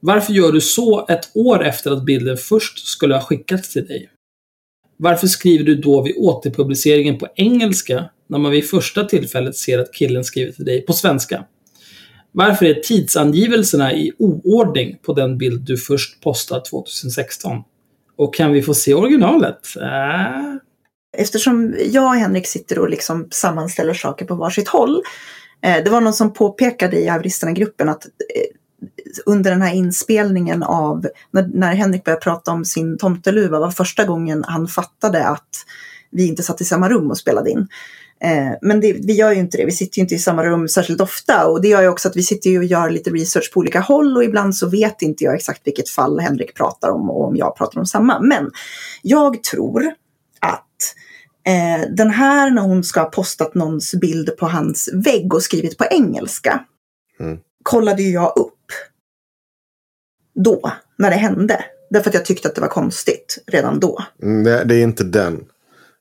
Varför 0.00 0.32
gör 0.32 0.52
du 0.52 0.60
så 0.60 1.06
ett 1.08 1.36
år 1.36 1.64
efter 1.64 1.90
att 1.90 2.04
bilden 2.04 2.36
först 2.36 2.86
skulle 2.86 3.14
ha 3.14 3.20
skickats 3.20 3.72
till 3.72 3.86
dig? 3.86 4.10
Varför 4.96 5.26
skriver 5.26 5.64
du 5.64 5.74
då 5.74 6.02
vid 6.02 6.16
återpubliceringen 6.16 7.18
på 7.18 7.28
engelska 7.36 8.10
när 8.26 8.38
man 8.38 8.52
vid 8.52 8.70
första 8.70 9.04
tillfället 9.04 9.56
ser 9.56 9.78
att 9.78 9.94
killen 9.94 10.24
skriver 10.24 10.52
till 10.52 10.64
dig 10.64 10.82
på 10.82 10.92
svenska? 10.92 11.44
Varför 12.32 12.66
är 12.66 12.74
tidsangivelserna 12.74 13.94
i 13.94 14.12
oordning 14.18 14.98
på 15.02 15.12
den 15.12 15.38
bild 15.38 15.60
du 15.60 15.76
först 15.76 16.22
postar 16.22 16.62
2016? 16.70 17.62
Och 18.16 18.34
kan 18.34 18.52
vi 18.52 18.62
få 18.62 18.74
se 18.74 18.94
originalet? 18.94 19.76
Äh, 19.80 20.54
Eftersom 21.16 21.74
jag 21.84 22.04
och 22.04 22.14
Henrik 22.14 22.46
sitter 22.46 22.78
och 22.78 22.88
liksom 22.88 23.28
sammanställer 23.30 23.94
saker 23.94 24.24
på 24.24 24.34
varsitt 24.34 24.68
håll. 24.68 25.02
Eh, 25.62 25.84
det 25.84 25.90
var 25.90 26.00
någon 26.00 26.14
som 26.14 26.32
påpekade 26.32 26.96
i 26.96 27.08
Haveristerna-gruppen 27.08 27.88
att 27.88 28.04
eh, 28.04 28.10
under 29.26 29.50
den 29.50 29.62
här 29.62 29.74
inspelningen 29.74 30.62
av, 30.62 31.06
när, 31.30 31.50
när 31.54 31.74
Henrik 31.74 32.04
började 32.04 32.22
prata 32.22 32.50
om 32.50 32.64
sin 32.64 32.98
tomteluva 32.98 33.58
var 33.58 33.70
första 33.70 34.04
gången 34.04 34.44
han 34.46 34.68
fattade 34.68 35.26
att 35.26 35.48
vi 36.10 36.28
inte 36.28 36.42
satt 36.42 36.60
i 36.60 36.64
samma 36.64 36.88
rum 36.88 37.10
och 37.10 37.18
spelade 37.18 37.50
in. 37.50 37.68
Eh, 38.24 38.52
men 38.62 38.80
det, 38.80 38.92
vi 38.92 39.12
gör 39.12 39.32
ju 39.32 39.40
inte 39.40 39.56
det, 39.56 39.64
vi 39.64 39.72
sitter 39.72 39.98
ju 39.98 40.02
inte 40.02 40.14
i 40.14 40.18
samma 40.18 40.44
rum 40.44 40.68
särskilt 40.68 41.00
ofta 41.00 41.46
och 41.46 41.62
det 41.62 41.68
gör 41.68 41.82
ju 41.82 41.88
också 41.88 42.08
att 42.08 42.16
vi 42.16 42.22
sitter 42.22 42.50
ju 42.50 42.58
och 42.58 42.64
gör 42.64 42.90
lite 42.90 43.10
research 43.10 43.52
på 43.54 43.60
olika 43.60 43.80
håll 43.80 44.16
och 44.16 44.24
ibland 44.24 44.56
så 44.56 44.68
vet 44.68 45.02
inte 45.02 45.24
jag 45.24 45.34
exakt 45.34 45.60
vilket 45.64 45.88
fall 45.88 46.20
Henrik 46.20 46.54
pratar 46.54 46.90
om 46.90 47.10
och 47.10 47.24
om 47.24 47.36
jag 47.36 47.56
pratar 47.56 47.78
om 47.78 47.86
samma. 47.86 48.20
Men 48.20 48.50
jag 49.02 49.42
tror 49.42 49.94
eh, 51.46 51.88
den 51.90 52.10
här 52.10 52.50
när 52.50 52.62
hon 52.62 52.84
ska 52.84 53.00
ha 53.00 53.10
postat 53.10 53.54
någons 53.54 53.94
bild 53.94 54.36
på 54.36 54.46
hans 54.46 54.90
vägg 54.92 55.34
och 55.34 55.42
skrivit 55.42 55.78
på 55.78 55.84
engelska 55.90 56.64
Mm. 57.20 57.38
kollade 57.62 58.02
ju 58.02 58.10
jag 58.10 58.32
upp 58.36 58.58
då, 60.34 60.72
när 60.98 61.10
det 61.10 61.16
hände. 61.16 61.64
Därför 61.90 62.10
att 62.10 62.14
jag 62.14 62.24
tyckte 62.24 62.48
att 62.48 62.54
det 62.54 62.60
var 62.60 62.68
konstigt 62.68 63.38
redan 63.46 63.80
då. 63.80 64.04
Mm, 64.22 64.44
Det, 64.44 64.64
det 64.64 64.74
är 64.76 64.82
inte 64.82 65.04
den. 65.04 65.44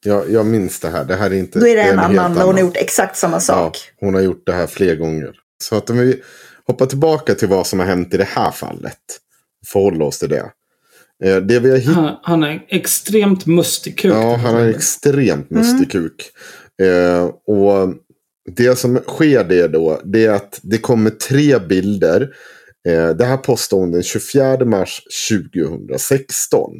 Jag, 0.03 0.31
jag 0.31 0.45
minns 0.45 0.79
det 0.79 0.89
här. 0.89 1.05
Det 1.05 1.15
här 1.15 1.29
är 1.29 1.33
inte... 1.33 1.59
Då 1.59 1.67
är 1.67 1.75
det 1.75 1.81
en 1.81 1.99
helt 1.99 2.19
annan 2.19 2.37
och 2.37 2.43
hon 2.43 2.53
har 2.55 2.61
gjort 2.61 2.77
exakt 2.77 3.17
samma 3.17 3.39
sak. 3.39 3.77
Ja, 3.77 4.05
hon 4.05 4.13
har 4.13 4.21
gjort 4.21 4.43
det 4.45 4.53
här 4.53 4.67
fler 4.67 4.95
gånger. 4.95 5.35
Så 5.63 5.75
att 5.75 5.89
om 5.89 5.97
vi 5.97 6.21
hoppar 6.67 6.85
tillbaka 6.85 7.35
till 7.35 7.47
vad 7.47 7.67
som 7.67 7.79
har 7.79 7.85
hänt 7.85 8.13
i 8.13 8.17
det 8.17 8.23
här 8.29 8.51
fallet. 8.51 8.99
Förhålla 9.67 10.05
oss 10.05 10.19
till 10.19 10.29
det. 10.29 10.51
Eh, 11.23 11.37
Det 11.37 11.59
vi 11.59 11.69
har 11.69 11.77
hittat 11.77 11.95
han, 11.95 12.15
han 12.23 12.43
är 12.43 12.65
extremt 12.69 13.45
mustig 13.45 13.97
kuk. 13.97 14.13
Ja, 14.13 14.35
han 14.35 14.55
en 14.55 14.69
extremt 14.69 15.51
Mm. 15.51 15.61
mustig 15.63 15.91
kuk. 15.91 16.31
Eh, 16.81 17.23
och 17.47 17.93
det 18.55 18.75
som 18.75 18.97
sker 18.97 19.43
det 19.43 19.67
då, 19.67 20.01
det 20.03 20.25
är 20.25 20.31
att 20.31 20.59
det 20.63 20.77
kommer 20.77 21.09
tre 21.09 21.59
bilder. 21.59 22.21
Eh, 22.87 23.09
det 23.09 23.25
här 23.25 23.37
postade 23.37 23.81
hon 23.81 23.91
den 23.91 24.03
24 24.03 24.65
mars 24.65 25.01
2016. 25.29 26.71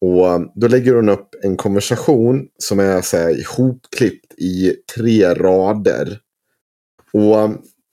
Och 0.00 0.52
då 0.54 0.68
lägger 0.68 0.94
hon 0.94 1.08
upp 1.08 1.28
en 1.42 1.56
konversation 1.56 2.46
som 2.58 2.80
är 2.80 3.02
så 3.02 3.16
här 3.16 3.40
ihopklippt 3.40 4.34
i 4.38 4.74
tre 4.96 5.34
rader. 5.34 6.18
Och 7.12 7.50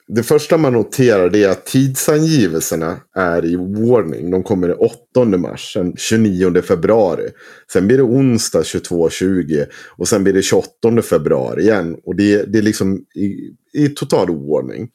det 0.08 0.22
första 0.22 0.56
man 0.56 0.72
noterar 0.72 1.30
det 1.30 1.44
är 1.44 1.48
att 1.48 1.66
tidsangivelserna 1.66 3.00
är 3.14 3.44
i 3.44 3.56
warning. 3.56 4.30
De 4.30 4.42
kommer 4.42 4.68
den 4.68 4.76
8 5.14 5.24
mars, 5.24 5.72
sen 5.72 5.96
29 5.96 6.62
februari. 6.62 7.30
Sen 7.72 7.86
blir 7.86 7.96
det 7.96 8.02
onsdag 8.02 8.62
22.20 8.62 9.66
och 9.96 10.08
sen 10.08 10.24
blir 10.24 10.32
det 10.32 10.42
28 10.42 11.02
februari 11.02 11.62
igen. 11.62 11.96
Och 12.04 12.16
det, 12.16 12.52
det 12.52 12.58
är 12.58 12.62
liksom 12.62 13.04
i, 13.14 13.54
i 13.72 13.88
total 13.88 14.30
oordning. 14.30 14.88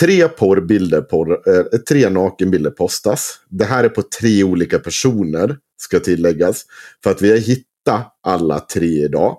Tre 0.00 0.28
porrbilder, 0.28 1.00
porr, 1.00 1.32
eh, 1.48 1.78
tre 1.88 2.08
nakenbilder 2.08 2.70
postas. 2.70 3.40
Det 3.50 3.64
här 3.64 3.84
är 3.84 3.88
på 3.88 4.02
tre 4.20 4.44
olika 4.44 4.78
personer, 4.78 5.56
ska 5.76 6.00
tilläggas. 6.00 6.64
För 7.02 7.10
att 7.10 7.22
vi 7.22 7.30
har 7.30 7.38
hittat 7.38 8.18
alla 8.22 8.60
tre 8.60 9.04
idag. 9.04 9.36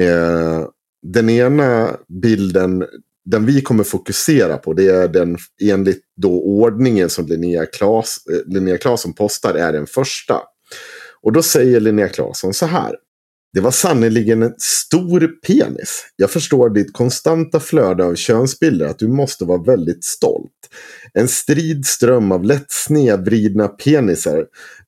Eh, 0.00 0.64
den 1.02 1.30
ena 1.30 1.96
bilden, 2.22 2.84
den 3.30 3.46
vi 3.46 3.60
kommer 3.60 3.84
fokusera 3.84 4.56
på, 4.56 4.72
det 4.72 4.86
är 4.88 5.08
den 5.08 5.38
enligt 5.62 6.02
då 6.16 6.42
ordningen 6.42 7.10
som 7.10 7.26
Linnea, 7.26 7.66
Klas, 7.66 8.18
eh, 8.32 8.52
Linnea 8.54 8.78
Claesson 8.78 9.14
postar, 9.14 9.54
är 9.54 9.72
den 9.72 9.86
första. 9.86 10.40
Och 11.22 11.32
då 11.32 11.42
säger 11.42 11.80
Linnea 11.80 12.08
Claesson 12.08 12.54
så 12.54 12.66
här. 12.66 12.96
Det 13.52 13.60
var 13.60 13.70
sannerligen 13.70 14.42
en 14.42 14.54
stor 14.58 15.26
penis. 15.46 16.04
Jag 16.16 16.30
förstår 16.30 16.70
ditt 16.70 16.92
konstanta 16.92 17.60
flöde 17.60 18.04
av 18.04 18.14
könsbilder 18.14 18.86
att 18.86 18.98
du 18.98 19.08
måste 19.08 19.44
vara 19.44 19.62
väldigt 19.62 20.04
stolt. 20.04 20.52
En 21.12 21.28
strid 21.28 21.86
ström 21.86 22.32
av 22.32 22.44
lätt 22.44 22.66
snedvridna 22.68 23.68
penisar 23.68 24.44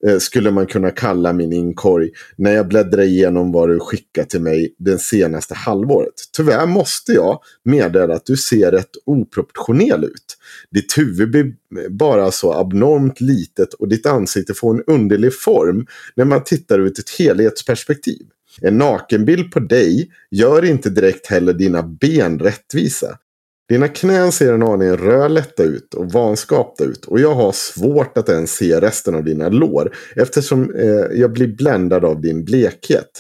eh, 0.06 0.18
skulle 0.18 0.50
man 0.50 0.66
kunna 0.66 0.90
kalla 0.90 1.32
min 1.32 1.52
inkorg 1.52 2.10
när 2.36 2.52
jag 2.52 2.68
bläddrar 2.68 3.02
igenom 3.02 3.52
vad 3.52 3.68
du 3.68 3.80
skickat 3.80 4.30
till 4.30 4.40
mig 4.40 4.74
det 4.78 4.98
senaste 4.98 5.54
halvåret. 5.54 6.14
Tyvärr 6.36 6.66
måste 6.66 7.12
jag 7.12 7.40
meddela 7.64 8.14
att 8.14 8.26
du 8.26 8.36
ser 8.36 8.70
rätt 8.70 8.90
oproportionell 9.06 10.04
ut. 10.04 10.36
Ditt 10.70 10.98
huvud 10.98 11.30
blir 11.30 11.54
bara 11.90 12.30
så 12.30 12.52
abnormt 12.52 13.20
litet 13.20 13.74
och 13.74 13.88
ditt 13.88 14.06
ansikte 14.06 14.54
får 14.54 14.74
en 14.74 14.84
underlig 14.86 15.34
form 15.34 15.86
när 16.16 16.24
man 16.24 16.44
tittar 16.44 16.78
ut 16.78 16.98
ett 16.98 17.10
helhetsperspektiv. 17.18 18.26
En 18.62 18.78
nakenbild 18.78 19.52
på 19.52 19.60
dig 19.60 20.10
gör 20.30 20.64
inte 20.64 20.90
direkt 20.90 21.26
heller 21.26 21.52
dina 21.52 21.82
ben 21.82 22.38
rättvisa. 22.38 23.18
Dina 23.70 23.88
knän 23.88 24.32
ser 24.32 24.52
en 24.52 24.62
aning 24.62 24.96
rödlätta 24.96 25.62
ut 25.62 25.94
och 25.94 26.12
vanskapta 26.12 26.84
ut 26.84 27.04
och 27.04 27.20
jag 27.20 27.34
har 27.34 27.52
svårt 27.52 28.18
att 28.18 28.28
ens 28.28 28.50
se 28.50 28.80
resten 28.80 29.14
av 29.14 29.24
dina 29.24 29.48
lår 29.48 29.96
eftersom 30.16 30.74
eh, 30.74 31.18
jag 31.20 31.32
blir 31.32 31.56
bländad 31.56 32.04
av 32.04 32.20
din 32.20 32.44
blekhet. 32.44 33.10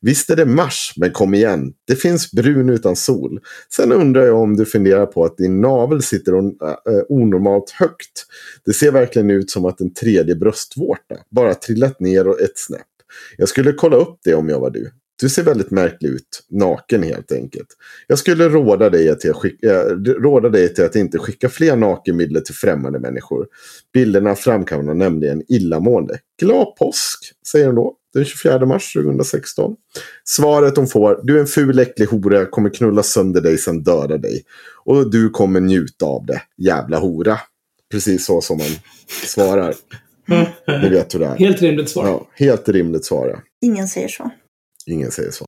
Visst 0.00 0.30
är 0.30 0.36
det 0.36 0.46
mars, 0.46 0.94
men 0.96 1.10
kom 1.10 1.34
igen, 1.34 1.72
det 1.86 1.96
finns 1.96 2.32
brun 2.32 2.68
utan 2.68 2.96
sol. 2.96 3.40
Sen 3.76 3.92
undrar 3.92 4.22
jag 4.26 4.40
om 4.40 4.56
du 4.56 4.64
funderar 4.64 5.06
på 5.06 5.24
att 5.24 5.36
din 5.36 5.60
navel 5.60 6.02
sitter 6.02 6.34
on, 6.34 6.46
äh, 6.46 7.00
onormalt 7.08 7.70
högt. 7.70 8.26
Det 8.64 8.72
ser 8.72 8.92
verkligen 8.92 9.30
ut 9.30 9.50
som 9.50 9.64
att 9.64 9.80
en 9.80 9.94
tredje 9.94 10.34
bröstvårta 10.34 11.16
bara 11.30 11.54
trillat 11.54 12.00
ner 12.00 12.42
ett 12.42 12.58
snäpp. 12.58 12.80
Jag 13.36 13.48
skulle 13.48 13.72
kolla 13.72 13.96
upp 13.96 14.18
det 14.24 14.34
om 14.34 14.48
jag 14.48 14.60
var 14.60 14.70
du. 14.70 14.90
Du 15.20 15.28
ser 15.28 15.42
väldigt 15.42 15.70
märklig 15.70 16.10
ut, 16.10 16.42
naken 16.50 17.02
helt 17.02 17.32
enkelt. 17.32 17.68
Jag 18.06 18.18
skulle 18.18 18.48
råda 18.48 18.90
dig, 18.90 19.18
till 19.18 19.30
att, 19.30 19.36
skicka, 19.36 19.80
äh, 19.80 19.96
råda 19.96 20.48
dig 20.48 20.74
till 20.74 20.84
att 20.84 20.96
inte 20.96 21.18
skicka 21.18 21.48
fler 21.48 21.76
nakenbilder 21.76 22.40
till 22.40 22.54
främmande 22.54 22.98
människor. 22.98 23.46
Bilderna 23.92 24.34
framkallar 24.34 24.94
nämligen 24.94 25.42
illamående. 25.48 26.18
Glad 26.40 26.76
påsk, 26.76 27.32
säger 27.52 27.66
hon 27.66 27.74
då. 27.74 27.96
Den 28.14 28.24
24 28.24 28.66
mars 28.66 28.92
2016. 28.92 29.76
Svaret 30.24 30.76
hon 30.76 30.86
får, 30.86 31.20
du 31.22 31.36
är 31.36 31.40
en 31.40 31.46
ful 31.46 31.78
äcklig 31.78 32.06
hora, 32.06 32.46
kommer 32.46 32.70
knulla 32.70 33.02
sönder 33.02 33.40
dig 33.40 33.58
sen 33.58 33.82
döda 33.82 34.18
dig. 34.18 34.42
Och 34.84 35.10
du 35.10 35.30
kommer 35.30 35.60
njuta 35.60 36.06
av 36.06 36.26
det, 36.26 36.42
jävla 36.56 36.98
hora. 36.98 37.38
Precis 37.90 38.26
så 38.26 38.40
som 38.40 38.58
man 38.58 38.66
svarar. 39.26 39.74
Ni 40.82 40.88
vet 40.88 41.14
hur 41.14 41.18
det 41.18 41.26
är. 41.26 41.36
Helt 41.36 41.62
rimligt 41.62 41.88
svar. 41.88 42.06
Ja, 42.06 42.28
helt 42.34 42.68
rimligt 42.68 43.04
svar. 43.04 43.42
Ingen 43.60 43.88
säger 43.88 44.08
så. 44.08 44.30
Ingen 44.86 45.10
säger 45.10 45.30
så. 45.30 45.44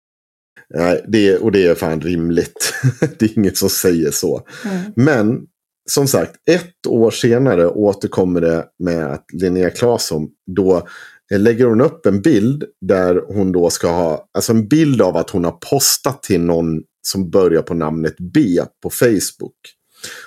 Nej, 0.74 1.04
det, 1.08 1.36
och 1.36 1.52
det 1.52 1.66
är 1.66 1.74
fan 1.74 2.00
rimligt. 2.00 2.74
det 3.18 3.26
är 3.26 3.38
inget 3.38 3.56
som 3.56 3.70
säger 3.70 4.10
så. 4.10 4.46
Mm. 4.64 4.92
Men 4.96 5.46
som 5.90 6.08
sagt, 6.08 6.48
ett 6.50 6.86
år 6.86 7.10
senare 7.10 7.68
återkommer 7.68 8.40
det 8.40 8.64
med 8.78 9.12
att 9.12 9.24
Linnea 9.32 9.70
Claesson 9.70 10.28
då 10.56 10.88
eh, 11.32 11.38
lägger 11.40 11.66
hon 11.66 11.80
upp 11.80 12.06
en 12.06 12.22
bild 12.22 12.64
där 12.80 13.22
hon 13.26 13.52
då 13.52 13.70
ska 13.70 13.88
ha, 13.88 14.28
alltså 14.34 14.52
en 14.52 14.68
bild 14.68 15.02
av 15.02 15.16
att 15.16 15.30
hon 15.30 15.44
har 15.44 15.58
postat 15.70 16.22
till 16.22 16.40
någon 16.40 16.82
som 17.02 17.30
börjar 17.30 17.62
på 17.62 17.74
namnet 17.74 18.14
B 18.18 18.60
på 18.82 18.90
Facebook. 18.90 19.56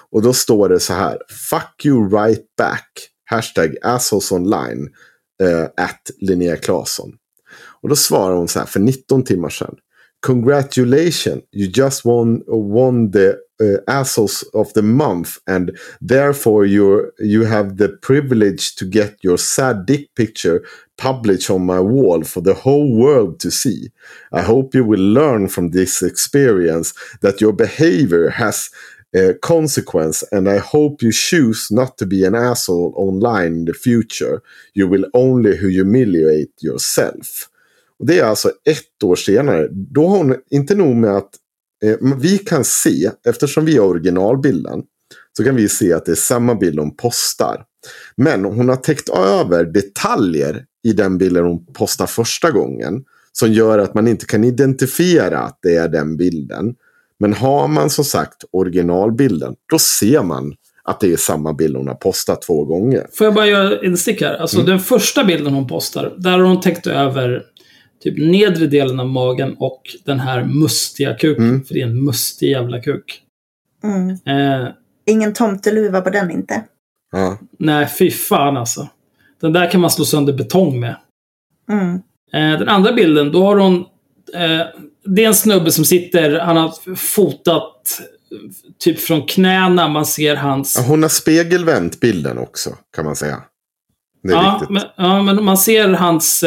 Och 0.10 0.22
då 0.22 0.34
står 0.34 0.70
det 0.70 0.80
så 0.80 0.94
här, 0.94 1.18
fuck 1.50 1.86
you 1.86 2.10
right 2.10 2.46
back, 2.58 2.92
hashtag 3.26 3.76
assholesonline, 3.82 4.90
uh, 5.44 5.64
at 5.64 6.02
Linnea 6.22 6.56
Claesson. 6.56 7.14
Och 7.82 7.90
då 7.90 7.96
svarar 7.96 8.36
hon 8.36 8.48
så 8.48 8.60
här 8.60 8.66
för 8.66 8.80
19 8.80 9.24
timmar 9.24 9.50
sedan. 9.50 9.76
Congratulations, 10.22 11.44
you 11.52 11.72
just 11.74 12.06
won, 12.06 12.44
won 12.48 13.12
the 13.12 13.36
uh, 13.62 13.78
assholes 13.88 14.44
of 14.54 14.74
the 14.74 14.82
month 14.82 15.38
and 15.48 15.72
therefore 16.02 16.66
you 16.66 17.12
you 17.20 17.46
have 17.46 17.78
the 17.78 17.90
privilege 17.90 18.76
to 18.76 18.86
get 18.86 19.18
your 19.24 19.38
sad 19.38 19.86
dick 19.86 20.14
picture 20.16 20.62
published 20.98 21.50
on 21.50 21.66
my 21.66 21.80
wall 21.80 22.24
for 22.24 22.42
the 22.42 22.54
whole 22.54 22.96
world 22.96 23.40
to 23.40 23.50
see. 23.50 23.90
I 24.32 24.42
hope 24.42 24.76
you 24.76 24.84
will 24.84 25.14
learn 25.14 25.48
from 25.48 25.72
this 25.72 26.02
experience 26.02 26.94
that 27.22 27.42
your 27.42 27.54
behavior 27.54 28.30
has 28.30 28.70
uh, 29.16 29.34
consequence 29.42 30.24
and 30.32 30.50
I 30.50 30.58
hope 30.58 31.02
you 31.02 31.12
choose 31.12 31.72
not 31.72 31.98
to 31.98 32.06
be 32.06 32.26
an 32.26 32.36
asshole 32.36 32.94
online 32.96 33.54
in 33.54 33.66
the 33.66 33.74
future. 33.74 34.42
You 34.74 34.88
will 34.88 35.06
only 35.14 35.58
humiliate 35.58 36.52
yourself. 36.62 37.50
Och 38.00 38.06
det 38.06 38.20
är 38.20 38.24
alltså 38.24 38.50
ett 38.50 39.04
år 39.04 39.16
senare. 39.16 39.68
Då 39.72 40.08
har 40.08 40.18
hon 40.18 40.36
inte 40.52 40.76
nog 40.76 40.96
med 40.96 41.16
att 41.16 41.30
eh, 41.84 41.98
vi 42.18 42.38
kan 42.38 42.64
se, 42.64 43.12
eftersom 43.28 43.66
vi 43.66 43.78
har 43.78 43.86
originalbilden, 43.86 44.84
så 45.38 45.44
kan 45.44 45.56
vi 45.56 45.70
se 45.70 45.94
att 45.94 46.06
det 46.06 46.12
är 46.12 46.16
samma 46.16 46.56
bild 46.56 46.80
hon 46.80 46.96
postar. 46.96 47.64
Men 48.18 48.46
hon 48.46 48.70
har 48.70 48.76
täckt 48.76 49.10
över 49.10 49.66
detaljer 49.66 50.66
i 50.84 50.94
den 50.94 51.18
bilden 51.18 51.46
hon 51.46 51.66
postar 51.74 52.08
första 52.08 52.52
gången. 52.52 53.04
Som 53.32 53.52
gör 53.52 53.80
att 53.80 53.94
man 53.94 54.08
inte 54.08 54.26
kan 54.26 54.44
identifiera 54.44 55.40
att 55.40 55.60
det 55.62 55.76
är 55.76 55.90
den 55.90 56.18
bilden. 56.18 56.76
Men 57.20 57.34
har 57.34 57.68
man 57.68 57.90
som 57.90 58.06
sagt 58.06 58.44
originalbilden, 58.52 59.56
då 59.72 59.80
ser 59.80 60.24
man 60.24 60.54
att 60.84 61.00
det 61.00 61.14
är 61.14 61.18
samma 61.18 61.54
bild 61.54 61.76
hon 61.76 61.88
har 61.88 61.96
postat 61.96 62.42
två 62.42 62.66
gånger. 62.66 63.08
Får 63.14 63.26
jag 63.26 63.34
bara 63.34 63.48
göra 63.48 63.80
en 63.80 63.98
stick 63.98 64.22
här? 64.22 64.34
Alltså 64.34 64.62
den 64.62 64.80
första 64.80 65.24
bilden 65.24 65.54
hon 65.54 65.68
postar, 65.68 66.14
där 66.18 66.32
har 66.32 66.40
hon 66.40 66.62
täckt 66.62 66.88
över 66.88 67.44
typ 68.04 68.18
nedre 68.18 68.68
delen 68.68 69.00
av 69.00 69.08
magen 69.10 69.56
och 69.60 69.82
den 70.06 70.20
här 70.20 70.44
mustiga 70.44 71.14
kuken. 71.14 71.50
Mm. 71.50 71.64
För 71.64 71.74
det 71.74 71.82
är 71.82 71.86
en 71.86 72.04
mustig 72.04 72.50
jävla 72.50 72.82
kuk. 72.82 73.22
Mm. 73.84 74.10
Eh, 74.10 74.68
Ingen 75.06 75.34
tomteluva 75.34 76.02
på 76.02 76.10
den 76.10 76.32
inte. 76.32 76.64
Ja. 77.12 77.38
nej, 77.60 77.88
fy 78.00 78.12
fan 78.12 78.58
alltså. 78.58 78.88
Den 79.42 79.54
där 79.54 79.72
kan 79.72 79.82
man 79.82 79.90
slå 79.90 80.06
sönder 80.06 80.34
betong 80.34 80.80
med. 80.80 80.96
Mm. 81.72 81.96
Eh, 82.34 82.60
den 82.60 82.70
andra 82.70 82.94
bilden, 82.94 83.32
då 83.32 83.44
har 83.44 83.58
hon... 83.58 83.76
Eh, 84.34 84.66
det 85.06 85.24
är 85.24 85.28
en 85.28 85.36
snubbe 85.36 85.72
som 85.72 85.86
sitter, 85.86 86.40
han 86.40 86.58
har 86.58 86.96
fotat 86.96 88.02
eh, 88.32 88.38
typ 88.80 89.00
från 89.00 89.22
knäna, 89.22 89.88
man 89.88 90.06
ser 90.06 90.36
hans... 90.36 90.78
Ja, 90.78 90.84
Hon 90.88 91.02
har 91.02 91.10
spegelvänt 91.10 92.00
bilden 92.00 92.38
också, 92.38 92.70
kan 92.96 93.06
man 93.06 93.16
säga. 93.16 93.42
Det 94.24 94.30
är 94.30 94.34
ja, 94.34 94.58
viktigt. 94.60 94.70
men, 94.70 94.84
ja, 95.06 95.22
men 95.22 95.44
man 95.44 95.58
ser 95.58 95.90
hans... 95.90 96.44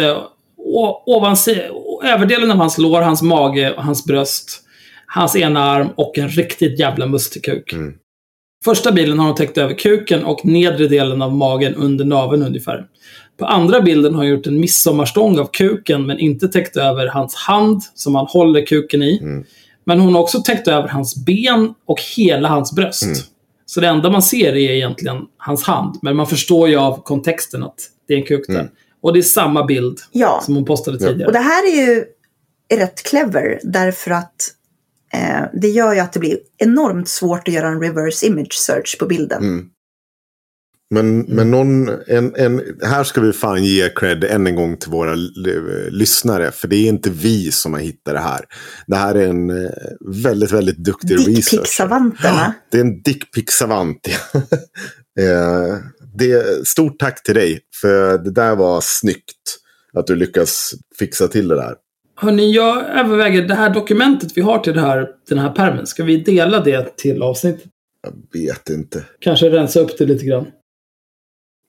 Ovansi, 1.07 1.63
överdelen 2.05 2.51
av 2.51 2.57
hans 2.57 2.79
lår, 2.79 3.03
hans 3.03 3.23
mage 3.23 3.75
hans 3.77 4.05
bröst. 4.05 4.59
Hans 5.07 5.37
ena 5.37 5.65
arm 5.65 5.89
och 5.97 6.19
en 6.19 6.29
riktigt 6.29 6.79
jävla 6.79 7.07
mustig 7.07 7.45
kuk. 7.45 7.73
Mm. 7.73 7.95
Första 8.65 8.93
bilden 8.93 9.19
har 9.19 9.27
hon 9.27 9.35
täckt 9.35 9.59
över 9.59 9.75
kuken 9.75 10.25
och 10.25 10.45
nedre 10.45 10.89
delen 10.89 11.23
av 11.23 11.33
magen 11.33 11.75
under 11.75 12.05
naveln 12.05 12.43
ungefär. 12.43 12.87
På 13.39 13.47
andra 13.47 13.81
bilden 13.81 14.15
har 14.15 14.23
hon 14.23 14.31
gjort 14.31 14.47
en 14.47 14.61
midsommarstång 14.61 15.39
av 15.39 15.47
kuken 15.53 16.07
men 16.07 16.19
inte 16.19 16.49
täckt 16.49 16.77
över 16.77 17.07
hans 17.07 17.35
hand 17.35 17.83
som 17.95 18.15
han 18.15 18.27
håller 18.27 18.67
kuken 18.67 19.03
i. 19.03 19.19
Mm. 19.23 19.45
Men 19.85 20.01
hon 20.01 20.15
har 20.15 20.23
också 20.23 20.43
täckt 20.43 20.69
över 20.69 20.89
hans 20.89 21.25
ben 21.25 21.75
och 21.87 22.01
hela 22.17 22.49
hans 22.49 22.73
bröst. 22.73 23.03
Mm. 23.03 23.17
Så 23.67 23.81
det 23.81 23.89
enda 23.89 24.11
man 24.11 24.23
ser 24.23 24.53
är 24.53 24.57
egentligen 24.57 25.19
hans 25.37 25.63
hand. 25.63 25.99
Men 26.03 26.17
man 26.17 26.27
förstår 26.27 26.69
ju 26.69 26.77
av 26.77 27.03
kontexten 27.03 27.63
att 27.63 27.77
det 28.09 28.15
är 28.15 28.19
en 28.19 28.25
kuk 28.25 28.45
där. 28.47 28.55
Mm. 28.55 28.73
Och 29.03 29.13
det 29.13 29.19
är 29.19 29.23
samma 29.23 29.65
bild 29.67 29.99
Ja, 30.13 30.41
som 30.45 30.55
hon 30.55 30.65
postade 30.65 30.99
Ja. 31.01 31.09
tidigare. 31.09 31.27
och 31.27 31.33
det 31.33 31.39
här 31.39 31.67
är 31.73 31.87
ju 31.87 32.05
rätt 32.77 33.03
clever 33.03 33.61
därför 33.63 34.11
att 34.11 34.35
eh, 35.13 35.43
det 35.53 35.69
gör 35.69 35.95
ju 35.95 36.01
att 36.01 36.13
det 36.13 36.21
blir 36.21 36.39
enormt 36.59 37.09
svårt 37.09 37.49
att 37.49 37.55
göra 37.55 37.69
en 37.69 37.81
reverse 37.81 38.27
image 38.27 38.55
search 38.55 38.99
på 38.99 39.07
bilden. 39.07 39.43
Mm. 39.43 39.69
Men, 40.91 41.19
men 41.21 41.51
någon, 41.51 41.89
en, 42.07 42.35
en, 42.37 42.63
här 42.83 43.05
ska 43.05 43.21
vi 43.21 43.33
fan 43.33 43.65
ge 43.65 43.89
cred 43.89 44.25
än 44.25 44.47
en 44.47 44.55
gång 44.57 44.77
till 44.77 44.91
våra 44.91 45.15
lyssnare. 45.91 46.51
För 46.51 46.69
det 46.69 46.77
är 46.77 46.89
inte 46.89 47.11
vi 47.11 47.53
som 47.53 47.73
har 47.73 47.81
hittat 47.81 48.15
det 48.15 48.21
här. 48.21 48.45
Det 48.87 48.97
här 48.97 49.15
är 49.15 49.29
en 49.29 49.51
eh, 49.51 49.71
väldigt, 50.23 50.53
väldigt 50.53 50.77
duktig 50.77 51.15
researcher. 51.15 51.59
Dickpic-savanterna. 51.59 52.53
Det 52.71 52.77
är 52.77 52.81
en 52.81 53.03
dickpic-savant. 53.03 53.99
ja. 55.15 55.23
eh, 55.69 55.79
det, 56.15 56.67
stort 56.69 56.99
tack 56.99 57.23
till 57.23 57.35
dig. 57.35 57.61
För 57.81 58.19
det 58.19 58.31
där 58.31 58.57
var 58.57 58.81
snyggt. 58.83 59.59
Att 59.93 60.07
du 60.07 60.17
lyckas 60.17 60.75
fixa 60.99 61.29
till 61.29 61.49
det 61.49 61.55
där. 61.55 61.75
Hörni, 62.17 62.53
jag 62.53 62.85
överväger 62.89 63.49
det 63.49 63.55
här 63.55 63.75
dokumentet 63.75 64.33
vi 64.35 64.41
har 64.41 64.59
till 64.59 64.75
det 64.75 64.81
här, 64.81 65.09
den 65.29 65.39
här 65.39 65.51
permen. 65.51 65.87
Ska 65.87 66.05
vi 66.05 66.17
dela 66.17 66.61
det 66.61 66.97
till 66.97 67.23
avsnittet? 67.23 67.65
Jag 68.03 68.41
vet 68.41 68.71
inte. 68.71 69.05
Kanske 69.21 69.51
rensa 69.51 69.81
upp 69.81 69.99
det 69.99 70.07
lite 70.07 70.25
grann. 70.25 70.47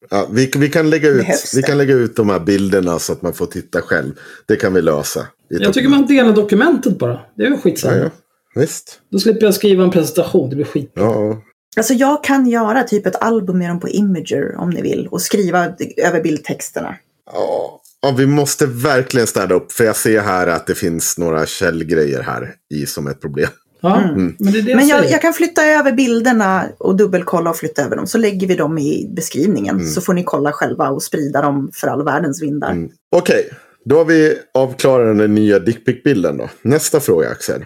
Ja, 0.09 0.27
vi, 0.31 0.51
vi, 0.57 0.69
kan 0.69 0.89
lägga 0.89 1.09
ut, 1.09 1.25
vi 1.55 1.61
kan 1.61 1.77
lägga 1.77 1.93
ut 1.93 2.15
de 2.15 2.29
här 2.29 2.39
bilderna 2.39 2.99
så 2.99 3.13
att 3.13 3.21
man 3.21 3.33
får 3.33 3.45
titta 3.45 3.81
själv. 3.81 4.11
Det 4.47 4.55
kan 4.55 4.73
vi 4.73 4.81
lösa. 4.81 5.27
Jag 5.47 5.73
tycker 5.73 5.89
man 5.89 6.05
delar 6.05 6.33
dokumentet 6.33 6.97
bara. 6.97 7.19
Det 7.37 7.45
är 7.45 7.49
väl 7.49 7.59
skitsamma. 7.59 7.97
Ja, 7.97 8.03
ja. 8.03 8.09
Visst. 8.55 8.99
Då 9.11 9.19
slipper 9.19 9.45
jag 9.45 9.53
skriva 9.53 9.83
en 9.83 9.91
presentation. 9.91 10.49
Det 10.49 10.55
blir 10.55 10.65
skit. 10.65 10.91
Ja, 10.93 11.41
Alltså 11.77 11.93
jag 11.93 12.23
kan 12.23 12.47
göra 12.47 12.83
typ 12.83 13.05
ett 13.05 13.21
album 13.23 13.57
med 13.57 13.69
dem 13.69 13.79
på 13.79 13.89
Imager 13.89 14.55
om 14.57 14.69
ni 14.69 14.81
vill 14.81 15.07
och 15.07 15.21
skriva 15.21 15.65
över 15.97 16.21
bildtexterna. 16.23 16.95
Ja, 17.33 17.81
ja, 18.01 18.15
vi 18.17 18.25
måste 18.27 18.65
verkligen 18.65 19.27
städa 19.27 19.55
upp. 19.55 19.71
För 19.71 19.83
jag 19.83 19.95
ser 19.95 20.21
här 20.21 20.47
att 20.47 20.67
det 20.67 20.75
finns 20.75 21.17
några 21.17 21.45
källgrejer 21.45 22.21
här 22.21 22.53
i 22.73 22.85
som 22.85 23.07
ett 23.07 23.21
problem. 23.21 23.49
Ja, 23.81 24.01
Mm. 24.03 24.35
men 24.39 24.53
det 24.53 24.59
är 24.59 24.61
det 24.63 24.69
jag 24.69 24.77
Men 24.77 24.87
jag, 24.87 25.09
jag 25.11 25.21
kan 25.21 25.33
flytta 25.33 25.65
över 25.65 25.91
bilderna 25.91 26.65
och 26.77 26.95
dubbelkolla 26.95 27.49
och 27.49 27.57
flytta 27.57 27.81
över 27.83 27.95
dem. 27.95 28.07
Så 28.07 28.17
lägger 28.17 28.47
vi 28.47 28.55
dem 28.55 28.77
i 28.77 29.09
beskrivningen. 29.15 29.85
Så 29.85 30.01
får 30.01 30.13
ni 30.13 30.23
kolla 30.23 30.51
själva 30.51 30.89
och 30.89 31.03
sprida 31.03 31.41
dem 31.41 31.71
för 31.73 31.87
all 31.87 32.03
världens 32.05 32.41
vindar. 32.41 32.71
Mm. 32.71 32.89
Okej, 33.15 33.49
då 33.85 33.97
har 33.97 34.05
vi 34.05 34.35
avklarat 34.53 35.17
den 35.17 35.35
nya 35.35 35.59
dickpic-bilden 35.59 36.37
då. 36.37 36.49
Nästa 36.61 36.99
fråga 36.99 37.29
Axel. 37.29 37.65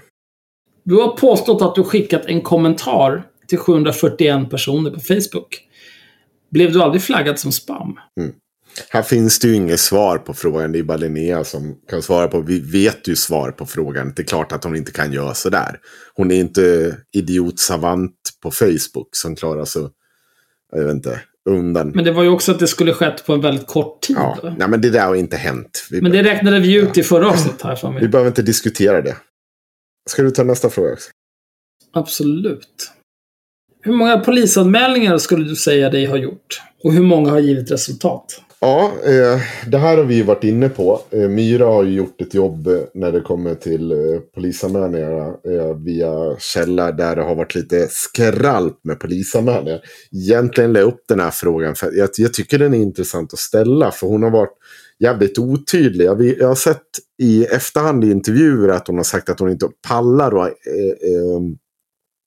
Du 0.83 0.95
har 0.95 1.17
påstått 1.17 1.61
att 1.61 1.75
du 1.75 1.83
skickat 1.83 2.21
en 2.25 2.41
kommentar 2.41 3.23
till 3.47 3.57
741 3.57 4.49
personer 4.49 4.91
på 4.91 4.99
Facebook. 4.99 5.59
Blev 6.51 6.71
du 6.73 6.81
aldrig 6.81 7.01
flaggad 7.01 7.39
som 7.39 7.51
spam? 7.51 7.99
Här 8.89 9.01
finns 9.01 9.39
det 9.39 9.47
ju 9.47 9.55
inget 9.55 9.79
svar 9.79 10.17
på 10.17 10.33
frågan. 10.33 10.71
Det 10.71 10.79
är 10.79 10.83
bara 10.83 10.97
Linnea 10.97 11.43
som 11.43 11.75
kan 11.89 12.01
svara 12.01 12.27
på. 12.27 12.41
Vi 12.41 12.59
vet 12.59 13.07
ju 13.07 13.15
svar 13.15 13.51
på 13.51 13.65
frågan. 13.65 14.13
Det 14.15 14.21
är 14.21 14.25
klart 14.25 14.51
att 14.51 14.63
hon 14.63 14.75
inte 14.75 14.91
kan 14.91 15.13
göra 15.13 15.33
sådär. 15.33 15.79
Hon 16.13 16.31
är 16.31 16.35
inte 16.39 16.97
idiotsavant 17.11 18.13
på 18.43 18.51
Facebook 18.51 19.09
som 19.11 19.35
klarar 19.35 19.65
sig, 19.65 19.81
jag 20.71 20.83
vet 20.83 20.93
inte, 20.93 21.21
undan. 21.49 21.91
Men 21.95 22.05
det 22.05 22.11
var 22.11 22.23
ju 22.23 22.29
också 22.29 22.51
att 22.51 22.59
det 22.59 22.67
skulle 22.67 22.93
skett 22.93 23.25
på 23.25 23.33
en 23.33 23.41
väldigt 23.41 23.67
kort 23.67 24.01
tid. 24.01 24.15
ja, 24.15 24.55
nej, 24.57 24.67
men 24.67 24.81
det 24.81 24.89
där 24.89 25.05
har 25.05 25.15
inte 25.15 25.37
hänt. 25.37 25.87
Vi, 25.91 26.01
Men 26.01 26.11
det 26.11 26.23
räknade 26.23 26.59
vi 26.59 26.73
ut 26.75 26.97
i 26.97 27.03
förra 27.03 27.29
avsnittet 27.29 27.61
här 27.61 27.75
för 27.75 27.87
vi 27.87 27.93
mig. 27.93 28.07
behöver 28.07 28.27
inte 28.29 28.41
diskutera 28.41 29.01
det. 29.01 29.15
Ska 30.09 30.21
du 30.23 30.31
ta 30.31 30.43
nästa 30.43 30.69
fråga 30.69 30.93
också? 30.93 31.09
Absolut. 31.93 32.91
Hur 33.81 33.93
många 33.93 34.17
polisanmälningar 34.19 35.17
skulle 35.17 35.45
du 35.45 35.55
säga 35.55 35.89
dig 35.89 36.05
ha 36.05 36.17
gjort? 36.17 36.61
Och 36.83 36.93
hur 36.93 37.03
många 37.03 37.29
har 37.29 37.39
givit 37.39 37.71
resultat? 37.71 38.41
Ja, 38.59 38.91
eh, 39.05 39.41
det 39.67 39.77
här 39.77 39.97
har 39.97 40.03
vi 40.03 40.15
ju 40.15 40.23
varit 40.23 40.43
inne 40.43 40.69
på. 40.69 41.01
Eh, 41.11 41.29
Myra 41.29 41.65
har 41.65 41.83
ju 41.83 41.93
gjort 41.93 42.21
ett 42.21 42.33
jobb 42.33 42.67
eh, 42.67 42.73
när 42.93 43.11
det 43.11 43.21
kommer 43.21 43.55
till 43.55 43.93
polisanmälningar 44.35 45.33
via 45.83 46.39
källor 46.39 46.91
där 46.91 47.15
det 47.15 47.21
har 47.21 47.35
varit 47.35 47.55
lite 47.55 47.87
skralp 47.89 48.79
med 48.83 48.99
polisanmälningar. 48.99 49.81
Egentligen 50.11 50.73
la 50.73 50.79
jag 50.79 50.87
upp 50.87 51.03
den 51.07 51.19
här 51.19 51.31
frågan 51.31 51.75
för 51.75 51.91
jag, 51.93 52.09
jag 52.17 52.33
tycker 52.33 52.59
den 52.59 52.73
är 52.73 52.77
intressant 52.77 53.33
att 53.33 53.39
ställa 53.39 53.91
för 53.91 54.07
hon 54.07 54.23
har 54.23 54.31
varit 54.31 54.57
jävligt 54.99 55.39
otydlig. 55.39 56.05
Jag, 56.05 56.47
har 56.47 56.55
sett 56.55 56.81
i 57.21 57.45
efterhand 57.45 58.03
i 58.03 58.11
intervjuer 58.11 58.69
att 58.69 58.87
hon 58.87 58.97
har 58.97 59.03
sagt 59.03 59.29
att 59.29 59.39
hon 59.39 59.49
inte 59.49 59.67
pallar 59.87 60.31
att 60.31 60.47
eh, 60.47 61.11
eh, 61.11 61.41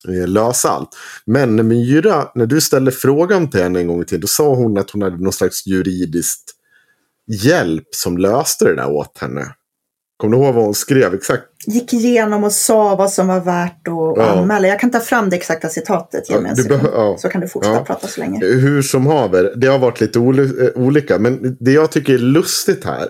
lösa 0.09 0.69
allt. 0.69 0.89
Men 1.27 1.57
när 1.57 1.63
Myra, 1.63 2.29
när 2.35 2.47
du 2.47 2.61
ställde 2.61 2.91
frågan 2.93 3.51
till 3.51 3.63
henne 3.63 3.81
en 3.81 3.87
gång 3.87 4.05
till, 4.05 4.21
då 4.21 4.27
sa 4.27 4.55
hon 4.55 4.79
att 4.79 4.91
hon 4.91 5.03
hade 5.03 5.17
någon 5.23 5.33
slags 5.33 5.67
juridiskt 5.67 6.51
hjälp 7.43 7.87
som 7.91 8.19
löste 8.19 8.65
det 8.65 8.75
där 8.77 8.91
åt 8.91 9.19
henne. 9.19 9.47
Kommer 10.17 10.37
du 10.37 10.43
ihåg 10.43 10.55
vad 10.55 10.65
hon 10.65 10.75
skrev 10.75 11.15
exakt? 11.15 11.43
Gick 11.67 11.93
igenom 11.93 12.45
och 12.45 12.53
sa 12.53 12.97
vad 12.97 13.13
som 13.13 13.27
var 13.29 13.41
värt 13.41 13.89
att 13.89 13.95
Ja. 14.17 14.31
anmäla. 14.31 14.69
Jag 14.69 14.81
kan 14.81 14.91
ta 14.91 15.01
fram 15.01 15.31
det 15.31 15.37
exakta 15.37 15.69
citatet. 15.69 16.25
Ja, 16.29 16.43
ja. 16.83 17.17
Så 17.19 17.29
kan 17.29 17.41
du 17.41 17.49
fortsätta 17.49 17.75
Ja. 17.77 17.85
prata 17.85 18.09
så 18.09 18.21
länge. 18.21 18.47
Hur 18.47 18.83
som 18.83 19.07
haver, 19.07 19.53
det 19.57 19.67
har 19.67 19.79
varit 19.79 20.01
lite 20.01 20.19
eh, 20.19 20.25
olika. 20.75 21.19
Men 21.19 21.57
det 21.61 21.73
jag 21.73 21.91
tycker 21.93 22.15
är 22.15 22.19
lustigt 22.19 22.85
här, 22.85 23.09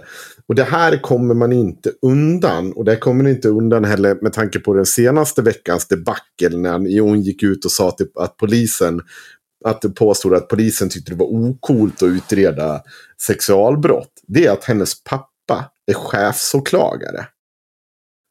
och 0.51 0.57
det 0.57 0.65
här 0.65 1.03
kommer 1.03 1.35
man 1.35 1.53
inte 1.53 1.93
undan. 2.03 2.73
Och 2.73 2.85
det 2.85 2.97
kommer 2.97 3.23
man 3.23 3.33
inte 3.33 3.49
undan 3.49 3.85
heller 3.85 4.19
med 4.23 4.33
tanke 4.33 4.59
på 4.59 4.75
den 4.75 4.87
senaste 4.87 5.43
veckans 5.43 5.89
debacle 5.89 6.57
när 6.57 7.01
hon 7.01 7.21
gick 7.21 7.43
ut 7.43 7.65
och 7.65 7.71
sa 7.71 7.91
typ 7.91 8.19
att 8.19 8.37
polisen 8.37 9.01
att 9.65 9.83
det 9.83 9.89
påstod 9.89 10.35
att 10.35 10.49
polisen 10.49 10.89
tyckte 10.89 11.13
det 11.13 11.17
var 11.17 11.27
okult 11.27 12.03
att 12.03 12.09
utreda 12.09 12.83
sexualbrott. 13.27 14.11
Det 14.27 14.47
är 14.47 14.53
att 14.53 14.65
hennes 14.65 15.05
pappa 15.05 15.71
är 15.91 15.95
chefsåklagare. 15.95 17.27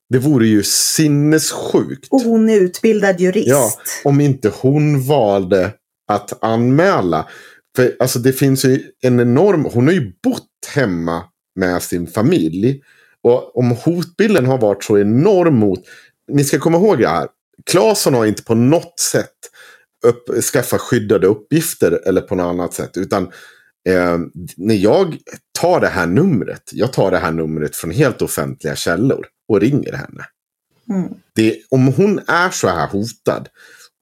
Det 0.10 0.20
vore 0.20 0.48
ju 0.48 0.64
sinnessjukt. 0.64 2.08
Och 2.12 2.22
hon 2.22 2.50
är 2.50 2.60
utbildad 2.60 3.20
jurist. 3.20 3.48
Ja, 3.48 3.72
om 4.04 4.22
inte 4.22 4.52
hon 4.62 5.02
valde 5.08 5.74
att 6.12 6.44
anmäla. 6.44 7.28
För 7.76 7.96
alltså 8.00 8.20
det 8.20 8.34
finns 8.34 8.66
ju 8.66 8.84
en 9.02 9.20
enorm, 9.20 9.66
hon 9.74 9.88
har 9.88 9.94
ju 9.94 10.14
bott 10.24 10.48
hemma 10.76 11.24
med 11.56 11.84
sin 11.84 12.08
familj. 12.08 12.82
Och 13.24 13.58
om 13.58 13.72
hotbilden 13.72 14.46
har 14.46 14.58
varit 14.58 14.84
så 14.84 14.98
enorm 14.98 15.56
mot, 15.56 15.80
ni 16.32 16.44
ska 16.44 16.60
komma 16.60 16.78
ihåg 16.78 16.98
det 16.98 17.08
här. 17.08 17.28
Claesson 17.66 18.14
har 18.14 18.26
inte 18.26 18.44
på 18.44 18.56
något 18.56 19.00
sätt 19.00 19.36
upp, 20.06 20.44
skaffat 20.44 20.82
skyddade 20.82 21.28
uppgifter 21.28 22.02
eller 22.06 22.22
på 22.22 22.36
något 22.36 22.54
annat 22.54 22.74
sätt. 22.74 22.98
Utan 22.98 23.24
eh, 23.90 24.18
när 24.58 24.76
jag 24.76 25.18
tar 25.60 25.80
det 25.80 25.88
här 25.88 26.08
numret, 26.08 26.70
jag 26.74 26.94
tar 26.94 27.12
det 27.12 27.18
här 27.18 27.32
numret 27.32 27.76
från 27.76 27.92
helt 27.92 28.22
offentliga 28.22 28.76
källor 28.76 29.26
och 29.48 29.62
ringer 29.62 29.94
henne. 29.94 30.26
Mm. 30.90 31.14
Det, 31.36 31.60
om 31.70 31.88
hon 31.88 32.20
är 32.28 32.50
så 32.50 32.68
här 32.68 32.88
hotad 32.88 33.48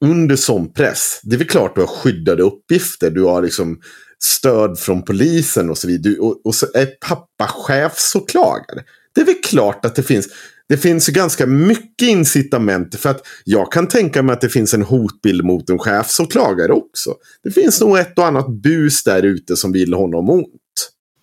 under 0.06 0.36
sån 0.36 0.74
press. 0.74 1.20
Det 1.24 1.36
är 1.36 1.38
väl 1.38 1.48
klart 1.48 1.76
du 1.76 1.82
har 1.82 1.88
skyddade 1.88 2.44
uppgifter. 2.44 3.10
Du 3.10 3.24
har 3.24 3.42
liksom 3.42 3.82
stöd 4.24 4.80
från 4.80 5.04
polisen 5.04 5.70
och 5.70 5.78
så 5.78 5.88
vidare. 5.88 6.16
Och, 6.20 6.46
och 6.46 6.56
så 6.56 6.66
är 6.74 6.86
pappa 6.86 7.48
chefsåklagare. 7.48 8.84
Det 9.16 9.22
är 9.22 9.26
väl 9.26 9.42
klart 9.44 9.86
att 9.86 9.96
det 9.96 10.04
finns. 10.04 10.28
Det 10.70 10.78
finns 10.78 11.10
ju 11.10 11.14
ganska 11.14 11.46
mycket 11.46 12.08
incitament 12.08 12.96
för 12.96 13.10
att 13.10 13.22
jag 13.44 13.72
kan 13.72 13.88
tänka 13.88 14.24
mig 14.24 14.34
att 14.34 14.42
det 14.42 14.50
finns 14.50 14.74
en 14.74 14.82
hotbild 14.82 15.46
mot 15.46 15.70
en 15.70 15.80
chefsåklagare 15.80 16.72
också. 16.72 17.14
Det 17.44 17.52
finns 17.52 17.82
nog 17.82 17.98
ett 17.98 18.18
och 18.18 18.26
annat 18.26 18.48
bus 18.50 19.04
där 19.04 19.24
ute 19.24 19.56
som 19.56 19.72
vill 19.72 19.94
honom 19.94 20.30
ont. 20.30 20.48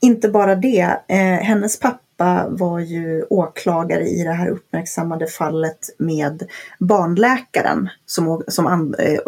Inte 0.02 0.28
bara 0.28 0.56
det. 0.56 0.98
Eh, 1.08 1.16
hennes 1.18 1.78
pappa 1.78 2.46
var 2.48 2.80
ju 2.80 3.22
åklagare 3.22 4.04
i 4.08 4.22
det 4.22 4.32
här 4.32 4.48
uppmärksammade 4.50 5.26
fallet 5.26 5.78
med 5.98 6.42
barnläkaren 6.78 7.88
som, 8.06 8.42
som, 8.48 8.66
and, 8.66 8.96
eh, 8.98 9.12
eh, 9.12 9.18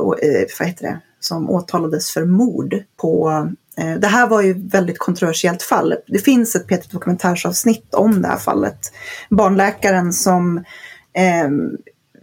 vad 0.58 0.68
heter 0.68 0.82
det? 0.82 1.00
Som 1.26 1.50
åtalades 1.50 2.10
för 2.10 2.24
mord 2.24 2.74
på 2.96 3.30
eh, 3.78 3.94
det 3.94 4.06
här 4.06 4.28
var 4.28 4.42
ju 4.42 4.50
ett 4.50 4.74
väldigt 4.74 4.98
kontroversiellt 4.98 5.62
fall. 5.62 5.94
Det 6.06 6.18
finns 6.18 6.56
ett 6.56 6.66
Peter 6.66 6.88
dokumentärsavsnitt 6.92 7.94
om 7.94 8.22
det 8.22 8.28
här 8.28 8.38
fallet. 8.38 8.92
Barnläkaren 9.30 10.12
som 10.12 10.64
eh, 11.12 11.50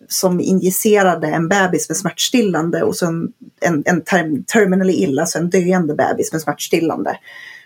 som 0.07 0.39
injicerade 0.39 1.27
en 1.27 1.47
bebis 1.47 1.89
med 1.89 1.97
smärtstillande 1.97 2.83
och 2.83 2.95
så 2.95 3.05
en, 3.05 3.33
en, 3.61 3.83
en 3.85 4.01
term, 4.01 4.43
terminally 4.43 4.93
illa, 4.93 5.21
alltså 5.21 5.37
en 5.37 5.49
döende 5.49 5.95
bebis 5.95 6.31
med 6.31 6.41
smärtstillande. 6.41 7.19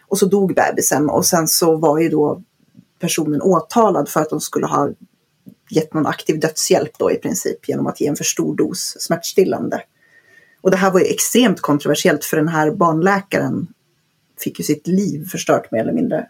Och 0.07 0.17
så 0.17 0.25
dog 0.25 0.55
bebisen 0.55 1.09
och 1.09 1.25
sen 1.25 1.47
så 1.47 1.77
var 1.77 1.99
ju 1.99 2.09
då 2.09 2.41
personen 2.99 3.41
åtalad 3.41 4.09
för 4.09 4.21
att 4.21 4.29
de 4.29 4.41
skulle 4.41 4.65
ha 4.65 4.89
gett 5.69 5.93
någon 5.93 6.07
aktiv 6.07 6.39
dödshjälp 6.39 6.91
då 6.99 7.11
i 7.11 7.15
princip 7.15 7.69
genom 7.69 7.87
att 7.87 8.01
ge 8.01 8.07
en 8.07 8.15
för 8.15 8.23
stor 8.23 8.55
dos 8.55 8.97
smärtstillande. 8.99 9.81
Och 10.61 10.71
det 10.71 10.77
här 10.77 10.91
var 10.91 10.99
ju 10.99 11.05
extremt 11.05 11.61
kontroversiellt 11.61 12.25
för 12.25 12.37
den 12.37 12.47
här 12.47 12.71
barnläkaren 12.71 13.67
fick 14.39 14.59
ju 14.59 14.65
sitt 14.65 14.87
liv 14.87 15.25
förstört 15.25 15.71
mer 15.71 15.81
eller 15.81 15.93
mindre. 15.93 16.25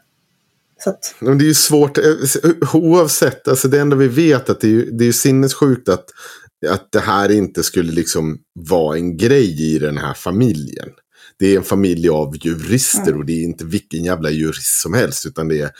Så 0.80 0.90
att, 0.90 1.16
Men 1.20 1.38
det 1.38 1.44
är 1.44 1.48
ju 1.48 1.54
svårt, 1.54 1.98
eh, 1.98 2.76
oavsett, 2.76 3.48
alltså 3.48 3.68
det 3.68 3.80
enda 3.80 3.96
vi 3.96 4.08
vet 4.08 4.50
att 4.50 4.62
det 4.62 4.68
är 4.68 4.72
ju, 4.72 4.92
det 4.92 5.04
är 5.04 5.06
ju 5.06 5.14
sinnessjukt 5.14 5.90
att, 5.90 6.06
att 6.68 6.92
det 6.92 7.00
här 7.00 7.32
inte 7.32 7.64
skulle 7.64 7.92
liksom 7.92 8.40
vara 8.54 8.98
en 8.98 9.18
grej 9.18 9.76
i 9.76 9.80
den 9.80 9.98
här 9.98 10.14
familjen. 10.14 10.90
Det 11.40 11.54
är 11.54 11.58
en 11.58 11.64
familj 11.64 12.10
av 12.10 12.36
jurister 12.42 13.18
och 13.18 13.26
det 13.26 13.34
är 13.34 13.44
inte 13.44 13.66
vilken 13.66 14.04
jävla 14.04 14.30
jurist 14.30 14.82
som 14.82 14.94
helst 14.94 15.26
utan 15.26 15.48
det 15.48 15.62
är, 15.62 15.72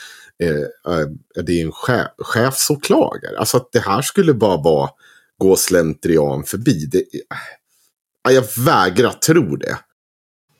eh, 0.42 0.94
eh, 0.94 1.42
det 1.44 1.60
är 1.60 1.64
en 1.64 1.72
chef, 1.72 2.06
chefsåklagare. 2.18 3.38
Alltså 3.38 3.56
att 3.56 3.72
det 3.72 3.80
här 3.80 4.02
skulle 4.02 4.34
bara 4.34 4.62
vara 4.62 4.90
gå 5.38 5.56
slentrian 5.56 6.44
förbi. 6.44 6.86
Det, 6.86 7.04
ja, 8.32 8.32
jag 8.32 8.64
vägrar 8.64 9.10
tro 9.10 9.56
det. 9.56 9.78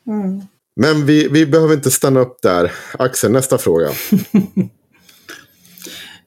mm. 0.07 0.43
Men 0.81 1.07
vi, 1.07 1.29
vi 1.29 1.47
behöver 1.47 1.75
inte 1.75 1.91
stanna 1.91 2.21
upp 2.21 2.43
där. 2.43 2.73
Axel, 2.99 3.33
nästa 3.33 3.59
fråga. 3.59 3.89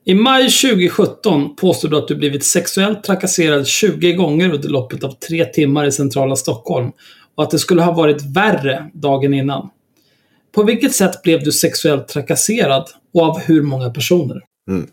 I 0.05 0.13
maj 0.13 0.43
2017 0.43 1.55
påstod 1.55 1.91
du 1.91 1.97
att 1.97 2.07
du 2.07 2.15
blivit 2.15 2.43
sexuellt 2.43 3.03
trakasserad 3.03 3.67
20 3.67 4.13
gånger 4.13 4.53
under 4.53 4.69
loppet 4.69 5.03
av 5.03 5.11
tre 5.11 5.45
timmar 5.45 5.85
i 5.85 5.91
centrala 5.91 6.35
Stockholm 6.35 6.91
och 7.35 7.43
att 7.43 7.49
det 7.49 7.59
skulle 7.59 7.81
ha 7.81 7.91
varit 7.91 8.35
värre 8.35 8.89
dagen 8.93 9.33
innan. 9.33 9.69
På 10.51 10.63
vilket 10.63 10.95
sätt 10.95 11.23
blev 11.23 11.43
du 11.43 11.51
sexuellt 11.51 12.07
trakasserad 12.07 12.89
och 13.13 13.21
av 13.21 13.39
hur 13.39 13.61
många 13.61 13.89
personer? 13.89 14.41
Mm. 14.72 14.88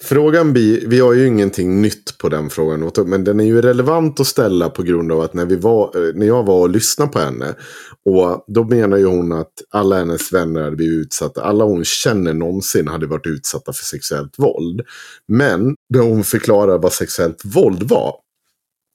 Frågan 0.00 0.52
blir, 0.52 0.86
vi 0.86 1.00
har 1.00 1.12
ju 1.12 1.26
ingenting 1.26 1.82
nytt 1.82 2.18
på 2.18 2.28
den 2.28 2.50
frågan. 2.50 2.90
Men 3.06 3.24
den 3.24 3.40
är 3.40 3.44
ju 3.44 3.62
relevant 3.62 4.20
att 4.20 4.26
ställa 4.26 4.70
på 4.70 4.82
grund 4.82 5.12
av 5.12 5.20
att 5.20 5.34
när, 5.34 5.46
vi 5.46 5.56
var, 5.56 6.12
när 6.14 6.26
jag 6.26 6.46
var 6.46 6.60
och 6.60 6.70
lyssnade 6.70 7.12
på 7.12 7.18
henne. 7.18 7.54
Och 8.04 8.44
då 8.46 8.64
menar 8.64 8.96
ju 8.96 9.06
hon 9.06 9.32
att 9.32 9.52
alla 9.70 9.98
hennes 9.98 10.32
vänner 10.32 10.62
hade 10.62 10.76
blivit 10.76 11.06
utsatta. 11.06 11.42
Alla 11.42 11.64
hon 11.64 11.84
känner 11.84 12.34
någonsin 12.34 12.88
hade 12.88 13.06
varit 13.06 13.26
utsatta 13.26 13.72
för 13.72 13.84
sexuellt 13.84 14.38
våld. 14.38 14.80
Men 15.28 15.74
när 15.88 16.00
hon 16.00 16.24
förklarar 16.24 16.78
vad 16.78 16.92
sexuellt 16.92 17.42
våld 17.44 17.82
var. 17.82 18.14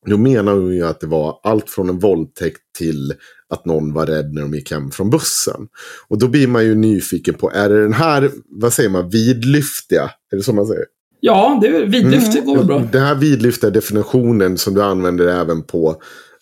Då 0.06 0.18
menar 0.18 0.54
hon 0.54 0.76
ju 0.76 0.86
att 0.86 1.00
det 1.00 1.08
var 1.08 1.40
allt 1.44 1.70
från 1.70 1.90
en 1.90 2.00
våldtäkt 2.00 2.62
till 2.78 3.14
att 3.50 3.66
någon 3.66 3.94
var 3.94 4.06
rädd 4.06 4.34
när 4.34 4.42
de 4.42 4.54
gick 4.54 4.72
hem 4.72 4.92
från 4.92 5.10
bussen. 5.10 5.68
Och 6.08 6.20
då 6.20 6.28
blir 6.28 6.48
man 6.48 6.66
ju 6.66 6.76
nyfiken 6.76 7.34
på, 7.34 7.52
är 7.52 7.70
det 7.70 7.82
den 7.82 7.94
här, 7.94 8.32
vad 8.46 8.74
säger 8.74 8.90
man, 8.90 9.10
vidlyftiga? 9.10 10.12
Är 10.32 10.38
det 10.38 10.44
så 10.44 10.54
man 10.54 10.68
säger? 10.68 10.86
Ja, 11.20 11.60
det 11.62 11.68
är 11.68 11.86
vidlyftigt 11.86 12.44
Mm. 12.44 12.56
går 12.58 12.64
bra. 12.64 12.84
Den 12.92 13.02
här 13.02 13.16
vidlyftiga 13.16 13.70
definitionen 13.70 14.58
som 14.58 14.74
du 14.74 14.84
använder 14.84 15.28
även 15.28 15.64
på 15.64 16.02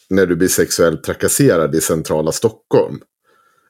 när 0.09 0.25
du 0.25 0.35
blir 0.35 0.47
sexuellt 0.47 1.03
trakasserad 1.03 1.75
i 1.75 1.81
centrala 1.81 2.31
Stockholm. 2.31 2.99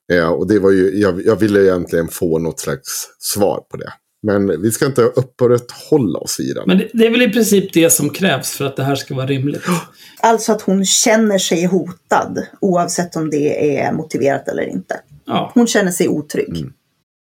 Ja, 0.08 0.30
och 0.30 0.48
det 0.48 0.60
var 0.60 0.72
ju, 0.72 1.00
jag, 1.00 1.26
jag 1.26 1.36
ville 1.36 1.64
egentligen 1.64 2.08
få 2.08 2.40
något 2.40 2.60
slags 2.60 3.08
svar 3.20 3.60
på 3.72 3.78
det. 3.78 3.94
Men 4.24 4.62
vi 4.62 4.72
ska 4.72 4.86
inte 4.86 5.02
upprätthålla 5.02 6.20
oss 6.20 6.40
vid 6.40 6.56
den. 6.56 6.64
Men 6.68 6.78
det, 6.78 6.90
det 6.94 7.06
är 7.06 7.12
väl 7.12 7.22
i 7.22 7.30
princip 7.30 7.74
det 7.74 7.90
som 7.90 8.10
krävs 8.10 8.52
för 8.52 8.66
att 8.66 8.76
det 8.76 8.84
här 8.84 8.96
ska 8.96 9.16
vara 9.16 9.28
rimligt. 9.28 9.64
Alltså 10.22 10.52
att 10.52 10.62
hon 10.62 10.86
känner 10.86 11.38
sig 11.38 11.66
hotad 11.66 12.46
oavsett 12.62 13.16
om 13.16 13.30
det 13.30 13.78
är 13.80 13.94
motiverat 13.94 14.48
eller 14.48 14.64
inte. 14.70 15.00
Ja, 15.26 15.52
Hon 15.54 15.68
känner 15.68 15.92
sig 15.92 16.08
otrygg. 16.08 16.66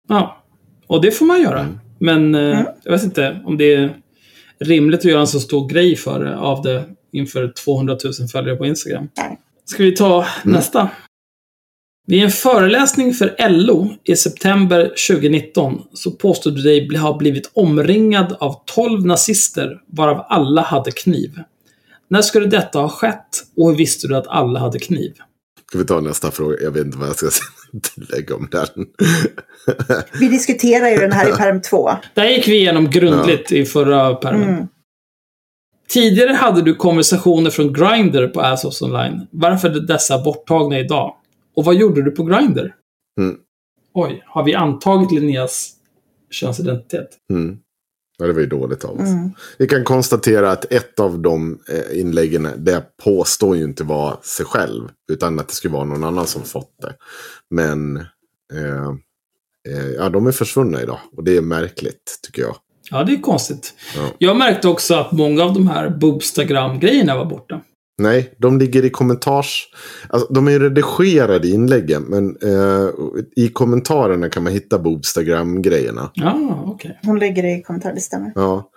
ja. 0.10 0.44
Och 0.88 1.02
det 1.02 1.12
får 1.12 1.26
man 1.26 1.42
göra. 1.42 1.60
Mm. 1.60 1.80
Men 2.00 2.36
eh, 2.36 2.66
jag 2.84 2.92
vet 2.92 3.04
inte 3.04 3.42
om 3.46 3.58
det 3.58 3.74
är 3.74 3.96
rimligt 4.60 5.00
att 5.00 5.06
göra 5.06 5.20
en 5.22 5.28
så 5.28 5.40
stor 5.40 5.70
grej 5.70 5.96
för 5.96 6.26
av 6.26 6.62
det 6.62 6.84
inför 7.12 7.54
200 7.66 7.98
000 8.20 8.28
följare 8.28 8.58
på 8.58 8.66
Instagram. 8.66 9.10
Nej. 9.18 9.40
Ska 9.66 9.84
vi 9.84 9.96
ta 9.96 10.26
nästa? 10.44 10.90
Vid 12.08 12.24
en 12.24 12.32
föreläsning 12.32 13.14
för 13.14 13.36
LO 13.50 13.90
i 14.04 14.16
september 14.16 14.94
2019 15.10 15.82
så 15.94 16.12
påstod 16.12 16.56
du 16.56 16.62
dig 16.62 16.96
ha 16.98 17.18
blivit 17.18 17.52
omringad 17.54 18.38
av 18.40 18.56
12 18.66 19.06
nazister 19.06 19.82
varav 19.88 20.26
alla 20.30 20.62
hade 20.62 20.92
kniv. 20.92 21.32
När 22.10 22.22
skulle 22.22 22.46
detta 22.46 22.80
ha 22.80 22.90
skett 22.90 23.44
och 23.58 23.70
hur 23.70 23.78
visste 23.78 24.08
du 24.08 24.16
att 24.16 24.28
alla 24.28 24.60
hade 24.60 24.80
kniv? 24.80 25.14
Ska 25.70 25.78
vi 25.78 25.86
ta 25.86 26.00
nästa 26.00 26.32
fråga? 26.32 26.56
Jag 26.62 26.72
vet 26.72 26.86
inte 26.86 26.98
vad 26.98 27.08
jag 27.08 27.16
ska 27.16 27.30
tillägga 27.96 28.36
om 28.36 28.48
den. 28.52 28.86
Vi 30.20 30.28
diskuterar 30.28 30.90
ju 30.90 30.98
den 30.98 31.12
här 31.12 31.30
i 31.30 31.32
perm 31.32 31.62
2. 31.62 31.92
Det 32.14 32.22
här 32.22 32.30
gick 32.30 32.48
vi 32.48 32.56
igenom 32.56 32.90
grundligt 32.90 33.52
i 33.52 33.66
förra 33.66 34.16
permen. 34.16 34.50
Mm. 34.50 34.68
Tidigare 35.90 36.34
hade 36.34 36.62
du 36.62 36.76
konversationer 36.76 37.50
från 37.50 37.74
Grindr 37.74 38.28
på 38.28 38.42
Assos 38.42 38.82
online. 38.82 39.28
Varför 39.32 39.70
är 39.70 39.80
dessa 39.80 40.24
borttagna 40.24 40.80
idag? 40.80 41.16
Och 41.56 41.66
vad 41.66 41.76
gjorde 41.76 42.02
du 42.02 42.12
på 42.12 42.24
Grindr? 42.24 42.76
Mm. 43.20 43.38
Oj, 43.94 44.24
har 44.28 44.44
vi 44.44 44.54
antagit 44.54 45.12
Linneas 45.12 45.74
könsidentitet? 46.30 47.10
Mm. 47.30 47.58
Ja, 48.18 48.28
det 48.28 48.34
var 48.34 48.42
ju 48.42 48.48
dåligt 48.48 48.86
av 48.86 48.96
oss. 48.96 49.08
Mm. 49.08 49.30
Vi 49.58 49.68
kan 49.68 49.84
konstatera 49.84 50.52
att 50.52 50.72
ett 50.72 51.00
av 51.00 51.20
de 51.20 51.60
eh, 51.70 52.00
inläggen, 52.00 52.48
det 52.58 52.84
påstår 53.04 53.56
ju 53.56 53.64
inte 53.64 53.84
vara 53.84 54.18
sig 54.22 54.46
själv. 54.46 54.90
Utan 55.12 55.40
att 55.40 55.48
det 55.48 55.54
skulle 55.54 55.74
vara 55.74 55.84
någon 55.84 56.04
annan 56.04 56.28
som 56.28 56.44
fått 56.44 56.76
det. 56.82 56.96
Men 57.50 57.98
eh, 58.54 58.90
eh, 59.70 59.88
ja, 59.98 60.10
de 60.10 60.28
är 60.28 60.32
försvunna 60.32 60.82
idag. 60.82 61.00
Och 61.18 61.24
det 61.24 61.38
är 61.38 61.42
märkligt, 61.42 62.20
tycker 62.24 62.42
jag. 62.42 62.56
Ja, 62.92 63.04
det 63.04 63.14
är 63.14 63.22
konstigt. 63.22 63.74
Ja. 63.96 64.10
Jag 64.18 64.38
märkte 64.38 64.68
också 64.68 64.96
att 64.96 65.12
många 65.12 65.44
av 65.44 65.54
de 65.54 65.68
här 65.68 65.90
Boobstagram-grejerna 65.90 67.18
var 67.18 67.26
borta. 67.26 67.62
Nej, 67.98 68.34
de 68.38 68.60
ligger 68.60 68.86
i 68.86 68.90
kommentars... 68.90 69.68
Alltså, 70.10 70.34
de 70.34 70.48
är 70.48 70.60
redigerade 70.60 71.48
i 71.48 71.52
inläggen. 71.52 72.04
Men 72.04 72.38
eh, 72.42 72.90
i 73.36 73.50
kommentarerna 73.50 74.30
kan 74.30 74.44
man 74.44 74.54
hitta 74.54 74.80
Boobstagram-grejerna. 74.80 76.12
Ja, 76.14 76.64
okej. 76.68 77.00
Hon 77.04 77.20
lägger 77.20 77.44
det 77.44 77.52
i 77.52 77.62
kommentarer, 77.62 77.94
det 77.96 78.02
stämmer. 78.02 78.32
Ja. 78.36 78.70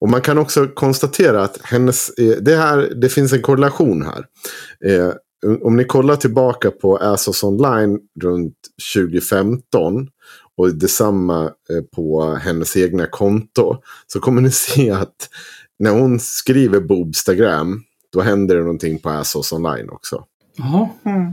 Och 0.00 0.08
man 0.08 0.20
kan 0.20 0.38
också 0.38 0.66
konstatera 0.66 1.42
att 1.42 1.58
hennes, 1.62 2.10
eh, 2.10 2.36
det, 2.40 2.56
här, 2.56 2.92
det 3.00 3.08
finns 3.08 3.32
en 3.32 3.42
korrelation 3.42 4.02
här. 4.02 4.24
Eh, 4.84 5.12
om 5.62 5.76
ni 5.76 5.84
kollar 5.84 6.16
tillbaka 6.16 6.70
på 6.70 6.96
Asos 6.96 7.44
online 7.44 7.98
runt 8.20 8.54
2015 8.94 10.08
och 10.56 10.74
detsamma 10.74 11.44
eh, 11.44 11.82
på 11.96 12.34
hennes 12.34 12.76
egna 12.76 13.06
konto 13.06 13.76
så 14.06 14.20
kommer 14.20 14.42
ni 14.42 14.50
se 14.50 14.90
att 14.90 15.28
när 15.78 15.90
hon 15.90 16.20
skriver 16.20 16.80
Boobstagram 16.80 17.82
då 18.12 18.20
händer 18.20 18.54
det 18.56 18.60
någonting 18.62 18.98
på 18.98 19.10
Asos 19.10 19.52
online 19.52 19.90
också. 19.90 20.24
Jaha. 20.56 20.88
Mm. 21.04 21.32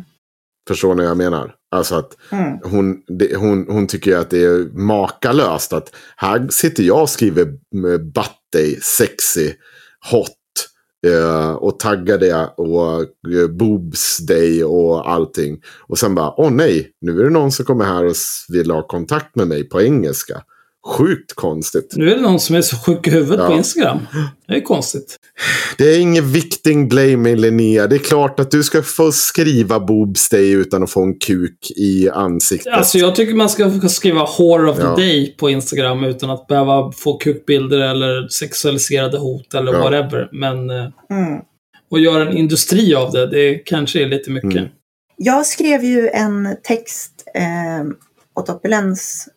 Förstår 0.67 0.95
ni 0.95 1.01
vad 1.01 1.09
jag 1.09 1.17
menar? 1.17 1.55
Alltså 1.71 1.95
att 1.95 2.17
Mm. 2.31 2.59
hon, 2.63 3.01
det, 3.07 3.35
hon, 3.35 3.65
hon 3.69 3.87
tycker 3.87 4.17
att 4.17 4.29
det 4.29 4.43
är 4.43 4.77
makalöst 4.77 5.73
att 5.73 5.95
här 6.15 6.47
sitter 6.49 6.83
jag 6.83 7.01
och 7.01 7.09
skriver 7.09 7.45
butt 7.97 8.31
day, 8.53 8.79
sexy, 8.97 9.53
hot 10.11 10.31
eh, 11.07 11.51
och 11.51 11.79
taggar 11.79 12.17
det 12.17 12.49
och 12.57 13.01
eh, 13.33 13.47
boobs 13.49 14.17
day 14.17 14.63
och 14.63 15.09
allting. 15.11 15.61
Och 15.87 15.97
sen 15.99 16.15
bara, 16.15 16.33
åh 16.39 16.51
nej, 16.51 16.91
nu 17.01 17.19
är 17.19 17.23
det 17.23 17.29
någon 17.29 17.51
som 17.51 17.65
kommer 17.65 17.85
här 17.85 18.05
och 18.05 18.15
vill 18.49 18.71
ha 18.71 18.87
kontakt 18.87 19.35
med 19.35 19.47
mig 19.47 19.69
på 19.69 19.81
engelska. 19.81 20.41
Sjukt 20.87 21.33
konstigt. 21.35 21.93
Nu 21.95 22.11
är 22.11 22.15
det 22.15 22.21
någon 22.21 22.39
som 22.39 22.55
är 22.55 22.61
så 22.61 22.77
sjuk 22.77 23.07
i 23.07 23.11
huvudet 23.11 23.39
Ja. 23.39 23.47
på 23.47 23.53
Instagram. 23.53 23.99
Det 24.47 24.53
är 24.55 24.61
konstigt. 24.61 25.15
Det 25.77 25.83
är 25.95 25.99
ingen 25.99 26.31
victim 26.31 26.87
blaming 26.87 27.35
Linnea. 27.35 27.87
Det 27.87 27.95
är 27.95 27.99
klart 27.99 28.39
att 28.39 28.51
du 28.51 28.63
ska 28.63 28.81
få 28.81 29.11
skriva 29.11 29.79
boobs 29.79 30.29
day 30.29 30.51
utan 30.51 30.83
att 30.83 30.91
få 30.91 31.03
en 31.03 31.19
kuk 31.19 31.71
i 31.75 32.09
ansiktet. 32.09 32.73
Alltså 32.73 32.97
jag 32.97 33.15
tycker 33.15 33.33
man 33.35 33.49
ska 33.49 33.71
få 33.81 33.89
skriva 33.89 34.19
Horror 34.21 34.67
of 34.67 34.75
the 34.77 34.81
Ja. 34.83 34.95
Day 34.95 35.35
på 35.37 35.49
Instagram 35.49 36.03
utan 36.03 36.29
att 36.29 36.47
behöva 36.47 36.91
få 36.91 37.17
kukbilder 37.17 37.79
eller 37.79 38.27
sexualiserade 38.27 39.17
hot 39.17 39.53
eller 39.53 39.73
Ja. 39.73 39.79
whatever. 39.79 40.29
Men 40.31 40.69
eh, 40.69 40.87
Mm. 41.09 41.39
att 41.95 42.01
göra 42.01 42.29
en 42.29 42.37
industri 42.37 42.95
av 42.95 43.11
det, 43.11 43.27
det 43.27 43.55
kanske 43.55 44.01
är 44.03 44.07
lite 44.07 44.31
mycket. 44.31 44.51
Mm. 44.57 44.69
Jag 45.17 45.45
skrev 45.45 45.83
ju 45.83 46.07
en 46.09 46.47
text 46.63 47.11
eh, 47.35 47.85
åt 48.39 48.49
Opulens 48.49 49.27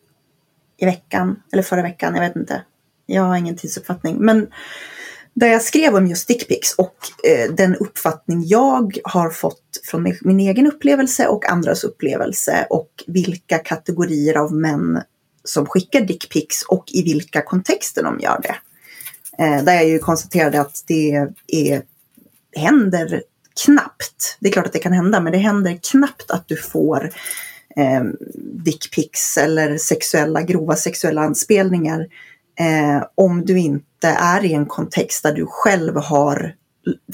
i 0.79 0.85
veckan, 0.85 1.35
eller 1.53 1.63
förra 1.63 1.81
veckan, 1.81 2.15
jag 2.15 2.21
vet 2.21 2.35
inte. 2.35 2.61
Jag 3.05 3.23
har 3.23 3.37
ingen 3.37 3.57
tidsuppfattning. 3.57 4.17
Men 4.17 4.47
där 5.33 5.47
jag 5.47 5.61
skrev 5.61 5.95
om 5.95 6.07
just 6.07 6.27
dickpics 6.27 6.75
och 6.77 6.95
eh, 7.29 7.51
den 7.51 7.75
uppfattning 7.75 8.43
jag 8.45 8.97
har 9.03 9.29
fått 9.29 9.81
från 9.83 10.03
min, 10.03 10.17
min 10.21 10.39
egen 10.39 10.67
upplevelse 10.67 11.27
och 11.27 11.49
andras 11.49 11.83
upplevelse 11.83 12.67
och 12.69 13.03
vilka 13.07 13.57
kategorier 13.57 14.37
av 14.37 14.53
män 14.53 15.01
som 15.43 15.65
skickar 15.65 16.01
dickpics 16.01 16.63
och 16.63 16.85
i 16.87 17.03
vilka 17.03 17.41
kontexter 17.41 18.03
de 18.03 18.19
gör 18.19 18.41
det. 18.41 18.55
Eh, 19.43 19.63
där 19.63 19.73
jag 19.73 19.87
ju 19.87 19.99
konstaterade 19.99 20.61
att 20.61 20.83
det 20.87 21.27
är, 21.47 21.81
händer 22.55 23.23
knappt. 23.65 24.37
Det 24.39 24.47
är 24.47 24.51
klart 24.51 24.65
att 24.65 24.73
det 24.73 24.79
kan 24.79 24.93
hända, 24.93 25.19
men 25.19 25.31
det 25.31 25.37
händer 25.37 25.79
knappt 25.91 26.31
att 26.31 26.47
du 26.47 26.55
får 26.55 27.11
eh, 27.75 28.03
dickpics 28.65 29.37
eller 29.37 29.77
sexuella, 29.77 30.41
grova 30.41 30.75
sexuella 30.75 31.21
anspelningar 31.21 32.07
eh, 32.59 33.03
om 33.15 33.45
du 33.45 33.59
inte 33.59 34.07
är 34.07 34.45
i 34.45 34.53
en 34.53 34.65
kontext 34.65 35.23
där 35.23 35.33
du 35.33 35.45
själv 35.45 35.95
har 35.95 36.55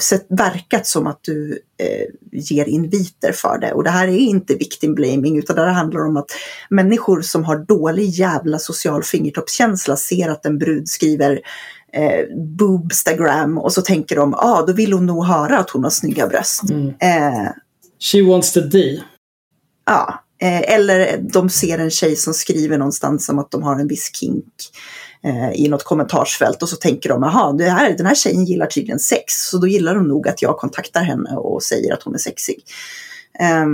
sett, 0.00 0.26
verkat 0.28 0.86
som 0.86 1.06
att 1.06 1.18
du 1.22 1.58
eh, 1.78 2.06
ger 2.32 2.68
inviter 2.68 3.32
för 3.32 3.58
det. 3.58 3.72
Och 3.72 3.84
det 3.84 3.90
här 3.90 4.08
är 4.08 4.18
inte 4.18 4.54
victim 4.54 4.94
blaming 4.94 5.38
utan 5.38 5.56
det 5.56 5.70
handlar 5.70 6.06
om 6.06 6.16
att 6.16 6.30
människor 6.70 7.20
som 7.22 7.44
har 7.44 7.56
dålig 7.56 8.08
jävla 8.08 8.58
social 8.58 9.02
fingertoppskänsla 9.02 9.96
ser 9.96 10.28
att 10.28 10.46
en 10.46 10.58
brud 10.58 10.88
skriver 10.88 11.40
eh, 11.92 12.36
boobstagram 12.58 13.58
och 13.58 13.72
så 13.72 13.82
tänker 13.82 14.16
de, 14.16 14.30
ja 14.30 14.58
ah, 14.58 14.66
då 14.66 14.72
vill 14.72 14.92
hon 14.92 15.06
nog 15.06 15.26
höra 15.26 15.58
att 15.58 15.70
hon 15.70 15.84
har 15.84 15.90
snygga 15.90 16.26
bröst. 16.26 16.70
Mm. 16.70 16.88
Eh, 16.88 17.50
She 17.98 18.22
wants 18.22 18.52
the 18.52 18.60
D. 18.60 19.00
Ja, 19.86 20.24
eh, 20.40 20.74
eller 20.74 21.18
de 21.18 21.50
ser 21.50 21.78
en 21.78 21.90
tjej 21.90 22.16
som 22.16 22.34
skriver 22.34 22.78
någonstans 22.78 23.28
om 23.28 23.38
att 23.38 23.50
de 23.50 23.62
har 23.62 23.80
en 23.80 23.88
viss 23.88 24.10
kink 24.14 24.54
eh, 25.24 25.52
i 25.52 25.68
något 25.68 25.84
kommentarsfält 25.84 26.62
och 26.62 26.68
så 26.68 26.76
tänker 26.76 27.08
de, 27.08 27.22
jaha, 27.22 27.52
det 27.52 27.70
här, 27.70 27.96
den 27.96 28.06
här 28.06 28.14
tjejen 28.14 28.44
gillar 28.44 28.66
tydligen 28.66 28.98
sex, 28.98 29.48
så 29.50 29.58
då 29.58 29.66
gillar 29.66 29.94
de 29.94 30.08
nog 30.08 30.28
att 30.28 30.42
jag 30.42 30.56
kontaktar 30.56 31.02
henne 31.02 31.36
och 31.36 31.62
säger 31.62 31.92
att 31.92 32.02
hon 32.02 32.14
är 32.14 32.18
sexig. 32.18 32.64
Eh, 33.40 33.66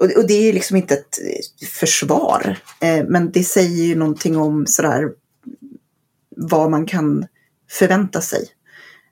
och, 0.00 0.10
och 0.16 0.26
det 0.26 0.34
är 0.34 0.42
ju 0.42 0.52
liksom 0.52 0.76
inte 0.76 0.94
ett 0.94 1.18
eh, 1.22 1.66
försvar, 1.68 2.56
eh, 2.80 3.04
men 3.08 3.30
det 3.32 3.44
säger 3.44 3.84
ju 3.84 3.94
någonting 3.94 4.36
om 4.36 4.66
sådär 4.66 5.08
vad 6.36 6.70
man 6.70 6.86
kan 6.86 7.26
förvänta 7.70 8.20
sig. 8.20 8.48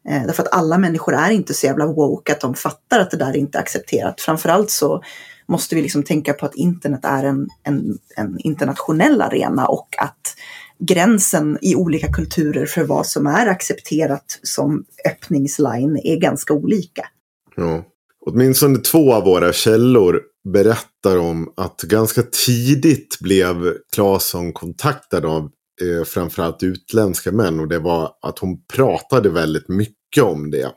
Eh, 0.08 0.26
därför 0.26 0.42
att 0.42 0.52
alla 0.52 0.78
människor 0.78 1.14
är 1.14 1.30
inte 1.30 1.54
så 1.54 1.66
jävla 1.66 1.86
woke 1.86 2.32
att 2.32 2.40
de 2.40 2.54
fattar 2.54 3.00
att 3.00 3.10
det 3.10 3.16
där 3.16 3.36
inte 3.36 3.58
är 3.58 3.62
accepterat. 3.62 4.20
Framförallt 4.20 4.70
så 4.70 5.02
måste 5.50 5.74
vi 5.74 5.82
liksom 5.82 6.02
tänka 6.02 6.32
på 6.32 6.46
att 6.46 6.54
internet 6.54 7.00
är 7.04 7.24
en, 7.24 7.48
en, 7.62 7.98
en 8.16 8.38
internationell 8.38 9.22
arena 9.22 9.66
och 9.66 9.88
att 9.98 10.36
gränsen 10.78 11.58
i 11.62 11.74
olika 11.74 12.12
kulturer 12.12 12.66
för 12.66 12.84
vad 12.84 13.06
som 13.06 13.26
är 13.26 13.46
accepterat 13.46 14.40
som 14.42 14.84
öppningsline 15.10 16.00
är 16.04 16.16
ganska 16.16 16.54
olika. 16.54 17.06
Ja. 17.56 17.84
Åtminstone 18.26 18.78
två 18.78 19.14
av 19.14 19.24
våra 19.24 19.52
källor 19.52 20.20
berättar 20.52 21.18
om 21.18 21.52
att 21.56 21.82
ganska 21.82 22.22
tidigt 22.46 23.18
blev 23.20 23.74
Claesson 23.94 24.52
kontaktad 24.52 25.24
av 25.24 25.50
eh, 25.82 26.04
framförallt 26.04 26.62
utländska 26.62 27.32
män. 27.32 27.60
Och 27.60 27.68
det 27.68 27.78
var 27.78 28.10
att 28.22 28.38
hon 28.38 28.64
pratade 28.74 29.30
väldigt 29.30 29.68
mycket 29.68 30.22
om 30.22 30.50
det. 30.50 30.72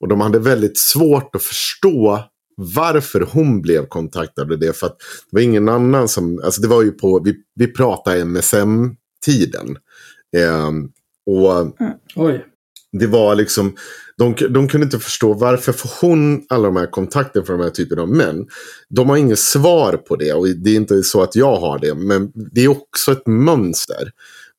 Och 0.00 0.08
de 0.08 0.20
hade 0.20 0.38
väldigt 0.38 0.78
svårt 0.78 1.34
att 1.36 1.42
förstå 1.42 2.24
varför 2.56 3.20
hon 3.20 3.62
blev 3.62 3.86
kontaktad 3.86 4.52
av 4.52 4.58
det. 4.58 4.76
För 4.76 4.86
att 4.86 4.98
det 4.98 5.36
var 5.36 5.40
ingen 5.40 5.68
annan 5.68 6.08
som, 6.08 6.40
alltså 6.44 6.60
det 6.60 6.68
var 6.68 6.82
ju 6.82 6.90
på, 6.90 7.22
vi, 7.24 7.36
vi 7.54 7.66
pratade 7.66 8.24
MSM-tiden. 8.24 9.76
Eh, 10.36 10.70
och 11.26 11.76
Oj. 12.16 12.44
det 12.92 13.06
var 13.06 13.34
liksom, 13.34 13.76
de, 14.18 14.34
de 14.50 14.68
kunde 14.68 14.84
inte 14.84 14.98
förstå 14.98 15.32
varför 15.32 15.72
får 15.72 15.90
hon 16.06 16.46
alla 16.48 16.64
de 16.64 16.76
här 16.76 16.90
kontakter 16.90 17.42
från 17.42 17.58
de 17.58 17.64
här 17.64 17.70
typen 17.70 17.98
av 17.98 18.08
män. 18.08 18.46
De 18.88 19.08
har 19.08 19.16
inget 19.16 19.38
svar 19.38 19.96
på 19.96 20.16
det 20.16 20.32
och 20.32 20.48
det 20.48 20.70
är 20.70 20.76
inte 20.76 21.02
så 21.02 21.22
att 21.22 21.36
jag 21.36 21.56
har 21.56 21.78
det. 21.78 21.94
Men 21.94 22.32
det 22.34 22.64
är 22.64 22.68
också 22.68 23.12
ett 23.12 23.26
mönster. 23.26 24.12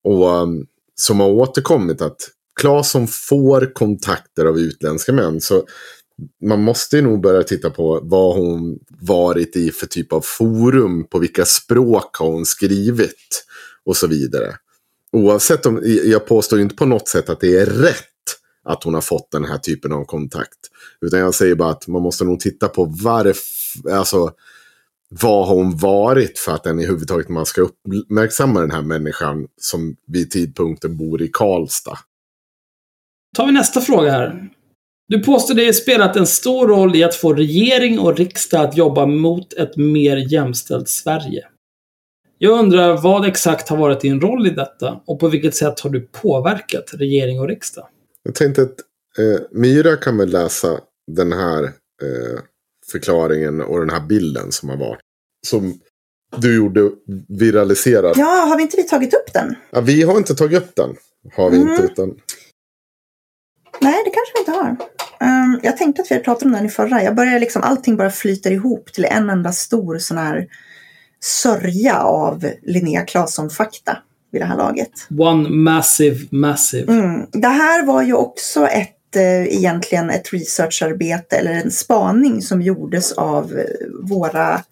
Och, 0.03 0.41
um, 0.41 0.65
som 0.95 1.19
har 1.19 1.29
återkommit 1.29 2.01
att 2.01 2.17
Claesson 2.59 3.07
får 3.07 3.73
kontakter 3.73 4.45
av 4.45 4.59
utländska 4.59 5.13
män. 5.13 5.41
Så 5.41 5.63
man 6.45 6.61
måste 6.61 6.95
ju 6.95 7.01
nog 7.01 7.21
börja 7.21 7.43
titta 7.43 7.69
på 7.69 7.99
vad 8.03 8.35
hon 8.35 8.79
varit 9.01 9.55
i 9.55 9.71
för 9.71 9.87
typ 9.87 10.13
av 10.13 10.21
forum. 10.21 11.07
På 11.07 11.19
vilka 11.19 11.45
språk 11.45 12.15
har 12.17 12.31
hon 12.31 12.45
skrivit. 12.45 13.45
Och 13.85 13.97
så 13.97 14.07
vidare. 14.07 14.55
Oavsett 15.11 15.65
om, 15.65 15.81
jag 16.03 16.25
påstår 16.25 16.59
ju 16.59 16.63
inte 16.63 16.75
på 16.75 16.85
något 16.85 17.07
sätt 17.07 17.29
att 17.29 17.39
det 17.39 17.57
är 17.57 17.65
rätt 17.65 18.03
att 18.63 18.83
hon 18.83 18.93
har 18.93 19.01
fått 19.01 19.31
den 19.31 19.45
här 19.45 19.57
typen 19.57 19.91
av 19.91 20.05
kontakt. 20.05 20.57
Utan 21.01 21.19
jag 21.19 21.35
säger 21.35 21.55
bara 21.55 21.69
att 21.69 21.87
man 21.87 22.01
måste 22.01 22.25
nog 22.25 22.39
titta 22.39 22.67
på 22.67 22.85
varför, 22.85 23.91
alltså 23.91 24.31
vad 25.09 25.47
har 25.47 25.55
hon 25.55 25.77
varit 25.77 26.39
för 26.39 26.51
att 26.51 26.63
den 26.63 26.79
i 26.79 27.23
man 27.27 27.45
ska 27.45 27.61
uppmärksamma 27.61 28.59
den 28.59 28.71
här 28.71 28.81
människan 28.81 29.47
som 29.61 29.95
vid 30.07 30.31
tidpunkten 30.31 30.97
bor 30.97 31.21
i 31.21 31.29
Karlstad. 31.33 31.97
tar 33.35 33.45
vi 33.45 33.51
nästa 33.51 33.81
fråga 33.81 34.11
här. 34.11 34.49
Du 35.07 35.23
påstår 35.23 35.55
det 35.55 35.73
spelat 35.73 36.15
en 36.15 36.27
stor 36.27 36.67
roll 36.67 36.95
i 36.95 37.03
att 37.03 37.15
få 37.15 37.33
regering 37.33 37.99
och 37.99 38.17
riksdag 38.17 38.65
att 38.65 38.77
jobba 38.77 39.05
mot 39.05 39.53
ett 39.53 39.77
mer 39.77 40.17
jämställt 40.17 40.89
Sverige. 40.89 41.47
Jag 42.37 42.59
undrar 42.59 42.97
vad 43.01 43.25
exakt 43.27 43.69
har 43.69 43.77
varit 43.77 43.99
din 44.01 44.21
roll 44.21 44.47
i 44.47 44.49
detta 44.49 45.01
och 45.05 45.19
på 45.19 45.27
vilket 45.27 45.55
sätt 45.55 45.79
har 45.79 45.89
du 45.89 46.01
påverkat 46.11 46.93
regering 46.93 47.39
och 47.39 47.47
riksdag? 47.47 47.87
Jag 48.23 48.35
tänkte 48.35 48.61
att 48.61 48.79
eh, 49.19 49.41
Myra 49.51 49.95
kan 49.97 50.17
väl 50.17 50.29
läsa 50.29 50.79
den 51.11 51.31
här 51.31 51.63
eh, 51.63 52.39
förklaringen 52.91 53.61
och 53.61 53.79
den 53.79 53.89
här 53.89 53.99
bilden 54.07 54.51
som 54.51 54.69
har 54.69 54.77
varit. 54.77 54.99
Som 55.47 55.79
du 56.37 56.55
gjorde 56.55 56.91
viraliserad. 57.27 58.13
Ja, 58.17 58.25
har 58.25 58.57
vi 58.57 58.63
inte 58.63 58.77
vi 58.77 58.83
tagit 58.83 59.13
upp 59.13 59.33
den? 59.33 59.55
Ja, 59.71 59.81
vi 59.81 60.03
har 60.03 60.17
inte 60.17 60.35
tagit 60.35 60.63
upp 60.63 60.75
den. 60.75 60.95
Har 61.35 61.49
vi 61.49 61.57
Mm. 61.57 61.69
inte. 61.73 61.83
Utan, 61.83 62.09
Nej, 63.81 64.03
det 64.05 64.11
kanske 64.11 64.33
vi 64.35 64.39
inte 64.39 64.51
har. 64.51 64.77
Ehm, 65.19 65.59
jag 65.63 65.77
tänkte 65.77 66.01
att 66.01 66.11
vi 66.11 66.19
pratat 66.19 66.43
om 66.43 66.51
den 66.51 66.65
i 66.65 66.69
förra. 66.69 67.03
Jag 67.03 67.15
börjar 67.15 67.39
liksom, 67.39 67.63
allting 67.63 67.97
bara 67.97 68.09
flyter 68.09 68.51
ihop 68.51 68.93
till 68.93 69.05
en 69.05 69.29
enda 69.29 69.51
stor 69.51 69.97
sån 69.97 70.17
här 70.17 70.47
sörja 71.19 71.99
av 71.99 72.51
Linnea 72.61 73.05
Claesson-fakta 73.05 73.97
vid 74.31 74.41
det 74.41 74.45
här 74.45 74.57
laget. 74.57 74.91
One 75.19 75.49
massive, 75.49 76.17
massive. 76.31 76.93
Mm. 76.93 77.25
Det 77.31 77.47
här 77.47 77.85
var 77.85 78.01
ju 78.01 78.13
också 78.13 78.67
ett, 78.67 79.15
eh, 79.15 79.55
egentligen 79.57 80.09
ett 80.09 80.33
researcharbete 80.33 81.35
eller 81.35 81.51
en 81.51 81.71
spaning 81.71 82.41
som 82.41 82.61
gjordes 82.61 83.11
av 83.11 83.57
eh, 83.57 83.65
våra 84.03 84.63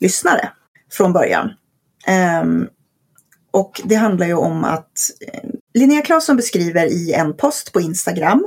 lyssnare 0.00 0.48
från 0.92 1.12
början. 1.12 1.50
Ehm, 2.06 2.66
och 3.50 3.80
det 3.84 3.94
handlar 3.94 4.26
ju 4.26 4.34
om 4.34 4.64
att 4.64 5.10
eh, 5.20 5.50
Linnea 5.74 6.02
Claesson 6.02 6.36
beskriver 6.36 6.86
i 6.86 7.12
en 7.12 7.36
post 7.36 7.72
på 7.72 7.80
Instagram 7.80 8.46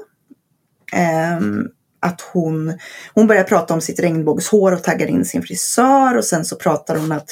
ehm, 0.92 1.68
att 2.00 2.22
hon, 2.22 2.78
hon 3.14 3.28
börjar 3.28 3.44
prata 3.44 3.74
om 3.74 3.82
sitt 3.82 4.00
regnbågshår 4.00 4.72
och 4.72 4.84
taggar 4.84 5.08
in 5.08 5.26
sin 5.26 5.44
frisör 5.44 6.18
och 6.18 6.26
sen 6.26 6.46
så 6.46 6.56
pratar 6.56 6.96
hon 6.96 7.12
att 7.12 7.30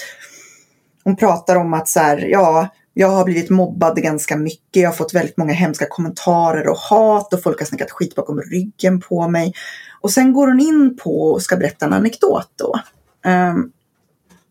hon 1.04 1.16
pratar 1.16 1.56
om 1.56 1.74
att 1.74 1.88
så 1.88 2.00
här, 2.00 2.18
ja, 2.18 2.70
jag 2.94 3.08
har 3.08 3.26
blivit 3.26 3.50
mobbad 3.50 4.02
ganska 4.02 4.38
mycket. 4.38 4.82
Jag 4.82 4.90
har 4.90 4.96
fått 4.96 5.14
väldigt 5.14 5.38
många 5.38 5.54
hemska 5.54 5.86
kommentarer 5.90 6.68
och 6.68 6.78
hat 6.78 7.34
och 7.34 7.44
folk 7.44 7.60
har 7.60 7.66
snackat 7.66 7.92
skit 7.92 8.16
bakom 8.16 8.42
ryggen 8.42 9.00
på 9.00 9.28
mig. 9.28 9.54
Och 10.02 10.12
sen 10.12 10.34
går 10.34 10.48
hon 10.48 10.60
in 10.60 10.98
på 10.98 11.32
och 11.32 11.42
ska 11.42 11.58
berätta 11.58 11.86
en 11.86 11.94
anekdot 11.94 12.52
då. 12.56 12.80
Um, 13.26 13.72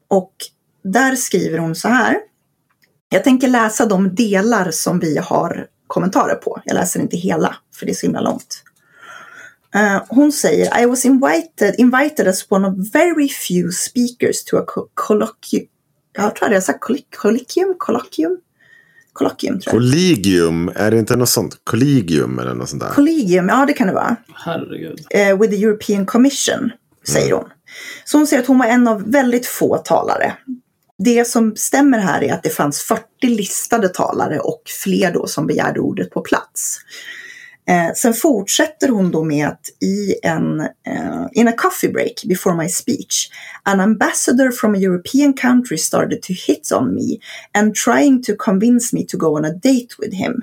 och 0.08 0.32
där 0.84 1.16
skriver 1.16 1.58
hon 1.58 1.74
så 1.74 1.88
här. 1.88 2.16
Jag 3.08 3.24
tänker 3.24 3.48
läsa 3.48 3.86
de 3.86 4.14
delar 4.14 4.70
som 4.70 5.00
vi 5.00 5.18
har 5.18 5.66
kommentarer 5.86 6.34
på. 6.34 6.60
Jag 6.64 6.74
läser 6.74 7.00
inte 7.00 7.16
hela, 7.16 7.56
för 7.74 7.86
det 7.86 7.92
är 7.92 7.94
så 7.94 8.06
himla 8.06 8.20
långt. 8.20 8.62
Eh, 9.74 10.02
hon 10.08 10.32
säger 10.32 10.80
I 10.82 10.86
was 10.86 11.04
invited, 11.04 11.74
invited 11.78 12.28
as 12.28 12.46
one 12.48 12.68
of 12.68 12.92
very 12.92 13.28
few 13.28 13.70
speakers 13.72 14.44
to 14.44 14.56
a 14.56 14.64
co- 14.66 14.88
colloquium. 14.94 15.66
Jag 16.12 16.36
tror 16.36 16.52
jag 16.52 16.62
sa 16.62 16.72
colloquium, 17.10 17.74
colloquium, 17.78 18.38
colloquium, 19.12 19.60
tror 19.60 19.74
jag. 19.74 19.82
Collegium, 19.82 20.72
är 20.74 20.90
det 20.90 20.98
inte 20.98 21.16
något 21.16 21.28
sånt? 21.28 21.56
Collegium 21.64 22.38
eller 22.38 22.54
något 22.54 22.68
sånt 22.68 22.82
där? 22.82 22.90
Collegium, 22.90 23.48
ja 23.48 23.64
det 23.66 23.72
kan 23.72 23.86
det 23.86 23.92
vara. 23.92 24.16
Herregud. 24.34 25.06
Eh, 25.10 25.38
with 25.40 25.54
the 25.56 25.62
European 25.64 26.06
Commission, 26.06 26.70
säger 27.08 27.32
hon. 27.32 27.44
Så 28.04 28.18
hon 28.18 28.26
säger 28.26 28.42
att 28.42 28.48
hon 28.48 28.58
var 28.58 28.66
en 28.66 28.88
av 28.88 29.10
väldigt 29.10 29.46
få 29.46 29.76
talare. 29.76 30.32
Det 30.98 31.28
som 31.28 31.56
stämmer 31.56 31.98
här 31.98 32.22
är 32.24 32.32
att 32.34 32.42
det 32.42 32.50
fanns 32.50 32.80
40 32.82 33.02
listade 33.22 33.88
talare 33.88 34.38
och 34.40 34.62
fler 34.84 35.12
då 35.12 35.26
som 35.26 35.46
begärde 35.46 35.80
ordet 35.80 36.10
på 36.10 36.20
plats. 36.20 36.78
Eh, 37.68 37.92
sen 37.94 38.14
fortsätter 38.14 38.88
hon 38.88 39.10
då 39.10 39.24
med 39.24 39.48
att 39.48 39.68
i 39.82 40.14
en 40.22 40.60
eh, 40.60 41.26
in 41.32 41.48
a 41.48 41.52
coffee 41.56 41.88
break 41.88 42.24
before 42.24 42.56
my 42.56 42.68
speech 42.68 43.30
an 43.62 43.80
ambassador 43.80 44.50
from 44.50 44.74
a 44.74 44.78
European 44.78 45.32
country 45.32 45.78
started 45.78 46.22
to 46.22 46.32
hit 46.46 46.72
on 46.72 46.94
me 46.94 47.18
and 47.58 47.74
trying 47.74 48.22
to 48.22 48.32
convince 48.38 48.96
me 48.96 49.04
to 49.04 49.18
go 49.18 49.26
on 49.26 49.44
a 49.44 49.50
date 49.50 49.88
with 49.98 50.16
him. 50.16 50.42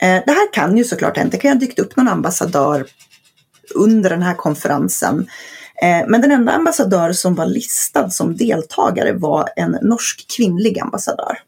Eh, 0.00 0.22
det 0.26 0.32
här 0.32 0.52
kan 0.52 0.76
ju 0.76 0.84
såklart 0.84 1.16
hänt. 1.16 1.32
Det 1.32 1.38
kan 1.38 1.48
ju 1.50 1.54
ha 1.54 1.60
dykt 1.60 1.78
upp 1.78 1.96
någon 1.96 2.08
ambassadör 2.08 2.86
under 3.74 4.10
den 4.10 4.22
här 4.22 4.34
konferensen. 4.34 5.26
Eh, 5.82 6.08
Men 6.08 6.20
den 6.20 6.30
enda 6.30 6.52
ambassadör 6.52 7.12
som 7.12 7.34
var 7.34 7.46
listad 7.46 8.10
som 8.10 8.36
deltagare 8.36 9.12
var 9.12 9.48
en 9.56 9.78
norsk 9.82 10.36
kvinnlig 10.36 10.78
ambassadör. 10.78 11.38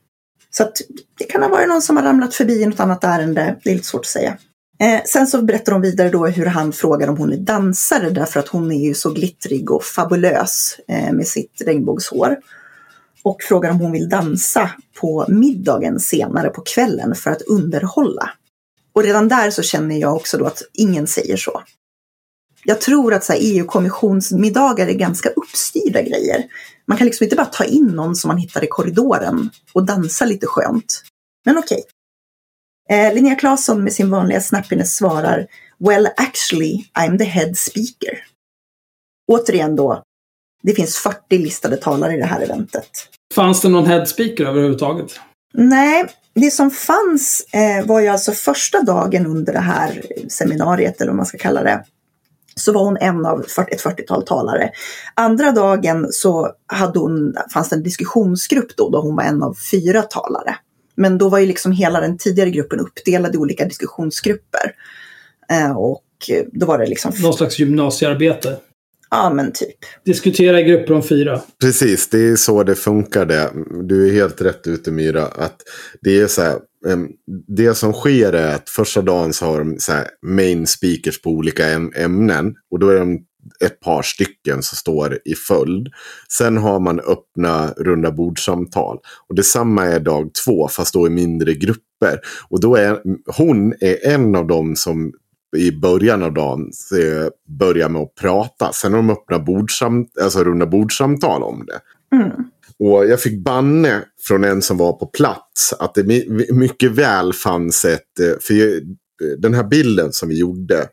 Så 0.51 0.63
att 0.63 0.77
det 1.19 1.25
kan 1.25 1.43
ha 1.43 1.49
varit 1.49 1.69
någon 1.69 1.83
som 1.83 1.97
har 1.97 2.05
ramlat 2.05 2.35
förbi 2.35 2.63
i 2.63 2.67
något 2.67 2.81
annat 2.81 3.05
ärende. 3.05 3.57
Det 3.65 3.71
är 3.71 3.75
lite 3.75 3.87
svårt 3.87 4.01
att 4.01 4.07
säga. 4.07 4.39
Eh, 4.81 5.03
sen 5.05 5.27
så 5.27 5.43
berättar 5.43 5.73
hon 5.73 5.83
vidare 5.83 6.11
då 6.11 6.27
hur 6.27 6.47
han 6.47 6.73
frågar 6.73 7.09
om 7.09 7.17
hon 7.17 7.33
är 7.33 7.37
dansare 7.37 8.11
därför 8.11 8.41
att 8.41 8.49
hon 8.49 8.73
är 8.73 8.85
ju 8.87 8.95
så 8.95 9.13
glittrig 9.13 9.71
och 9.71 9.85
fabulös 9.85 10.77
eh, 10.89 11.13
med 11.13 11.27
sitt 11.27 11.63
regnbågshår. 11.65 12.37
Och 13.23 13.43
frågar 13.43 13.71
om 13.71 13.81
hon 13.81 13.93
vill 13.93 14.09
dansa 14.09 14.71
på 15.01 15.25
middagen 15.29 16.01
senare 16.01 16.49
på 16.49 16.61
kvällen 16.61 17.15
för 17.15 17.31
att 17.31 17.43
underhålla. 17.43 18.31
Och 18.93 19.03
redan 19.03 19.29
där 19.29 19.51
så 19.51 19.63
känner 19.63 19.97
jag 19.97 20.15
också 20.15 20.39
då 20.39 20.47
att 20.47 20.63
ingen 20.73 21.07
säger 21.07 21.37
så. 21.37 21.63
Jag 22.65 22.81
tror 22.81 23.15
att 23.15 23.31
EU-kommissionsmiddagar 23.35 24.87
är 24.87 24.95
ganska 24.95 25.29
uppstyrda 25.29 26.03
grejer. 26.03 26.45
Man 26.87 26.99
kan 26.99 27.05
liksom 27.05 27.25
inte 27.25 27.37
bara 27.37 27.47
ta 27.47 27.65
in 27.65 27.87
någon 27.87 28.17
som 28.17 28.29
man 28.29 28.39
hittar 28.39 28.65
i 28.65 28.67
korridoren 28.67 29.51
och 29.73 29.87
dansa 29.87 30.25
lite 30.25 30.47
skönt. 30.47 31.03
Men 31.45 31.59
okej. 31.59 31.83
Eh, 32.91 33.15
Linnea 33.15 33.35
Claesson 33.35 33.85
med 33.85 33.93
sin 33.93 34.11
vanliga 34.11 34.41
snappiness 34.41 34.97
svarar 34.97 35.47
Well 35.79 36.09
actually 36.17 36.85
I'm 36.99 37.19
the 37.19 37.25
head 37.25 37.55
speaker. 37.55 38.25
Återigen 39.33 39.77
då, 39.77 40.03
det 40.63 40.75
finns 40.75 40.97
40 40.97 41.39
listade 41.39 41.77
talare 41.77 42.15
i 42.15 42.17
det 42.17 42.25
här 42.25 42.41
eventet. 42.41 42.89
Fanns 43.35 43.61
det 43.61 43.69
någon 43.69 43.87
headspeaker 43.87 44.45
överhuvudtaget? 44.45 45.21
Nej, 45.55 46.05
det 46.35 46.51
som 46.51 46.71
fanns 46.71 47.47
eh, 47.53 47.87
var 47.87 48.01
ju 48.01 48.09
alltså 48.09 48.33
första 48.33 48.83
dagen 48.83 49.27
under 49.27 49.53
det 49.53 49.59
här 49.59 50.03
seminariet, 50.29 51.01
eller 51.01 51.11
vad 51.11 51.17
man 51.17 51.27
ska 51.27 51.39
kalla 51.39 51.63
det, 51.63 51.85
så 52.55 52.73
var 52.73 52.85
hon 52.85 52.97
en 52.97 53.27
av 53.27 53.45
40, 53.49 53.75
ett 53.75 53.83
40-tal 53.83 54.27
talare. 54.27 54.71
Andra 55.15 55.53
dagen 55.53 56.07
så 56.11 56.51
hade 56.67 56.99
hon, 56.99 57.35
fanns 57.53 57.69
det 57.69 57.77
en 57.77 57.83
diskussionsgrupp 57.83 58.77
då, 58.77 58.91
då 58.91 59.01
hon 59.01 59.17
var 59.17 59.25
en 59.25 59.43
av 59.43 59.55
fyra 59.73 60.03
talare. 60.03 60.57
Men 60.97 61.19
då 61.19 61.29
var 61.29 61.39
ju 61.39 61.47
liksom 61.47 61.73
hela 61.73 62.01
den 62.01 62.19
tidigare 62.19 62.51
gruppen 62.51 62.81
uppdelad 62.81 63.35
i 63.35 63.39
olika 63.39 63.65
diskussionsgrupper. 63.65 64.73
Eh, 65.53 65.77
och 65.77 66.05
då 66.53 66.67
var 66.67 66.79
det 66.79 66.87
liksom 66.87 67.13
Någon 67.23 67.35
slags 67.35 67.59
gymnasiearbete? 67.59 68.57
Ja, 69.11 69.33
men 69.35 69.53
typ. 69.53 69.77
Diskutera 70.05 70.61
i 70.61 70.65
grupper 70.65 70.95
om 70.95 71.03
fyra. 71.03 71.41
Precis, 71.61 72.09
det 72.09 72.19
är 72.19 72.37
så 72.37 72.63
det 72.63 72.75
funkar 72.75 73.27
det. 73.27 73.51
Du 73.83 74.09
är 74.09 74.13
helt 74.13 74.41
rätt 74.41 74.67
ute 74.67 74.91
Myra. 74.91 75.27
Att 75.27 75.57
det 76.01 76.21
är 76.21 76.27
så 76.27 76.43
här, 76.43 76.59
det 77.57 77.75
som 77.75 77.93
sker 77.93 78.33
är 78.33 78.55
att 78.55 78.71
första 78.71 79.03
dagen 79.03 79.33
så 79.33 79.45
har 79.47 79.59
de 79.59 79.77
så 79.79 79.93
här 79.93 80.09
main 80.27 80.67
speakers 80.67 81.23
på 81.23 81.31
olika 81.31 81.63
äm- 81.63 81.97
ämnen. 81.97 82.55
Och 82.71 82.79
då 82.79 82.89
är 82.89 82.99
de 82.99 83.19
ett 83.65 83.81
par 83.81 84.03
stycken 84.03 84.63
som 84.63 84.77
står 84.77 85.19
i 85.25 85.35
följd. 85.35 85.89
Sen 86.29 86.57
har 86.57 86.81
man 86.81 87.01
öppna 87.01 87.71
runda 87.77 88.11
bordsamtal. 88.11 88.99
Och 89.29 89.35
detsamma 89.35 89.85
är 89.85 90.01
dag 90.01 90.31
två, 90.45 90.69
fast 90.69 90.95
då 90.95 91.07
i 91.07 91.11
mindre 91.11 91.55
grupper. 91.55 92.21
Och 92.49 92.61
då 92.61 92.77
är 92.77 93.01
hon 93.37 93.75
är 93.81 94.07
en 94.07 94.37
av 94.37 94.47
dem 94.47 94.77
som 94.77 95.13
i 95.57 95.73
början 95.73 96.23
av 96.23 96.33
dagen 96.35 96.71
börjar 97.59 97.89
med 97.89 98.03
att 98.03 98.15
prata. 98.15 98.73
Sen 98.73 98.93
har 98.93 98.99
de 98.99 99.11
öppna 99.11 99.39
bordsam, 99.39 100.07
alltså 100.23 100.45
runda 100.45 100.67
bordsamtal 100.67 101.43
om 101.43 101.67
det. 101.67 101.81
Mm. 102.17 102.31
Och 102.79 103.07
jag 103.07 103.21
fick 103.21 103.45
banne 103.45 104.03
från 104.29 104.45
en 104.45 104.63
som 104.63 104.77
var 104.77 104.93
på 104.93 105.07
plats 105.07 105.73
att 105.79 105.95
det 105.95 106.05
my- 106.05 106.53
mycket 106.53 106.91
väl 106.91 107.33
fanns 107.33 107.85
ett... 107.85 108.21
eh, 108.21 108.39
För 108.41 108.81
den 109.39 109.55
här 109.55 109.65
bilden 109.65 110.13
som 110.13 110.29
vi 110.29 110.39
gjorde. 110.39 110.89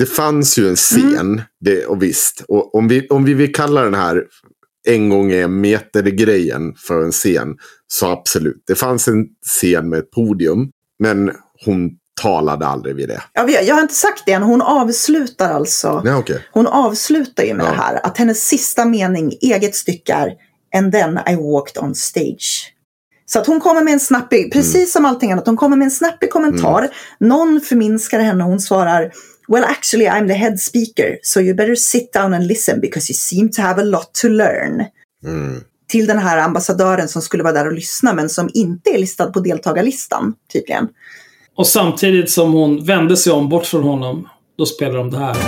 Det 0.00 0.06
fanns 0.06 0.58
ju 0.58 0.68
en 0.68 0.76
scen. 0.76 1.42
Det, 1.60 1.84
och 1.86 2.02
visst, 2.02 2.44
och 2.48 2.74
om 2.74 2.88
vi, 2.88 3.08
om 3.08 3.24
vi 3.24 3.34
vill 3.34 3.54
kalla 3.54 3.82
den 3.84 3.94
här 3.94 4.22
en 4.88 5.08
gång 5.10 5.32
i 5.32 5.40
en 5.40 5.60
meter-grejen 5.60 6.74
för 6.76 7.02
en 7.02 7.12
scen. 7.12 7.48
Så 7.88 8.06
absolut. 8.06 8.62
Det 8.66 8.74
fanns 8.74 9.08
en 9.08 9.26
scen 9.46 9.88
med 9.88 9.98
ett 9.98 10.10
podium. 10.10 10.68
Men 10.98 11.30
hon 11.64 11.90
talade 12.22 12.66
aldrig 12.66 12.96
vid 12.96 13.08
det. 13.08 13.22
Ja, 13.32 13.42
vi- 13.44 13.66
jag 13.66 13.74
har 13.74 13.82
inte 13.82 13.94
sagt 13.94 14.22
det 14.26 14.32
än. 14.32 14.42
Hon 14.42 14.62
avslutar 14.62 15.50
alltså. 15.54 16.00
Nej, 16.04 16.14
okej. 16.14 16.46
Hon 16.52 16.66
avslutar 16.66 17.44
ju 17.44 17.54
med 17.54 17.66
Ja. 17.66 17.70
det 17.70 17.76
här 17.76 18.06
att 18.06 18.18
hennes 18.18 18.48
sista 18.48 18.84
mening, 18.84 19.32
eget 19.40 19.74
stycke 19.74 20.12
är 20.14 20.32
And 20.76 20.92
then 20.92 21.18
I 21.28 21.34
walked 21.36 21.82
on 21.82 21.94
stage. 21.94 22.74
Så 23.26 23.38
att 23.38 23.46
hon 23.46 23.60
kommer 23.60 23.82
med 23.84 23.92
en 23.94 24.00
snappig, 24.00 24.52
precis 24.52 24.92
som 24.92 25.04
allting 25.04 25.32
annat, 25.32 25.46
hon 25.46 25.56
kommer 25.56 25.76
med 25.76 25.84
en 25.84 25.90
snappig 25.90 26.30
kommentar. 26.30 26.88
Någon 27.20 27.60
förminskar 27.60 28.20
henne 28.20 28.44
och 28.44 28.50
hon 28.50 28.60
svarar 28.60 29.12
Well 29.50 29.64
actually 29.64 30.08
I'm 30.08 30.28
the 30.28 30.34
head 30.34 30.60
speaker 30.60 31.18
so 31.22 31.40
you 31.40 31.54
better 31.54 31.74
sit 31.74 32.12
down 32.12 32.34
and 32.34 32.46
listen 32.46 32.80
because 32.80 33.12
you 33.12 33.16
seem 33.16 33.50
to 33.50 33.62
have 33.62 33.82
a 33.82 33.84
lot 33.84 34.14
to 34.22 34.28
learn. 34.28 34.84
Mm. 35.24 35.64
Till 35.88 36.06
den 36.06 36.18
här 36.18 36.38
ambassadören 36.38 37.08
som 37.08 37.22
skulle 37.22 37.42
vara 37.42 37.52
där 37.52 37.66
och 37.66 37.72
lyssna 37.72 38.12
men 38.12 38.28
som 38.28 38.50
inte 38.54 38.90
är 38.90 38.98
listad 38.98 39.26
på 39.26 39.40
deltagarlistan 39.40 40.34
tydligen. 40.52 40.88
Och 41.56 41.66
samtidigt 41.66 42.30
som 42.30 42.52
hon 42.52 42.84
vände 42.84 43.16
sig 43.16 43.32
om 43.32 43.48
bort 43.48 43.66
från 43.66 43.82
honom, 43.82 44.28
då 44.58 44.66
spelar 44.66 44.98
de 44.98 45.10
det 45.10 45.18
här. 45.18 45.36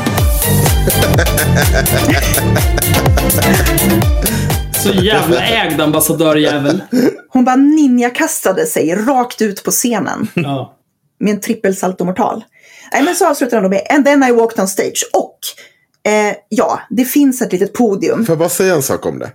Så 4.83 4.89
jävla 4.89 5.47
ägd 5.47 5.81
ambassadörjävel. 5.81 6.83
Hon 7.29 7.45
bara 7.45 7.57
ninjakastade 7.57 8.67
sig 8.67 8.95
rakt 8.95 9.43
ut 9.43 9.65
på 9.65 9.71
scenen. 9.71 10.29
Ja. 10.35 10.77
med 11.21 11.35
en 11.35 11.41
trippelsaltomortal. 11.41 12.45
Nej, 12.93 13.03
men 13.03 13.15
så 13.15 13.27
avslutar 13.27 13.57
han 13.57 13.65
då 13.65 13.71
med 13.71 13.87
And 13.91 14.05
then 14.05 14.23
I 14.23 14.33
walked 14.33 14.61
on 14.61 14.69
stage. 14.69 15.05
Och 15.13 15.39
eh, 16.13 16.37
ja, 16.49 16.81
det 16.91 17.05
finns 17.05 17.43
ett 17.43 17.53
litet 17.53 17.73
podium. 17.73 18.27
Får 18.27 18.33
jag 18.33 18.39
bara 18.39 18.49
säga 18.49 18.75
en 18.75 18.83
sak 18.83 19.07
om 19.07 19.19
det? 19.19 19.31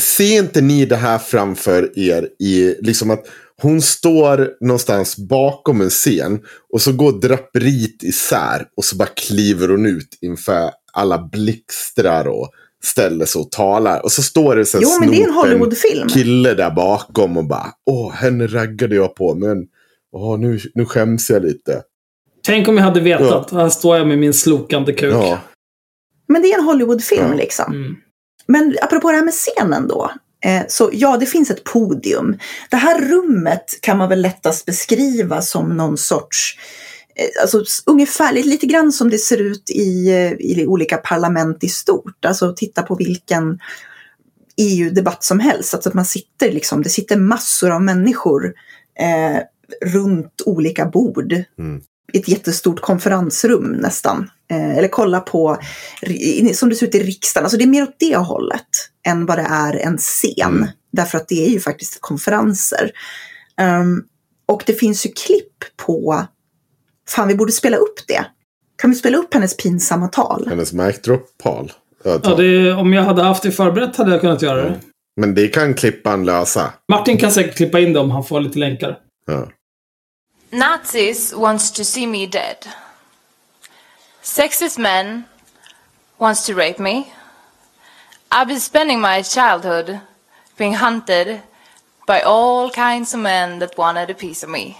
Ser 0.00 0.38
inte 0.38 0.60
ni 0.60 0.84
det 0.86 0.96
här 0.96 1.18
framför 1.18 1.98
er 1.98 2.28
i 2.38 2.74
liksom 2.80 3.10
att 3.10 3.24
hon 3.62 3.82
står 3.82 4.50
någonstans 4.60 5.16
bakom 5.16 5.80
en 5.80 5.90
scen 5.90 6.40
och 6.72 6.82
så 6.82 6.92
går 6.92 7.12
draperiet 7.12 8.02
isär 8.02 8.66
och 8.76 8.84
så 8.84 8.96
bara 8.96 9.08
kliver 9.08 9.68
hon 9.68 9.86
ut 9.86 10.18
inför 10.20 10.70
alla 10.92 11.18
blixtrar 11.18 12.28
och 12.28 12.50
ställer 12.84 13.26
sig 13.26 13.40
och 13.40 13.50
talar. 13.50 14.04
Och 14.04 14.12
så 14.12 14.22
står 14.22 14.56
det 14.56 14.64
så 14.66 14.78
här 14.78 14.82
Jo, 14.84 14.90
men 15.00 15.10
det 15.10 15.16
är 15.16 15.18
en 15.18 15.24
snopen 15.24 15.50
Hollywoodfilm. 15.50 16.08
kille 16.08 16.54
där 16.54 16.70
bakom 16.70 17.36
och 17.36 17.44
bara 17.44 17.66
åh, 17.90 18.12
henne 18.12 18.46
raggade 18.46 18.94
jag 18.94 19.14
på 19.14 19.34
men 19.34 19.66
åh, 20.12 20.38
nu, 20.38 20.60
nu 20.74 20.84
skäms 20.86 21.30
jag 21.30 21.42
lite. 21.42 21.82
Tänk 22.44 22.68
om 22.68 22.76
jag 22.76 22.84
hade 22.84 23.00
vetat. 23.00 23.50
Här 23.50 23.68
står 23.68 23.96
jag 23.96 24.06
med 24.06 24.18
min 24.18 24.34
slokande 24.34 24.92
kuk. 24.92 25.14
Ja, 25.14 25.38
Men 26.28 26.42
det 26.42 26.52
är 26.52 26.58
en 26.58 26.64
Hollywoodfilm 26.64 27.28
Ja. 27.30 27.34
liksom. 27.34 27.72
Mm. 27.72 27.96
Men 28.46 28.76
apropå 28.82 29.10
det 29.10 29.16
här 29.16 29.24
med 29.24 29.34
scenen 29.34 29.88
då. 29.88 30.10
Eh, 30.44 30.62
så 30.68 30.90
ja, 30.92 31.16
det 31.16 31.26
finns 31.26 31.50
ett 31.50 31.64
podium. 31.64 32.38
Det 32.70 32.76
här 32.76 33.00
rummet 33.00 33.64
kan 33.82 33.98
man 33.98 34.08
väl 34.08 34.20
lättast 34.22 34.64
beskriva 34.66 35.42
som 35.42 35.76
någon 35.76 35.98
sorts 35.98 36.58
eh, 37.16 37.42
Alltså 37.42 37.62
s- 37.62 37.82
ungefär 37.86 38.32
lite, 38.32 38.48
lite 38.48 38.66
grann 38.66 38.92
som 38.92 39.10
det 39.10 39.18
ser 39.18 39.38
ut 39.40 39.70
i, 39.70 40.08
eh, 40.08 40.32
i 40.32 40.66
olika 40.66 40.96
parlament 40.96 41.64
i 41.64 41.68
stort. 41.68 42.24
Alltså 42.24 42.52
titta 42.56 42.82
på 42.82 42.94
vilken 42.94 43.58
EU-debatt 44.56 45.24
som 45.24 45.40
helst. 45.40 45.74
Alltså 45.74 45.88
att 45.88 45.94
man 45.94 46.04
sitter 46.04 46.52
liksom, 46.52 46.82
det 46.82 46.88
sitter 46.88 47.16
massor 47.16 47.70
av 47.70 47.82
människor 47.82 48.54
eh, 48.98 49.42
runt 49.92 50.42
olika 50.46 50.86
bord. 50.86 51.32
Mm. 51.58 51.80
Ett 52.12 52.28
jättestort 52.28 52.80
konferensrum 52.80 53.72
nästan. 53.72 54.30
Eh, 54.50 54.78
eller 54.78 54.88
kolla 54.88 55.20
på, 55.20 55.58
som 56.54 56.68
det 56.68 56.74
ser 56.74 56.86
ut 56.86 56.94
i 56.94 57.02
riksdagen. 57.02 57.44
Alltså 57.44 57.58
det 57.58 57.64
är 57.64 57.68
mer 57.68 57.82
åt 57.82 57.96
det 57.98 58.16
hållet 58.16 58.68
än 59.06 59.26
vad 59.26 59.38
det 59.38 59.46
är 59.50 59.76
en 59.76 59.98
scen. 59.98 60.56
Mm. 60.56 60.68
Därför 60.92 61.18
att 61.18 61.28
det 61.28 61.46
är 61.46 61.50
ju 61.50 61.60
faktiskt 61.60 61.98
konferenser. 62.00 62.90
Ehm, 63.58 64.02
och 64.46 64.62
det 64.66 64.74
finns 64.74 65.06
ju 65.06 65.10
klipp 65.10 65.76
på, 65.86 66.26
fan 67.08 67.28
vi 67.28 67.34
borde 67.34 67.52
spela 67.52 67.76
upp 67.76 68.06
det. 68.08 68.24
Kan 68.76 68.90
vi 68.90 68.96
spela 68.96 69.18
upp 69.18 69.34
hennes 69.34 69.56
pinsamma 69.56 70.08
tal? 70.08 70.46
hennes 70.48 70.72
mic 70.72 71.00
drop-pal. 71.02 71.72
Ja, 72.04 72.34
det, 72.36 72.72
om 72.72 72.92
jag 72.92 73.02
hade 73.02 73.22
haft 73.22 73.42
det 73.42 73.52
förberett 73.52 73.96
hade 73.96 74.10
jag 74.10 74.20
kunnat 74.20 74.42
göra 74.42 74.62
det. 74.62 74.80
Men 75.20 75.34
det 75.34 75.48
kan 75.48 75.74
klippan 75.74 76.24
lösa. 76.24 76.72
Martin 76.92 77.18
kan 77.18 77.32
säkert 77.32 77.56
klippa 77.56 77.80
in 77.80 77.92
det 77.92 78.00
om 78.00 78.10
han 78.10 78.24
får 78.24 78.40
lite 78.40 78.58
länkar. 78.58 78.98
Ja. 79.26 79.48
Nazis 80.54 81.34
wants 81.34 81.70
to 81.70 81.82
see 81.82 82.04
me 82.04 82.26
dead. 82.26 82.66
Sexist 84.22 84.78
men 84.78 85.24
wants 86.18 86.44
to 86.44 86.54
rape 86.54 86.78
me. 86.78 87.10
I've 88.30 88.48
been 88.48 88.60
spending 88.60 89.00
my 89.00 89.22
childhood 89.22 90.02
being 90.58 90.74
hunted 90.74 91.42
by 92.06 92.20
all 92.20 92.70
kinds 92.70 93.14
of 93.14 93.20
men 93.20 93.60
that 93.60 93.78
wanted 93.78 94.10
a 94.10 94.14
piece 94.14 94.42
of 94.42 94.50
me. 94.50 94.76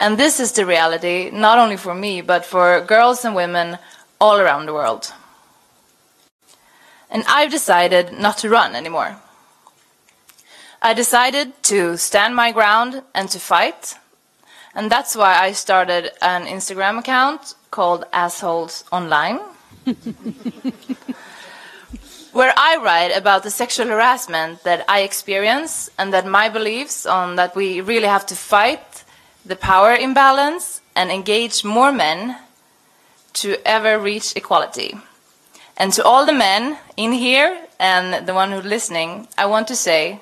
And 0.00 0.18
this 0.18 0.40
is 0.40 0.50
the 0.50 0.66
reality, 0.66 1.30
not 1.32 1.58
only 1.58 1.76
for 1.76 1.94
me, 1.94 2.20
but 2.20 2.44
for 2.44 2.80
girls 2.80 3.24
and 3.24 3.36
women 3.36 3.78
all 4.20 4.40
around 4.40 4.66
the 4.66 4.74
world. 4.74 5.12
And 7.08 7.22
I've 7.28 7.52
decided 7.52 8.12
not 8.12 8.38
to 8.38 8.48
run 8.48 8.74
anymore. 8.74 9.16
I 10.80 10.92
decided 10.92 11.62
to 11.64 11.96
stand 11.96 12.34
my 12.34 12.50
ground 12.50 13.02
and 13.14 13.28
to 13.28 13.38
fight. 13.38 13.94
And 14.74 14.90
that's 14.90 15.14
why 15.14 15.38
I 15.38 15.52
started 15.52 16.12
an 16.22 16.46
Instagram 16.46 16.98
account 16.98 17.54
called 17.70 18.04
Assholes 18.12 18.84
Online. 18.90 19.40
where 22.32 22.54
I 22.56 22.76
write 22.76 23.14
about 23.14 23.42
the 23.42 23.50
sexual 23.50 23.88
harassment 23.88 24.64
that 24.64 24.84
I 24.88 25.00
experience 25.00 25.90
and 25.98 26.12
that 26.14 26.26
my 26.26 26.48
beliefs 26.48 27.04
on 27.04 27.36
that 27.36 27.54
we 27.54 27.80
really 27.82 28.06
have 28.06 28.24
to 28.26 28.34
fight 28.34 29.04
the 29.44 29.56
power 29.56 29.94
imbalance 29.94 30.80
and 30.96 31.10
engage 31.10 31.62
more 31.62 31.92
men 31.92 32.38
to 33.34 33.56
ever 33.66 33.98
reach 33.98 34.34
equality. 34.34 34.94
And 35.76 35.92
to 35.92 36.04
all 36.04 36.24
the 36.24 36.32
men 36.32 36.78
in 36.96 37.12
here 37.12 37.58
and 37.78 38.26
the 38.26 38.34
one 38.34 38.52
who's 38.52 38.64
listening, 38.64 39.28
I 39.36 39.46
want 39.46 39.68
to 39.68 39.76
say 39.76 40.20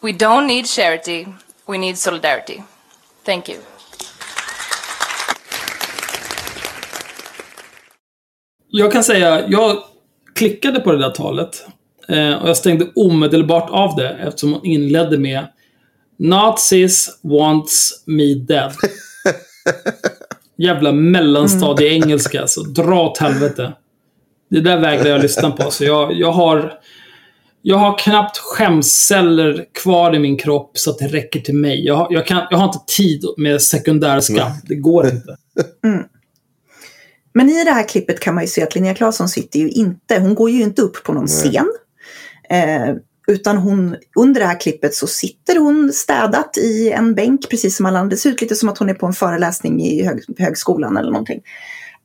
we 0.00 0.12
don't 0.12 0.46
need 0.46 0.64
charity, 0.64 1.34
we 1.66 1.76
need 1.78 1.98
solidarity. 1.98 2.64
Thank 3.28 3.48
you. 3.48 3.58
Jag 8.70 8.92
kan 8.92 9.04
säga, 9.04 9.48
jag 9.48 9.76
klickade 10.34 10.80
på 10.80 10.92
det 10.92 10.98
där 10.98 11.10
talet. 11.10 11.66
Eh, 12.08 12.34
och 12.42 12.48
jag 12.48 12.56
stängde 12.56 12.86
omedelbart 12.94 13.70
av 13.70 13.96
det 13.96 14.08
eftersom 14.08 14.52
hon 14.52 14.64
inledde 14.64 15.18
med 15.18 15.46
Nazis 16.16 17.18
wants 17.22 18.02
me 18.06 18.34
dead. 18.34 18.72
Jävla 20.56 20.92
mellanstadie-engelska, 20.92 22.46
så 22.46 22.62
dra 22.62 23.00
åt 23.00 23.18
helvete. 23.18 23.72
Det 24.50 24.60
där 24.60 24.80
vägrar 24.80 25.10
jag 25.10 25.22
lyssna 25.22 25.50
på. 25.50 25.70
Så 25.70 25.84
jag, 25.84 26.12
jag 26.12 26.32
har... 26.32 26.78
Jag 27.68 27.78
har 27.78 27.98
knappt 27.98 28.38
skämsceller 28.38 29.66
kvar 29.82 30.14
i 30.14 30.18
min 30.18 30.38
kropp 30.38 30.78
så 30.78 30.90
att 30.90 30.98
det 30.98 31.06
räcker 31.06 31.40
till 31.40 31.54
mig. 31.54 31.86
Jag 31.86 31.94
har, 31.94 32.06
jag 32.10 32.26
kan, 32.26 32.46
jag 32.50 32.58
har 32.58 32.64
inte 32.64 32.78
tid 32.96 33.24
med 33.36 33.62
sekundär 33.62 34.20
skam. 34.20 34.52
Det 34.64 34.74
går 34.74 35.06
inte. 35.06 35.36
Men 37.34 37.48
i 37.48 37.64
det 37.64 37.70
här 37.70 37.88
klippet 37.88 38.20
kan 38.20 38.34
man 38.34 38.44
ju 38.44 38.48
se 38.48 38.62
att 38.62 38.74
Linnea 38.74 38.94
Claesson 38.94 39.28
sitter 39.28 39.58
ju 39.60 39.68
inte, 39.68 40.18
hon 40.18 40.34
går 40.34 40.50
ju 40.50 40.62
inte 40.62 40.82
upp 40.82 41.04
på 41.04 41.12
någon 41.12 41.26
scen. 41.26 41.72
Eh, 42.50 42.94
utan 43.26 43.56
hon, 43.56 43.96
under 44.16 44.40
det 44.40 44.46
här 44.46 44.60
klippet 44.60 44.94
så 44.94 45.06
sitter 45.06 45.58
hon 45.58 45.92
städat 45.92 46.58
i 46.58 46.90
en 46.90 47.14
bänk, 47.14 47.48
precis 47.50 47.76
som 47.76 47.86
alla 47.86 47.98
andra. 47.98 48.10
Det 48.10 48.16
ser 48.16 48.30
ut 48.30 48.40
lite 48.40 48.54
som 48.54 48.68
att 48.68 48.78
hon 48.78 48.88
är 48.88 48.94
på 48.94 49.06
en 49.06 49.12
föreläsning 49.12 49.82
i 49.82 50.04
hög, 50.04 50.20
högskolan 50.38 50.96
eller 50.96 51.10
någonting. 51.10 51.42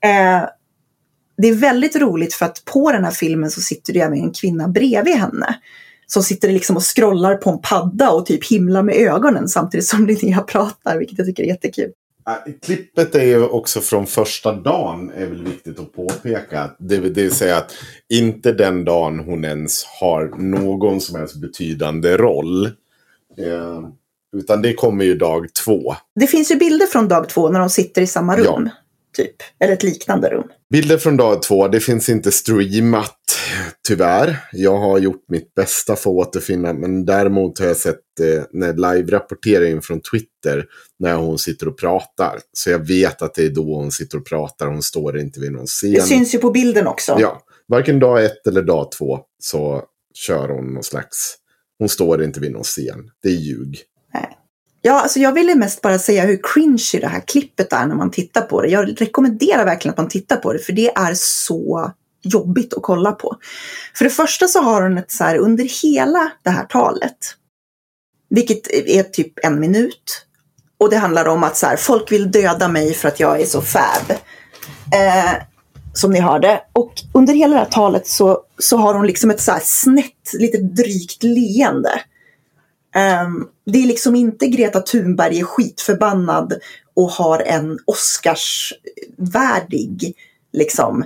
Eh, 0.03 0.43
det 1.37 1.47
är 1.47 1.53
väldigt 1.53 1.95
roligt 1.95 2.33
för 2.33 2.45
att 2.45 2.65
på 2.65 2.91
den 2.91 3.03
här 3.03 3.11
filmen 3.11 3.51
så 3.51 3.61
sitter 3.61 3.93
det 3.93 3.99
även 3.99 4.17
en 4.17 4.31
kvinna 4.31 4.67
bredvid 4.67 5.15
henne. 5.15 5.59
Som 6.07 6.23
sitter 6.23 6.51
liksom 6.51 6.75
och 6.75 6.83
scrollar 6.95 7.35
på 7.35 7.49
en 7.49 7.61
padda 7.61 8.11
och 8.11 8.25
typ 8.25 8.51
himlar 8.51 8.83
med 8.83 8.95
ögonen 8.95 9.47
samtidigt 9.47 9.87
som 9.87 10.05
Linnea 10.07 10.41
pratar, 10.41 10.97
vilket 10.97 11.17
jag 11.17 11.27
tycker 11.27 11.43
är 11.43 11.47
jättekul. 11.47 11.91
Klippet 12.61 13.15
är 13.15 13.23
ju 13.23 13.45
också 13.45 13.81
från 13.81 14.07
första 14.07 14.53
dagen, 14.53 15.11
är 15.15 15.25
väl 15.25 15.43
viktigt 15.43 15.79
att 15.79 15.93
påpeka. 15.93 16.71
Det, 16.79 16.97
det 16.97 17.21
vill 17.21 17.31
säga 17.31 17.57
att 17.57 17.71
inte 18.09 18.51
den 18.51 18.85
dagen 18.85 19.19
hon 19.19 19.45
ens 19.45 19.83
har 19.83 20.37
någon 20.37 21.01
som 21.01 21.19
helst 21.19 21.35
betydande 21.35 22.17
roll. 22.17 22.65
Eh, 23.37 23.89
utan 24.37 24.61
det 24.61 24.73
kommer 24.73 25.05
ju 25.05 25.15
dag 25.15 25.53
två. 25.65 25.95
Det 26.15 26.27
finns 26.27 26.51
ju 26.51 26.55
bilder 26.55 26.85
från 26.85 27.07
dag 27.07 27.29
två 27.29 27.49
när 27.49 27.59
de 27.59 27.69
sitter 27.69 28.01
i 28.01 28.07
samma 28.07 28.37
rum. 28.37 28.45
Ja. 28.65 28.82
Typ. 29.13 29.35
Eller 29.59 29.73
ett 29.73 29.83
liknande 29.83 30.29
rum. 30.29 30.47
Bilder 30.69 30.97
från 30.97 31.17
dag 31.17 31.41
två, 31.41 31.67
det 31.67 31.79
finns 31.79 32.09
inte 32.09 32.31
streamat 32.31 33.19
tyvärr. 33.87 34.37
Jag 34.51 34.77
har 34.77 34.99
gjort 34.99 35.25
mitt 35.27 35.53
bästa 35.53 35.95
för 35.95 36.09
att 36.09 36.27
återfinna, 36.27 36.73
men 36.73 37.05
däremot 37.05 37.59
har 37.59 37.65
jag 37.65 37.77
sett 37.77 37.99
eh, 38.21 38.43
när 38.51 38.73
live-rapporteringen 38.73 39.81
från 39.81 40.01
Twitter 40.01 40.65
när 40.99 41.15
hon 41.15 41.39
sitter 41.39 41.67
och 41.67 41.77
pratar. 41.77 42.39
Så 42.53 42.69
jag 42.69 42.87
vet 42.87 43.21
att 43.21 43.33
det 43.33 43.45
är 43.45 43.49
då 43.49 43.75
hon 43.75 43.91
sitter 43.91 44.17
och 44.17 44.25
pratar, 44.25 44.67
hon 44.67 44.83
står 44.83 45.19
inte 45.19 45.39
vid 45.39 45.51
någon 45.51 45.65
scen. 45.65 45.93
Det 45.93 46.01
syns 46.01 46.35
ju 46.35 46.39
på 46.39 46.51
bilden 46.51 46.87
också. 46.87 47.17
Ja, 47.19 47.41
varken 47.67 47.99
dag 47.99 48.25
ett 48.25 48.47
eller 48.47 48.61
dag 48.61 48.91
två 48.91 49.19
så 49.39 49.83
kör 50.13 50.49
hon 50.49 50.73
någon 50.73 50.83
slags... 50.83 51.35
Hon 51.79 51.89
står 51.89 52.23
inte 52.23 52.39
vid 52.39 52.51
någon 52.51 52.63
scen. 52.63 53.09
Det 53.23 53.29
är 53.29 53.33
ljug. 53.33 53.83
Ja, 54.85 55.01
alltså 55.01 55.19
jag 55.19 55.31
ville 55.31 55.55
mest 55.55 55.81
bara 55.81 55.99
säga 55.99 56.25
hur 56.25 56.39
cringy 56.43 56.99
det 57.01 57.07
här 57.07 57.19
klippet 57.19 57.73
är 57.73 57.85
när 57.85 57.95
man 57.95 58.11
tittar 58.11 58.41
på 58.41 58.61
det. 58.61 58.67
Jag 58.67 59.01
rekommenderar 59.01 59.65
verkligen 59.65 59.91
att 59.91 59.97
man 59.97 60.09
tittar 60.09 60.35
på 60.35 60.53
det, 60.53 60.59
för 60.59 60.73
det 60.73 60.97
är 60.97 61.13
så 61.15 61.91
jobbigt 62.23 62.73
att 62.73 62.83
kolla 62.83 63.11
på. 63.11 63.35
För 63.95 64.05
det 64.05 64.11
första 64.11 64.47
så 64.47 64.61
har 64.61 64.81
hon 64.81 64.97
ett 64.97 65.11
så 65.11 65.23
här 65.23 65.37
under 65.37 65.83
hela 65.83 66.31
det 66.43 66.49
här 66.49 66.65
talet, 66.65 67.17
vilket 68.29 68.71
är 68.71 69.03
typ 69.03 69.33
en 69.45 69.59
minut, 69.59 70.25
och 70.77 70.89
det 70.89 70.97
handlar 70.97 71.27
om 71.27 71.43
att 71.43 71.57
så 71.57 71.65
här, 71.65 71.77
folk 71.77 72.11
vill 72.11 72.31
döda 72.31 72.67
mig 72.67 72.93
för 72.93 73.07
att 73.07 73.19
jag 73.19 73.41
är 73.41 73.45
så 73.45 73.61
fab. 73.61 74.11
Eh, 74.93 75.33
som 75.93 76.11
ni 76.11 76.19
hörde. 76.19 76.61
Och 76.73 76.93
under 77.13 77.33
hela 77.33 77.53
det 77.53 77.59
här 77.59 77.69
talet 77.69 78.07
så, 78.07 78.39
så 78.57 78.77
har 78.77 78.93
hon 78.93 79.07
liksom 79.07 79.31
ett 79.31 79.41
så 79.41 79.51
här 79.51 79.61
snett, 79.63 80.33
lite 80.33 80.57
drygt 80.57 81.23
leende. 81.23 82.01
Ehm, 82.93 83.47
det 83.65 83.83
är 83.83 83.87
liksom 83.87 84.15
inte 84.15 84.47
Greta 84.47 84.81
Thunberg 84.81 85.39
är 85.39 85.43
skitförbannad 85.43 86.53
och 86.93 87.09
har 87.09 87.39
en 87.39 87.79
Oscarsvärdig 87.85 90.15
liksom 90.53 91.05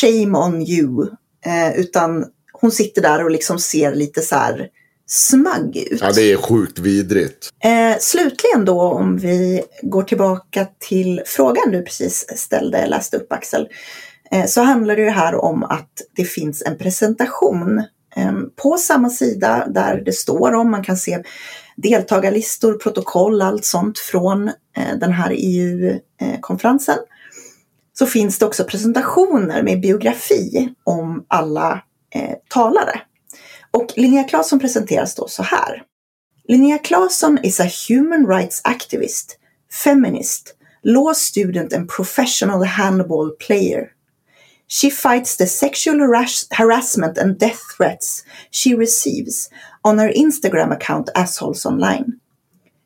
shame 0.00 0.38
on 0.38 0.62
you. 0.62 1.08
Eh, 1.44 1.78
utan 1.78 2.24
hon 2.52 2.70
sitter 2.70 3.02
där 3.02 3.24
och 3.24 3.30
liksom 3.30 3.58
ser 3.58 3.94
lite 3.94 4.22
så 4.22 4.36
här 4.36 4.68
smagg 5.06 5.76
ut. 5.76 6.00
Ja, 6.00 6.12
det 6.12 6.32
är 6.32 6.36
sjukt 6.36 6.78
vidrigt. 6.78 7.50
Eh, 7.64 7.98
slutligen 8.00 8.64
då 8.64 8.80
om 8.80 9.16
vi 9.16 9.62
går 9.82 10.02
tillbaka 10.02 10.66
till 10.78 11.22
frågan 11.26 11.70
du 11.70 11.82
precis 11.82 12.26
ställde, 12.36 12.86
läste 12.86 13.16
upp 13.16 13.32
Axel. 13.32 13.68
Eh, 14.30 14.46
så 14.46 14.60
handlar 14.60 14.96
det 14.96 15.02
ju 15.02 15.10
här 15.10 15.34
om 15.34 15.62
att 15.62 16.02
det 16.16 16.24
finns 16.24 16.62
en 16.62 16.78
presentation 16.78 17.82
Ehm, 18.16 18.50
på 18.56 18.78
samma 18.78 19.10
sida 19.10 19.66
där 19.68 20.02
det 20.04 20.12
står 20.12 20.54
om, 20.54 20.70
man 20.70 20.84
kan 20.84 20.96
se 20.96 21.22
deltagarlistor, 21.76 22.74
protokoll, 22.74 23.42
allt 23.42 23.64
sånt 23.64 23.98
från 23.98 24.48
eh, 24.48 24.96
den 25.00 25.12
här 25.12 25.32
EU-konferensen. 25.36 26.98
Så 27.98 28.06
finns 28.06 28.38
det 28.38 28.46
också 28.46 28.64
presentationer 28.64 29.62
med 29.62 29.80
biografi 29.80 30.72
om 30.84 31.24
alla 31.28 31.82
eh, 32.14 32.34
talare. 32.48 33.00
Och 33.70 33.92
Linnea 33.96 34.24
Claesson 34.24 34.58
presenteras 34.58 35.14
då 35.14 35.28
så 35.28 35.42
här. 35.42 35.82
Linnea 36.48 36.78
Claesson 36.78 37.38
is 37.42 37.60
a 37.60 37.68
human 37.88 38.26
rights 38.26 38.60
activist, 38.64 39.38
feminist, 39.84 40.54
law 40.82 41.14
student 41.14 41.72
and 41.72 41.88
professional 41.88 42.64
handball 42.64 43.30
player. 43.46 43.95
She 44.68 44.90
fights 44.90 45.36
the 45.36 45.46
sexual 45.46 45.98
harass- 45.98 46.48
harassment 46.52 47.18
and 47.18 47.38
death 47.38 47.60
threats 47.76 48.24
she 48.50 48.74
receives 48.74 49.50
on 49.84 49.98
her 49.98 50.12
Instagram 50.12 50.72
account 50.72 51.10
Assholes 51.14 51.66
Online. 51.66 52.20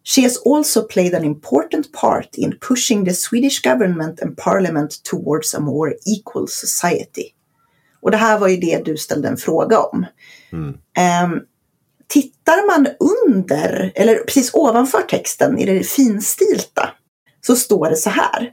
She 0.03 0.23
has 0.23 0.37
also 0.37 0.83
played 0.83 1.15
an 1.15 1.25
important 1.25 1.93
part 1.93 2.39
in 2.39 2.59
pushing 2.61 3.05
the 3.05 3.15
Swedish 3.15 3.61
government 3.63 4.21
and 4.21 4.37
parliament 4.37 5.05
towards 5.05 5.55
a 5.55 5.61
more 5.61 5.95
equal 6.07 6.47
society. 6.49 7.35
Och 8.03 8.11
det 8.11 8.17
här 8.17 8.39
var 8.39 8.49
ju 8.49 8.57
det 8.57 8.85
du 8.85 8.97
ställde 8.97 9.29
en 9.29 9.37
fråga 9.37 9.79
om. 9.79 10.07
Ehm, 10.97 11.41
tittar 12.09 12.67
man 12.67 12.87
under, 13.01 13.93
eller 13.95 14.19
precis 14.19 14.55
ovanför 14.55 15.03
texten 15.03 15.59
i 15.59 15.67
det 15.67 15.85
finstilta, 15.85 16.91
så 17.47 17.57
står 17.57 17.91
det 17.91 17.97
så 17.97 18.11
här. 18.11 18.53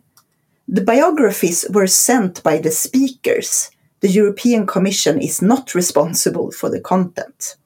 The 0.76 0.82
biographies 0.82 1.66
were 1.70 1.88
sent 1.88 2.44
by 2.44 2.58
the 2.58 2.72
speakers. 2.72 3.72
The 4.02 4.10
European 4.10 4.68
Commission 4.68 5.22
is 5.22 5.42
not 5.42 5.76
responsible 5.76 6.52
for 6.52 6.70
the 6.70 6.80
content. 6.80 7.58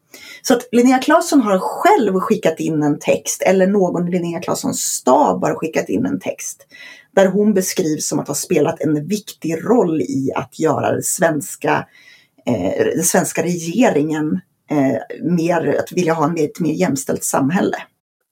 Så 0.42 0.54
att 0.54 0.68
Linnea 0.72 1.00
Claesson 1.00 1.42
har 1.42 1.60
själv 1.60 2.20
skickat 2.20 2.60
in 2.60 2.84
en 2.84 3.00
text, 3.00 3.42
eller 3.42 3.68
någon 3.68 4.08
i 4.08 4.12
Linnea 4.12 4.40
Claessons 4.40 4.82
stab 4.82 5.44
har 5.44 5.56
skickat 5.56 5.90
in 5.90 6.06
en 6.06 6.20
text, 6.20 6.68
där 7.16 7.28
hon 7.28 7.54
beskrivs 7.54 8.08
som 8.08 8.20
att 8.20 8.28
ha 8.28 8.36
spelat 8.36 8.82
en 8.82 9.08
viktig 9.08 9.66
roll 9.66 10.02
i 10.02 10.32
att 10.36 10.60
göra 10.60 10.92
den 10.92 11.04
svenska, 11.04 11.88
eh, 12.46 12.86
den 12.96 13.04
svenska 13.04 13.44
regeringen 13.44 14.40
eh, 14.72 15.24
mer, 15.24 15.80
att 15.80 15.92
vilja 15.92 16.14
ha 16.14 16.36
ett 16.38 16.60
mer 16.60 16.74
jämställt 16.74 17.24
samhälle. 17.24 17.78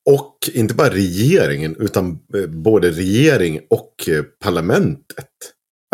Och 0.06 0.38
inte 0.54 0.74
bara 0.74 0.90
regeringen, 0.90 1.76
utan 1.80 2.20
eh, 2.36 2.48
både 2.48 2.92
regering 2.92 3.60
och 3.70 4.10
eh, 4.10 4.24
parlamentet. 4.44 5.28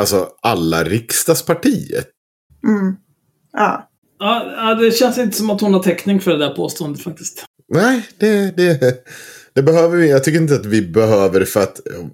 Alltså 0.02 0.30
alla 0.42 0.84
riksdagspartiet. 0.84 2.08
Mm. 2.68 2.96
Ja. 3.52 3.90
Ja, 4.20 4.76
det 4.76 4.92
känns 4.92 5.18
inte 5.18 5.38
som 5.38 5.50
att 5.50 5.62
hon 5.62 5.74
har 5.74 5.84
täckning 5.84 6.22
för 6.22 6.32
det 6.32 6.38
där 6.38 6.56
påståendet 6.56 7.02
faktiskt. 7.04 7.46
Nej, 7.74 8.08
det, 8.18 8.58
det, 8.58 9.04
det 9.54 9.64
behöver 9.64 9.98
vi. 9.98 10.10
Jag 10.10 10.24
tycker 10.24 10.40
inte 10.40 10.56
att 10.56 10.66
vi 10.66 10.82
behöver 10.82 11.40
det 11.40 11.46
för 11.46 11.64
att 11.64 11.88
eh, 11.88 12.06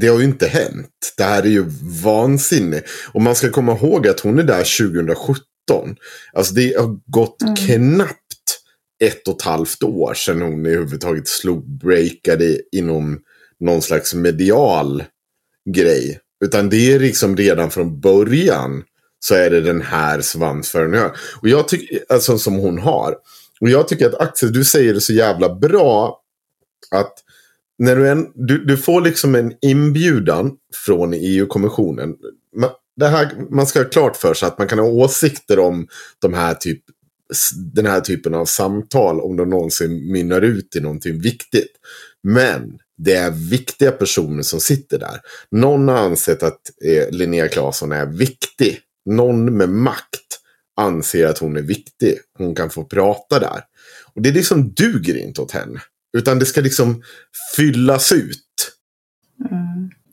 det 0.00 0.06
har 0.06 0.18
ju 0.18 0.24
inte 0.24 0.46
hänt. 0.46 0.88
Det 1.16 1.24
här 1.24 1.42
är 1.42 1.48
ju 1.48 1.64
vansinne. 2.04 2.82
Och 3.12 3.22
man 3.22 3.34
ska 3.34 3.50
komma 3.50 3.72
ihåg 3.72 4.08
att 4.08 4.20
hon 4.20 4.38
är 4.38 4.42
där 4.42 4.88
2017. 4.90 5.38
Alltså 6.32 6.54
det 6.54 6.76
har 6.78 6.98
gått 7.06 7.36
knappt 7.66 8.23
ett 9.02 9.28
och 9.28 9.36
ett 9.36 9.42
halvt 9.42 9.82
år 9.82 10.14
sedan 10.14 10.42
hon 10.42 10.66
överhuvudtaget 10.66 11.28
slog 11.28 11.78
breakade 11.78 12.58
inom 12.72 13.20
någon 13.60 13.82
slags 13.82 14.14
medial 14.14 15.04
grej. 15.70 16.20
Utan 16.44 16.68
det 16.68 16.92
är 16.92 16.98
liksom 16.98 17.36
redan 17.36 17.70
från 17.70 18.00
början 18.00 18.84
så 19.20 19.34
är 19.34 19.50
det 19.50 19.60
den 19.60 19.82
här 19.82 20.20
svansföringen. 20.20 21.10
Och 21.42 21.48
jag 21.48 21.68
tycker, 21.68 22.04
alltså 22.08 22.38
som 22.38 22.54
hon 22.54 22.78
har. 22.78 23.14
Och 23.60 23.70
jag 23.70 23.88
tycker 23.88 24.06
att 24.06 24.20
Axel, 24.20 24.52
du 24.52 24.64
säger 24.64 24.94
det 24.94 25.00
så 25.00 25.12
jävla 25.12 25.54
bra. 25.54 26.20
Att 26.90 27.14
när 27.78 27.96
du, 27.96 28.08
en, 28.08 28.26
du, 28.34 28.64
du 28.64 28.76
får 28.76 29.00
liksom 29.00 29.34
en 29.34 29.52
inbjudan 29.62 30.52
från 30.86 31.14
EU-kommissionen. 31.14 32.14
Man, 32.56 32.70
det 32.96 33.08
här, 33.08 33.30
man 33.50 33.66
ska 33.66 33.78
ha 33.78 33.88
klart 33.88 34.16
för 34.16 34.34
sig 34.34 34.46
att 34.46 34.58
man 34.58 34.68
kan 34.68 34.78
ha 34.78 34.86
åsikter 34.86 35.58
om 35.58 35.86
de 36.18 36.34
här 36.34 36.54
typ, 36.54 36.82
den 37.74 37.86
här 37.86 38.00
typen 38.00 38.34
av 38.34 38.44
samtal 38.44 39.20
om 39.20 39.36
de 39.36 39.50
någonsin 39.50 40.12
mynnar 40.12 40.40
ut 40.40 40.76
i 40.76 40.80
någonting 40.80 41.20
viktigt. 41.20 41.72
Men 42.22 42.78
det 42.96 43.14
är 43.14 43.30
viktiga 43.30 43.92
personer 43.92 44.42
som 44.42 44.60
sitter 44.60 44.98
där. 44.98 45.20
Någon 45.50 45.88
har 45.88 45.96
ansett 45.96 46.42
att 46.42 46.60
eh, 46.84 47.10
Linnea 47.10 47.48
Claesson 47.48 47.92
är 47.92 48.06
viktig. 48.06 48.80
Någon 49.10 49.56
med 49.56 49.68
makt 49.68 50.40
anser 50.76 51.26
att 51.26 51.38
hon 51.38 51.56
är 51.56 51.62
viktig. 51.62 52.18
Hon 52.38 52.54
kan 52.54 52.70
få 52.70 52.84
prata 52.84 53.38
där. 53.38 53.60
Och 54.14 54.22
det 54.22 54.30
liksom 54.30 54.72
duger 54.72 55.16
inte 55.16 55.40
åt 55.40 55.52
henne. 55.52 55.80
Utan 56.16 56.38
det 56.38 56.46
ska 56.46 56.60
liksom 56.60 57.02
fyllas 57.56 58.12
ut. 58.12 58.40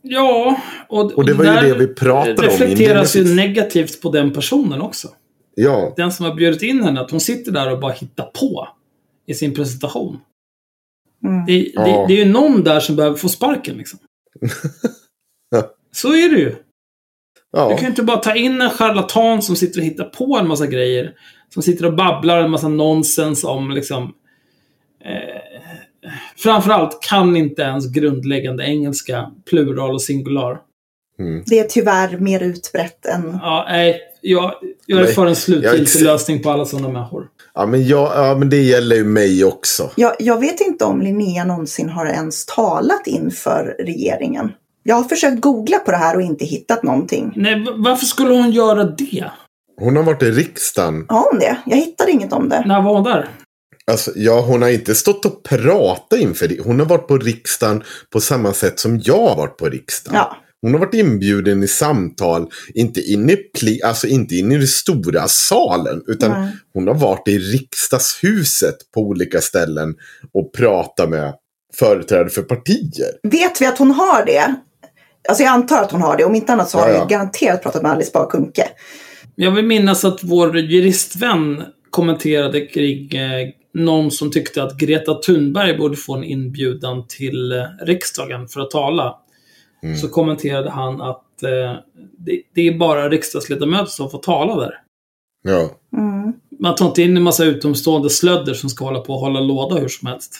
Ja, 0.01 0.61
och, 0.89 1.11
Och 1.11 1.25
det 1.25 1.33
var 1.33 1.45
ju 1.45 1.69
det 1.69 1.77
vi 1.77 1.87
pratade 1.87 2.33
om 2.33 2.43
reflekteras 2.43 3.15
ju 3.15 3.35
negativt 3.35 4.01
på 4.01 4.11
den 4.11 4.33
personen 4.33 4.81
också. 4.81 5.07
Ja, 5.55 5.93
Den 5.97 6.11
som 6.11 6.25
har 6.25 6.35
bjudit 6.35 6.61
in 6.61 6.83
henne, 6.83 7.01
att 7.01 7.11
hon 7.11 7.19
sitter 7.19 7.51
där 7.51 7.71
och 7.71 7.79
bara 7.79 7.91
hittar 7.91 8.25
på 8.25 8.67
i 9.25 9.33
sin 9.33 9.53
presentation. 9.53 10.19
Mm. 11.23 11.45
Det, 11.45 11.53
det, 11.53 11.71
Ja. 11.73 12.05
det 12.07 12.13
är 12.13 12.25
ju 12.25 12.31
någon 12.31 12.63
där 12.63 12.79
som 12.79 12.95
behöver 12.95 13.17
få 13.17 13.29
sparken 13.29 13.77
liksom. 13.77 13.99
Så 15.91 16.07
är 16.07 16.29
det 16.29 16.39
ju. 16.39 16.49
Du 16.49 17.59
ja. 17.59 17.69
kan 17.69 17.79
ju 17.79 17.87
inte 17.87 18.03
bara 18.03 18.17
ta 18.17 18.35
in 18.35 18.61
en 18.61 18.69
charlatan 18.69 19.41
som 19.41 19.55
sitter 19.55 19.79
och 19.79 19.85
hittar 19.85 20.05
på 20.05 20.37
en 20.37 20.47
massa 20.47 20.67
grejer. 20.67 21.13
Som 21.53 21.63
sitter 21.63 21.85
och 21.85 21.95
babblar 21.95 22.39
en 22.39 22.51
massa 22.51 22.67
nonsens 22.67 23.43
om 23.43 23.71
liksom... 23.71 24.13
Eh, 25.05 25.71
framförallt 26.37 27.01
kan 27.01 27.35
inte 27.37 27.61
ens 27.61 27.91
grundläggande 27.91 28.63
engelska, 28.63 29.31
plural 29.45 29.93
och 29.93 30.01
singular. 30.01 30.59
Det 31.45 31.59
är 31.59 31.63
tyvärr 31.63 32.17
mer 32.17 32.43
utbrett 32.43 33.05
än... 33.05 33.39
Ja, 33.41 33.65
nej. 33.69 34.01
Jag, 34.21 34.53
jag 34.85 35.01
är 35.01 35.05
för 35.05 35.25
en 35.25 35.35
slutgiltig 35.35 36.01
lösning 36.01 36.41
på 36.41 36.49
alla 36.51 36.65
sådana 36.65 36.89
människor. 36.89 37.27
Ja, 37.53 37.65
men, 37.65 37.87
jag, 37.87 38.11
ja, 38.15 38.35
men 38.39 38.49
det 38.49 38.61
gäller 38.61 38.95
ju 38.95 39.03
mig 39.03 39.45
också. 39.45 39.91
Jag, 39.95 40.15
jag 40.19 40.39
vet 40.39 40.61
inte 40.61 40.85
om 40.85 41.01
Linnea 41.01 41.43
någonsin 41.43 41.89
har 41.89 42.05
ens 42.05 42.45
talat 42.45 43.07
inför 43.07 43.75
regeringen. 43.79 44.51
Jag 44.83 44.95
har 44.95 45.03
försökt 45.03 45.41
googla 45.41 45.79
på 45.79 45.91
det 45.91 45.97
här 45.97 46.15
och 46.15 46.21
inte 46.21 46.45
hittat 46.45 46.83
någonting. 46.83 47.33
Nej, 47.35 47.65
varför 47.75 48.05
skulle 48.05 48.33
hon 48.33 48.51
göra 48.51 48.83
det? 48.83 49.31
Hon 49.79 49.95
har 49.95 50.03
varit 50.03 50.23
i 50.23 50.31
riksdagen. 50.31 51.05
Har 51.09 51.31
hon 51.31 51.39
det? 51.39 51.57
Jag 51.65 51.77
hittade 51.77 52.11
inget 52.11 52.33
om 52.33 52.49
det. 52.49 52.63
När 52.65 52.81
var 52.81 52.93
hon 52.93 53.03
där? 53.03 53.29
Alltså, 53.91 54.11
ja, 54.15 54.41
hon 54.41 54.61
har 54.61 54.69
inte 54.69 54.95
stått 54.95 55.25
och 55.25 55.43
pratat 55.43 56.19
inför 56.19 56.47
det. 56.47 56.61
Hon 56.63 56.79
har 56.79 56.87
varit 56.87 57.07
på 57.07 57.17
riksdagen 57.17 57.83
på 58.09 58.21
samma 58.21 58.53
sätt 58.53 58.79
som 58.79 58.99
jag 59.03 59.27
har 59.27 59.35
varit 59.35 59.57
på 59.57 59.69
riksdagen. 59.69 60.19
Ja. 60.19 60.37
Hon 60.61 60.73
har 60.73 60.79
varit 60.79 60.93
inbjuden 60.93 61.63
i 61.63 61.67
samtal, 61.67 62.49
inte 62.73 63.01
in 63.01 63.29
i, 63.29 63.35
pli, 63.35 63.81
alltså 63.81 64.07
inte 64.07 64.35
in 64.35 64.51
i 64.51 64.57
den 64.57 64.67
stora 64.67 65.27
salen, 65.27 66.03
utan 66.07 66.31
Nej. 66.31 66.51
hon 66.73 66.87
har 66.87 66.95
varit 66.95 67.27
i 67.27 67.39
riksdagshuset 67.39 68.75
på 68.93 69.01
olika 69.01 69.41
ställen 69.41 69.95
och 70.33 70.53
pratat 70.53 71.09
med 71.09 71.33
företrädare 71.73 72.29
för 72.29 72.41
partier. 72.41 73.11
Vet 73.23 73.61
vi 73.61 73.65
att 73.65 73.77
hon 73.77 73.91
har 73.91 74.25
det? 74.25 74.55
Alltså 75.29 75.43
jag 75.43 75.51
antar 75.51 75.81
att 75.81 75.91
hon 75.91 76.01
har 76.01 76.17
det. 76.17 76.25
Om 76.25 76.35
inte 76.35 76.53
annat 76.53 76.69
så 76.69 76.77
har 76.77 76.87
Ja, 76.87 76.93
hon 76.93 77.07
ja. 77.09 77.17
garanterat 77.17 77.63
pratat 77.63 77.81
med 77.81 77.91
Alice 77.91 78.11
Bah 78.13 78.29
Kuhnke. 78.29 78.67
Jag 79.35 79.51
vill 79.51 79.65
minnas 79.65 80.05
att 80.05 80.23
vår 80.23 80.57
juristvän 80.57 81.63
kommenterade 81.89 82.65
kring 82.65 83.15
eh, 83.15 83.47
någon 83.73 84.11
som 84.11 84.31
tyckte 84.31 84.63
att 84.63 84.77
Greta 84.77 85.13
Thunberg 85.13 85.77
borde 85.77 85.95
få 85.95 86.15
en 86.15 86.23
inbjudan 86.23 87.07
till 87.07 87.51
eh, 87.51 87.85
riksdagen 87.85 88.47
för 88.47 88.61
att 88.61 88.71
tala. 88.71 89.15
Så 90.01 90.07
kommenterade 90.07 90.69
han 90.69 91.01
att 91.01 91.43
eh, 91.43 91.49
det, 92.17 92.41
det 92.55 92.67
är 92.67 92.77
bara 92.77 93.09
riksdagsledamöter 93.09 93.91
som 93.91 94.09
får 94.09 94.19
tala 94.19 94.55
där. 94.55 94.73
Ja. 95.43 95.69
Mm. 95.97 96.33
Man 96.59 96.75
tar 96.75 96.85
inte 96.85 97.01
in 97.01 97.17
en 97.17 97.23
massa 97.23 97.45
utomstående 97.45 98.09
slödder 98.09 98.53
som 98.53 98.69
ska 98.69 98.85
hålla 98.85 98.99
på 98.99 99.13
och 99.13 99.19
hålla 99.19 99.39
låda 99.39 99.75
hur 99.75 99.87
som 99.87 100.07
helst. 100.07 100.35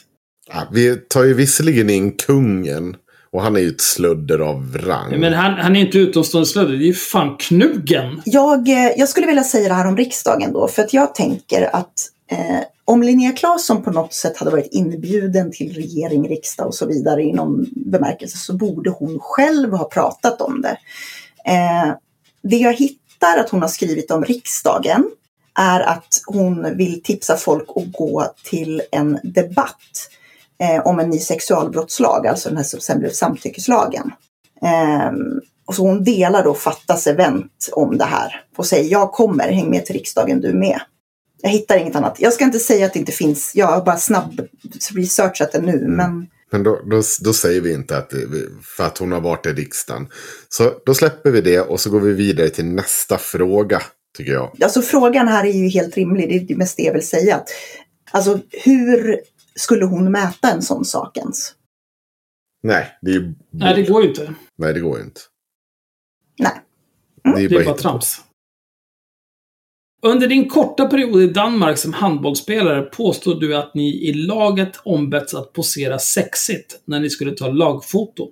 Ja, 0.54 0.68
Vi 0.72 0.96
tar 0.96 1.24
ju 1.24 1.34
visserligen 1.34 1.90
in 1.90 2.12
kungen. 2.12 2.96
Och 3.34 3.42
han 3.42 3.56
är 3.56 3.60
ju 3.60 3.68
ett 3.68 3.82
slödder 3.82 4.40
av 4.40 4.78
rang. 4.78 5.20
Men 5.20 5.34
han, 5.34 5.54
han 5.54 5.76
är 5.76 5.80
inte 5.80 5.98
utomstående 5.98 6.46
slödder, 6.48 6.72
det 6.72 6.84
är 6.84 6.88
ju 6.88 6.94
fan 6.94 7.38
knugen! 7.38 8.22
Jag, 8.26 8.70
eh, 8.70 8.92
jag 8.98 9.10
skulle 9.10 9.28
vilja 9.28 9.44
säga 9.44 9.68
det 9.68 9.74
här 9.74 9.88
om 9.88 9.98
riksdagen 9.98 10.54
då. 10.54 10.68
För 10.68 10.82
att 10.82 10.94
jag 10.94 11.16
tänker 11.16 11.76
att 11.76 11.94
eh, 12.32 12.60
om 12.86 13.04
Linnea 13.04 13.32
Claesson 13.32 13.84
på 13.84 13.92
något 13.92 14.14
sätt 14.14 14.38
hade 14.38 14.52
varit 14.52 14.74
inbjuden 14.74 15.52
till 15.52 15.74
regering, 15.74 16.30
riksdag 16.30 16.68
och 16.68 16.76
så 16.76 16.86
vidare 16.86 17.24
i 17.24 17.34
någon 17.34 17.66
bemärkelse 17.76 18.38
så 18.38 18.54
borde 18.54 18.90
hon 18.90 19.20
själv 19.20 19.74
ha 19.74 19.86
pratat 19.86 20.42
om 20.42 20.62
det. 20.62 20.78
Eh, 21.46 21.94
det 22.44 22.58
jag 22.58 22.74
hittar 22.74 23.38
att 23.40 23.50
hon 23.50 23.62
har 23.62 23.70
skrivit 23.70 24.12
om 24.12 24.26
riksdagen 24.26 25.12
är 25.60 25.80
att 25.80 26.22
hon 26.26 26.78
vill 26.78 27.04
tipsa 27.04 27.36
folk 27.38 27.70
att 27.76 27.92
gå 27.92 28.26
till 28.44 28.82
en 28.92 29.20
debatt 29.24 30.10
eh, 30.60 30.88
om 30.88 31.00
en 31.00 31.10
ny 31.10 31.20
sexualbrottslag, 31.20 32.28
alltså 32.28 32.50
den 32.50 32.58
här 32.58 32.64
som 32.64 32.80
sen 32.80 33.00
blev 33.00 33.10
samtyckeslagen. 33.10 34.12
Eh, 34.62 35.12
och 35.66 35.76
så 35.76 35.82
hon 35.82 36.04
delar 36.04 36.44
då 36.44 36.54
Fattas 36.54 37.08
event 37.08 37.70
om 37.72 37.98
det 37.98 38.06
här 38.06 38.44
och 38.58 38.66
säger 38.66 38.92
jag 38.92 39.12
kommer, 39.12 39.52
häng 39.52 39.70
med 39.70 39.86
till 39.86 39.96
riksdagen 39.96 40.42
du 40.42 40.54
med. 40.54 40.80
Jag 41.42 41.50
hittar 41.50 41.78
inget 41.78 41.96
annat. 41.96 42.16
Jag 42.20 42.34
ska 42.34 42.44
inte 42.44 42.60
säga 42.60 42.86
att 42.86 42.94
det 42.94 43.00
inte 43.00 43.12
finns, 43.12 43.52
jag 43.56 43.68
har 43.68 43.86
bara 43.86 43.98
snabb 43.98 44.42
researchat 44.96 45.52
det 45.52 45.62
nu, 45.62 45.88
men 45.88 46.28
Men 46.52 46.64
då, 46.64 46.82
då, 46.86 47.02
då 47.22 47.34
säger 47.34 47.62
vi 47.62 47.74
inte 47.74 47.98
att 47.98 48.14
för 48.78 48.84
att 48.84 48.98
hon 48.98 49.12
har 49.12 49.22
varit 49.22 49.46
i 49.46 49.50
riksdagen. 49.50 50.08
Så 50.50 50.74
då 50.86 50.94
släpper 50.94 51.32
vi 51.32 51.42
det 51.42 51.60
och 51.60 51.80
så 51.80 51.90
går 51.90 52.00
vi 52.00 52.14
vidare 52.14 52.50
till 52.50 52.66
nästa 52.66 53.18
fråga, 53.18 53.82
tycker 54.18 54.32
jag. 54.32 54.64
alltså 54.64 54.82
frågan 54.82 55.28
här 55.28 55.46
är 55.46 55.54
ju 55.54 55.70
helt 55.70 55.98
rimlig, 55.98 56.30
det 56.30 56.36
är 56.36 56.40
det 56.40 56.56
mest 56.56 56.78
det 56.78 56.84
jag 56.84 56.94
vill 56.94 57.08
säga. 57.08 57.44
Alltså 58.12 58.40
hur 58.52 59.22
skulle 59.56 59.86
hon 59.86 60.12
mäta 60.12 60.52
en 60.52 60.62
sån 60.62 60.86
sak 60.86 61.18
ens? 61.18 61.54
Nej, 62.64 62.98
det 63.02 63.12
är 63.12 63.16
ju... 63.16 63.34
Nej, 63.52 63.76
det 63.76 63.92
går 63.92 64.04
ju 64.04 64.10
inte. 64.10 64.34
Nej, 64.58 64.74
det 64.74 64.80
går 64.80 64.98
ju 64.98 65.04
inte. 65.04 65.22
Nej. 66.40 66.52
Det 67.24 67.30
är 67.30 67.40
ju 67.40 67.48
Det 67.48 67.56
är 67.56 67.66
bara 67.66 67.78
trams. 67.78 68.22
Under 70.04 70.28
din 70.28 70.50
korta 70.50 70.86
period 70.86 71.22
i 71.22 71.28
Danmark 71.28 71.78
som 71.78 71.94
handbollsspelare 71.94 72.82
påstod 72.82 73.40
du 73.40 73.56
att 73.56 73.74
ni 73.74 74.10
i 74.10 74.14
laget 74.14 74.80
ombetts 74.84 75.34
att 75.34 75.54
posera 75.54 76.00
sexigt 76.00 76.82
när 76.86 77.00
ni 77.00 77.10
skulle 77.10 77.32
ta 77.32 77.48
lagfoto. 77.48 78.32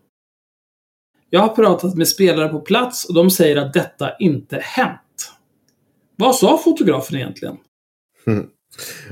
Jag 1.29 1.39
har 1.39 1.55
pratat 1.55 1.95
med 1.95 2.07
spelare 2.07 2.49
på 2.49 2.59
plats 2.59 3.05
och 3.05 3.13
de 3.13 3.29
säger 3.29 3.55
att 3.55 3.73
detta 3.73 4.15
inte 4.19 4.57
hänt. 4.57 5.31
Vad 6.15 6.35
sa 6.35 6.57
fotografen 6.57 7.17
egentligen? 7.17 7.57
Mm. 8.27 8.47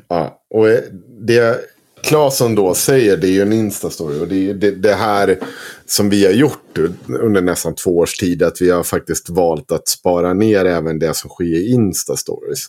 Ja, 0.07 0.43
och 0.49 0.69
eh, 0.69 0.79
det 1.19 1.57
Claesson 2.01 2.55
då 2.55 2.73
säger, 2.73 3.17
det 3.17 3.27
är 3.27 3.31
ju 3.31 3.41
en 3.41 3.53
Insta-story. 3.53 4.21
Och 4.21 4.27
det 4.27 4.35
är 4.35 4.39
ju 4.39 4.53
det, 4.53 4.71
det 4.71 4.93
här 4.93 5.39
som 5.85 6.09
vi 6.09 6.25
har 6.25 6.33
gjort 6.33 6.66
under 7.07 7.41
nästan 7.41 7.75
två 7.75 7.97
års 7.97 8.17
tid. 8.17 8.43
Att 8.43 8.61
vi 8.61 8.69
har 8.69 8.83
faktiskt 8.83 9.29
valt 9.29 9.71
att 9.71 9.87
spara 9.87 10.33
ner 10.33 10.65
även 10.65 10.99
det 10.99 11.13
som 11.13 11.29
sker 11.29 11.43
i 11.43 11.73
Insta-stories. 11.73 12.65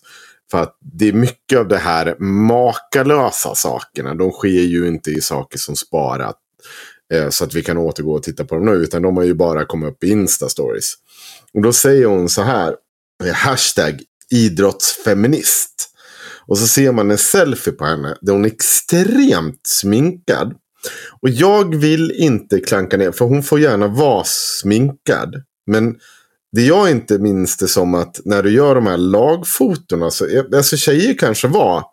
För 0.51 0.63
att 0.63 0.77
det 0.81 1.09
är 1.09 1.13
mycket 1.13 1.59
av 1.59 1.69
det 1.69 1.79
här 1.79 2.17
makalösa 2.19 3.55
sakerna. 3.55 4.15
De 4.15 4.31
sker 4.31 4.49
ju 4.49 4.89
inte 4.89 5.11
i 5.11 5.21
saker 5.21 5.59
som 5.59 5.77
sparat. 5.77 6.37
Eh, 7.15 7.29
så 7.29 7.45
att 7.45 7.55
vi 7.55 7.63
kan 7.63 7.79
återgå 7.79 8.15
och 8.15 8.23
titta 8.23 8.45
på 8.45 8.55
dem 8.55 8.65
nu. 8.65 8.73
Utan 8.73 9.03
de 9.03 9.17
har 9.17 9.25
ju 9.25 9.35
bara 9.35 9.65
kommit 9.65 9.91
upp 9.91 10.05
i 10.05 10.11
Insta-stories. 10.11 10.95
Och 11.55 11.63
då 11.63 11.73
säger 11.73 12.07
hon 12.07 12.29
så 12.29 12.43
här. 12.43 12.77
Eh, 13.25 13.33
hashtag 13.33 14.03
idrottsfeminist. 14.31 15.89
Och 16.47 16.59
så 16.59 16.67
ser 16.67 16.93
man 16.93 17.11
en 17.11 17.19
selfie 17.19 17.73
på 17.73 17.85
henne 17.85 18.17
där 18.21 18.33
hon 18.33 18.45
är 18.45 18.49
extremt 18.49 19.61
sminkad. 19.67 20.55
Och 21.20 21.29
jag 21.29 21.74
vill 21.76 22.11
inte 22.11 22.61
klanka 22.61 22.97
ner, 22.97 23.12
för 23.12 23.24
hon 23.24 23.43
får 23.43 23.61
gärna 23.61 23.89
vara 23.89 24.24
sminkad. 24.26 25.43
Men 25.66 25.97
det 26.53 26.62
jag 26.62 26.91
inte 26.91 27.18
minns 27.18 27.57
det 27.57 27.68
som 27.68 27.95
att 27.95 28.20
när 28.24 28.43
du 28.43 28.51
gör 28.51 28.74
de 28.74 28.87
här 28.87 28.97
lagfotona, 28.97 30.11
så, 30.11 30.26
eh, 30.26 30.45
alltså 30.55 30.76
tjejer 30.76 31.14
kanske 31.14 31.49
var 31.49 31.85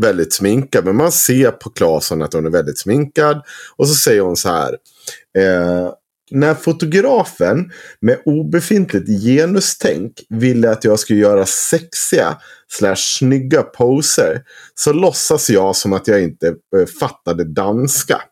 väldigt 0.00 0.32
sminkad, 0.32 0.84
men 0.84 0.96
man 0.96 1.12
ser 1.12 1.50
på 1.50 1.70
Claesson 1.70 2.22
att 2.22 2.32
hon 2.32 2.46
är 2.46 2.50
väldigt 2.50 2.78
sminkad. 2.78 3.42
Och 3.76 3.88
så 3.88 3.94
säger 3.94 4.20
hon 4.20 4.36
så 4.36 4.48
här. 4.48 4.76
Eh, 5.38 5.92
när 6.30 6.54
fotografen 6.54 7.70
med 8.00 8.18
obefintligt 8.24 9.08
genustänk 9.08 10.12
ville 10.28 10.70
att 10.70 10.84
jag 10.84 10.98
skulle 10.98 11.18
göra 11.18 11.46
sexiga 11.46 12.38
slash 12.68 12.96
snygga 12.96 13.62
poser 13.62 14.42
så 14.74 14.92
låtsas 14.92 15.50
jag 15.50 15.76
som 15.76 15.92
att 15.92 16.08
jag 16.08 16.22
inte 16.22 16.46
eh, 16.46 16.86
fattade 17.00 17.44
danska. 17.44 18.22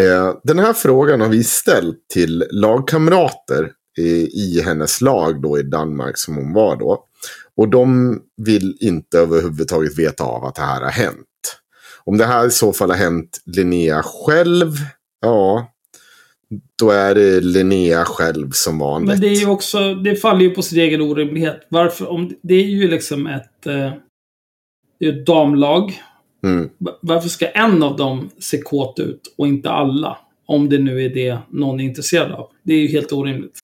Eh, 0.00 0.34
den 0.44 0.58
här 0.58 0.72
frågan 0.72 1.20
har 1.20 1.28
vi 1.28 1.44
ställt 1.44 2.08
till 2.12 2.44
lagkamrater 2.50 3.72
i, 3.98 4.28
i 4.42 4.62
hennes 4.64 5.00
lag 5.00 5.42
då 5.42 5.58
i 5.58 5.62
Danmark 5.62 6.18
som 6.18 6.36
hon 6.36 6.52
var 6.52 6.76
då. 6.76 7.04
Och 7.56 7.68
de 7.68 8.18
vill 8.36 8.76
inte 8.80 9.18
överhuvudtaget 9.18 9.98
veta 9.98 10.24
av 10.24 10.44
att 10.44 10.54
det 10.54 10.62
här 10.62 10.80
har 10.80 10.90
hänt. 10.90 11.26
Om 12.04 12.18
det 12.18 12.26
här 12.26 12.46
i 12.46 12.50
så 12.50 12.72
fall 12.72 12.90
har 12.90 12.96
hänt 12.96 13.40
Linnea 13.46 14.02
själv, 14.02 14.72
ja, 15.20 15.72
då 16.78 16.90
är 16.90 17.14
det 17.14 17.40
Linnea 17.40 18.04
själv 18.04 18.50
som 18.50 18.78
vanligt. 18.78 19.08
Men 19.08 19.20
det 19.20 19.28
är 19.28 19.40
ju 19.40 19.48
också, 19.48 19.94
det 19.94 20.16
faller 20.16 20.40
ju 20.40 20.50
på 20.50 20.62
sin 20.62 20.80
egen 20.80 21.00
orimlighet. 21.00 21.66
Varför? 21.68 22.10
Om, 22.10 22.32
det 22.42 22.54
är 22.54 22.68
ju 22.68 22.88
liksom 22.88 23.26
ett, 23.26 23.66
eh, 23.66 23.92
ett 25.04 25.26
damlag. 25.26 26.00
Mm. 26.42 26.68
Va- 26.78 26.98
Varför 27.02 27.28
ska 27.28 27.46
en 27.48 27.82
av 27.82 27.96
dem 27.96 28.30
se 28.38 28.58
kåt 28.62 28.98
ut 28.98 29.34
och 29.38 29.46
inte 29.46 29.70
alla? 29.70 30.18
Om 30.46 30.68
det 30.68 30.78
nu 30.78 31.04
är 31.04 31.08
det 31.14 31.38
någon 31.50 31.80
är 31.80 31.84
intresserad 31.84 32.32
av. 32.32 32.48
Det 32.64 32.74
är 32.74 32.78
ju 32.78 32.88
helt 32.88 33.12
orimligt. 33.12 33.58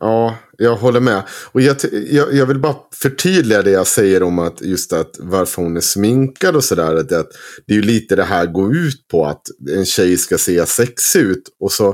Ja, 0.00 0.36
jag 0.58 0.76
håller 0.76 1.00
med. 1.00 1.22
Och 1.52 1.60
jag, 1.60 1.76
jag, 2.10 2.34
jag 2.34 2.46
vill 2.46 2.58
bara 2.58 2.76
förtydliga 2.94 3.62
det 3.62 3.70
jag 3.70 3.86
säger 3.86 4.22
om 4.22 4.38
att 4.38 4.62
just 4.62 4.92
att 4.92 5.16
varför 5.18 5.62
hon 5.62 5.76
är 5.76 5.80
sminkad 5.80 6.56
och 6.56 6.64
sådär. 6.64 6.94
Att, 6.96 7.12
att 7.12 7.28
det 7.66 7.72
är 7.72 7.76
ju 7.76 7.82
lite 7.82 8.16
det 8.16 8.24
här 8.24 8.46
går 8.46 8.76
ut 8.76 9.08
på 9.10 9.26
att 9.26 9.42
en 9.76 9.84
tjej 9.84 10.16
ska 10.16 10.38
se 10.38 10.66
sexig 10.66 11.20
ut. 11.20 11.42
Och 11.60 11.72
så 11.72 11.84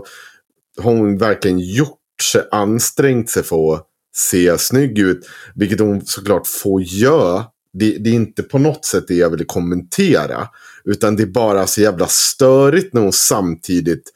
har 0.83 0.93
hon 0.93 1.19
verkligen 1.19 1.59
gjort 1.59 1.99
sig, 2.33 2.43
ansträngt 2.51 3.31
sig 3.31 3.43
för 3.43 3.75
att 3.75 3.87
se 4.17 4.59
snygg 4.59 4.99
ut. 4.99 5.29
Vilket 5.55 5.81
hon 5.81 6.07
såklart 6.07 6.47
får 6.47 6.83
göra. 6.83 7.45
Det, 7.73 7.99
det 7.99 8.11
är 8.11 8.15
inte 8.15 8.43
på 8.43 8.59
något 8.59 8.85
sätt 8.85 9.05
det 9.09 9.15
jag 9.15 9.31
vill 9.31 9.47
kommentera. 9.47 10.49
Utan 10.85 11.17
det 11.17 11.23
är 11.23 11.27
bara 11.27 11.67
så 11.67 11.81
jävla 11.81 12.07
störigt 12.07 12.95
när 12.95 13.01
hon 13.01 13.13
samtidigt 13.13 14.13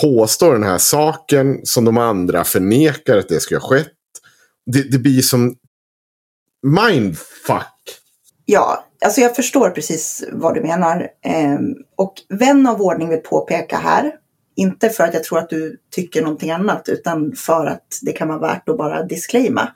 påstår 0.00 0.52
den 0.52 0.62
här 0.62 0.78
saken 0.78 1.60
som 1.64 1.84
de 1.84 1.98
andra 1.98 2.44
förnekar 2.44 3.16
att 3.16 3.28
det 3.28 3.40
ska 3.40 3.54
ha 3.54 3.68
skett. 3.68 3.92
Det, 4.66 4.90
det 4.90 4.98
blir 4.98 5.22
som 5.22 5.56
mindfuck. 6.62 8.00
Ja, 8.44 8.84
alltså 9.04 9.20
jag 9.20 9.36
förstår 9.36 9.70
precis 9.70 10.24
vad 10.32 10.54
du 10.54 10.60
menar. 10.60 11.08
Ehm, 11.24 11.74
och 11.96 12.14
vän 12.28 12.66
av 12.66 12.82
ordning 12.82 13.08
vill 13.08 13.20
påpeka 13.20 13.76
här 13.76 14.12
Inte 14.56 14.90
för 14.90 15.04
att 15.04 15.14
jag 15.14 15.24
tror 15.24 15.38
att 15.38 15.50
du 15.50 15.76
tycker 15.90 16.22
någonting 16.22 16.50
annat 16.50 16.88
utan 16.88 17.32
för 17.36 17.66
att 17.66 17.98
det 18.02 18.12
kan 18.12 18.28
vara 18.28 18.38
värt 18.38 18.68
att 18.68 18.78
bara 18.78 19.02
disclaima. 19.02 19.72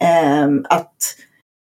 Ehm, 0.00 0.64
att 0.68 0.96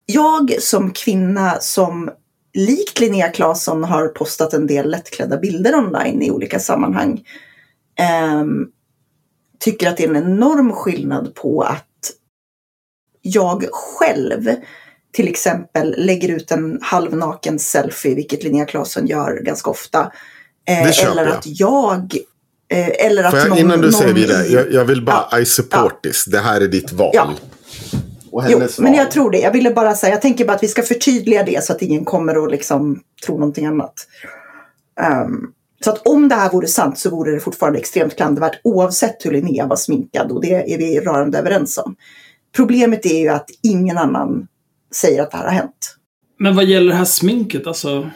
jag 0.06 0.62
som 0.62 0.90
kvinna 0.90 1.60
som 1.60 2.10
likt 2.54 3.00
Linnea 3.00 3.28
Claesson 3.28 3.84
har 3.84 4.08
postat 4.08 4.52
en 4.54 4.66
del 4.66 4.90
lättklädda 4.90 5.36
bilder 5.38 5.74
online 5.74 6.22
i 6.22 6.30
olika 6.30 6.58
sammanhang 6.58 7.24
ehm, 7.98 8.66
tycker 9.60 9.88
att 9.88 9.96
det 9.96 10.04
är 10.04 10.08
en 10.08 10.16
enorm 10.16 10.72
skillnad 10.72 11.34
på 11.34 11.62
att 11.62 11.84
jag 13.22 13.64
själv 13.72 14.50
till 15.12 15.28
exempel 15.28 15.94
lägger 15.98 16.28
ut 16.28 16.50
en 16.50 16.78
halvnaken 16.82 17.58
selfie, 17.58 18.14
vilket 18.14 18.42
Linnea 18.44 18.64
Claesson 18.64 19.06
gör 19.06 19.40
ganska 19.42 19.70
ofta. 19.70 20.12
Eh, 20.68 20.82
eller 21.10 21.26
att 21.26 21.42
jag... 21.46 22.14
Eh, 22.68 23.06
eller 23.06 23.24
att 23.24 23.34
jag, 23.34 23.48
någon, 23.48 23.58
innan 23.58 23.80
du 23.80 23.92
säger 23.92 24.06
någon 24.06 24.14
vidare, 24.14 24.46
i- 24.46 24.52
jag, 24.54 24.72
jag 24.72 24.84
vill 24.84 25.02
bara, 25.04 25.28
Ja, 25.30 25.38
I 25.38 25.44
support 25.46 26.02
this. 26.02 26.24
Det 26.24 26.38
här 26.40 26.60
är 26.60 26.68
ditt 26.68 26.92
val. 26.92 27.10
Ja. 27.14 27.30
Och 28.36 28.42
Jo, 28.48 28.58
hennes 28.58 28.78
men 28.78 28.92
val. 28.92 28.98
jag 28.98 29.10
tror 29.10 29.30
det. 29.30 29.38
Jag 29.38 29.52
ville 29.52 29.70
bara 29.70 29.94
säga, 29.94 30.12
jag 30.12 30.22
tänker 30.22 30.44
bara 30.44 30.52
att 30.52 30.62
vi 30.62 30.68
ska 30.68 30.82
förtydliga 30.82 31.42
det 31.42 31.64
så 31.64 31.72
att 31.72 31.82
ingen 31.82 32.04
kommer 32.04 32.38
och 32.38 32.50
liksom 32.50 33.00
tro 33.26 33.38
någonting 33.38 33.66
annat. 33.66 33.94
Ehm, 35.00 35.46
så 35.84 35.90
att 35.90 36.06
om 36.06 36.28
det 36.28 36.34
här 36.34 36.50
vore 36.50 36.66
sant 36.66 36.98
så 36.98 37.10
vore 37.10 37.32
det 37.32 37.40
fortfarande 37.40 37.78
extremt 37.78 38.16
klandervärt 38.16 38.60
oavsett 38.64 39.26
hur 39.26 39.30
Linnea 39.30 39.66
var 39.66 39.76
sminkad 39.76 40.32
och 40.32 40.40
det 40.42 40.72
är 40.74 40.78
vi 40.78 41.00
rörande 41.00 41.38
överens 41.38 41.78
om. 41.78 41.96
Problemet 42.56 43.06
är 43.06 43.18
ju 43.18 43.28
att 43.28 43.50
ingen 43.62 43.98
annan 43.98 44.46
säger 44.94 45.22
att 45.22 45.30
det 45.30 45.36
här 45.36 45.44
har 45.44 45.50
hänt. 45.52 45.96
Men 46.38 46.56
vad 46.56 46.64
gäller 46.64 46.88
det 46.90 46.98
här 46.98 47.04
sminket, 47.04 47.66
alltså. 47.66 48.10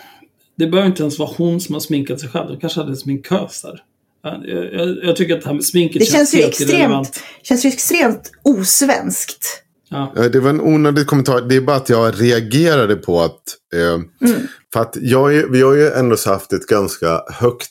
Det 0.56 0.66
behöver 0.66 0.88
inte 0.90 1.02
ens 1.02 1.18
vara 1.18 1.30
hon 1.36 1.60
som 1.60 1.72
har 1.74 1.80
sminkat 1.80 2.20
sig 2.20 2.28
själv. 2.28 2.48
De 2.48 2.60
kanske 2.60 2.80
hade 2.80 2.92
en 2.92 2.96
sminkös 2.96 3.62
där. 3.62 3.82
Jag, 4.22 4.72
jag, 4.72 5.04
jag 5.04 5.16
tycker 5.16 5.34
att 5.36 5.42
det 5.42 5.48
här 5.48 5.54
med 5.54 5.64
sminket 5.64 6.00
Det 6.00 6.06
känns 6.06 6.34
ju 6.34 6.38
helt 6.38 6.60
irrelevant. 6.60 7.08
extremt, 7.08 7.26
känns 7.42 7.64
ju 7.64 7.68
extremt 7.68 8.30
osvenskt. 8.42 9.62
Ja. 9.90 10.12
Ja, 10.16 10.28
Det 10.28 10.40
var 10.40 10.50
en 10.50 10.60
onödig 10.60 11.06
kommentar. 11.06 11.40
Det 11.40 11.56
är 11.56 11.60
bara 11.60 11.76
att 11.76 11.88
jag 11.88 12.22
reagerade 12.22 12.96
på 12.96 13.20
att... 13.20 13.42
Eh, 13.74 14.00
Mm. 14.30 14.42
För 14.72 14.80
att 14.80 14.96
jag, 15.00 15.28
vi 15.28 15.62
har 15.62 15.74
ju 15.74 15.88
ändå 15.88 16.16
haft 16.26 16.52
ett 16.52 16.66
ganska 16.66 17.22
högt... 17.32 17.70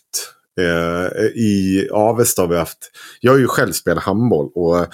Eh, 0.59 1.25
I 1.25 1.87
Avesta 1.91 2.41
har 2.41 2.47
vi 2.49 2.57
haft... 2.57 2.77
Jag 3.21 3.31
har 3.31 3.39
ju 3.39 3.47
själv 3.47 3.71
spelat 3.71 4.03
handboll. 4.03 4.51
Och 4.55 4.85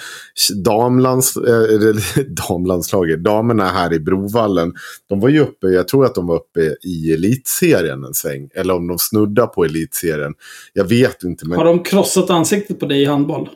damlands, 0.64 1.36
eh, 1.36 1.94
damlandslaget, 2.48 3.24
damerna 3.24 3.68
här 3.68 3.92
i 3.92 4.00
Brovallen. 4.00 4.74
De 5.08 5.20
var 5.20 5.28
ju 5.28 5.40
uppe, 5.40 5.66
jag 5.66 5.88
tror 5.88 6.04
att 6.04 6.14
de 6.14 6.26
var 6.26 6.36
uppe 6.36 6.60
i 6.82 7.12
elitserien 7.12 8.04
en 8.04 8.14
sväng. 8.14 8.48
Eller 8.54 8.74
om 8.74 8.86
de 8.88 8.98
snuddar 8.98 9.46
på 9.46 9.64
elitserien. 9.64 10.34
Jag 10.72 10.84
vet 10.84 11.22
inte. 11.22 11.46
Men... 11.46 11.58
Har 11.58 11.64
de 11.64 11.82
krossat 11.82 12.30
ansiktet 12.30 12.80
på 12.80 12.86
dig 12.86 13.02
i 13.02 13.04
handboll? 13.04 13.48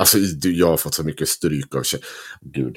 Alltså, 0.00 0.18
jag 0.42 0.66
har 0.66 0.76
fått 0.76 0.94
så 0.94 1.02
mycket 1.02 1.28
stryk 1.28 1.74
av 1.74 1.82
tje- 1.82 2.02
Gud. 2.54 2.76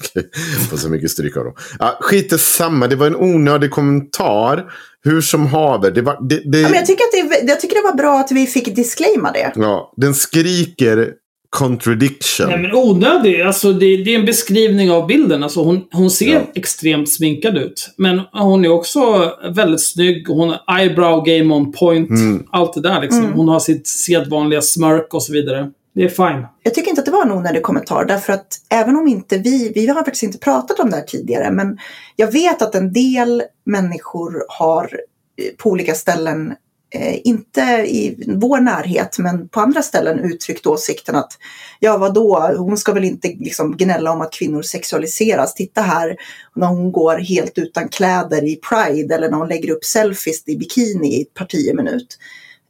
Okej, 0.00 0.30
fått 0.70 0.80
så 0.80 0.88
mycket 0.88 1.10
stryk 1.10 1.36
av 1.36 1.44
dem. 1.44 1.54
Ja, 1.78 1.98
skit 2.00 2.32
i 2.32 2.38
samma, 2.38 2.86
det 2.86 2.96
var 2.96 3.06
en 3.06 3.16
onödig 3.16 3.70
kommentar. 3.70 4.64
Hur 5.04 5.20
som 5.20 5.46
haver. 5.46 5.90
Det 5.90 6.02
var, 6.02 6.28
det, 6.28 6.50
det, 6.52 6.60
Ja, 6.60 6.68
men 6.68 6.78
jag, 6.78 6.86
tycker 6.86 7.04
att 7.04 7.12
det, 7.30 7.36
är- 7.36 7.48
jag 7.48 7.60
tycker 7.60 7.74
det 7.74 7.82
var 7.90 7.96
bra 7.96 8.20
att 8.20 8.32
vi 8.32 8.46
fick 8.46 8.76
disclaima 8.76 9.32
det. 9.32 9.52
ja, 9.54 9.92
den 9.96 10.14
skriker 10.14 11.12
contradiction. 11.50 12.48
Nej, 12.48 12.58
men 12.58 12.74
onödig. 12.74 13.40
Alltså, 13.40 13.72
det, 13.72 13.96
det 14.04 14.14
är 14.14 14.18
en 14.18 14.26
beskrivning 14.26 14.90
av 14.90 15.06
bilden. 15.06 15.42
Alltså, 15.42 15.62
hon, 15.62 15.84
hon 15.92 16.10
ser 16.10 16.34
Ja. 16.34 16.40
extremt 16.54 17.12
sminkad 17.12 17.58
ut. 17.58 17.90
Men 17.98 18.20
hon 18.32 18.64
är 18.64 18.68
också 18.68 19.32
väldigt 19.54 19.84
snygg. 19.84 20.28
Hon 20.28 20.48
har 20.48 20.78
eyebrow 20.80 21.24
game 21.24 21.54
on 21.54 21.72
point. 21.72 22.10
Mm. 22.10 22.42
Allt 22.52 22.74
det 22.74 22.80
där 22.80 23.00
liksom. 23.00 23.20
Mm. 23.20 23.32
Hon 23.32 23.48
har 23.48 23.60
sitt 23.60 23.86
sedvanliga 23.86 24.62
smörk 24.62 25.14
och 25.14 25.22
så 25.22 25.32
vidare. 25.32 25.70
Det 25.94 26.04
är 26.04 26.08
fine. 26.08 26.46
Jag 26.62 26.74
tycker 26.74 26.88
inte 26.88 27.00
att 27.00 27.06
det 27.06 27.12
var 27.12 27.22
en 27.22 27.32
onödig 27.32 27.62
kommentar 27.62 28.04
därför 28.04 28.32
att 28.32 28.46
även 28.70 28.96
om 28.96 29.08
inte 29.08 29.38
vi, 29.38 29.72
vi 29.74 29.86
har 29.86 29.94
faktiskt 29.94 30.22
inte 30.22 30.38
pratat 30.38 30.80
om 30.80 30.90
det 30.90 30.96
här 30.96 31.04
tidigare, 31.04 31.50
men 31.50 31.78
jag 32.16 32.32
vet 32.32 32.62
att 32.62 32.74
en 32.74 32.92
del 32.92 33.42
människor 33.64 34.44
har 34.48 34.84
eh, 34.84 35.56
på 35.56 35.70
olika 35.70 35.94
ställen, 35.94 36.54
eh, 36.94 37.20
inte 37.24 37.60
i 37.86 38.24
vår 38.26 38.60
närhet, 38.60 39.18
men 39.18 39.48
på 39.48 39.60
andra 39.60 39.82
ställen 39.82 40.18
uttryckt 40.18 40.66
åsikten 40.66 41.14
att 41.14 41.32
ja 41.80 41.96
vadå, 41.96 42.54
hon 42.58 42.76
ska 42.76 42.92
väl 42.92 43.04
inte 43.04 43.28
liksom 43.28 43.76
gnälla 43.76 44.12
om 44.12 44.20
att 44.20 44.32
kvinnor 44.32 44.62
sexualiseras. 44.62 45.54
Titta 45.54 45.80
här 45.80 46.16
när 46.54 46.66
hon 46.66 46.92
går 46.92 47.18
helt 47.18 47.58
utan 47.58 47.88
kläder 47.88 48.44
i 48.44 48.56
Pride 48.56 49.14
eller 49.14 49.30
när 49.30 49.38
hon 49.38 49.48
lägger 49.48 49.70
upp 49.70 49.84
selfies 49.84 50.48
i 50.48 50.56
bikini 50.56 51.18
i 51.18 51.22
ett 51.22 51.34
par 51.34 51.46
tio 51.46 51.74
minut. 51.74 52.18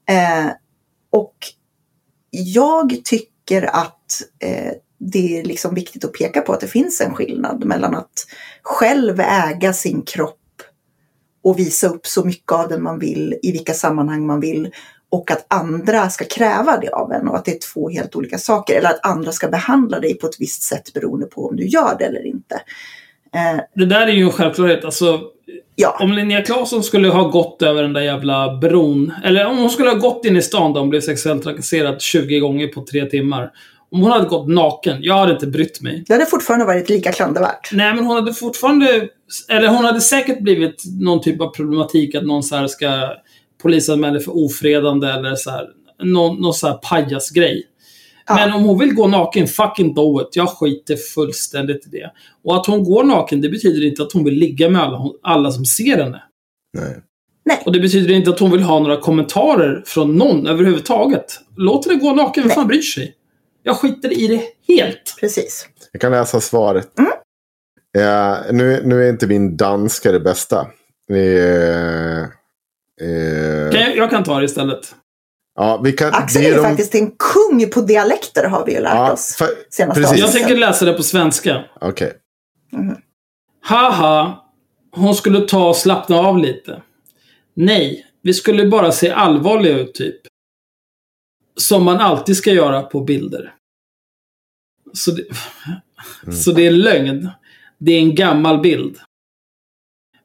Eh, 0.08 0.52
och 1.10 1.34
jag 2.34 3.00
tycker 3.04 3.62
att 3.76 4.22
eh, 4.38 4.72
det 4.98 5.38
är 5.38 5.44
liksom 5.44 5.74
viktigt 5.74 6.04
att 6.04 6.12
peka 6.12 6.40
på 6.40 6.52
att 6.52 6.60
det 6.60 6.66
finns 6.66 7.00
en 7.00 7.14
skillnad 7.14 7.64
mellan 7.64 7.94
att 7.94 8.26
själv 8.62 9.20
äga 9.20 9.72
sin 9.72 10.02
kropp 10.02 10.38
och 11.44 11.58
visa 11.58 11.88
upp 11.88 12.06
så 12.06 12.24
mycket 12.24 12.52
av 12.52 12.68
den 12.68 12.82
man 12.82 12.98
vill 12.98 13.38
i 13.42 13.52
vilka 13.52 13.74
sammanhang 13.74 14.26
man 14.26 14.40
vill 14.40 14.70
och 15.08 15.30
att 15.30 15.46
andra 15.48 16.10
ska 16.10 16.24
kräva 16.24 16.78
det 16.80 16.88
av 16.88 17.12
en 17.12 17.28
och 17.28 17.36
att 17.36 17.44
det 17.44 17.52
är 17.52 17.72
två 17.72 17.88
helt 17.88 18.16
olika 18.16 18.38
saker. 18.38 18.78
Eller 18.78 18.90
att 18.90 19.06
andra 19.06 19.32
ska 19.32 19.48
behandla 19.48 20.00
dig 20.00 20.14
på 20.14 20.26
ett 20.26 20.40
visst 20.40 20.62
sätt 20.62 20.92
beroende 20.92 21.26
på 21.26 21.48
om 21.48 21.56
du 21.56 21.66
gör 21.66 21.96
det 21.98 22.04
eller 22.04 22.26
inte. 22.26 22.54
Eh, 23.34 23.60
Det 23.74 23.86
där 23.86 24.06
är 24.06 24.12
ju 24.12 24.24
en 24.24 24.32
självklarhet. 24.32 24.84
Alltså, 24.84 25.20
ja, 25.76 25.96
om 26.00 26.12
Linnea 26.12 26.42
Claesson 26.42 26.82
skulle 26.82 27.08
ha 27.08 27.28
gått 27.28 27.62
över 27.62 27.82
den 27.82 27.92
där 27.92 28.00
jävla 28.00 28.56
bron. 28.56 29.12
Eller 29.24 29.46
om 29.46 29.58
hon 29.58 29.70
skulle 29.70 29.88
ha 29.88 29.96
gått 29.96 30.24
in 30.24 30.36
i 30.36 30.42
stan 30.42 30.72
där 30.72 30.80
hon 30.80 30.90
blev 30.90 31.00
sexuellt 31.00 31.42
trakasserad 31.42 32.00
20 32.00 32.38
gånger 32.38 32.66
på 32.68 32.84
tre 32.84 33.04
timmar. 33.04 33.50
Om 33.90 34.02
hon 34.02 34.12
hade 34.12 34.28
gått 34.28 34.48
naken, 34.48 34.96
jag 35.00 35.14
hade 35.14 35.32
inte 35.32 35.46
brytt 35.46 35.80
mig. 35.80 36.04
det 36.06 36.12
hade 36.12 36.26
fortfarande 36.26 36.64
varit 36.66 36.88
lika 36.88 37.12
klandervärt. 37.12 37.70
Nej, 37.72 37.94
men 37.94 38.04
hon 38.04 38.16
hade 38.16 38.34
fortfarande... 38.34 39.08
Eller 39.48 39.68
hon 39.68 39.84
hade 39.84 40.00
säkert 40.00 40.40
blivit 40.40 40.82
någon 41.00 41.20
typ 41.20 41.40
av 41.40 41.48
problematik 41.48 42.14
att 42.14 42.24
någon 42.24 42.42
så 42.42 42.56
här 42.56 42.66
ska 42.66 43.14
polisanmäla 43.62 44.20
för 44.20 44.44
ofredande 44.44 45.08
eller 45.08 45.34
så 45.34 45.50
här. 45.50 45.66
Någon, 46.02 46.40
någon 46.40 46.54
så 46.54 46.66
här 46.66 46.74
pajasgrej. 46.74 47.62
Ja. 48.26 48.34
Men 48.34 48.52
om 48.52 48.62
hon 48.62 48.78
vill 48.78 48.94
gå 48.94 49.06
naken, 49.06 49.46
fucking 49.46 49.94
do 49.94 50.20
it. 50.20 50.36
Jag 50.36 50.48
skiter 50.48 50.96
fullständigt 50.96 51.86
i 51.86 51.90
det. 51.90 52.10
Och 52.44 52.56
att 52.56 52.66
hon 52.66 52.84
går 52.84 53.04
naken, 53.04 53.40
det 53.40 53.48
betyder 53.48 53.86
inte 53.86 54.02
att 54.02 54.12
hon 54.12 54.24
vill 54.24 54.34
ligga 54.34 54.70
med 54.70 54.82
alla, 54.82 55.00
alla 55.22 55.50
som 55.50 55.64
ser 55.64 55.96
henne. 55.96 56.22
Nej. 56.78 57.02
Och 57.64 57.72
det 57.72 57.80
betyder 57.80 58.14
inte 58.14 58.30
att 58.30 58.40
hon 58.40 58.50
vill 58.50 58.62
ha 58.62 58.80
några 58.80 58.96
kommentarer 58.96 59.82
från 59.86 60.16
någon 60.16 60.46
överhuvudtaget. 60.46 61.40
Låt 61.56 61.86
henne 61.86 62.00
gå 62.00 62.12
naken, 62.12 62.42
vem 62.42 62.48
Nej. 62.48 62.54
fan 62.54 62.66
bryr 62.66 62.82
sig? 62.82 63.14
Jag 63.62 63.76
skiter 63.76 64.18
i 64.18 64.26
det 64.26 64.42
helt. 64.74 65.16
Precis. 65.20 65.68
Jag 65.92 66.00
kan 66.00 66.12
läsa 66.12 66.40
svaret. 66.40 66.98
Mm. 66.98 67.10
Eh, 67.98 68.38
nu, 68.52 68.82
nu 68.84 69.04
är 69.04 69.10
inte 69.10 69.26
min 69.26 69.56
danska 69.56 70.12
det 70.12 70.20
bästa. 70.20 70.66
Eh, 71.10 72.22
eh, 72.22 72.26
Kan 73.72 73.80
jag, 73.80 73.96
jag 73.96 74.10
kan 74.10 74.24
ta 74.24 74.38
det 74.38 74.44
istället. 74.44 74.94
Ja, 75.56 75.80
vi 75.84 75.92
kan, 75.92 76.14
Axel 76.14 76.42
det 76.42 76.48
är 76.48 76.50
ju 76.50 76.56
de- 76.56 76.62
faktiskt 76.64 76.94
en 76.94 77.10
kung 77.10 77.70
på 77.70 77.80
dialekter 77.80 78.44
har 78.48 78.66
vi 78.66 78.74
ju 78.74 78.80
lärt 78.80 78.94
Ja, 78.94 79.12
oss. 79.12 79.36
för, 79.38 79.46
Senaste 79.70 80.02
precis. 80.02 80.18
Jag 80.18 80.32
tänker 80.32 80.56
läsa 80.56 80.84
det 80.84 80.92
på 80.92 81.02
svenska. 81.02 81.64
Okej. 81.80 82.12
Haha, 83.62 84.44
hon 84.90 85.14
skulle 85.14 85.40
ta 85.40 85.68
och 85.68 85.76
slappna 85.76 86.16
av 86.16 86.38
lite. 86.38 86.82
Nej, 87.54 88.06
vi 88.22 88.34
skulle 88.34 88.66
bara 88.68 88.92
se 88.92 89.10
allvarliga 89.10 89.78
ut 89.78 89.94
typ. 89.94 90.16
Som 91.56 91.84
man 91.84 91.96
alltid 91.96 92.36
ska 92.36 92.50
göra 92.52 92.82
på 92.82 93.00
bilder. 93.00 93.54
Så 94.92 95.10
det, 95.10 95.24
så 96.34 96.52
det 96.52 96.66
är 96.66 96.70
lögn. 96.70 97.30
Det 97.78 97.92
är 97.92 97.98
en 98.00 98.14
gammal 98.14 98.60
bild. 98.60 98.98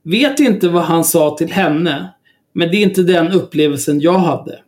Vet 0.04 0.40
inte 0.40 0.70
vad 0.70 0.84
han 0.84 1.04
sa 1.04 1.38
till 1.38 1.52
henne, 1.52 2.14
men 2.54 2.72
det 2.72 2.78
är 2.78 2.82
inte 2.84 3.04
den 3.04 3.32
upplevelsen 3.32 4.00
jag 4.02 4.20
hade. 4.20 4.64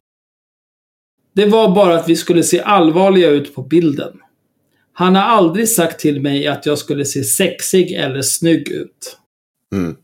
Det 1.34 1.46
var 1.46 1.76
bara 1.76 1.96
att 1.96 2.10
vi 2.10 2.16
skulle 2.16 2.44
se 2.44 2.62
allvarliga 2.62 3.30
ut 3.30 3.56
på 3.56 3.62
bilden. 3.62 4.14
Han 4.94 5.16
har 5.16 5.24
aldrig 5.24 5.70
sagt 5.70 6.00
till 6.00 6.22
mig 6.22 6.48
att 6.48 6.66
jag 6.66 6.78
skulle 6.78 7.06
se 7.06 7.24
sexig 7.24 7.92
eller 7.92 8.22
snygg 8.22 8.70
ut. 8.70 9.18
Mm. 9.74 9.96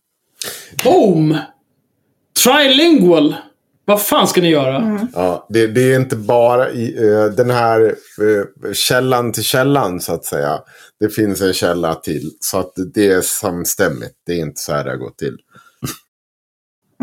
Boom! 0.84 1.38
Trilingual! 2.44 3.36
Vad 3.86 4.02
fan 4.02 4.28
ska 4.28 4.42
ni 4.42 4.50
göra? 4.50 4.78
Mm. 4.78 5.08
Ja, 5.14 5.48
det, 5.50 5.68
det 5.68 5.94
är 5.94 6.00
inte 6.00 6.16
bara 6.16 6.72
i, 6.72 7.08
eh, 7.08 7.26
den 7.26 7.50
här 7.50 7.96
eh, 8.22 8.74
källan 8.74 9.32
till 9.32 9.44
källan 9.44 10.02
så 10.02 10.14
att 10.14 10.26
säga. 10.26 10.60
Det 11.00 11.10
finns 11.10 11.42
en 11.42 11.54
källa 11.54 11.96
till. 11.96 12.32
Så 12.40 12.60
att 12.60 12.74
det 12.94 13.08
är 13.08 13.22
samstämmigt. 13.22 14.14
Det 14.26 14.34
är 14.34 14.38
inte 14.38 14.62
så 14.62 14.74
här 14.74 14.84
det 14.84 14.90
har 14.90 14.98
gått 14.98 15.18
till. 15.18 15.38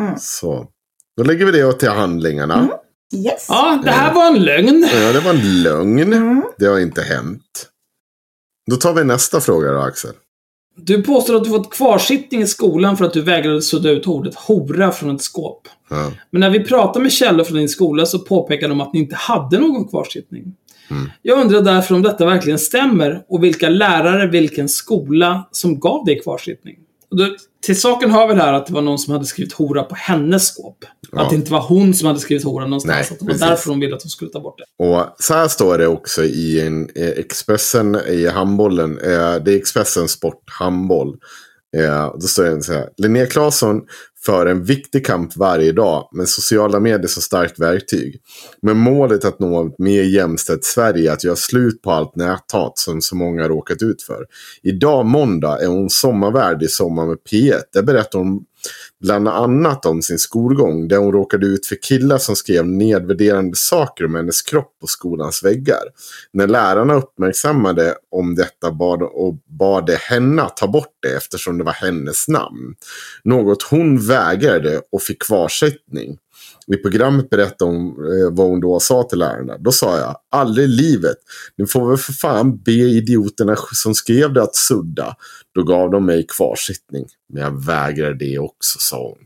Mm. 0.01 0.15
Så. 0.19 0.67
Då 1.17 1.23
lägger 1.23 1.47
vi 1.47 1.53
det 1.53 1.73
till 1.73 1.89
handlingarna. 1.89 2.69
Yes. 3.15 3.47
Ja, 3.49 3.81
det 3.85 3.91
här 3.91 4.15
var 4.15 4.27
en 4.27 4.45
lögn. 4.45 4.89
Ja, 4.93 5.13
det 5.13 5.21
var 5.21 5.31
en 5.31 5.63
lögn. 5.63 6.13
Mm. 6.13 6.43
Det 6.59 6.67
har 6.67 6.79
inte 6.79 7.03
hänt. 7.03 7.71
Då 8.71 8.77
tar 8.77 8.95
vi 8.95 9.05
nästa 9.05 9.41
fråga 9.41 9.73
då, 9.73 9.79
Axel. 9.79 10.13
Du 10.77 11.03
påstår 11.03 11.37
att 11.37 11.45
du 11.45 11.51
fått 11.51 11.75
kvarsittning 11.75 12.43
i 12.43 12.47
skolan 12.47 12.97
för 12.97 13.05
att 13.05 13.13
du 13.13 13.23
vägrade 13.23 13.63
sudda 13.63 13.91
ut 13.91 14.07
ordet 14.07 14.35
hora 14.35 14.93
från 14.93 15.17
ett 15.17 15.23
skåp. 15.23 15.69
Ja. 15.91 16.13
Men 16.31 16.41
när 16.41 16.51
vi 16.51 16.65
pratade 16.65 17.03
med 17.03 17.13
källor 17.13 17.45
från 17.45 17.59
din 17.59 17.69
skola 17.69 18.07
så 18.07 18.19
påpekade 18.19 18.69
de 18.69 18.81
att 18.81 18.93
ni 18.93 19.01
inte 19.01 19.17
hade 19.17 19.59
någon 19.59 19.89
kvarsittning. 19.89 20.55
Mm. 20.91 21.11
Jag 21.23 21.41
undrar 21.41 21.61
därför 21.61 21.95
om 21.95 22.03
detta 22.03 22.27
verkligen 22.27 22.59
stämmer 22.59 23.23
och 23.29 23.45
vilka 23.45 23.69
lärare, 23.69 24.27
vilken 24.27 24.69
skola 24.69 25.49
som 25.51 25.81
gav 25.81 26.05
dig 26.05 26.21
kvarsittning. 26.21 26.77
Och 27.11 27.17
då, 27.17 27.37
till 27.63 27.81
saken 27.81 28.11
hör 28.11 28.29
väl 28.29 28.41
här 28.41 28.53
att 28.53 28.67
det 28.67 28.73
var 28.73 28.83
någon 28.83 28.99
som 28.99 29.13
hade 29.13 29.25
skrivit 29.25 29.53
hora 29.53 29.83
på 29.83 29.95
hennes 29.95 30.47
skåp. 30.47 30.85
Ja. 31.15 31.23
Att 31.23 31.31
det 31.31 31.37
inte 31.37 31.53
var 31.53 31.61
hon 31.61 31.95
som 31.95 32.07
hade 32.07 32.21
skrivit 32.21 32.45
hora 32.45 32.67
någonstans. 32.67 32.95
Nej, 32.95 33.03
att 33.03 33.19
det 33.19 33.25
var 33.25 33.33
precis. 33.33 33.49
därför 33.49 33.71
de 33.71 33.81
ville 33.81 33.95
att 33.95 34.03
de 34.03 34.09
skulle 34.09 34.31
ta 34.31 34.41
bort 34.41 34.59
det. 34.59 34.85
Och 34.85 35.07
så 35.19 35.35
här 35.35 35.49
står 35.49 35.79
det 35.79 35.87
också 35.87 36.25
i 36.25 36.61
en, 36.61 36.89
eh, 36.95 37.09
Expressen 37.09 37.97
i 38.09 38.27
handbollen. 38.27 38.99
Eh, 38.99 39.35
det 39.45 39.53
är 39.53 39.57
Expressen 39.57 40.09
Sport 40.09 40.43
handboll. 40.47 41.17
Eh, 41.77 42.15
då 42.21 42.27
står 42.27 42.45
det 42.45 42.63
så 42.63 42.73
här. 42.73 42.89
Linnea 42.97 43.27
Claesson 43.27 43.81
för 44.27 44.47
en 44.47 44.65
viktig 44.65 45.07
kamp 45.07 45.37
varje 45.37 45.73
dag 45.73 46.09
med 46.13 46.29
sociala 46.29 46.81
medier 46.81 47.07
som 47.07 47.23
starkt 47.23 47.59
verktyg. 47.59 48.21
Med 48.63 48.77
målet 48.77 49.25
att 49.25 49.39
nå 49.39 49.67
ett 49.67 49.79
mer 49.79 50.03
jämställt 50.03 50.65
Sverige, 50.65 51.13
att 51.13 51.25
göra 51.25 51.37
slut 51.37 51.83
på 51.83 51.91
allt 51.91 52.17
näthat 52.17 52.79
som 52.79 53.01
så 53.01 53.17
många 53.17 53.49
råkat 53.49 53.83
ut 53.83 54.03
för. 54.03 54.27
Idag 54.63 55.07
måndag 55.07 55.63
är 55.63 55.67
hon 55.67 55.91
sommarvärd 55.91 56.63
i 56.63 56.69
Sommar 56.69 57.07
med 57.07 57.19
P1. 57.31 57.61
Där 57.73 57.83
berättar 57.83 58.19
hon 58.19 58.45
bland 59.05 59.29
annat 59.29 59.87
om 59.87 60.03
sin 60.03 60.19
skolgång 60.19 60.89
där 60.89 60.97
hon 60.97 61.13
råkade 61.13 61.47
ut 61.47 61.67
för 61.67 61.77
killar 61.83 62.19
som 62.19 62.37
skrev 62.37 62.67
nedvärderande 62.67 63.57
saker 63.57 64.05
om 64.05 64.15
hennes 64.15 64.43
kropp 64.43 64.79
på 64.81 64.87
skolans 64.87 65.45
väggar. 65.45 65.83
När 66.33 66.47
lärarna 66.47 66.95
uppmärksammade 66.95 67.95
om 68.11 68.35
detta 68.35 68.73
bad, 68.73 69.03
och 69.03 69.35
bad 69.59 69.87
det 69.87 69.97
henne 69.97 70.43
att 70.43 70.57
ta 70.57 70.67
bort 70.67 70.99
det 71.03 71.17
eftersom 71.17 71.59
det 71.59 71.65
var 71.65 71.73
hennes 71.73 72.29
namn. 72.29 72.75
Något 73.25 73.63
hon 73.63 74.07
vägrade 74.07 74.81
och 74.93 75.03
fick 75.03 75.23
kvarsättning. 75.23 76.19
I 76.67 76.77
programmet 76.77 77.31
berättade 77.31 77.71
hon 77.71 77.87
eh, 77.87 78.31
vad 78.31 78.47
hon 78.47 78.61
då 78.61 78.81
sa 78.81 79.03
till 79.03 79.19
lärarna. 79.19 79.59
Då 79.59 79.73
sa 79.73 79.99
jag, 79.99 80.17
aldrig 80.31 80.65
i 80.65 80.69
livet. 80.69 81.17
Ni 81.57 81.67
får 81.67 81.89
väl 81.89 81.99
för 81.99 82.13
fan 82.13 82.59
be 82.63 82.73
idioterna 82.73 83.57
som 83.73 83.95
skrev 83.95 84.33
det 84.33 84.43
att 84.43 84.57
sudda. 84.57 85.17
Då 85.55 85.63
gav 85.63 85.91
de 85.91 86.07
mig 86.07 86.27
kvarsittning. 86.29 87.07
Men 87.33 87.43
jag 87.43 87.65
vägrar 87.67 88.15
det 88.15 88.39
också, 88.39 88.79
sa 88.79 89.03
hon. 89.03 89.19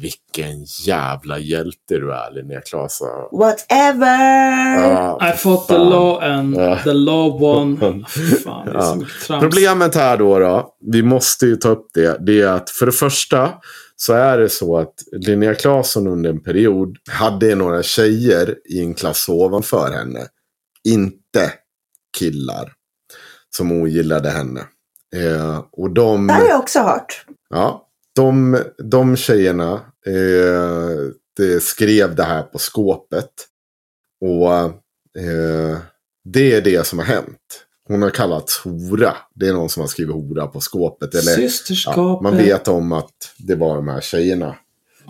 Vilken 0.00 0.64
jävla 0.86 1.38
hjälte 1.38 1.78
du 1.98 2.12
är, 2.12 2.30
Linnea 2.34 2.60
Klasa. 2.60 3.04
Whatever! 3.32 4.78
Ja, 4.78 5.30
I 5.34 5.36
fought 5.36 5.68
the 5.68 5.78
law 5.78 6.22
and 6.22 6.56
Ja. 6.56 6.78
the 6.84 6.92
law 6.92 7.40
won. 7.40 7.76
Fan, 8.44 8.66
det 8.66 8.72
är 8.72 8.80
så 8.80 8.86
Ja. 8.90 8.94
mycket 8.94 9.20
trams. 9.26 9.42
Problemet 9.42 9.94
här 9.94 10.16
då, 10.16 10.38
då, 10.38 10.74
vi 10.80 11.02
måste 11.02 11.46
ju 11.46 11.56
ta 11.56 11.68
upp 11.68 11.86
det, 11.94 12.16
det 12.26 12.40
är 12.40 12.46
att 12.48 12.70
för 12.70 12.86
det 12.86 12.92
första 12.92 13.52
så 13.96 14.12
är 14.12 14.38
det 14.38 14.48
så 14.48 14.78
att 14.78 14.94
Linnea 15.12 15.54
Claesson 15.54 16.06
under 16.06 16.30
en 16.30 16.42
period 16.42 16.96
hade 17.10 17.54
några 17.54 17.82
tjejer 17.82 18.56
i 18.64 18.80
en 18.80 18.94
klass 18.94 19.28
ovanför 19.28 19.92
henne. 19.92 20.20
Inte 20.84 21.52
killar 22.18 22.72
som 23.56 23.72
ogillade 23.72 24.30
henne. 24.30 24.60
Eh, 25.16 25.64
och 25.72 25.90
de... 25.90 26.26
Det 26.26 26.32
har 26.32 26.48
jag 26.48 26.60
också 26.60 26.78
hört. 26.78 27.24
Ja, 27.50 27.86
de, 28.16 28.58
de 28.78 29.16
tjejerna 29.16 29.72
eh, 30.06 30.96
det 31.36 31.62
skrev 31.62 32.14
det 32.14 32.22
här 32.24 32.42
på 32.42 32.58
skåpet. 32.58 33.30
Och 34.20 34.52
eh, 35.22 35.78
det 36.24 36.52
är 36.52 36.60
det 36.60 36.86
som 36.86 36.98
har 36.98 37.06
hänt. 37.06 37.66
Hon 37.88 38.02
har 38.02 38.10
kallats 38.10 38.58
hora. 38.58 39.16
Det 39.34 39.48
är 39.48 39.52
någon 39.52 39.68
som 39.68 39.80
har 39.80 39.88
skrivit 39.88 40.14
hora 40.14 40.46
på 40.46 40.60
skåpet. 40.60 41.14
Eller, 41.14 41.22
Systerskapet. 41.36 41.96
ja, 41.98 42.20
man 42.22 42.36
vet 42.36 42.68
om 42.68 42.92
att 42.92 43.34
det 43.38 43.54
var 43.54 43.76
de 43.76 43.88
här 43.88 44.00
tjejerna. 44.00 44.56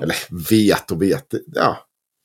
Eller 0.03 0.17
vet 0.51 0.91
och 0.91 1.03
vet. 1.03 1.27
Ja, 1.55 1.77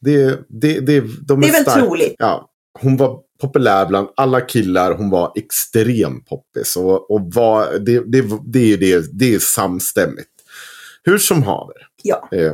det, 0.01 0.39
det, 0.49 0.79
det, 0.79 0.99
de 1.27 1.41
Det 1.41 1.47
är 1.47 1.51
väl 1.51 1.61
stark- 1.61 1.85
troligt. 1.85 2.15
Ja, 2.17 2.49
hon 2.79 2.97
var 2.97 3.19
populär 3.41 3.85
bland 3.85 4.07
alla 4.15 4.41
killar. 4.41 4.93
Hon 4.93 5.09
var 5.09 5.31
extrem 5.35 6.23
poppis. 6.23 6.75
Och, 6.75 7.11
och 7.11 7.33
var, 7.33 7.79
det, 7.79 7.99
det, 7.99 8.23
det, 8.45 8.73
är 8.73 8.77
det, 8.77 9.19
det 9.19 9.35
är 9.35 9.39
samstämmigt. 9.39 10.29
Hur 11.03 11.17
som 11.17 11.43
haver. 11.43 11.87
Ja. 12.03 12.29
Eh, 12.31 12.53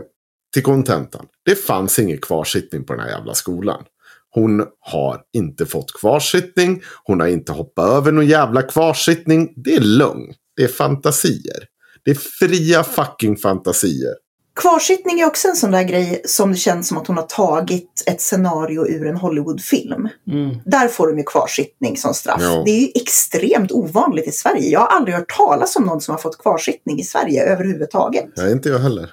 till 0.54 0.64
kontentan. 0.64 1.26
Det 1.46 1.56
fanns 1.56 2.00
ingen 2.00 2.18
kvarsittning 2.18 2.84
på 2.84 2.94
den 2.94 3.02
här 3.02 3.10
jävla 3.10 3.34
skolan. 3.34 3.84
Hon 4.30 4.66
har 4.80 5.22
inte 5.34 5.66
fått 5.66 5.94
kvarsittning. 5.94 6.82
Hon 7.04 7.20
har 7.20 7.28
inte 7.28 7.52
hoppat 7.52 7.90
över 7.90 8.12
någon 8.12 8.28
jävla 8.28 8.62
kvarsittning. 8.62 9.54
Det 9.56 9.76
är 9.76 9.82
lögn. 9.82 10.34
Det 10.56 10.64
är 10.64 10.68
fantasier. 10.68 11.68
Det 12.04 12.12
är 12.12 12.16
fria 12.16 12.84
fucking 12.84 13.38
fantasier. 13.38 14.14
Kvarsittning 14.62 15.20
är 15.20 15.26
också 15.26 15.48
en 15.48 15.56
sån 15.56 15.72
där 15.72 15.84
grej 15.84 16.22
som 16.26 16.52
det 16.52 16.58
känns 16.58 16.88
som 16.88 16.98
att 16.98 17.08
hon 17.08 17.18
har 17.18 17.24
tagit 17.24 18.04
ett 18.08 18.22
scenario 18.22 18.88
ur 18.88 19.08
en 19.08 19.16
Hollywoodfilm. 19.16 20.10
Mm. 20.28 20.56
Där 20.66 20.88
får 20.88 21.08
de 21.08 21.18
ju 21.18 21.24
kvarsittning 21.24 21.98
som 21.98 22.14
straff. 22.14 22.42
Ja. 22.42 22.64
Det 22.66 22.72
är 22.72 22.82
ju 22.82 22.88
extremt 22.96 23.72
ovanligt 23.72 24.28
i 24.28 24.32
Sverige. 24.32 24.70
Jag 24.70 24.80
har 24.80 24.88
aldrig 24.88 25.16
hört 25.16 25.38
talas 25.38 25.76
om 25.76 25.84
någon 25.84 26.02
som 26.02 26.12
har 26.12 26.20
fått 26.20 26.38
kvarsittning 26.38 27.00
i 27.00 27.04
Sverige 27.04 27.44
överhuvudtaget. 27.44 28.26
Nej, 28.38 28.52
inte 28.52 28.70
jag 28.70 28.80
heller. 28.80 29.10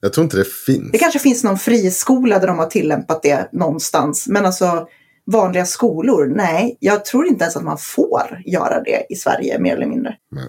Jag 0.00 0.12
tror 0.12 0.24
inte 0.24 0.36
det 0.36 0.48
finns. 0.66 0.92
Det 0.92 0.98
kanske 0.98 1.18
finns 1.18 1.44
någon 1.44 1.58
friskola 1.58 2.38
där 2.38 2.46
de 2.46 2.58
har 2.58 2.66
tillämpat 2.66 3.22
det 3.22 3.48
någonstans. 3.52 4.26
Men 4.28 4.46
alltså 4.46 4.88
vanliga 5.32 5.66
skolor, 5.66 6.32
nej. 6.36 6.76
Jag 6.80 7.04
tror 7.04 7.26
inte 7.26 7.44
ens 7.44 7.56
att 7.56 7.64
man 7.64 7.78
får 7.78 8.42
göra 8.46 8.82
det 8.82 9.06
i 9.08 9.16
Sverige 9.16 9.58
mer 9.58 9.76
eller 9.76 9.86
mindre. 9.86 10.14
Nej 10.30 10.48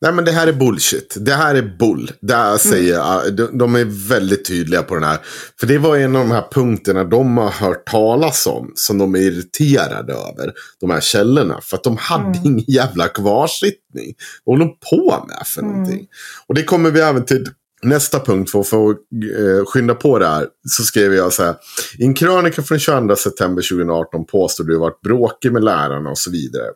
men 0.00 0.24
det 0.24 0.32
här 0.32 0.46
är 0.46 0.52
bullshit. 0.52 1.16
Det 1.20 1.34
här 1.34 1.54
är 1.54 1.76
bull. 1.78 2.10
Det 2.20 2.34
här 2.34 2.56
säger 2.56 2.94
jag. 2.94 3.34
De, 3.36 3.58
de 3.58 3.74
är 3.74 4.08
väldigt 4.08 4.44
tydliga 4.44 4.82
på 4.82 4.94
den 4.94 5.04
här. 5.04 5.18
För 5.60 5.66
det 5.66 5.78
var 5.78 5.96
en 5.96 6.16
av 6.16 6.28
de 6.28 6.34
här 6.34 6.44
punkterna 6.52 7.04
de 7.04 7.36
har 7.36 7.50
hört 7.50 7.86
talas 7.86 8.46
om. 8.46 8.72
Som 8.74 8.98
de 8.98 9.14
är 9.14 9.18
irriterade 9.18 10.12
över. 10.12 10.52
De 10.80 10.90
här 10.90 11.00
källorna. 11.00 11.60
För 11.62 11.76
att 11.76 11.84
de 11.84 11.96
hade 11.96 12.38
ingen 12.44 12.64
jävla 12.68 13.08
kvarsittning. 13.08 14.14
Vad 14.44 14.58
håller 14.58 14.64
de 14.64 14.76
på 14.90 15.26
med 15.28 15.46
för 15.46 15.62
någonting? 15.62 16.06
Och 16.46 16.54
det 16.54 16.62
kommer 16.62 16.90
vi 16.90 17.00
även 17.00 17.24
till 17.24 17.48
nästa 17.82 18.20
punkt. 18.20 18.50
För 18.50 18.60
att 18.60 18.68
få 18.68 18.90
eh, 18.90 19.64
skynda 19.66 19.94
på 19.94 20.18
det 20.18 20.26
här. 20.26 20.46
Så 20.68 20.82
skrev 20.82 21.14
jag 21.14 21.32
så 21.32 21.42
här. 21.42 21.54
I 21.98 22.04
en 22.04 22.14
krönika 22.14 22.62
från 22.62 22.78
22 22.78 23.16
september 23.16 23.62
2018 23.62 24.26
påstår 24.26 24.64
du 24.64 24.78
varit 24.78 25.00
bråkig 25.00 25.52
med 25.52 25.64
lärarna 25.64 26.10
och 26.10 26.18
så 26.18 26.30
vidare. 26.30 26.66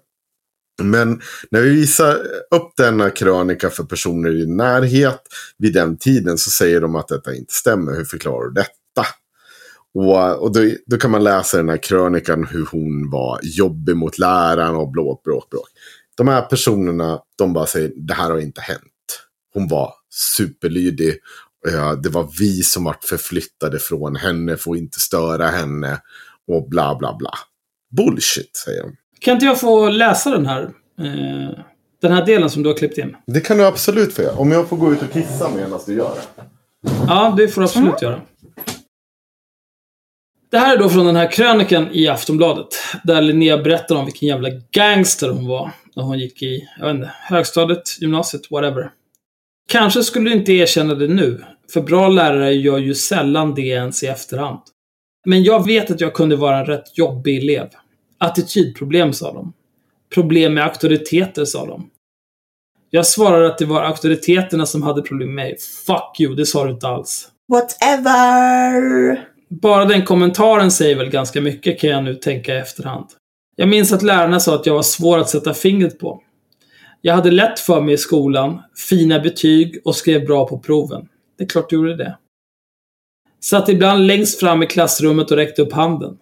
Men 0.83 1.21
när 1.51 1.61
vi 1.61 1.71
visar 1.71 2.15
upp 2.51 2.73
denna 2.77 3.11
krönika 3.11 3.71
för 3.71 3.85
personer 3.85 4.31
i 4.31 4.39
din 4.39 4.57
närhet 4.57 5.23
vid 5.59 5.73
den 5.73 5.97
tiden 5.97 6.39
så 6.39 6.51
säger 6.51 6.81
de 6.81 6.97
att 6.97 7.09
detta 7.09 7.35
inte 7.35 7.55
stämmer. 7.55 7.93
Hur 7.97 8.05
förklarar 8.05 8.49
du 8.49 8.53
detta? 8.53 9.07
Och, 9.95 10.43
och 10.43 10.53
då, 10.53 10.71
då 10.87 10.97
kan 10.97 11.11
man 11.11 11.25
läsa 11.25 11.57
den 11.57 11.69
här 11.69 11.83
krönikan 11.83 12.47
hur 12.47 12.67
hon 12.71 13.11
var 13.11 13.41
jobbig 13.43 13.97
mot 13.97 14.19
läraren 14.19 14.75
och 14.75 14.91
blå, 14.91 15.21
bråk, 15.25 15.51
bråk. 15.51 15.69
De 16.17 16.29
här 16.29 16.43
personerna, 16.43 17.21
de 17.39 17.53
bara 17.53 17.67
säger 17.67 17.93
det 17.97 18.15
här 18.15 18.31
har 18.31 18.39
inte 18.39 18.61
hänt. 18.61 18.81
Hon 19.53 19.69
var 19.69 19.95
superlydig. 20.37 21.19
Det 22.03 22.09
var 22.09 22.31
vi 22.39 22.63
som 22.63 22.85
vart 22.85 23.05
förflyttade 23.05 23.79
från 23.79 24.17
henne 24.17 24.57
för 24.57 24.71
att 24.71 24.77
inte 24.77 25.01
störa 25.01 25.47
henne. 25.47 26.01
Och 26.47 26.69
bla 26.69 26.97
bla 26.99 27.17
bla. 27.17 27.33
Bullshit, 27.97 28.57
säger 28.57 28.83
de. 28.83 28.97
Kan 29.25 29.35
inte 29.35 29.47
jag 29.47 29.61
få 29.61 29.89
läsa 29.89 30.31
den 30.31 30.47
här? 30.47 30.63
Eh, 31.01 31.59
den 32.03 32.13
här 32.13 32.27
delen 32.27 32.51
som 32.51 32.63
du 32.63 32.69
har 32.69 32.77
klippt 32.77 32.99
in? 32.99 33.17
Det 33.27 33.41
kan 33.41 33.59
du 33.59 33.67
absolut 33.67 34.15
få 34.15 34.23
göra. 34.23 34.37
Om 34.37 34.53
jag 34.53 34.69
får 34.69 34.77
gå 34.77 34.93
ut 34.93 35.03
och 35.03 35.13
kissa 35.13 35.51
medan 35.57 35.81
du 35.87 35.95
gör 35.95 36.15
det. 36.15 36.43
Ja, 37.09 37.35
det 37.37 37.49
får 37.49 37.61
du 37.61 37.65
absolut 37.65 38.03
göra. 38.03 38.21
Det 40.51 40.59
här 40.59 40.77
är 40.77 40.79
då 40.79 40.89
från 40.89 41.07
den 41.07 41.17
här 41.17 41.31
krönikan 41.31 41.89
i 41.93 42.09
Aftonbladet. 42.09 42.67
Där 43.05 43.23
Linnea 43.23 43.59
berättar 43.59 43.97
om 43.97 44.05
vilken 44.05 44.29
jävla 44.29 44.49
gangster 44.71 45.29
hon 45.29 45.47
var. 45.47 45.71
När 45.97 46.03
hon 46.03 46.19
gick 46.19 46.43
i, 46.43 46.69
jag 46.79 46.87
vet 46.87 46.95
inte, 46.95 47.11
högstadiet, 47.29 48.01
gymnasiet, 48.01 48.51
whatever. 48.51 48.91
Kanske 49.69 50.03
skulle 50.03 50.31
du 50.31 50.37
inte 50.37 50.53
erkänna 50.53 50.95
det 50.95 51.09
nu. 51.09 51.45
För 51.73 51.81
bra 51.81 52.09
lärare 52.09 52.53
gör 52.53 52.79
ju 52.79 52.95
sällan 52.95 53.55
det 53.55 53.63
ens 53.63 54.03
i 54.03 54.07
efterhand. 54.07 54.61
Men 55.27 55.43
jag 55.43 55.67
vet 55.67 55.91
att 55.91 56.01
jag 56.01 56.15
kunde 56.15 56.37
vara 56.37 56.59
en 56.59 56.67
rätt 56.67 56.99
jobbig 56.99 57.39
elev. 57.39 57.69
Attitydproblem, 58.25 59.13
sa 59.13 59.33
de. 59.33 59.53
Problem 60.15 60.55
med 60.55 60.65
auktoriteter, 60.65 61.45
sa 61.45 61.67
de. 61.67 61.91
Jag 62.91 63.07
svarade 63.07 63.47
att 63.47 63.59
det 63.59 63.65
var 63.65 63.83
auktoriteterna 63.83 64.67
som 64.67 64.83
hade 64.83 65.03
problem 65.03 65.35
med 65.35 65.45
mig. 65.45 65.57
Fuck 65.87 66.21
you, 66.21 66.35
det 66.35 66.47
sa 66.47 66.65
du 66.65 66.71
inte 66.71 66.89
alls. 66.89 67.29
Whatever! 67.49 69.29
Bara 69.49 69.85
den 69.85 70.05
kommentaren 70.05 70.71
säger 70.71 70.97
väl 70.97 71.11
ganska 71.11 71.41
mycket 71.41 71.81
kan 71.81 71.91
jag 71.91 72.05
nu 72.05 72.15
tänka 72.15 72.55
i 72.55 72.59
efterhand. 72.59 73.07
Jag 73.57 73.69
minns 73.69 73.93
att 73.93 74.03
lärarna 74.03 74.41
sa 74.41 74.55
att 74.55 74.67
jag 74.67 74.75
var 74.75 74.83
svår 74.83 75.19
att 75.19 75.29
sätta 75.29 75.55
fingret 75.55 75.99
på. 75.99 76.23
Jag 77.01 77.15
hade 77.15 77.31
lätt 77.31 77.61
för 77.61 77.81
mig 77.81 77.95
i 77.95 77.99
skolan, 77.99 78.63
fina 78.89 79.21
betyg 79.21 79.81
och 79.85 79.97
skrev 79.97 80.27
bra 80.27 80.49
på 80.49 80.59
proven. 80.59 81.09
Det 81.39 81.45
är 81.45 81.49
klart 81.49 81.71
du 81.71 81.77
gjorde 81.77 81.97
det. 81.97 82.19
Satt 83.41 83.69
ibland 83.69 84.07
längst 84.07 84.41
fram 84.41 84.63
i 84.63 84.67
klassrummet 84.67 85.31
och 85.31 85.37
räckte 85.37 85.63
upp 85.63 85.73
handen. 85.73 86.19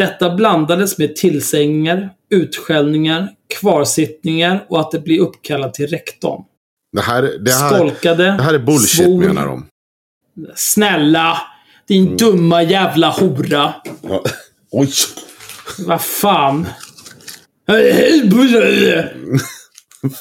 Detta 0.00 0.30
blandades 0.30 0.98
med 0.98 1.16
tillsägningar, 1.16 2.10
utskällningar, 2.30 3.28
kvarsittningar 3.60 4.66
och 4.68 4.80
att 4.80 4.90
det 4.90 4.98
blir 4.98 5.20
uppkallat 5.20 5.74
till 5.74 5.86
rektorn. 5.86 6.42
Det 6.92 7.00
här, 7.00 7.22
det 7.22 7.50
här, 7.50 7.74
Skolkade, 7.74 8.24
det 8.24 8.42
här 8.42 8.54
är 8.54 8.58
bullshit 8.58 9.04
svor, 9.04 9.24
menar 9.24 9.46
de. 9.46 9.66
Snälla! 10.54 11.38
Din 11.88 12.16
dumma 12.16 12.62
jävla 12.62 13.10
hora. 13.10 13.74
Ja. 14.02 14.24
Oj! 14.70 14.90
Vad 15.78 16.02
fan. 16.02 16.66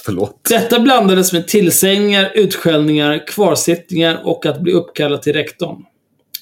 Förlåt. 0.03 0.45
Detta 0.49 0.79
blandades 0.79 1.33
med 1.33 1.47
tillsägningar, 1.47 2.31
utskällningar, 2.35 3.27
kvarsittningar 3.27 4.21
och 4.23 4.45
att 4.45 4.61
bli 4.61 4.71
uppkallad 4.73 5.21
till 5.21 5.33
rektorn. 5.33 5.83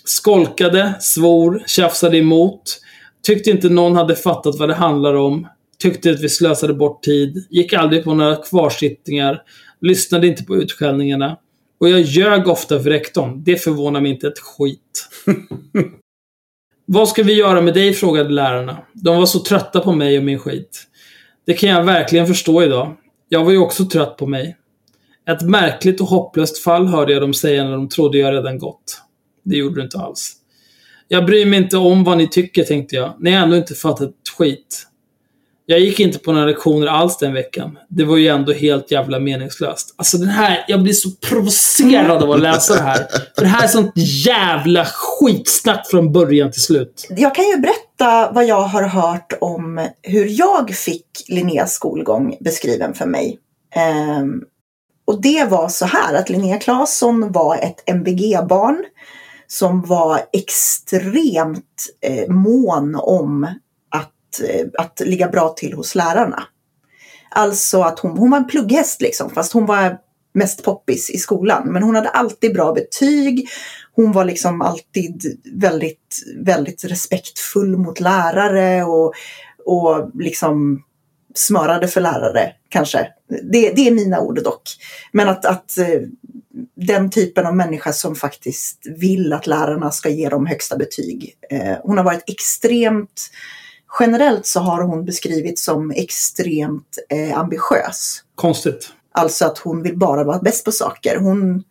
Skolkade, 0.06 0.94
svor, 1.00 1.64
tjafsade 1.66 2.18
emot. 2.18 2.82
Tyckte 3.24 3.50
inte 3.50 3.70
någon 3.70 3.96
hade 3.96 4.16
fattat 4.16 4.60
vad 4.60 4.70
det 4.70 4.76
handlar 4.76 5.14
om. 5.14 5.48
Tyckte 5.80 6.12
att 6.12 6.22
vi 6.22 6.30
slösade 6.30 6.74
bort 6.74 7.04
tid. 7.04 7.48
Gick 7.50 7.74
aldrig 7.74 8.04
på 8.04 8.14
några 8.14 8.36
kvarsittningar. 8.36 9.42
Lyssnade 9.82 10.28
inte 10.28 10.44
på 10.44 10.56
utskällningarna. 10.56 11.38
Och 11.80 11.90
jag 11.90 12.02
ljög 12.02 12.48
ofta 12.48 12.80
för 12.80 12.90
rektorn. 12.90 13.44
Det 13.44 13.58
förvånar 13.58 14.02
mig 14.02 14.12
inte 14.12 14.28
ett 14.28 14.40
skit. 14.40 15.10
Vad 16.86 17.10
ska 17.10 17.24
vi 17.24 17.34
göra 17.34 17.62
med 17.62 17.74
dig? 17.74 17.94
frågade 17.94 18.30
lärarna. 18.30 18.78
De 18.94 19.18
var 19.18 19.26
så 19.26 19.40
trötta 19.40 19.80
på 19.80 19.92
mig 19.92 20.18
och 20.18 20.24
min 20.24 20.40
skit. 20.40 20.84
Det 21.46 21.54
kan 21.54 21.70
jag 21.70 21.84
verkligen 21.84 22.28
förstå 22.28 22.64
idag. 22.64 22.96
Jag 23.30 23.44
var 23.44 23.52
ju 23.52 23.58
också 23.58 23.86
trött 23.86 24.18
på 24.18 24.28
mig. 24.28 24.58
Ett 25.30 25.42
märkligt 25.42 26.02
och 26.02 26.08
hopplöst 26.08 26.64
fall 26.64 26.88
hörde 26.88 27.14
jag 27.14 27.22
dem 27.22 27.34
säga 27.34 27.64
när 27.64 27.72
de 27.72 27.90
trodde 27.90 28.18
jag 28.18 28.34
redan 28.34 28.60
gått. 28.60 29.02
Det 29.44 29.58
gjorde 29.58 29.76
du 29.76 29.82
inte 29.82 29.98
alls. 29.98 30.37
Jag 31.08 31.26
bryr 31.26 31.46
mig 31.46 31.60
inte 31.60 31.78
om 31.78 32.04
vad 32.04 32.18
ni 32.18 32.28
tycker, 32.28 32.64
tänkte 32.64 32.96
jag. 32.96 33.14
Ni 33.20 33.32
har 33.32 33.44
ändå 33.44 33.56
inte 33.56 33.74
fattat 33.74 34.10
ett 34.10 34.30
skit. 34.38 34.88
Jag 35.70 35.80
gick 35.80 36.00
inte 36.00 36.20
på 36.20 36.32
några 36.32 36.46
lektioner 36.46 36.88
alls 36.88 37.18
den 37.18 37.34
veckan. 37.34 37.78
Det 37.90 38.04
var 38.04 38.18
ju 38.18 38.28
ändå 38.28 38.54
helt 38.54 38.92
jävla 38.92 39.20
meningslöst. 39.20 39.96
Alltså 39.98 40.18
den 40.18 40.28
här, 40.28 40.66
jag 40.68 40.84
blir 40.84 40.94
så 40.94 41.12
provocerad 41.12 42.24
av 42.24 42.32
att 42.32 42.40
läsa 42.40 42.74
det 42.74 42.82
här. 42.82 43.08
För 43.36 43.42
det 43.42 43.48
här 43.48 43.64
är 43.64 43.68
sånt 43.68 43.92
jävla 44.26 44.86
skitsnack 44.86 45.88
från 45.90 46.12
början 46.12 46.52
till 46.52 46.62
slut. 46.62 47.08
Jag 47.10 47.36
kan 47.36 47.46
ju 47.46 47.58
berätta 47.58 48.32
vad 48.32 48.46
jag 48.46 48.62
har 48.62 48.84
hört 48.84 49.34
om 49.42 49.88
hur 50.02 50.40
jag 50.40 50.76
fick 50.76 51.08
Linneas 51.28 51.74
skolgång 51.74 52.38
beskriven 52.40 52.94
för 52.94 53.06
mig. 53.06 53.40
Um, 54.20 54.44
och 55.08 55.22
det 55.22 55.50
var 55.50 55.70
så 55.70 55.86
här 55.86 56.16
att 56.16 56.30
Linnea 56.30 56.58
Claesson 56.58 57.32
var 57.32 57.58
ett 57.58 57.84
MBG-barn 57.86 58.86
som 59.48 59.82
var 59.82 60.22
extremt 60.34 61.86
eh, 62.02 62.30
mån 62.30 62.96
om 62.96 63.44
att, 63.90 64.42
eh, 64.50 64.66
att 64.78 65.00
ligga 65.00 65.28
bra 65.28 65.50
till 65.50 65.74
hos 65.74 65.96
lärarna. 65.96 66.44
Alltså 67.32 67.82
att 67.82 68.00
hon, 68.00 68.18
hon 68.18 68.32
var 68.32 68.38
en 68.38 68.48
plugghäst 68.48 69.02
liksom, 69.02 69.30
fast 69.30 69.54
hon 69.54 69.66
var 69.66 69.98
mest 70.34 70.64
poppis 70.64 71.10
i 71.10 71.18
skolan. 71.18 71.74
Men 71.74 71.84
hon 71.84 71.96
hade 71.96 72.10
alltid 72.10 72.54
bra 72.54 72.74
betyg. 72.74 73.50
Hon 73.96 74.12
var 74.12 74.26
liksom 74.26 74.62
alltid 74.62 75.40
väldigt, 75.54 76.24
väldigt 76.38 76.84
respektfull 76.84 77.78
mot 77.78 78.00
lärare 78.00 78.84
och, 78.84 79.14
och 79.66 80.12
liksom 80.14 80.84
smörade 81.36 81.88
för 81.88 82.02
lärare 82.02 82.52
kanske. 82.70 83.08
Det, 83.52 83.72
det 83.72 83.88
är 83.88 83.92
mina 83.92 84.20
ord 84.20 84.44
dock. 84.44 84.62
Men 85.12 85.30
att, 85.30 85.46
att 85.46 85.78
eh, 85.78 86.02
den 86.78 87.10
typen 87.10 87.46
av 87.46 87.56
människa 87.56 87.94
som 87.94 88.16
faktiskt 88.16 88.80
vill 88.86 89.34
att 89.34 89.48
lärarna 89.48 89.92
ska 89.92 90.10
ge 90.10 90.30
dem 90.30 90.46
högsta 90.46 90.78
betyg. 90.78 91.34
Eh, 91.50 91.78
hon 91.84 91.98
har 91.98 92.06
varit 92.06 92.24
extremt, 92.28 93.30
generellt 94.00 94.46
så 94.46 94.60
har 94.60 94.82
hon 94.82 95.06
beskrivits 95.06 95.64
som 95.64 95.92
extremt 95.92 96.98
eh, 97.10 97.38
ambitiös. 97.38 98.24
Konstigt. 98.36 98.90
Alltså 99.12 99.46
att 99.46 99.58
hon 99.58 99.84
vill 99.84 99.98
bara 99.98 100.24
vara 100.24 100.40
bäst 100.40 100.66
på 100.66 100.72
saker. 100.72 101.18
Hon, 101.18 101.64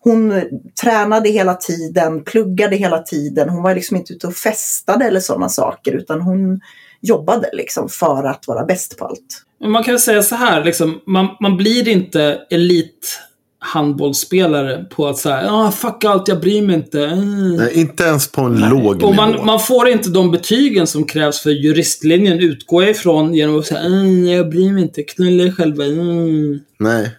hon 0.00 0.42
tränade 0.82 1.28
hela 1.28 1.54
tiden, 1.54 2.24
pluggade 2.24 2.76
hela 2.76 2.98
tiden. 2.98 3.48
Hon 3.48 3.62
var 3.62 3.74
liksom 3.74 3.96
inte 3.96 4.12
ute 4.12 4.26
och 4.26 4.34
festade 4.34 5.04
eller 5.04 5.20
sådana 5.20 5.48
saker 5.48 5.92
utan 5.92 6.20
hon 6.20 6.60
jobbade 7.00 7.50
liksom 7.52 7.88
för 7.88 8.24
att 8.24 8.48
vara 8.48 8.64
bäst 8.64 8.98
på 8.98 9.04
allt. 9.04 9.42
Man 9.64 9.84
kan 9.84 9.98
säga 9.98 10.22
så 10.22 10.34
här, 10.34 10.64
liksom, 10.64 11.00
man, 11.06 11.28
man 11.40 11.56
blir 11.56 11.88
inte 11.88 12.40
elit 12.50 13.20
handbollsspelare 13.64 14.84
på 14.84 15.06
att 15.06 15.18
säga 15.18 15.52
ah, 15.52 15.70
fuck 15.70 16.04
allt, 16.04 16.28
jag 16.28 16.40
bryr 16.40 16.62
mig 16.62 16.76
inte. 16.76 17.04
Mm. 17.06 17.56
Nej, 17.56 17.80
inte 17.80 18.04
ens 18.04 18.32
på 18.32 18.40
en 18.40 18.68
låg 18.68 18.86
Och 18.86 18.96
nivå. 18.96 19.12
man, 19.12 19.46
man 19.46 19.60
får 19.60 19.88
inte 19.88 20.10
de 20.10 20.30
betygen 20.30 20.86
som 20.86 21.04
krävs 21.04 21.40
för 21.40 21.50
juristlinjen, 21.50 22.40
utgår 22.40 22.82
jag 22.82 22.90
ifrån, 22.90 23.34
genom 23.34 23.58
att 23.58 23.66
säga 23.66 23.80
mm, 23.80 24.26
jag 24.26 24.50
bryr 24.50 24.72
mig 24.72 24.82
inte, 24.82 25.02
knulla 25.02 25.44
er 25.44 25.50
själva. 25.50 25.84
Mm. 25.84 26.60
Nej. 26.78 27.10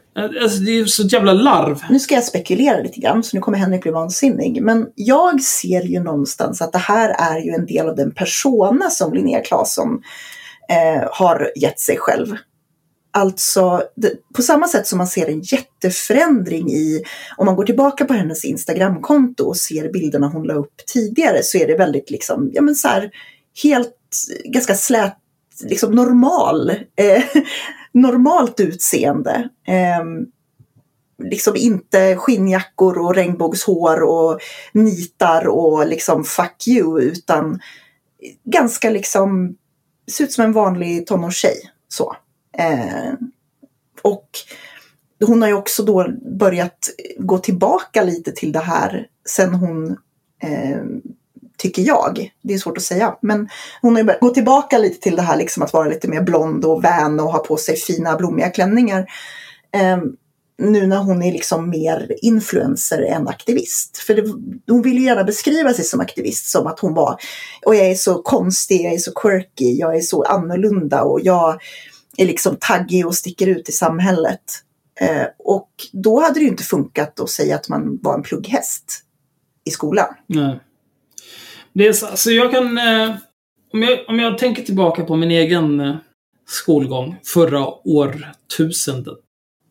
Alltså, 0.42 0.60
det 0.60 0.72
är 0.72 0.76
ju 0.76 0.88
så 0.88 1.04
jävla 1.04 1.34
larv. 1.34 1.82
Nu 1.90 2.00
ska 2.00 2.16
jag 2.16 2.24
spekulera 2.24 2.82
lite 2.82 3.00
grann, 3.00 3.24
så 3.24 3.38
nu 3.38 3.42
kommer 3.42 3.58
Henrik 3.58 3.82
bli 3.82 3.92
vansinnig. 3.92 4.62
Men 4.62 4.88
jag 4.96 5.42
ser 5.42 5.82
ju 5.82 6.00
någonstans 6.00 6.62
att 6.62 6.72
det 6.72 6.78
här 6.78 7.10
är 7.10 7.40
ju 7.40 7.52
en 7.52 7.66
del 7.66 7.90
av 7.90 7.96
den 7.96 8.12
persona 8.12 8.90
som 8.90 9.14
Linnea 9.14 9.42
Claesson 9.42 10.02
eh, 10.70 11.10
har 11.12 11.52
gett 11.56 11.80
sig 11.80 11.98
själv. 11.98 12.36
Alltså, 13.18 13.84
det, 13.96 14.14
på 14.36 14.42
samma 14.42 14.68
sätt 14.68 14.88
som 14.88 14.98
man 14.98 15.08
ser 15.08 15.28
en 15.28 15.42
jätteförändring 15.42 16.72
i, 16.72 17.04
om 17.38 17.46
man 17.46 17.56
går 17.56 17.64
tillbaka 17.64 18.06
på 18.06 18.14
hennes 18.14 18.46
Instagramkonto 18.46 19.44
och 19.44 19.58
ser 19.58 19.92
bilderna 19.92 20.28
hon 20.28 20.48
la 20.48 20.54
upp 20.54 20.86
tidigare 20.94 21.44
så 21.44 21.58
är 21.58 21.68
det 21.68 21.76
väldigt 21.76 22.10
liksom, 22.10 22.52
ja 22.54 22.62
men 22.62 22.76
så 22.76 22.88
här, 22.88 23.12
helt, 23.64 23.96
ganska 24.46 24.76
slät, 24.76 25.18
liksom 25.64 25.92
normal, 25.92 26.70
eh, 26.70 27.24
normalt 27.92 28.60
utseende. 28.60 29.50
Eh, 29.68 30.06
liksom 31.24 31.56
inte 31.56 32.16
skinnjackor 32.16 32.98
och 32.98 33.16
regnbågshår 33.16 34.04
och 34.04 34.40
nitar 34.74 35.48
och 35.48 35.88
liksom 35.88 36.24
fuck 36.24 36.68
you 36.68 37.02
utan 37.02 37.60
ganska 38.44 38.90
liksom, 38.90 39.56
ser 40.12 40.24
ut 40.24 40.34
som 40.34 40.46
en 40.46 40.54
vanlig 40.54 41.08
tonårstjej. 41.08 41.72
Så. 41.88 42.16
Eh, 42.58 43.14
och 44.02 44.30
hon 45.26 45.42
har 45.42 45.50
ju 45.50 45.56
också 45.56 45.84
då 45.84 46.08
börjat 46.40 46.90
gå 47.20 47.38
tillbaka 47.38 48.04
lite 48.04 48.32
till 48.32 48.52
det 48.52 48.60
här 48.60 49.08
sen 49.30 49.54
hon, 49.54 49.92
eh, 50.44 50.82
tycker 51.58 51.82
jag, 51.82 52.32
det 52.42 52.54
är 52.54 52.58
svårt 52.58 52.78
att 52.78 52.84
säga, 52.84 53.16
men 53.22 53.50
hon 53.82 53.94
har 53.94 54.00
ju 54.00 54.06
börjat 54.06 54.22
gå 54.22 54.30
tillbaka 54.30 54.78
lite 54.78 55.02
till 55.02 55.16
det 55.16 55.22
här 55.22 55.38
liksom 55.38 55.64
att 55.64 55.74
vara 55.74 55.90
lite 55.90 56.08
mer 56.08 56.22
blond 56.22 56.66
och 56.66 56.84
vän 56.84 57.20
och 57.20 57.32
ha 57.32 57.40
på 57.40 57.58
sig 57.58 57.76
fina 57.76 58.16
blommiga 58.16 58.50
klänningar. 58.50 59.06
Eh, 59.72 59.98
nu 60.58 60.88
när 60.88 60.98
hon 60.98 61.24
är 61.24 61.32
liksom 61.32 61.70
mer 61.70 62.16
influencer 62.22 63.02
än 63.02 63.28
aktivist. 63.28 63.98
För 63.98 64.16
det, 64.16 64.22
hon 64.68 64.82
vill 64.82 64.98
ju 64.98 65.06
gärna 65.06 65.24
beskriva 65.24 65.74
sig 65.74 65.86
som 65.86 66.00
aktivist 66.00 66.50
som 66.50 66.68
att 66.68 66.80
hon 66.80 66.94
var, 66.94 67.18
och 67.66 67.76
jag 67.76 67.86
är 67.86 67.96
så 67.96 68.22
konstig, 68.22 68.86
jag 68.86 68.94
är 68.94 68.98
så 68.98 69.12
quirky, 69.14 69.74
jag 69.74 69.96
är 69.96 70.02
så 70.02 70.24
annorlunda 70.24 71.04
och 71.04 71.20
jag 71.24 71.62
är 72.18 72.26
liksom 72.26 72.58
taggig 72.60 73.06
och 73.06 73.16
sticker 73.16 73.48
ut 73.48 73.70
i 73.70 73.72
samhället. 73.72 74.42
Eh, 75.02 75.28
och 75.40 75.70
då 75.92 76.22
hade 76.22 76.34
det 76.34 76.44
ju 76.44 76.48
inte 76.48 76.64
funkat 76.64 77.20
att 77.20 77.30
säga 77.30 77.56
att 77.56 77.70
man 77.70 78.00
var 78.02 78.14
en 78.14 78.24
plugghäst 78.24 79.04
i 79.66 79.72
skolan. 79.72 80.14
Nej. 80.28 80.60
Det 81.74 81.88
är 81.88 81.94
så, 81.94 82.06
alltså 82.06 82.32
jag 82.32 82.52
kan... 82.52 82.78
Eh, 82.78 83.16
om, 83.74 83.84
jag, 83.84 84.00
om 84.08 84.20
jag 84.20 84.38
tänker 84.38 84.64
tillbaka 84.64 85.04
på 85.04 85.16
min 85.16 85.32
egen 85.32 85.80
eh, 85.80 85.96
skolgång 86.48 87.16
förra 87.24 87.68
årtusendet. 87.88 89.18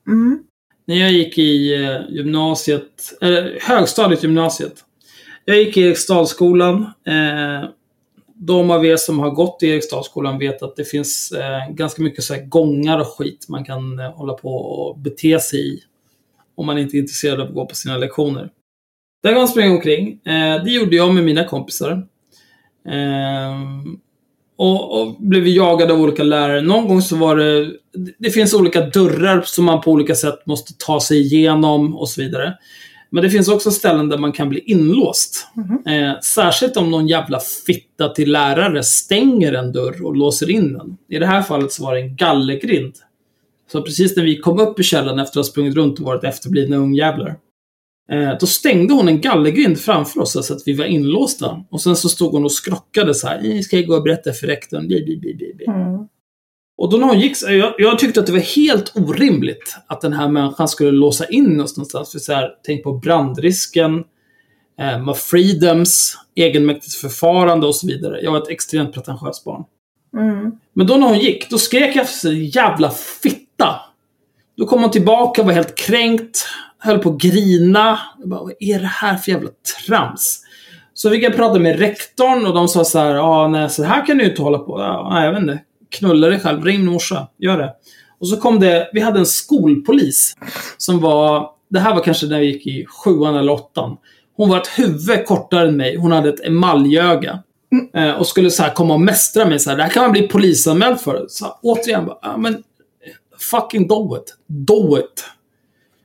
Mm. 0.06 0.38
När 0.86 0.96
jag 0.96 1.12
gick 1.12 1.38
i 1.38 1.84
eh, 1.84 2.00
gymnasiet, 2.08 3.18
eller 3.20 3.58
högstadiet 3.60 4.22
gymnasiet. 4.22 4.84
Jag 5.44 5.56
gick 5.56 5.76
i 5.76 5.82
Eriksdalsskolan. 5.82 6.90
De 8.36 8.70
av 8.70 8.86
er 8.86 8.96
som 8.96 9.18
har 9.18 9.30
gått 9.30 9.62
i 9.62 9.68
Eriksdalsskolan 9.68 10.38
vet 10.38 10.62
att 10.62 10.76
det 10.76 10.84
finns 10.84 11.32
eh, 11.32 11.74
ganska 11.74 12.02
mycket 12.02 12.24
så 12.24 12.34
här 12.34 12.42
gångar 12.42 12.98
och 12.98 13.06
skit 13.06 13.48
man 13.48 13.64
kan 13.64 13.98
eh, 13.98 14.10
hålla 14.10 14.32
på 14.32 14.56
och 14.56 14.98
bete 14.98 15.40
sig 15.40 15.74
i. 15.74 15.82
Om 16.54 16.66
man 16.66 16.78
inte 16.78 16.96
är 16.96 16.98
intresserad 16.98 17.40
av 17.40 17.48
att 17.48 17.54
gå 17.54 17.66
på 17.66 17.74
sina 17.74 17.96
lektioner. 17.96 18.50
Där 19.22 19.30
kan 19.30 19.38
man 19.38 19.48
springa 19.48 19.74
omkring. 19.74 20.20
Eh, 20.24 20.64
det 20.64 20.70
gjorde 20.70 20.96
jag 20.96 21.14
med 21.14 21.24
mina 21.24 21.44
kompisar. 21.44 22.06
Eh, 22.88 23.54
och, 24.56 25.00
och 25.00 25.16
blev 25.18 25.46
jagade 25.46 25.92
av 25.92 26.00
olika 26.00 26.22
lärare. 26.22 26.60
Någon 26.60 26.88
gång 26.88 27.02
så 27.02 27.16
var 27.16 27.36
det... 27.36 27.72
Det 28.18 28.30
finns 28.30 28.54
olika 28.54 28.80
dörrar 28.80 29.42
som 29.42 29.64
man 29.64 29.80
på 29.80 29.90
olika 29.90 30.14
sätt 30.14 30.46
måste 30.46 30.72
ta 30.78 31.00
sig 31.00 31.20
igenom 31.20 31.96
och 31.96 32.08
så 32.08 32.22
vidare. 32.22 32.54
Men 33.14 33.22
det 33.22 33.30
finns 33.30 33.48
också 33.48 33.70
ställen 33.70 34.08
där 34.08 34.18
man 34.18 34.32
kan 34.32 34.48
bli 34.48 34.60
inlåst. 34.60 35.46
Eh, 35.86 36.20
särskilt 36.20 36.76
om 36.76 36.90
någon 36.90 37.06
jävla 37.08 37.40
fitta 37.66 38.08
till 38.08 38.32
lärare 38.32 38.82
stänger 38.82 39.52
en 39.52 39.72
dörr 39.72 40.04
och 40.06 40.16
låser 40.16 40.50
in 40.50 40.72
den. 40.72 40.96
I 41.08 41.18
det 41.18 41.26
här 41.26 41.42
fallet 41.42 41.72
så 41.72 41.84
var 41.84 41.94
det 41.94 42.00
en 42.00 42.16
gallergrind. 42.16 42.94
Så 43.72 43.82
precis 43.82 44.16
när 44.16 44.24
vi 44.24 44.36
kom 44.38 44.60
upp 44.60 44.80
i 44.80 44.82
källaren 44.82 45.18
efter 45.18 45.40
att 45.40 45.46
ha 45.46 45.50
sprungit 45.50 45.74
runt 45.76 45.98
och 45.98 46.04
varit 46.04 46.24
efterblivna 46.24 46.76
ungjävlar. 46.76 47.36
Eh, 48.12 48.30
då 48.40 48.46
stängde 48.46 48.94
hon 48.94 49.08
en 49.08 49.20
gallergrind 49.20 49.78
framför 49.78 50.20
oss 50.20 50.46
så 50.46 50.54
att 50.54 50.62
vi 50.66 50.72
var 50.72 50.84
inlåsta. 50.84 51.64
Och 51.70 51.80
sen 51.80 51.96
så 51.96 52.08
stod 52.08 52.32
hon 52.32 52.44
och 52.44 52.52
skrockade 52.52 53.14
så 53.14 53.26
här. 53.28 53.40
"Eh, 53.56 53.60
Ska 53.60 53.76
jag 53.76 53.86
gå 53.86 53.96
och 53.96 54.02
berätta 54.02 54.32
för 54.32 54.46
rektorn? 54.46 54.86
Bli, 54.86 55.04
bli, 55.04 55.16
bli, 55.16 55.34
bli. 55.34 55.64
Mm. 55.66 56.08
Och 56.76 56.90
då 56.90 56.96
när 56.96 57.06
hon 57.06 57.20
gick, 57.20 57.36
jag, 57.42 57.74
jag 57.78 57.98
tyckte 57.98 58.20
att 58.20 58.26
det 58.26 58.32
var 58.32 58.56
helt 58.56 58.92
orimligt 58.96 59.76
att 59.86 60.00
den 60.00 60.12
här 60.12 60.28
människan 60.28 60.68
skulle 60.68 60.90
låsa 60.90 61.26
in 61.26 61.60
oss 61.60 61.76
någonstans. 61.76 62.12
För 62.12 62.18
så 62.18 62.32
här, 62.32 62.50
tänk 62.66 62.82
på 62.82 62.92
brandrisken. 62.92 64.04
eh, 64.80 65.14
freedoms, 65.14 66.18
egenmäktigt 66.34 66.94
förfarande 66.94 67.66
och 67.66 67.74
så 67.74 67.86
vidare. 67.86 68.20
Jag 68.22 68.32
var 68.32 68.38
ett 68.38 68.48
extremt 68.48 68.92
pretentiöst 68.94 69.44
barn. 69.44 69.64
Mm. 70.16 70.52
Men 70.72 70.86
då 70.86 70.94
när 70.96 71.06
hon 71.06 71.18
gick, 71.18 71.50
då 71.50 71.58
skrek 71.58 71.96
jag 71.96 72.02
efter 72.02 72.18
sig 72.18 72.56
jävla 72.56 72.90
fitta. 72.90 73.80
Då 74.56 74.66
kom 74.66 74.82
hon 74.82 74.90
tillbaka, 74.90 75.42
var 75.42 75.52
helt 75.52 75.74
kränkt, 75.74 76.46
höll 76.78 76.98
på 76.98 77.10
att 77.10 77.20
grina. 77.20 77.98
Jag 78.18 78.28
bara, 78.28 78.42
vad 78.42 78.52
är 78.60 78.80
det 78.80 78.86
här 78.86 79.16
för 79.16 79.32
jävla 79.32 79.50
trams? 79.86 80.40
Så 80.94 81.10
fick 81.10 81.22
jag 81.22 81.36
prata 81.36 81.58
med 81.58 81.78
rektorn 81.78 82.46
och 82.46 82.54
de 82.54 82.68
sa 82.68 82.84
så 82.84 82.98
här, 82.98 83.14
ja 83.14 83.48
nej 83.48 83.70
så 83.70 83.84
här 83.84 84.06
kan 84.06 84.18
du 84.18 84.24
inte 84.24 84.42
hålla 84.42 84.58
på. 84.58 84.80
Ja, 84.80 85.08
nej, 85.12 85.24
jag 85.24 85.32
vet 85.32 85.40
inte. 85.40 85.60
Knulla 85.94 86.28
dig 86.28 86.40
själv, 86.40 86.64
ring 86.64 86.80
din 86.80 86.92
morsa, 86.92 87.28
gör 87.38 87.58
det. 87.58 87.72
Och 88.20 88.28
så 88.28 88.36
kom 88.36 88.60
det, 88.60 88.90
vi 88.92 89.00
hade 89.00 89.18
en 89.18 89.26
skolpolis 89.26 90.36
som 90.76 91.00
var, 91.00 91.50
det 91.70 91.80
här 91.80 91.94
var 91.94 92.02
kanske 92.02 92.26
när 92.26 92.40
vi 92.40 92.46
gick 92.46 92.66
i 92.66 92.86
sjuan 92.86 93.36
eller 93.36 93.52
åttan. 93.52 93.96
Hon 94.36 94.48
var 94.48 94.56
ett 94.56 94.78
huvud 94.78 95.26
kortare 95.26 95.68
än 95.68 95.76
mig, 95.76 95.96
hon 95.96 96.12
hade 96.12 96.28
ett 96.28 96.40
emaljöga. 96.40 97.42
Eh, 97.94 98.10
och 98.10 98.26
skulle 98.26 98.50
så 98.50 98.62
här 98.62 98.74
komma 98.74 98.94
och 98.94 99.00
mästra 99.00 99.44
mig 99.44 99.58
så 99.58 99.70
här, 99.70 99.76
det 99.76 99.82
här 99.82 99.90
kan 99.90 100.02
man 100.02 100.12
bli 100.12 100.28
polisanmäld 100.28 101.00
för. 101.00 101.26
Så 101.28 101.58
återigen, 101.62 102.06
bara, 102.06 102.18
ja, 102.22 102.36
men 102.36 102.62
fucking 103.50 103.88
do 103.88 104.16
it. 104.16 104.34
Do 104.46 104.98
it. 104.98 105.24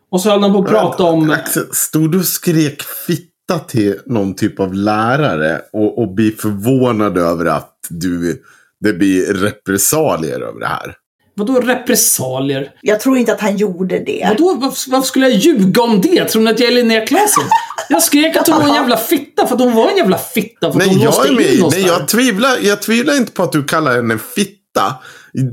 Och 0.09 0.21
så 0.21 0.29
höll 0.29 0.41
de 0.41 0.53
på 0.53 0.59
att 0.59 0.69
prata 0.69 1.03
om... 1.03 1.31
Axel, 1.31 1.63
stod 1.71 2.11
du 2.11 2.19
och 2.19 2.25
skrek 2.25 2.83
fitta 3.07 3.59
till 3.67 3.99
någon 4.05 4.35
typ 4.35 4.59
av 4.59 4.73
lärare 4.73 5.61
och, 5.73 5.99
och 5.99 6.07
blir 6.07 6.31
förvånad 6.31 7.17
över 7.17 7.45
att 7.45 7.75
du, 7.89 8.43
det 8.79 8.93
blir 8.93 9.33
repressalier 9.33 10.41
över 10.41 10.59
det 10.59 10.67
här? 10.67 10.95
Vadå 11.35 11.59
repressalier? 11.59 12.71
Jag 12.81 12.99
tror 12.99 13.17
inte 13.17 13.33
att 13.33 13.41
han 13.41 13.57
gjorde 13.57 13.99
det. 13.99 14.25
Vadå, 14.29 14.55
varför, 14.55 14.91
varför 14.91 15.07
skulle 15.07 15.29
jag 15.29 15.37
ljuga 15.37 15.81
om 15.81 16.01
det? 16.01 16.25
Tror 16.25 16.41
ni 16.41 16.51
att 16.51 16.59
jag 16.59 16.69
är 16.69 16.75
Linnea 16.75 17.07
Claesson? 17.07 17.43
Jag 17.89 18.03
skrek 18.03 18.35
att 18.35 18.47
hon 18.47 18.57
var 18.57 18.67
en 18.67 18.75
jävla 18.75 18.97
fitta 18.97 19.47
för 19.47 19.55
att 19.55 19.61
hon 19.61 19.75
var 19.75 19.89
en 19.89 19.97
jävla 19.97 20.17
fitta. 20.17 20.59
För 20.59 20.67
att 20.67 20.75
Nej, 20.75 20.87
hon 20.87 20.99
jag 20.99 21.27
är 21.27 21.31
med. 21.31 21.71
Nej, 21.71 21.85
jag 21.87 22.07
tvivlar, 22.07 22.57
jag 22.61 22.81
tvivlar 22.81 23.17
inte 23.17 23.31
på 23.31 23.43
att 23.43 23.51
du 23.51 23.63
kallar 23.63 23.95
henne 23.95 24.13
en 24.13 24.19
fitta. 24.19 24.95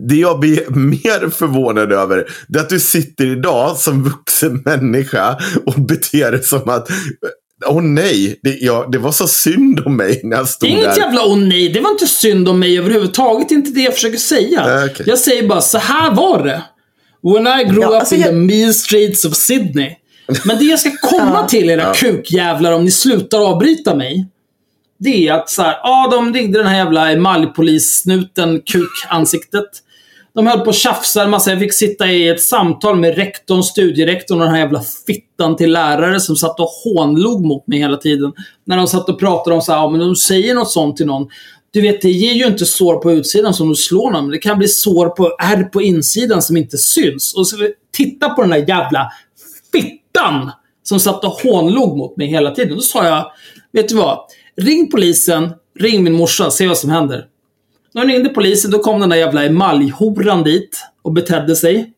Det 0.08 0.14
jag 0.14 0.40
blir 0.40 0.70
mer 0.70 1.30
förvånad 1.30 1.92
över 1.92 2.26
det 2.48 2.58
är 2.58 2.62
att 2.62 2.68
du 2.68 2.80
sitter 2.80 3.26
idag 3.26 3.76
som 3.76 4.04
vuxen 4.04 4.62
människa 4.64 5.38
och 5.66 5.74
beter 5.74 6.32
dig 6.32 6.42
som 6.42 6.68
att 6.68 6.88
Åh 7.68 7.82
nej, 7.82 8.38
det, 8.42 8.58
ja, 8.60 8.88
det 8.92 8.98
var 8.98 9.12
så 9.12 9.28
synd 9.28 9.80
om 9.86 9.96
mig 9.96 10.20
när 10.24 10.36
jag 10.36 10.48
stod 10.48 10.68
inget 10.68 10.84
där. 10.84 10.96
jävla 10.98 11.24
åh 11.24 11.38
nej, 11.38 11.68
det 11.68 11.80
var 11.80 11.90
inte 11.90 12.06
synd 12.06 12.48
om 12.48 12.58
mig 12.60 12.78
överhuvudtaget. 12.78 13.48
Det 13.48 13.54
är 13.54 13.56
inte 13.56 13.70
det 13.70 13.80
jag 13.80 13.94
försöker 13.94 14.18
säga. 14.18 14.86
Okej. 14.90 15.06
Jag 15.08 15.18
säger 15.18 15.48
bara, 15.48 15.60
så 15.60 15.78
här 15.78 16.14
var 16.14 16.44
det. 16.44 16.62
When 17.22 17.46
I 17.60 17.64
grew 17.64 17.82
Ja, 17.82 17.88
up 17.88 17.94
alltså 17.94 18.14
in 18.14 18.20
jag- 18.20 18.30
the 18.30 18.36
mean 18.36 18.74
streets 18.74 19.24
of 19.24 19.34
Sydney. 19.36 19.90
Men 20.44 20.58
det 20.58 20.64
jag 20.64 20.78
ska 20.80 20.90
komma 21.02 21.46
till 21.48 21.70
era 21.70 21.94
kukjävlar 21.94 22.72
om 22.72 22.84
ni 22.84 22.90
slutar 22.90 23.38
avbryta 23.50 23.94
mig. 23.94 24.26
Det 24.98 25.28
är 25.28 25.32
att 25.34 25.50
så 25.50 25.62
här, 25.62 25.76
ja 25.82 26.08
de 26.12 26.34
ringde 26.34 26.58
den 26.58 26.66
här 26.66 26.76
jävla 26.76 27.10
emaljpolissnuten, 27.12 28.60
kukansiktet. 28.60 29.64
De 30.36 30.46
höll 30.46 30.60
på 30.60 30.66
och 30.66 30.74
tjafsade 30.74 31.24
en 31.24 31.30
massa. 31.30 31.50
Jag 31.50 31.60
fick 31.60 31.72
sitta 31.72 32.06
i 32.12 32.28
ett 32.28 32.40
samtal 32.40 32.96
med 32.96 33.16
rektorn, 33.16 33.62
studierektorn 33.62 34.40
och 34.40 34.44
den 34.44 34.54
här 34.54 34.60
jävla 34.60 34.82
fittan 35.06 35.56
till 35.56 35.72
lärare 35.72 36.20
som 36.20 36.36
satt 36.36 36.60
och 36.60 36.68
hånlog 36.84 37.44
mot 37.44 37.66
mig 37.66 37.78
hela 37.78 37.96
tiden. 37.96 38.32
När 38.64 38.76
de 38.76 38.86
satt 38.86 39.08
och 39.08 39.18
pratade 39.18 39.56
om 39.56 39.62
så 39.62 39.72
här, 39.72 39.78
ja, 39.78 39.90
men 39.90 40.00
de 40.00 40.16
säger 40.16 40.54
något 40.54 40.70
sånt 40.70 40.96
till 40.96 41.06
någon. 41.06 41.28
Du 41.70 41.80
vet, 41.80 42.02
det 42.02 42.10
ger 42.10 42.32
ju 42.32 42.46
inte 42.46 42.66
sår 42.66 42.96
på 42.96 43.12
utsidan 43.12 43.54
som 43.54 43.68
du 43.68 43.74
slår 43.74 44.10
någon. 44.10 44.30
Det 44.30 44.38
kan 44.38 44.58
bli 44.58 44.68
sår 44.68 45.08
på 45.08 45.36
ärr 45.38 45.64
på 45.64 45.82
insidan 45.82 46.42
som 46.42 46.56
inte 46.56 46.78
syns. 46.78 47.34
Och 47.34 47.48
så 47.48 47.56
titta 47.96 48.28
på 48.28 48.42
den 48.42 48.50
där 48.50 48.64
jävla 48.68 49.10
fittan 49.72 50.50
som 50.82 51.00
satt 51.00 51.24
och 51.24 51.32
hånlog 51.32 51.96
mot 51.96 52.16
mig 52.16 52.26
hela 52.26 52.50
tiden. 52.50 52.74
Då 52.74 52.82
sa 52.82 53.06
jag, 53.06 53.30
vet 53.72 53.88
du 53.88 53.94
vad? 53.94 54.18
Ring 54.56 54.90
polisen, 54.90 55.50
ring 55.80 56.04
min 56.04 56.12
morsa, 56.12 56.50
se 56.50 56.66
vad 56.68 56.78
som 56.78 56.90
händer. 56.90 57.26
De 57.96 58.04
ringde 58.04 58.28
polisen, 58.28 58.70
då 58.70 58.78
kom 58.78 59.00
den 59.00 59.08
där 59.08 59.16
jävla 59.16 59.44
emaljhoran 59.44 60.44
dit 60.44 60.80
och 61.02 61.12
betedde 61.12 61.56
sig. 61.56 61.92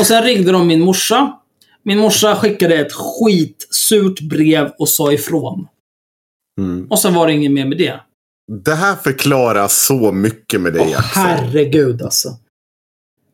Och 0.00 0.06
sen 0.06 0.24
ringde 0.24 0.52
de 0.52 0.66
min 0.66 0.80
morsa. 0.80 1.32
Min 1.82 1.98
morsa 1.98 2.36
skickade 2.36 2.74
ett 2.74 2.92
skitsurt 2.92 4.20
brev 4.20 4.70
och 4.78 4.88
sa 4.88 5.12
ifrån. 5.12 5.68
Mm. 6.60 6.86
Och 6.90 6.98
sen 6.98 7.14
var 7.14 7.26
det 7.26 7.32
inget 7.32 7.52
mer 7.52 7.66
med 7.66 7.78
det. 7.78 8.00
Det 8.64 8.74
här 8.74 8.96
förklarar 8.96 9.68
så 9.68 10.12
mycket 10.12 10.60
med 10.60 10.72
dig 10.72 10.86
Åh, 10.90 10.98
Axel. 10.98 11.22
herregud 11.22 12.02
alltså. 12.02 12.28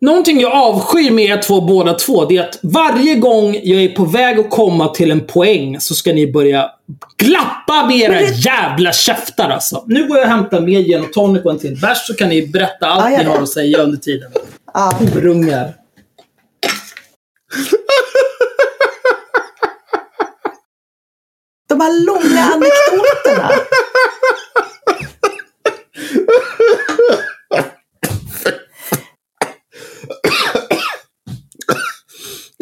Någonting 0.05 0.41
jag 0.41 0.53
avskyr 0.53 1.11
med 1.11 1.25
er 1.25 1.43
två 1.43 1.61
båda 1.61 1.95
två, 1.95 2.25
det 2.25 2.37
är 2.37 2.49
att 2.49 2.59
varje 2.63 3.15
gång 3.15 3.61
jag 3.63 3.83
är 3.83 3.89
på 3.89 4.05
väg 4.05 4.39
att 4.39 4.51
komma 4.51 4.89
till 4.89 5.11
en 5.11 5.27
poäng 5.27 5.81
så 5.81 5.95
ska 5.95 6.13
ni 6.13 6.33
börja 6.33 6.71
glappa 7.17 7.87
med 7.87 7.97
era 7.97 8.21
jävla 8.21 8.93
käftar 8.93 9.51
alltså. 9.51 9.85
Nu 9.87 10.09
går 10.09 10.17
jag 10.17 10.25
och 10.25 10.31
hämtar 10.31 10.61
med 10.61 10.87
gin 10.87 11.05
och 11.05 11.13
tonic 11.13 11.45
och 11.45 11.51
en 11.51 11.59
till 11.59 11.81
bärs 11.81 12.07
så 12.07 12.15
kan 12.15 12.29
ni 12.29 12.47
berätta 12.47 12.87
allt 12.87 13.05
Ja, 13.05 13.11
ja, 13.11 13.19
ni 13.19 13.25
har 13.25 13.43
att 13.43 13.49
säga 13.49 13.79
under 13.79 13.99
tiden. 13.99 14.31
Ja. 14.75 14.93
Horungar. 15.15 15.75
De 21.69 21.81
här 21.81 22.07
långa 22.07 22.45
anekdoterna. 22.45 23.51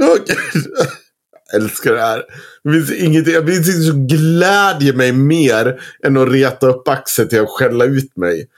Åh, 0.02 0.16
Gud. 0.26 0.66
Jag 1.34 1.41
älskar 1.54 1.92
det 1.92 2.00
här. 2.00 2.22
Det 2.64 2.72
finns 2.72 2.90
ingenting, 2.90 3.34
jag 3.34 3.46
finns 3.46 3.68
inte 3.68 3.82
så 3.82 3.92
glädjer 3.96 4.92
mig 4.92 5.12
mer 5.12 5.80
än 6.04 6.16
att 6.16 6.28
reta 6.28 6.66
upp 6.66 6.88
Axel 6.88 7.28
till 7.28 7.40
att 7.40 7.48
skälla 7.48 7.84
ut 7.84 8.16
mig. 8.16 8.48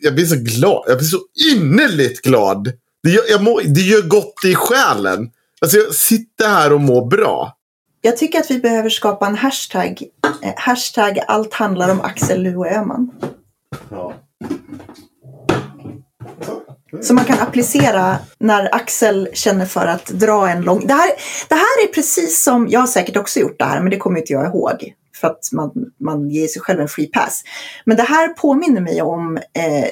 Jag 0.00 0.14
blir 0.14 0.26
så 0.26 0.36
glad. 0.36 0.84
Jag 0.86 0.98
blir 0.98 1.08
så 1.08 1.20
innerligt 1.54 2.22
glad. 2.22 2.72
Det 3.02 3.10
gör, 3.10 3.22
jag 3.30 3.42
mår, 3.42 3.62
det 3.64 3.80
gör 3.80 4.02
gott 4.02 4.44
i 4.44 4.54
själen. 4.54 5.30
Alltså 5.60 5.76
jag 5.76 5.94
sitter 5.94 6.48
här 6.48 6.72
och 6.72 6.80
mår 6.80 7.06
bra. 7.06 7.56
Jag 8.00 8.16
tycker 8.16 8.40
att 8.40 8.50
vi 8.50 8.58
behöver 8.58 8.90
skapa 8.90 9.26
en 9.26 9.36
hashtag. 9.36 10.02
Eh, 10.42 10.52
hashtag 10.56 11.18
allt 11.26 11.54
handlar 11.54 11.88
om 11.92 12.00
Axel 12.00 12.42
Luo 12.42 12.66
Öhman. 12.66 13.10
Ja. 13.90 14.14
Som 17.00 17.16
man 17.16 17.24
kan 17.24 17.38
applicera 17.38 18.16
när 18.38 18.74
Axel 18.74 19.28
känner 19.32 19.66
för 19.66 19.86
att 19.86 20.06
dra 20.06 20.48
en 20.48 20.62
lång... 20.62 20.86
Det 20.86 20.94
här, 20.94 21.10
det 21.48 21.54
här 21.54 21.88
är 21.88 21.92
precis 21.92 22.42
som, 22.42 22.68
jag 22.68 22.80
har 22.80 22.86
säkert 22.86 23.16
också 23.16 23.40
gjort 23.40 23.58
det 23.58 23.64
här, 23.64 23.80
men 23.80 23.90
det 23.90 23.96
kommer 23.96 24.20
inte 24.20 24.32
jag 24.32 24.46
ihåg. 24.46 24.94
För 25.20 25.28
att 25.28 25.52
man, 25.52 25.70
man 26.00 26.30
ger 26.30 26.46
sig 26.46 26.62
själv 26.62 26.80
en 26.80 26.88
free 26.88 27.06
pass. 27.06 27.42
Men 27.84 27.96
det 27.96 28.02
här 28.02 28.28
påminner 28.28 28.80
mig 28.80 29.02
om 29.02 29.36
eh, 29.36 29.88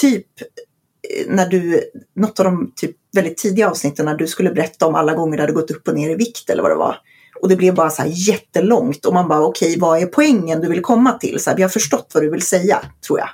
typ 0.00 0.26
eh, 0.40 1.26
när 1.28 1.46
du, 1.46 1.80
något 2.16 2.40
av 2.40 2.44
de 2.44 2.72
typ 2.76 2.96
väldigt 3.12 3.38
tidiga 3.38 3.70
avsnitten 3.70 4.06
när 4.06 4.14
du 4.14 4.26
skulle 4.26 4.50
berätta 4.50 4.86
om 4.86 4.94
alla 4.94 5.14
gånger 5.14 5.36
du 5.36 5.42
hade 5.42 5.52
gått 5.52 5.70
upp 5.70 5.88
och 5.88 5.94
ner 5.94 6.10
i 6.10 6.14
vikt 6.14 6.50
eller 6.50 6.62
vad 6.62 6.72
det 6.72 6.76
var. 6.76 6.96
Och 7.42 7.48
det 7.48 7.56
blev 7.56 7.74
bara 7.74 7.90
så 7.90 8.02
här 8.02 8.10
jättelångt 8.28 9.06
och 9.06 9.14
man 9.14 9.28
bara 9.28 9.44
okej, 9.44 9.78
vad 9.78 10.02
är 10.02 10.06
poängen 10.06 10.60
du 10.60 10.68
vill 10.68 10.82
komma 10.82 11.12
till? 11.12 11.40
Så 11.40 11.50
här, 11.50 11.56
vi 11.56 11.62
har 11.62 11.70
förstått 11.70 12.10
vad 12.14 12.22
du 12.22 12.30
vill 12.30 12.42
säga, 12.42 12.80
tror 13.06 13.18
jag. 13.18 13.28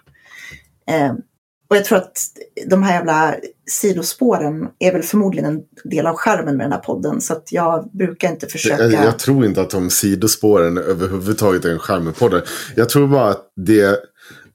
Eh, 0.94 1.12
och 1.68 1.76
jag 1.76 1.84
tror 1.84 1.98
att 1.98 2.18
de 2.66 2.82
här 2.82 2.94
jävla 2.94 3.34
sidospåren 3.70 4.68
är 4.78 4.92
väl 4.92 5.02
förmodligen 5.02 5.50
en 5.50 5.62
del 5.84 6.06
av 6.06 6.14
skärmen 6.16 6.56
med 6.56 6.64
den 6.64 6.72
här 6.72 6.78
podden. 6.78 7.20
Så 7.20 7.32
att 7.32 7.52
jag 7.52 7.90
brukar 7.92 8.30
inte 8.30 8.46
försöka... 8.46 8.84
Jag, 8.84 9.04
jag 9.04 9.18
tror 9.18 9.44
inte 9.44 9.60
att 9.60 9.70
de 9.70 9.90
sidospåren 9.90 10.78
överhuvudtaget 10.78 11.64
är 11.64 11.70
en 11.70 11.78
charm 11.78 12.04
med 12.04 12.16
podden. 12.16 12.42
Jag 12.74 12.88
tror 12.88 13.08
bara 13.08 13.30
att 13.30 13.52
det 13.56 14.00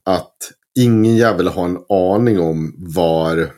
att 0.03 0.35
ingen 0.79 1.15
jävel 1.15 1.47
har 1.47 1.65
en 1.65 1.79
aning 1.89 2.39
om 2.39 2.75
var 2.77 3.51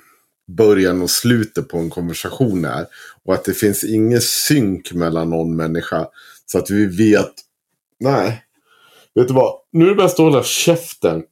början 0.58 1.02
och 1.02 1.10
slutet 1.10 1.68
på 1.68 1.78
en 1.78 1.90
konversation 1.90 2.66
är. 2.66 2.86
Och 3.26 3.34
att 3.34 3.46
det 3.46 3.54
finns 3.54 3.84
ingen 3.84 4.22
synk 4.22 4.94
mellan 4.94 5.30
någon 5.30 5.56
människa. 5.56 6.08
Så 6.46 6.58
att 6.58 6.70
vi 6.70 6.86
vet. 6.86 7.34
Nej. 8.00 8.44
Vet 9.16 9.28
du 9.28 9.34
vad? 9.34 9.54
Nu 9.72 9.86
är 9.86 9.90
det 9.90 9.96
bäst 9.96 10.14
att 10.14 10.26
hålla 10.26 10.44
käften. 10.44 11.24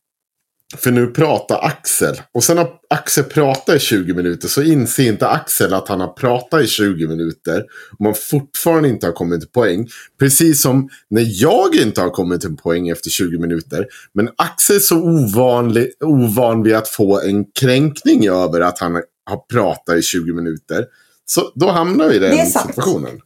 För 0.78 0.92
nu 0.92 1.08
pratar 1.08 1.66
Axel. 1.66 2.22
Och 2.32 2.44
sen 2.44 2.56
när 2.56 2.68
Axel 2.90 3.24
pratar 3.24 3.76
i 3.76 3.80
20 3.80 4.14
minuter 4.14 4.48
så 4.48 4.62
inser 4.62 5.08
inte 5.08 5.28
Axel 5.28 5.74
att 5.74 5.88
han 5.88 6.00
har 6.02 6.08
pratat 6.08 6.64
i 6.64 6.68
20 6.68 7.08
minuter. 7.08 7.66
Och 7.92 8.02
man 8.02 8.14
fortfarande 8.14 8.90
inte 8.90 9.06
har 9.06 9.14
kommit 9.14 9.42
till 9.42 9.50
poäng. 9.50 9.88
Precis 10.20 10.62
som 10.62 10.90
när 11.10 11.26
jag 11.28 11.76
inte 11.76 12.02
har 12.02 12.10
kommit 12.10 12.42
till 12.42 12.58
poäng 12.58 12.90
efter 12.90 13.10
20 13.10 13.40
minuter. 13.40 13.88
Men 14.14 14.30
Axel 14.36 14.76
är 14.76 14.80
så 14.80 14.98
ovanlig, 14.98 15.92
ovan 16.00 16.64
vid 16.64 16.76
att 16.76 16.88
få 16.88 17.22
en 17.22 17.46
kränkning 17.60 18.28
över 18.28 18.62
att 18.62 18.80
han 18.80 18.94
har 19.26 19.38
pratat 19.52 19.98
i 19.98 20.02
20 20.02 20.34
minuter. 20.34 20.86
Så 21.26 21.52
då 21.56 21.70
hamnar 21.70 22.10
vi 22.10 22.16
i 22.16 22.20
den 22.20 22.48
situationen. 22.48 23.20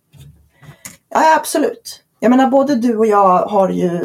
Ja, 1.09 1.35
absolut. 1.35 2.01
Jag 2.19 2.29
menar, 2.29 2.47
både 2.47 2.75
du 2.75 2.97
och 2.97 3.05
jag 3.05 3.45
har 3.45 3.69
ju 3.69 3.99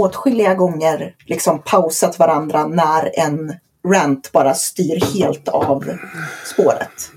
åtskilliga 0.00 0.54
gånger 0.54 1.14
liksom 1.26 1.62
pausat 1.62 2.18
varandra 2.18 2.66
när 2.66 3.18
en 3.18 3.54
rant 3.88 4.32
bara 4.32 4.54
styr 4.54 5.00
helt 5.14 5.48
av 5.48 5.84
spåret. 6.44 7.10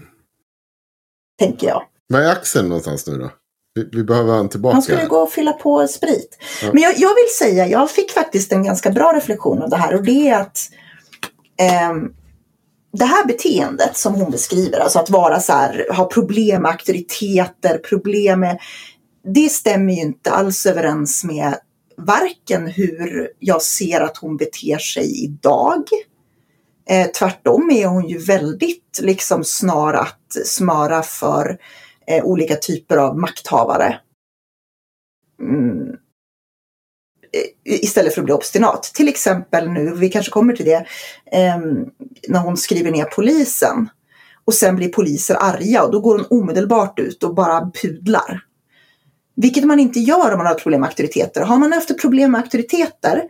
Tänker 1.39 1.67
jag. 1.67 1.83
Var 2.07 2.19
är 2.19 2.31
Axel 2.31 2.67
någonstans 2.67 3.07
nu 3.07 3.17
då? 3.17 3.31
Vi, 3.75 3.89
vi 3.91 4.03
behöver 4.03 4.33
han 4.33 4.49
tillbaka. 4.49 4.73
Han 4.73 4.81
skulle 4.81 5.05
gå 5.05 5.17
och 5.17 5.31
fylla 5.31 5.53
på 5.53 5.87
sprit. 5.87 6.37
Men 6.73 6.83
jag, 6.83 6.93
jag 6.97 7.15
vill 7.15 7.37
säga, 7.39 7.67
jag 7.67 7.91
fick 7.91 8.11
faktiskt 8.11 8.51
en 8.51 8.63
ganska 8.63 8.91
bra 8.91 9.13
reflektion 9.15 9.61
av 9.61 9.69
det 9.69 9.77
här 9.77 9.95
och 9.95 10.03
det 10.03 10.29
är 10.29 10.39
att 10.39 10.69
ehm, 11.57 12.09
det 12.97 13.05
här 13.05 13.25
beteendet 13.25 13.97
som 13.97 14.15
hon 14.15 14.31
beskriver, 14.31 14.79
alltså 14.79 14.99
att 14.99 15.09
vara 15.09 15.39
så 15.39 15.53
här, 15.53 15.87
ha 15.93 16.05
problem 16.05 16.61
med 16.61 16.71
auktoriteter, 16.71 17.77
problem 17.77 18.39
med, 18.39 18.59
det 19.33 19.49
stämmer 19.49 19.93
ju 19.93 20.01
inte 20.01 20.31
alls 20.31 20.65
överens 20.65 21.23
med 21.23 21.55
varken 21.97 22.67
hur 22.67 23.31
jag 23.39 23.61
ser 23.61 24.01
att 24.01 24.17
hon 24.17 24.37
beter 24.37 24.77
sig 24.77 25.23
idag. 25.23 25.83
Eh, 26.89 27.07
tvärtom 27.07 27.71
är 27.71 27.87
hon 27.87 28.07
ju 28.07 28.17
väldigt 28.17 28.99
liksom 29.01 29.43
snar 29.43 29.93
att 29.93 30.45
smöra 30.45 31.03
för 31.03 31.57
eh, 32.07 32.23
olika 32.23 32.55
typer 32.55 32.97
av 32.97 33.17
makthavare. 33.17 33.99
Mm. 35.41 35.89
Eh, 37.33 37.73
istället 37.83 38.13
för 38.13 38.21
att 38.21 38.25
bli 38.25 38.33
obstinat. 38.33 38.83
Till 38.83 39.07
exempel 39.07 39.69
nu, 39.69 39.95
vi 39.95 40.09
kanske 40.09 40.31
kommer 40.31 40.55
till 40.55 40.65
det, 40.65 40.85
eh, 41.31 41.59
när 42.27 42.39
hon 42.39 42.57
skriver 42.57 42.91
ner 42.91 43.05
polisen. 43.05 43.89
Och 44.45 44.53
sen 44.53 44.75
blir 44.75 44.89
poliser 44.89 45.35
arga 45.35 45.83
och 45.83 45.91
då 45.91 45.99
går 45.99 46.17
hon 46.17 46.39
omedelbart 46.39 46.99
ut 46.99 47.23
och 47.23 47.35
bara 47.35 47.71
pudlar. 47.81 48.41
Vilket 49.35 49.63
man 49.63 49.79
inte 49.79 49.99
gör 49.99 50.31
om 50.31 50.37
man 50.37 50.47
har 50.47 50.55
problem 50.55 50.81
med 50.81 50.87
auktoriteter. 50.87 51.41
Har 51.41 51.57
man 51.57 51.73
haft 51.73 52.01
problem 52.01 52.31
med 52.31 52.41
auktoriteter, 52.41 53.23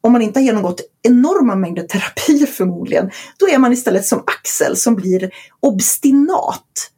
om 0.00 0.12
man 0.12 0.22
inte 0.22 0.38
har 0.38 0.44
genomgått 0.44 0.80
enorma 1.02 1.54
mängder 1.54 1.82
terapi 1.82 2.46
förmodligen, 2.56 3.10
då 3.38 3.48
är 3.48 3.58
man 3.58 3.72
istället 3.72 4.06
som 4.06 4.18
Axel 4.26 4.76
som 4.76 4.94
blir 4.94 5.30
obstinat. 5.60 6.90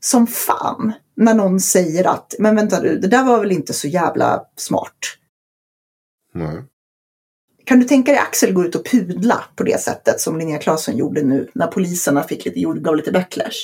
Som 0.00 0.26
fan. 0.26 0.92
När 1.16 1.34
någon 1.34 1.60
säger 1.60 2.06
att, 2.06 2.34
men 2.38 2.56
vänta 2.56 2.80
du, 2.80 2.98
det 2.98 3.08
där 3.08 3.24
var 3.24 3.40
väl 3.40 3.52
inte 3.52 3.72
så 3.72 3.88
jävla 3.88 4.44
smart. 4.56 4.98
Nej. 6.34 6.64
Kan 7.64 7.80
du 7.80 7.84
tänka 7.84 8.12
dig 8.12 8.20
Axel 8.20 8.52
gå 8.52 8.64
ut 8.64 8.74
och 8.74 8.86
pudla 8.86 9.44
på 9.56 9.62
det 9.62 9.80
sättet 9.80 10.20
som 10.20 10.38
Linnea 10.38 10.58
Claesson 10.58 10.96
gjorde 10.96 11.22
nu 11.22 11.50
när 11.54 11.66
poliserna 11.66 12.22
fick 12.22 12.44
lite, 12.44 12.60
gav 12.60 12.96
lite 12.96 13.12
backlash? 13.12 13.56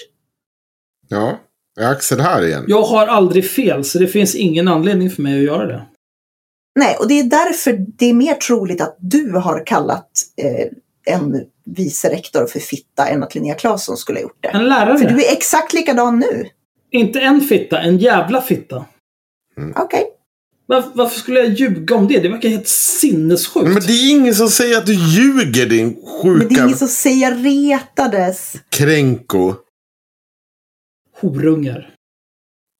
Ja, 1.08 1.38
är 1.80 1.90
Axel 1.90 2.20
här 2.20 2.44
igen? 2.44 2.64
Jag 2.68 2.82
har 2.82 3.06
aldrig 3.06 3.50
fel, 3.50 3.84
så 3.84 3.98
det 3.98 4.06
finns 4.06 4.34
ingen 4.34 4.68
anledning 4.68 5.10
för 5.10 5.22
mig 5.22 5.38
att 5.38 5.44
göra 5.44 5.66
det. 5.66 5.82
Nej, 6.78 6.96
och 7.00 7.08
det 7.08 7.20
är 7.20 7.24
därför 7.24 7.86
det 7.98 8.10
är 8.10 8.14
mer 8.14 8.34
troligt 8.34 8.80
att 8.80 8.96
du 9.00 9.30
har 9.32 9.66
kallat 9.66 10.10
eh, 10.36 11.14
en 11.14 11.44
vice 11.64 12.08
rektor 12.10 12.46
för 12.46 12.60
fitta 12.60 13.06
än 13.08 13.22
att 13.22 13.34
Linnea 13.34 13.54
Claesson 13.54 13.96
skulle 13.96 14.18
ha 14.18 14.22
gjort 14.22 14.38
det. 14.40 14.48
En 14.48 14.68
lärare. 14.68 14.98
För 14.98 15.08
du 15.08 15.24
är 15.24 15.32
exakt 15.32 15.72
likadan 15.72 16.18
nu. 16.18 16.44
Inte 16.90 17.20
en 17.20 17.40
fitta, 17.40 17.80
en 17.80 17.98
jävla 17.98 18.42
fitta. 18.42 18.84
Okej. 19.76 20.04
Var, 20.66 20.84
varför 20.94 21.18
skulle 21.18 21.40
jag 21.40 21.48
ljuga 21.52 21.94
om 21.96 22.08
det? 22.08 22.18
Det 22.18 22.28
verkar 22.28 22.48
helt 22.48 22.68
sinnessjukt. 22.68 23.68
Men 23.68 23.82
det 23.86 23.92
är 23.92 24.10
ingen 24.10 24.34
som 24.34 24.48
säger 24.48 24.78
att 24.78 24.86
du 24.86 24.94
ljuger 24.94 25.66
din 25.66 25.86
Men 25.86 25.94
det 25.94 26.44
är 26.44 26.48
sjuka 26.48 26.64
ingen 26.64 26.76
som 26.78 26.88
säger 26.88 27.30
jag 27.30 27.46
retades. 27.46 28.52
kränko. 28.68 29.54
Horungar. 31.20 31.94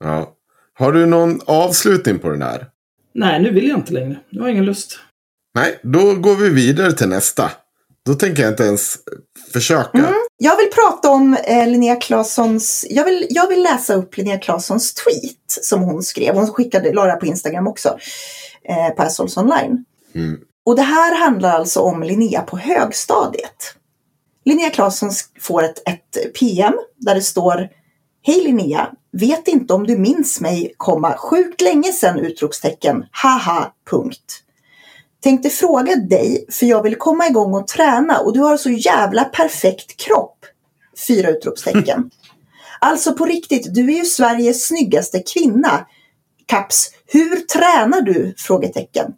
Ja. 0.04 0.36
Har 0.74 0.92
du 0.92 1.06
någon 1.06 1.40
avslutning 1.46 2.18
på 2.18 2.30
den 2.30 2.42
här? 2.42 2.66
Nej, 3.14 3.42
nu 3.42 3.50
vill 3.50 3.68
jag 3.68 3.78
inte 3.78 3.92
längre. 3.92 4.20
Jag 4.30 4.42
har 4.42 4.48
ingen 4.48 4.64
lust. 4.64 4.98
Nej, 5.54 5.80
då 5.82 6.14
går 6.14 6.36
vi 6.36 6.48
vidare 6.48 6.92
till 6.92 7.08
nästa. 7.08 7.50
Då 8.06 8.14
tänker 8.14 8.42
jag 8.42 8.52
inte 8.52 8.64
ens 8.64 8.96
försöka. 9.52 10.14
Jag 10.36 10.56
vill 10.56 10.70
prata 10.70 11.10
om 11.10 11.36
eh, 11.44 11.68
Linnea 11.68 11.96
Claessons, 11.96 12.86
jag 12.90 13.04
vill, 13.04 13.26
jag 13.30 13.48
vill 13.48 13.62
läsa 13.62 13.94
upp 13.94 14.16
Linnea 14.16 14.38
Claessons 14.38 14.94
tweet 14.94 15.64
som 15.64 15.82
hon 15.82 16.02
skrev. 16.02 16.34
Hon 16.34 16.46
skickade, 16.46 16.92
la 16.92 17.06
det 17.06 17.12
på 17.12 17.26
Instagram 17.26 17.66
också, 17.66 17.98
eh, 18.68 18.96
på 18.96 19.02
Assholes 19.02 19.36
Online. 19.36 19.84
Mm. 20.14 20.40
Och 20.66 20.76
det 20.76 20.82
här 20.82 21.18
handlar 21.18 21.50
alltså 21.50 21.80
om 21.80 22.02
Linnea 22.02 22.42
på 22.42 22.58
högstadiet. 22.58 23.74
Linnea 24.44 24.70
Claesson 24.70 25.10
får 25.40 25.62
ett, 25.62 25.88
ett 25.88 26.34
PM 26.34 26.74
där 26.96 27.14
det 27.14 27.22
står 27.22 27.68
Hej 28.26 28.44
Linnea, 28.44 28.92
vet 29.12 29.48
inte 29.48 29.74
om 29.74 29.86
du 29.86 29.98
minns 29.98 30.40
mig, 30.40 30.74
komma, 30.76 31.16
sjukt 31.16 31.60
länge 31.60 31.92
sedan! 31.92 32.18
Utropstecken, 32.18 33.04
haha, 33.10 33.72
punkt. 33.90 34.42
Tänkte 35.22 35.50
fråga 35.50 35.96
dig, 35.96 36.46
för 36.50 36.66
jag 36.66 36.82
vill 36.82 36.96
komma 36.96 37.26
igång 37.26 37.54
och 37.54 37.66
träna 37.66 38.20
och 38.20 38.32
du 38.32 38.40
har 38.40 38.56
så 38.56 38.70
jävla 38.70 39.24
perfekt 39.24 39.96
kropp! 39.96 40.38
Fyra 41.08 41.30
utropstecken. 41.30 42.10
Alltså 42.80 43.12
på 43.12 43.24
riktigt, 43.24 43.74
du 43.74 43.92
är 43.92 43.98
ju 43.98 44.04
Sveriges 44.04 44.66
snyggaste 44.66 45.22
kvinna. 45.22 45.86
Kaps, 46.46 46.90
hur 47.06 47.36
tränar 47.36 48.00
du? 48.00 48.34
Frågetecken. 48.38 49.12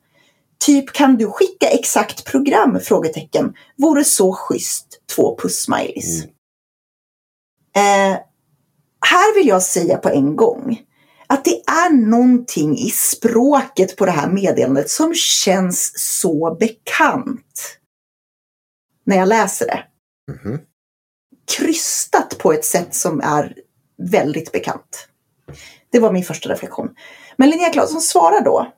Typ 0.58 0.92
kan 0.92 1.16
du 1.16 1.26
skicka 1.30 1.68
exakt 1.68 2.24
program? 2.24 2.80
Frågetecken. 2.80 3.52
Vore 3.76 4.04
så 4.04 4.32
schysst. 4.32 4.86
Två 5.16 5.38
puss-smileys. 5.38 6.24
Eh, 7.76 8.18
här 9.00 9.34
vill 9.34 9.48
jag 9.48 9.62
säga 9.62 9.98
på 9.98 10.08
en 10.08 10.36
gång 10.36 10.80
att 11.26 11.44
det 11.44 11.62
är 11.66 11.90
någonting 11.90 12.78
i 12.78 12.90
språket 12.90 13.96
på 13.96 14.06
det 14.06 14.12
här 14.12 14.28
meddelandet 14.28 14.90
som 14.90 15.14
känns 15.14 15.92
så 15.96 16.56
bekant. 16.60 17.78
När 19.04 19.16
jag 19.16 19.28
läser 19.28 19.66
det. 19.66 19.84
Mhm. 20.32 20.58
Krystat 21.56 22.38
på 22.38 22.52
ett 22.52 22.64
sätt 22.64 22.94
som 22.94 23.20
är 23.20 23.54
väldigt 24.10 24.52
bekant. 24.52 25.08
Det 25.92 25.98
var 25.98 26.12
min 26.12 26.24
första 26.24 26.48
reflektion. 26.48 26.88
Men 27.36 27.50
Linnea 27.50 27.70
Claesson 27.70 28.00
svarar 28.00 28.40
då. 28.40 28.72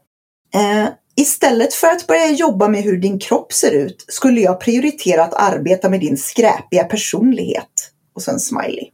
Eh, 0.54 0.88
istället 1.16 1.74
för 1.74 1.86
att 1.86 2.06
börja 2.06 2.30
jobba 2.30 2.68
med 2.68 2.82
hur 2.82 2.96
din 2.96 3.18
kropp 3.18 3.52
ser 3.52 3.70
ut 3.70 4.04
skulle 4.08 4.40
jag 4.40 4.60
prioritera 4.60 5.24
att 5.24 5.34
arbeta 5.34 5.88
med 5.88 6.00
din 6.00 6.16
skräpiga 6.16 6.84
personlighet. 6.84 7.92
Och 8.14 8.22
sen 8.22 8.40
smiley. 8.40 8.90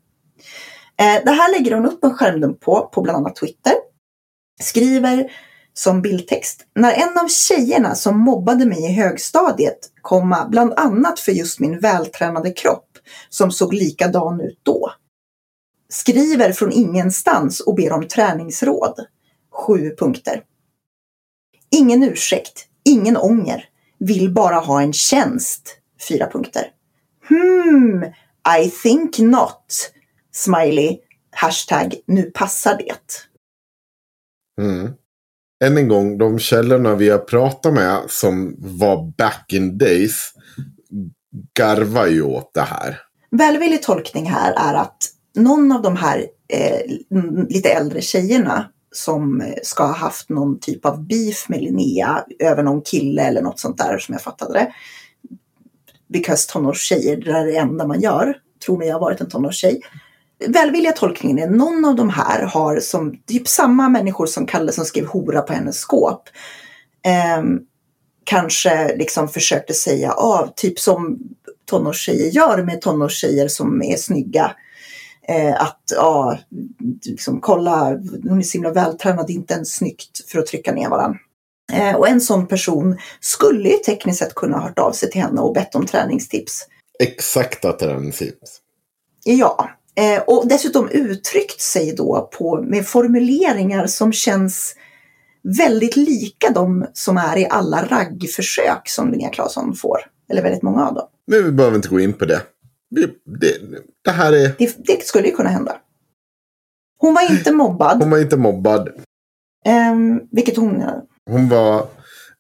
Eh, 0.99 1.25
det 1.25 1.31
här 1.31 1.53
lägger 1.53 1.75
hon 1.75 1.87
upp 1.87 2.05
en 2.05 2.15
skärmdump 2.15 2.61
på, 2.61 2.91
på 2.93 3.03
bland 3.03 3.19
annat 3.19 3.37
Twitter. 3.37 3.73
Skriver 4.61 5.31
som 5.75 6.03
bildtext. 6.03 6.67
När 6.75 6.93
en 6.93 7.19
av 7.19 7.29
tjejerna 7.29 7.95
som 7.95 8.19
mobbade 8.19 8.67
mig 8.67 8.85
i 8.85 8.93
högstadiet 8.93 9.79
komma 10.03 10.49
bland 10.51 10.73
annat 10.73 11.21
för 11.21 11.33
just 11.33 11.61
min 11.61 11.81
vältränade 11.81 12.51
kropp 12.51 12.89
som 13.29 13.51
såg 13.51 13.75
likadan 13.75 14.41
ut 14.41 14.61
då. 14.63 14.91
Skriver 15.89 16.53
från 16.53 16.73
ingenstans 16.73 17.61
och 17.61 17.75
ber 17.75 17.93
om 17.93 18.09
träningsråd. 18.09 19.07
Sju 19.53 19.95
punkter. 19.99 20.43
Ingen 21.71 22.03
ursäkt, 22.03 22.67
ingen 22.85 23.17
ånger. 23.17 23.69
Vill 23.99 24.33
bara 24.33 24.57
ha 24.57 24.83
en 24.83 24.93
tjänst. 24.93 25.77
Fyra 26.09 26.31
punkter. 26.31 26.71
Hmm, 27.29 28.05
I 28.63 28.71
think 28.71 29.19
not. 29.19 29.91
Smiley. 30.35 30.99
Hashtag 31.31 31.95
nu 32.07 32.23
passar 32.23 32.79
det. 32.79 33.25
Mm. 34.63 34.93
Än 35.65 35.79
en 35.79 35.89
gång, 35.89 36.19
de 36.19 36.39
källorna 36.39 36.95
vi 36.95 37.09
har 37.09 37.19
pratat 37.19 37.75
med 37.75 38.01
som 38.09 38.57
var 38.59 39.13
back 39.19 39.53
in 39.53 39.79
days 39.79 40.33
garvar 41.59 42.07
ju 42.07 42.23
åt 42.23 42.55
det 42.55 42.63
här. 42.63 43.01
Välvillig 43.31 43.83
tolkning 43.83 44.27
här 44.31 44.53
är 44.53 44.75
att 44.75 44.97
någon 45.35 45.73
av 45.73 45.83
de 45.83 45.97
här 45.97 46.27
eh, 46.49 46.97
lite 47.49 47.69
äldre 47.69 48.01
tjejerna 48.01 48.71
som 48.93 49.41
eh, 49.41 49.55
ska 49.63 49.87
ha 49.87 49.95
haft 49.95 50.29
någon 50.29 50.61
typ 50.61 50.85
av 50.87 51.07
beef 51.07 51.49
med 51.49 51.63
Linnea 51.63 52.25
över 52.39 52.63
någon 52.63 52.83
kille 52.83 53.23
eller 53.23 53.43
något 53.43 53.61
sånt 53.61 53.79
där 53.79 53.99
som 53.99 54.13
jag 54.13 54.23
fattade 54.23 54.53
det. 54.53 54.73
Because 56.09 56.53
tonårstjejer, 56.53 57.17
det 57.17 57.31
är 57.31 57.47
det 57.47 57.57
enda 57.57 57.87
man 57.87 58.01
gör. 58.01 58.37
Tror 58.67 58.79
mig, 58.79 58.89
jag 58.89 58.95
har 58.95 59.01
varit 59.01 59.21
en 59.21 59.29
tonårstjej. 59.29 59.81
Välvilliga 60.47 60.93
tolkningen 60.93 61.39
är 61.39 61.57
någon 61.57 61.85
av 61.85 61.97
de 61.97 62.11
här 62.11 62.43
har 62.43 62.81
som 62.81 63.17
typ 63.27 63.49
samma 63.49 63.89
människor 63.89 64.27
som 64.27 64.47
Kalle 64.47 64.73
som 64.73 64.85
skrev 64.85 65.07
hora 65.07 65.43
på 65.43 65.53
hennes 65.53 65.77
skåp. 65.77 66.29
ehm, 67.07 67.61
kanske 68.25 68.97
liksom 68.97 69.29
försökte 69.29 69.75
säga, 69.75 70.13
ah, 70.13 70.53
typ 70.57 70.79
som 70.79 71.19
tonårstjejer 71.71 72.31
gör 72.31 72.63
med 72.63 72.81
tonårstjejer 72.81 73.49
som 73.49 73.83
är 73.83 73.97
snygga. 73.97 74.57
Eh, 75.29 75.63
att 75.63 75.83
ja, 75.97 76.39
liksom, 77.05 77.41
kolla, 77.41 77.99
hon 78.29 78.39
är 78.39 78.43
så 78.43 78.53
himla 78.53 78.73
vältränad, 78.73 79.27
det 79.27 79.33
är 79.33 79.35
inte 79.35 79.55
ens 79.55 79.75
snyggt 79.75 80.31
för 80.31 80.39
att 80.39 80.47
trycka 80.47 80.73
ner 80.73 80.89
varandra. 80.89 81.19
Eh, 81.73 81.95
och 81.95 82.09
en 82.09 82.21
sån 82.21 82.47
person 82.47 82.99
skulle 83.21 83.69
ju 83.69 83.77
tekniskt 83.77 84.19
sett 84.19 84.35
kunna 84.35 84.57
ha 84.57 84.69
hört 84.69 84.79
av 84.79 84.93
sig 84.93 85.11
till 85.11 85.21
henne 85.21 85.41
och 85.41 85.55
bett 85.55 85.75
om 85.75 85.87
träningstips. 85.87 86.67
Exakta 86.99 87.73
träningstips. 87.73 88.61
Ja, 89.25 89.71
eh, 89.97 90.23
och 90.27 90.49
dessutom 90.49 90.89
uttryckt 90.89 91.61
sig 91.61 91.95
då 91.97 92.31
på, 92.39 92.63
med 92.63 92.87
formuleringar 92.87 93.87
som 93.87 94.13
känns 94.13 94.75
väldigt 95.59 95.97
lika 95.97 96.51
de 96.51 96.87
som 96.93 97.17
är 97.17 97.37
i 97.37 97.47
alla 97.51 97.85
raggförsök 97.85 98.89
som 98.89 99.11
Linnea 99.11 99.29
Claesson 99.31 99.75
får. 99.75 99.99
Eller 100.31 100.43
väldigt 100.43 100.63
många 100.63 100.89
av 100.89 100.95
dem. 100.95 101.09
Men 101.27 101.45
vi 101.45 101.51
behöver 101.51 101.77
inte 101.77 101.89
gå 101.89 102.01
in 102.01 102.13
på 102.13 102.25
det. 102.25 102.43
Det, 102.91 103.11
det 104.05 104.11
här 104.11 104.33
är... 104.33 104.51
Det, 104.59 104.77
det 104.79 105.07
skulle 105.07 105.29
ju 105.29 105.35
kunna 105.35 105.49
hända. 105.49 105.77
Hon 106.99 107.15
var 107.15 107.31
inte 107.31 107.53
mobbad, 107.53 107.99
Hon 108.03 108.11
var 108.11 108.19
inte 108.19 108.37
mobbad. 108.37 108.89
ehm, 109.65 110.21
vilket 110.31 110.57
hon... 110.57 110.83
Hon 111.31 111.49
var... 111.49 111.79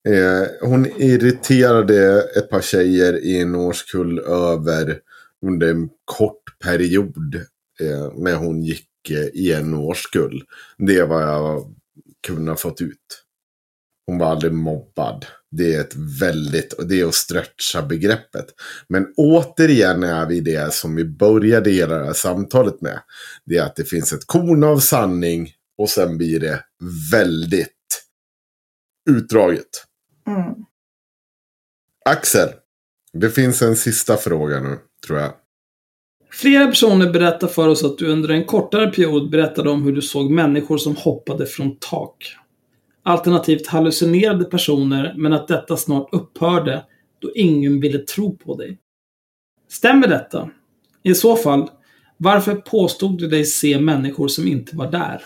Eh, 0.08 0.68
hon 0.68 0.86
irriterade 0.86 2.22
ett 2.36 2.50
par 2.50 2.60
tjejer 2.60 3.24
i 3.24 3.40
en 3.40 3.54
årskull 3.54 4.18
över 4.18 4.98
under 5.46 5.70
en 5.70 5.88
kort 6.04 6.43
period. 6.64 7.34
Eh, 7.80 8.12
när 8.16 8.34
hon 8.34 8.62
gick 8.62 9.10
eh, 9.10 9.26
i 9.26 9.52
en 9.52 9.74
årskull. 9.74 10.42
Det 10.78 10.98
är 10.98 11.06
vad 11.06 11.22
jag 11.22 11.74
kunde 12.26 12.50
ha 12.50 12.56
fått 12.56 12.80
ut. 12.80 13.24
Hon 14.06 14.18
var 14.18 14.26
aldrig 14.26 14.52
mobbad. 14.52 15.26
Det 15.50 15.74
är 15.74 15.80
ett 15.80 15.94
väldigt, 16.20 16.74
det 16.88 17.00
är 17.00 17.06
att 17.06 17.14
stretcha 17.14 17.82
begreppet. 17.82 18.46
Men 18.88 19.12
återigen 19.16 20.02
är 20.02 20.26
vi 20.26 20.40
det 20.40 20.74
som 20.74 20.96
vi 20.96 21.04
började 21.04 21.70
hela 21.70 21.98
det 21.98 22.04
här 22.04 22.12
samtalet 22.12 22.80
med. 22.80 23.00
Det 23.44 23.56
är 23.56 23.62
att 23.62 23.76
det 23.76 23.84
finns 23.84 24.12
ett 24.12 24.26
korn 24.26 24.64
av 24.64 24.78
sanning 24.78 25.52
och 25.78 25.90
sen 25.90 26.18
blir 26.18 26.40
det 26.40 26.64
väldigt 27.12 27.70
utdraget. 29.10 29.84
Mm. 30.26 30.54
Axel, 32.04 32.48
det 33.12 33.30
finns 33.30 33.62
en 33.62 33.76
sista 33.76 34.16
fråga 34.16 34.60
nu, 34.60 34.78
tror 35.06 35.18
jag. 35.18 35.32
Flera 36.34 36.66
personer 36.66 37.12
berättar 37.12 37.48
för 37.48 37.68
oss 37.68 37.84
att 37.84 37.98
du 37.98 38.06
under 38.06 38.28
en 38.28 38.44
kortare 38.44 38.90
period 38.90 39.30
berättade 39.30 39.70
om 39.70 39.82
hur 39.82 39.92
du 39.92 40.02
såg 40.02 40.30
människor 40.30 40.78
som 40.78 40.96
hoppade 40.96 41.46
från 41.46 41.76
tak. 41.76 42.36
Alternativt 43.02 43.66
hallucinerade 43.66 44.44
personer, 44.44 45.14
men 45.16 45.32
att 45.32 45.48
detta 45.48 45.76
snart 45.76 46.08
upphörde 46.12 46.84
då 47.18 47.32
ingen 47.34 47.80
ville 47.80 47.98
tro 47.98 48.36
på 48.36 48.56
dig. 48.56 48.78
Stämmer 49.70 50.08
detta? 50.08 50.50
I 51.02 51.14
så 51.14 51.36
fall, 51.36 51.70
varför 52.16 52.54
påstod 52.54 53.18
du 53.18 53.28
dig 53.28 53.44
se 53.44 53.80
människor 53.80 54.28
som 54.28 54.48
inte 54.48 54.76
var 54.76 54.90
där? 54.90 55.22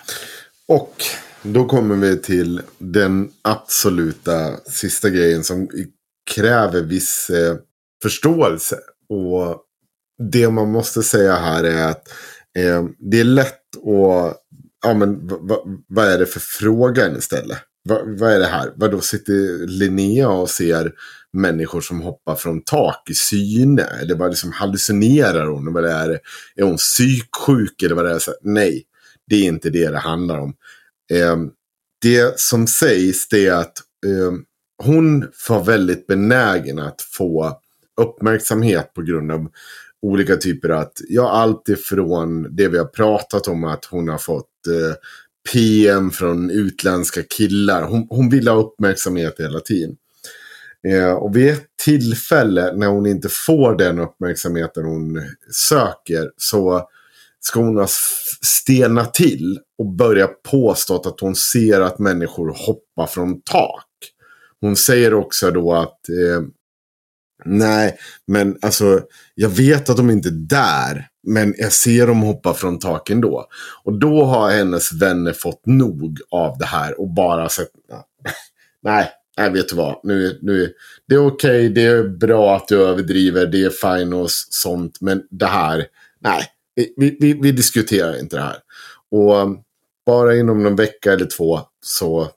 Och 0.69 0.95
då 1.43 1.65
kommer 1.65 1.97
vi 1.97 2.23
till 2.23 2.61
den 2.79 3.31
absoluta 3.43 4.57
sista 4.57 5.11
grejen 5.11 5.45
som 5.45 5.69
kräver 6.35 6.83
viss 6.83 7.31
eh, 7.31 7.57
förståelse. 8.03 8.77
Och 9.09 9.65
det 10.33 10.51
man 10.51 10.71
måste 10.73 11.03
säga 11.03 11.37
här 11.37 11.65
är 11.65 11.89
att 11.89 12.09
eh, 12.59 12.85
det 12.99 13.21
är 13.21 13.25
lätt 13.25 13.77
att... 13.77 14.37
Ja, 14.85 14.95
men 14.95 15.27
v- 15.29 15.37
va, 15.41 15.63
vad 15.89 16.07
är 16.07 16.19
det 16.19 16.27
för 16.27 16.41
frågan 16.41 17.17
istället? 17.17 17.59
Va, 17.89 18.01
vad 18.05 18.33
är 18.33 18.39
det 18.39 18.47
här? 18.47 18.73
Vad 18.77 18.91
då 18.91 19.01
sitter 19.01 19.67
Linnea 19.67 20.29
och 20.29 20.51
ser 20.51 20.93
människor 21.33 21.81
som 21.81 22.01
hoppar 22.01 22.35
från 22.35 22.63
tak 22.65 23.11
i 23.11 23.15
syne? 23.15 23.83
Eller 23.83 24.15
vad 24.15 24.31
liksom 24.31 24.53
hallucinerar 24.53 25.47
hon? 25.47 25.73
Vad 25.73 25.85
det 25.85 25.93
är, 25.93 26.19
är 26.57 26.63
hon 26.63 26.77
psyksjuk 26.77 27.83
eller 27.83 27.95
vad 27.95 28.05
det 28.05 28.15
är? 28.15 28.19
Så, 28.19 28.35
nej, 28.43 28.85
det 29.27 29.37
är 29.37 29.45
inte 29.45 29.71
det 29.71 29.89
det 29.91 29.99
handlar 29.99 30.39
om. 30.39 30.55
Eh, 31.13 31.37
det 32.03 32.41
som 32.41 32.67
sägs 32.67 33.29
det 33.29 33.47
är 33.47 33.53
att 33.53 33.79
eh, 34.07 34.33
hon 34.83 35.29
var 35.49 35.65
väldigt 35.65 36.07
benägen 36.07 36.79
att 36.79 37.03
få 37.03 37.61
uppmärksamhet 38.01 38.95
på 38.95 39.03
grund 39.03 39.33
av 39.33 39.49
olika 40.03 40.37
typer 40.37 40.69
att, 40.69 40.93
ja 41.09 41.31
allt 41.31 41.69
ifrån 41.69 42.57
det 42.57 42.69
vi 42.69 42.79
har 42.79 42.85
pratat 42.85 43.49
om 43.49 43.65
att 43.65 43.85
hon 43.85 44.09
har 44.09 44.19
fått 44.19 44.67
eh, 44.67 44.95
PM 45.53 46.11
från 46.11 46.51
utländska 46.51 47.23
killar. 47.23 47.83
Hon, 47.83 48.07
hon 48.11 48.31
vill 48.31 48.49
ha 48.49 48.57
uppmärksamhet 48.57 49.35
hela 49.39 49.61
tiden. 49.61 49.97
Eh, 50.89 51.13
och 51.13 51.37
vid 51.37 51.51
ett 51.51 51.67
tillfälle 51.85 52.73
när 52.77 52.87
hon 52.87 53.07
inte 53.07 53.29
får 53.29 53.77
den 53.77 53.99
uppmärksamheten 53.99 54.85
hon 54.85 55.23
söker 55.53 56.31
så 56.37 56.89
ska 57.41 57.61
hon 57.61 57.77
ha 57.77 57.87
stena 58.43 59.05
till 59.05 59.59
och 59.79 59.87
börja 59.87 60.27
påstå 60.27 60.97
att 60.97 61.21
hon 61.21 61.37
ser 61.37 61.81
att 61.81 61.99
människor 61.99 62.57
hoppar 62.67 63.07
från 63.07 63.41
tak. 63.43 63.85
Hon 64.61 64.77
säger 64.77 65.15
också 65.15 65.51
då 65.51 65.73
att 65.73 66.09
eh, 66.09 66.43
nej, 67.45 67.99
men 68.27 68.59
alltså 68.63 69.01
jag 69.35 69.49
vet 69.49 69.89
att 69.89 69.97
de 69.97 70.11
inte 70.11 70.29
är 70.29 70.47
där. 70.49 71.09
Men 71.23 71.55
jag 71.59 71.73
ser 71.73 72.07
dem 72.07 72.23
hoppa 72.23 72.55
från 72.55 72.79
taken 72.79 73.21
då. 73.21 73.47
Och 73.85 73.99
då 73.99 74.25
har 74.25 74.51
hennes 74.51 74.93
vänner 74.93 75.33
fått 75.33 75.67
nog 75.67 76.19
av 76.31 76.59
det 76.59 76.65
här 76.65 77.01
och 77.01 77.09
bara 77.09 77.49
sett, 77.49 77.69
nej, 78.83 79.11
nej 79.37 79.51
vet 79.51 79.69
du 79.69 79.77
vad, 79.77 80.01
nu, 80.03 80.39
nu, 80.43 80.73
det 81.09 81.15
är 81.15 81.27
okej, 81.27 81.69
det 81.69 81.85
är 81.85 82.03
bra 82.09 82.57
att 82.57 82.69
du 82.69 82.83
överdriver, 82.83 83.47
det 83.47 83.65
är 83.65 83.71
fine 83.71 84.13
och 84.13 84.31
sånt, 84.31 85.01
men 85.01 85.23
det 85.31 85.47
här, 85.47 85.87
nej, 86.21 86.45
vi, 86.97 87.17
vi, 87.21 87.33
vi 87.33 87.53
diskuterar 87.53 88.21
inte 88.21 88.37
det 88.37 88.43
här. 88.43 88.59
Och 89.11 89.37
um, 89.37 89.59
bara 90.07 90.37
inom 90.37 90.63
någon 90.63 90.77
vecka 90.77 91.13
eller 91.13 91.27
två 91.27 91.61
så 91.85 92.31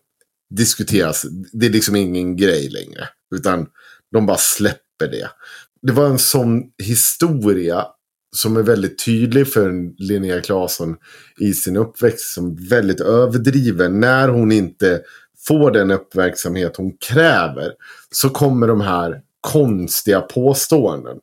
diskuteras, 0.56 1.26
det 1.54 1.66
är 1.66 1.70
liksom 1.70 1.96
ingen 1.96 2.36
grej 2.36 2.70
längre, 2.70 3.08
utan 3.36 3.68
de 4.12 4.26
bara 4.26 4.38
släpper 4.38 4.81
det. 5.08 5.30
Det 5.82 5.92
var 5.92 6.06
en 6.06 6.20
sån 6.20 6.64
historia 6.84 7.86
som 8.36 8.58
är 8.58 8.64
väldigt 8.64 9.06
tydlig 9.06 9.48
för 9.48 9.92
Linnea 9.98 10.42
Claesson 10.42 10.96
i 11.40 11.54
sin 11.54 11.78
uppväxt 11.78 12.34
som 12.34 12.56
väldigt 12.56 13.02
överdriven. 13.02 14.00
När 14.00 14.28
hon 14.28 14.52
inte 14.52 15.02
får 15.48 15.72
den 15.72 15.92
uppmärksamhet 15.92 16.78
hon 16.78 16.98
kräver 16.98 17.72
så 18.12 18.30
kommer 18.30 18.68
de 18.68 18.82
här 18.82 19.22
konstiga 19.42 20.22
påståenden. 20.22 21.18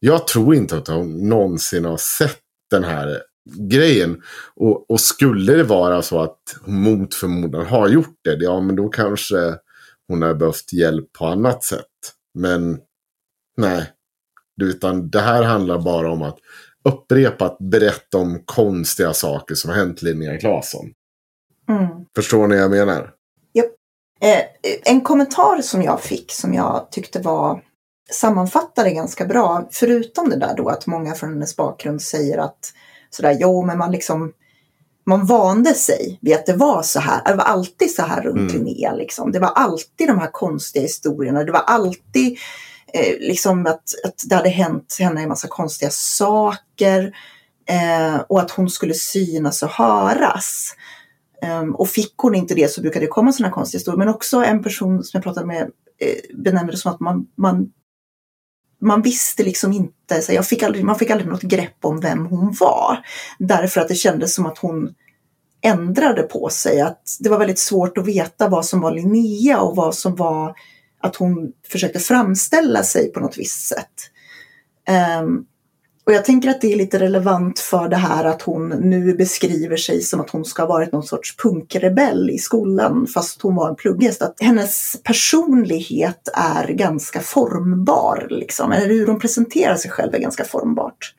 Jag 0.00 0.26
tror 0.26 0.54
inte 0.54 0.76
att 0.76 0.88
hon 0.88 1.28
någonsin 1.28 1.84
har 1.84 1.96
sett 1.96 2.40
den 2.70 2.84
här 2.84 3.22
grejen. 3.70 4.22
Och, 4.56 4.90
och 4.90 5.00
skulle 5.00 5.52
det 5.52 5.62
vara 5.62 6.02
så 6.02 6.22
att 6.22 6.38
hon 6.64 6.74
mot 6.74 7.14
förmodan 7.14 7.66
har 7.66 7.88
gjort 7.88 8.18
det, 8.24 8.36
ja 8.44 8.60
men 8.60 8.76
då 8.76 8.88
kanske 8.88 9.54
hon 10.08 10.22
har 10.22 10.34
behövt 10.34 10.72
hjälp 10.72 11.12
på 11.12 11.26
annat 11.26 11.64
sätt. 11.64 11.84
Men 12.34 12.78
nej, 13.56 13.92
utan 14.62 15.10
det 15.10 15.20
här 15.20 15.42
handlar 15.42 15.78
bara 15.78 16.12
om 16.12 16.22
att 16.22 16.38
upprepat 16.84 17.56
berätta 17.58 18.18
om 18.18 18.42
konstiga 18.44 19.12
saker 19.12 19.54
som 19.54 19.70
har 19.70 19.76
hänt 19.76 20.02
Linnea 20.02 20.38
Claesson. 20.38 20.86
Mm. 21.68 21.88
Förstår 22.16 22.46
ni 22.46 22.56
vad 22.56 22.64
jag 22.64 22.70
menar? 22.70 23.16
Eh, 24.20 24.42
en 24.84 25.00
kommentar 25.00 25.62
som 25.62 25.82
jag 25.82 26.00
fick 26.00 26.32
som 26.32 26.54
jag 26.54 26.88
tyckte 26.90 27.20
var 27.20 27.62
sammanfattade 28.10 28.90
ganska 28.90 29.24
bra, 29.24 29.68
förutom 29.70 30.30
det 30.30 30.36
där 30.36 30.54
då 30.56 30.68
att 30.68 30.86
många 30.86 31.14
från 31.14 31.30
hennes 31.30 31.56
bakgrund 31.56 32.02
säger 32.02 32.38
att 32.38 32.72
sådär, 33.10 33.36
jo 33.40 33.62
men 33.62 33.78
man 33.78 33.92
liksom 33.92 34.32
man 35.08 35.26
vande 35.26 35.74
sig 35.74 36.18
vid 36.22 36.34
att 36.34 36.46
det 36.46 36.52
var 36.52 36.82
så 36.82 37.00
här. 37.00 37.24
Det 37.24 37.34
var 37.34 37.44
alltid 37.44 37.94
så 37.94 38.02
här 38.02 38.22
runt 38.22 38.52
Mm. 38.52 38.64
Linnea. 38.64 38.94
Liksom. 38.94 39.32
Det 39.32 39.38
var 39.38 39.48
alltid 39.48 40.08
de 40.08 40.18
här 40.18 40.30
konstiga 40.32 40.82
historierna. 40.82 41.44
Det 41.44 41.52
var 41.52 41.64
alltid 41.66 42.38
Eh, 42.92 43.18
liksom 43.20 43.66
att, 43.66 43.82
att 44.04 44.24
det 44.26 44.34
hade 44.34 44.48
hänt 44.48 44.96
henne 44.98 45.22
en 45.22 45.28
massa 45.28 45.48
konstiga 45.48 45.90
saker. 45.90 47.16
Eh, 47.68 48.16
och 48.28 48.40
att 48.40 48.50
hon 48.50 48.70
skulle 48.70 48.94
synas 48.94 49.62
och 49.62 49.70
höras. 49.70 50.74
Ehm, 51.42 51.74
och 51.74 51.88
fick 51.88 52.14
hon 52.16 52.34
inte 52.34 52.54
det 52.54 52.70
så 52.70 52.80
brukade 52.80 53.04
det 53.04 53.10
komma 53.10 53.32
sådana 53.32 53.54
konstiga 53.54 53.78
historier. 53.78 53.98
Men 53.98 54.08
också 54.08 54.44
en 54.44 54.62
person 54.62 55.04
som 55.04 55.18
jag 55.18 55.24
pratade 55.24 55.46
med 55.46 55.62
eh, 55.98 56.36
benämnde 56.38 56.72
det 56.72 56.76
som 56.76 56.92
att 56.92 57.00
man, 57.00 57.26
man, 57.36 57.72
man 58.80 59.02
visste 59.02 59.42
liksom 59.44 59.72
inte, 59.72 60.22
så 60.22 60.32
jag 60.32 60.46
fick 60.46 60.62
aldrig, 60.62 60.84
man 60.84 60.98
fick 60.98 61.10
aldrig 61.10 61.30
något 61.30 61.42
grepp 61.42 61.84
om 61.84 62.00
vem 62.00 62.26
hon 62.26 62.56
var. 62.60 62.98
Därför 63.38 63.80
att 63.80 63.88
det 63.88 63.94
kändes 63.94 64.34
som 64.34 64.46
att 64.46 64.58
hon 64.58 64.94
ändrade 65.62 66.22
på 66.22 66.48
sig. 66.48 66.80
Att 66.80 67.02
det 67.20 67.28
var 67.28 67.38
väldigt 67.38 67.58
svårt 67.58 67.98
att 67.98 68.06
veta 68.06 68.48
vad 68.48 68.66
som 68.66 68.80
var 68.80 68.90
Linnea 68.90 69.60
och 69.60 69.76
vad 69.76 69.94
som 69.94 70.16
var 70.16 70.54
att 71.00 71.16
hon 71.16 71.52
försökte 71.68 71.98
framställa 71.98 72.82
sig 72.82 73.12
på 73.12 73.20
något 73.20 73.38
visst 73.38 73.68
sätt. 73.68 74.10
Um, 75.20 75.46
och 76.06 76.12
jag 76.12 76.24
tänker 76.24 76.50
att 76.50 76.60
det 76.60 76.72
är 76.72 76.76
lite 76.76 76.98
relevant 76.98 77.58
för 77.58 77.88
det 77.88 77.96
här 77.96 78.24
att 78.24 78.42
hon 78.42 78.68
nu 78.68 79.14
beskriver 79.14 79.76
sig 79.76 80.00
som 80.00 80.20
att 80.20 80.30
hon 80.30 80.44
ska 80.44 80.62
ha 80.62 80.68
varit 80.68 80.92
någon 80.92 81.02
sorts 81.02 81.36
punkrebell 81.36 82.30
i 82.30 82.38
skolan 82.38 83.06
fast 83.06 83.42
hon 83.42 83.54
var 83.54 83.68
en 83.68 83.76
plugghäst. 83.76 84.22
Att 84.22 84.36
hennes 84.40 85.02
personlighet 85.02 86.28
är 86.34 86.68
ganska 86.68 87.20
formbar, 87.20 88.26
liksom. 88.30 88.72
eller 88.72 88.86
hur 88.86 89.06
hon 89.06 89.18
presenterar 89.18 89.76
sig 89.76 89.90
själv 89.90 90.14
är 90.14 90.18
ganska 90.18 90.44
formbart. 90.44 91.14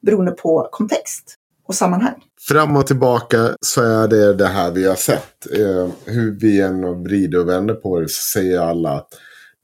Beroende 0.00 0.32
på 0.32 0.68
kontext 0.72 1.38
och 1.64 1.74
sammanhang. 1.74 2.14
Fram 2.48 2.76
och 2.76 2.86
tillbaka 2.86 3.56
så 3.60 3.82
är 3.82 4.08
det 4.08 4.34
det 4.34 4.46
här 4.46 4.70
vi 4.70 4.84
har 4.86 4.94
sett. 4.94 5.50
Eh, 5.58 5.88
hur 6.04 6.38
vi 6.40 6.60
än 6.60 7.02
vrider 7.02 7.38
och 7.38 7.48
vänder 7.48 7.74
på 7.74 8.00
det 8.00 8.08
så 8.08 8.22
säger 8.38 8.60
alla 8.60 8.90
att 8.90 9.08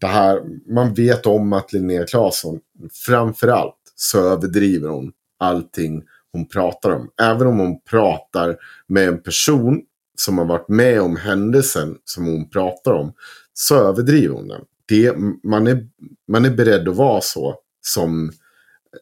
det 0.01 0.07
här, 0.07 0.41
man 0.75 0.95
vet 0.95 1.27
om 1.27 1.53
att 1.53 1.73
Linnea 1.73 2.07
Claesson, 2.07 2.61
framförallt 3.07 3.75
så 3.95 4.33
överdriver 4.33 4.89
hon 4.89 5.13
allting 5.39 6.03
hon 6.33 6.49
pratar 6.49 6.91
om. 6.91 7.11
Även 7.23 7.47
om 7.47 7.59
hon 7.59 7.81
pratar 7.81 8.57
med 8.87 9.09
en 9.09 9.23
person 9.23 9.83
som 10.19 10.39
har 10.39 10.45
varit 10.45 10.69
med 10.69 11.01
om 11.01 11.17
händelsen 11.17 11.97
som 12.05 12.27
hon 12.27 12.51
pratar 12.51 12.93
om, 12.93 13.13
så 13.55 13.77
överdriver 13.77 14.35
hon 14.35 14.49
den. 14.49 14.61
Det, 14.89 15.15
man, 15.43 15.67
är, 15.67 15.87
man 16.29 16.45
är 16.45 16.51
beredd 16.51 16.89
att 16.89 16.97
vara 16.97 17.21
så 17.21 17.55
som 17.81 18.33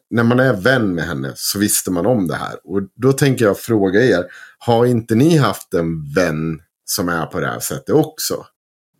när 0.09 0.23
man 0.23 0.39
är 0.39 0.53
vän 0.53 0.95
med 0.95 1.03
henne 1.03 1.31
så 1.35 1.59
visste 1.59 1.91
man 1.91 2.05
om 2.05 2.27
det 2.27 2.35
här. 2.35 2.55
Och 2.63 2.81
då 2.95 3.13
tänker 3.13 3.45
jag 3.45 3.59
fråga 3.59 4.01
er, 4.05 4.25
har 4.57 4.85
inte 4.85 5.15
ni 5.15 5.37
haft 5.37 5.73
en 5.73 6.13
vän 6.13 6.61
som 6.85 7.09
är 7.09 7.25
på 7.25 7.39
det 7.39 7.47
här 7.47 7.59
sättet 7.59 7.95
också? 7.95 8.45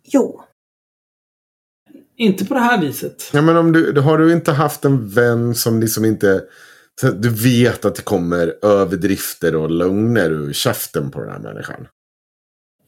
Jo, 0.04 0.42
Inte 2.16 2.44
på 2.44 2.54
det 2.54 2.60
här 2.60 2.80
viset. 2.80 3.30
Ja, 3.32 3.42
men 3.42 3.56
om 3.56 3.72
du, 3.72 4.00
har 4.00 4.18
du 4.18 4.32
inte 4.32 4.52
haft 4.52 4.84
en 4.84 5.08
vän 5.08 5.54
som 5.54 5.80
liksom 5.80 6.04
inte... 6.04 6.44
Du 7.16 7.28
vet 7.28 7.84
att 7.84 7.94
det 7.94 8.02
kommer 8.02 8.54
överdrifter 8.62 9.56
och 9.56 9.70
lögner 9.70 10.30
ur 10.30 10.52
käften 10.52 11.10
på 11.10 11.20
den 11.20 11.30
här 11.30 11.38
människan. 11.38 11.88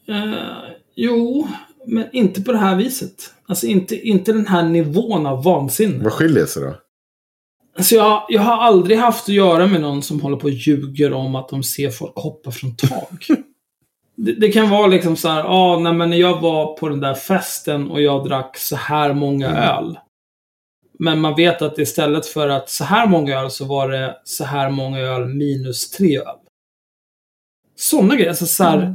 Eh, 0.08 0.74
jo, 0.94 1.48
men 1.86 2.06
inte 2.12 2.42
på 2.42 2.52
det 2.52 2.58
här 2.58 2.76
viset. 2.76 3.34
Alltså 3.46 3.66
inte, 3.66 3.96
inte 3.96 4.32
den 4.32 4.46
här 4.46 4.62
nivån 4.62 5.26
av 5.26 5.44
vansinne. 5.44 6.04
Vad 6.04 6.12
skiljer 6.12 6.46
sig 6.46 6.62
då? 6.62 6.74
Alltså 7.80 7.94
jag, 7.94 8.24
jag 8.28 8.42
har 8.42 8.56
aldrig 8.56 8.98
haft 8.98 9.22
att 9.22 9.34
göra 9.34 9.66
med 9.66 9.80
någon 9.80 10.02
som 10.02 10.20
håller 10.20 10.36
på 10.36 10.44
och 10.44 10.50
ljuger 10.50 11.12
om 11.12 11.34
att 11.34 11.48
de 11.48 11.62
ser 11.62 11.90
folk 11.90 12.16
hoppa 12.16 12.50
från 12.50 12.76
tak. 12.76 13.26
det, 14.16 14.32
det 14.32 14.52
kan 14.52 14.70
vara 14.70 14.86
liksom 14.86 15.16
så 15.16 15.28
här, 15.28 15.44
ah, 15.46 15.78
nej 15.78 15.92
men 15.92 16.10
när 16.10 16.16
jag 16.16 16.40
var 16.40 16.76
på 16.76 16.88
den 16.88 17.00
där 17.00 17.14
festen 17.14 17.90
och 17.90 18.02
jag 18.02 18.28
drack 18.28 18.56
så 18.56 18.76
här 18.76 19.12
många 19.12 19.48
öl. 19.48 19.98
Men 20.98 21.20
man 21.20 21.34
vet 21.36 21.62
att 21.62 21.78
istället 21.78 22.26
för 22.26 22.48
att 22.48 22.70
så 22.70 22.84
här 22.84 23.06
många 23.06 23.40
öl 23.40 23.50
så 23.50 23.64
var 23.64 23.88
det 23.88 24.16
så 24.24 24.44
här 24.44 24.70
många 24.70 24.98
öl 24.98 25.26
minus 25.26 25.90
tre 25.90 26.18
öl. 26.18 26.36
Sådana 27.76 28.14
grejer. 28.14 28.28
Alltså 28.28 28.46
så 28.46 28.64
här, 28.64 28.78
Mm. 28.78 28.94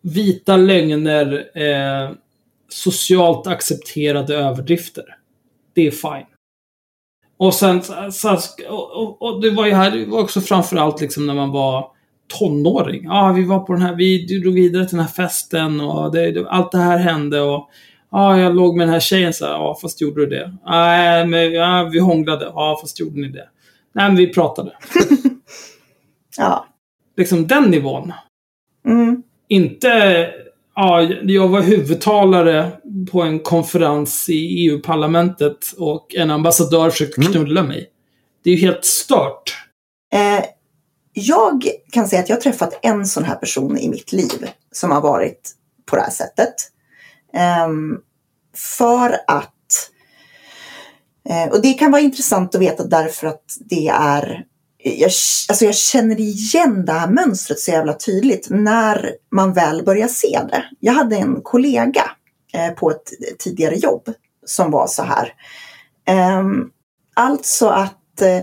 vita 0.00 0.56
lögner, 0.56 1.50
eh, 1.58 2.10
socialt 2.68 3.46
accepterade 3.46 4.36
överdrifter. 4.36 5.04
Det 5.74 5.86
är 5.86 5.90
fine. 5.90 6.31
Och 7.42 7.54
sen, 7.54 7.82
så, 8.12 8.38
och, 8.68 9.22
och, 9.22 9.40
det 9.40 9.50
var 9.50 9.66
ju 9.66 9.72
här, 9.72 9.90
det 9.90 10.04
var 10.04 10.20
också 10.20 10.40
framförallt 10.40 11.00
liksom 11.00 11.26
när 11.26 11.34
man 11.34 11.50
var 11.50 11.90
tonåring. 12.38 13.04
Ja, 13.04 13.32
vi 13.32 13.44
var 13.44 13.60
på 13.60 13.72
den 13.72 13.82
här, 13.82 13.94
vi 13.94 14.26
drog 14.26 14.54
vidare 14.54 14.86
till 14.86 14.96
den 14.96 15.06
här 15.06 15.12
festen 15.12 15.80
och 15.80 16.12
det, 16.12 16.46
allt 16.48 16.72
det 16.72 16.78
här 16.78 16.98
hände 16.98 17.40
och 17.40 17.70
ja, 18.10 18.38
jag 18.38 18.54
låg 18.54 18.76
med 18.76 18.86
den 18.86 18.92
här 18.92 19.00
tjejen 19.00 19.32
så 19.32 19.46
här, 19.46 19.52
ja, 19.52 19.78
fast 19.82 20.00
gjorde 20.00 20.20
du 20.20 20.26
det? 20.26 20.56
Nej, 20.66 21.26
men 21.26 21.52
ja, 21.52 21.88
vi 21.92 21.98
hånglade. 21.98 22.44
Ja, 22.44 22.78
fast 22.80 23.00
gjorde 23.00 23.20
ni 23.20 23.28
det? 23.28 23.48
Nej, 23.92 24.08
men 24.08 24.16
vi 24.16 24.32
pratade. 24.32 24.72
ja. 26.36 26.66
Liksom 27.16 27.46
den 27.46 27.64
nivån. 27.64 28.12
Mm. 28.86 29.22
Inte, 29.48 30.30
ja, 30.74 31.02
jag 31.22 31.48
var 31.48 31.62
huvudtalare 31.62 32.72
på 33.10 33.22
en 33.22 33.40
konferens 33.40 34.28
i 34.28 34.66
EU-parlamentet 34.66 35.72
och 35.78 36.14
en 36.14 36.30
ambassadör 36.30 36.90
försökte 36.90 37.22
knulla 37.22 37.62
mig. 37.62 37.88
Det 38.44 38.50
är 38.50 38.54
ju 38.54 38.60
helt 38.60 38.84
stört. 38.84 39.56
Eh, 40.12 40.44
jag 41.12 41.64
kan 41.92 42.08
säga 42.08 42.22
att 42.22 42.28
jag 42.28 42.36
har 42.36 42.40
träffat 42.40 42.78
en 42.82 43.06
sån 43.06 43.24
här 43.24 43.34
person 43.34 43.78
i 43.78 43.88
mitt 43.88 44.12
liv 44.12 44.48
som 44.72 44.90
har 44.90 45.00
varit 45.00 45.50
på 45.86 45.96
det 45.96 46.02
här 46.02 46.10
sättet. 46.10 46.54
Ehm, 47.34 47.98
för 48.56 49.16
att 49.26 49.90
eh, 51.28 51.52
och 51.52 51.62
det 51.62 51.72
kan 51.72 51.90
vara 51.90 52.02
intressant 52.02 52.54
att 52.54 52.60
veta 52.60 52.84
därför 52.84 53.26
att 53.26 53.44
det 53.60 53.88
är 53.88 54.44
jag, 54.84 55.10
alltså 55.48 55.64
jag 55.64 55.74
känner 55.74 56.20
igen 56.20 56.84
det 56.84 56.92
här 56.92 57.08
mönstret 57.08 57.60
så 57.60 57.70
jävla 57.70 57.92
tydligt 57.94 58.46
när 58.50 59.10
man 59.30 59.52
väl 59.52 59.84
börjar 59.84 60.08
se 60.08 60.40
det. 60.50 60.64
Jag 60.80 60.92
hade 60.92 61.16
en 61.16 61.40
kollega 61.42 62.10
eh, 62.54 62.70
på 62.70 62.90
ett 62.90 63.10
tidigare 63.38 63.76
jobb 63.76 64.12
som 64.46 64.70
var 64.70 64.86
så 64.86 65.02
här. 65.02 65.34
Eh, 66.08 66.42
alltså 67.14 67.68
att 67.68 68.20
eh, 68.20 68.40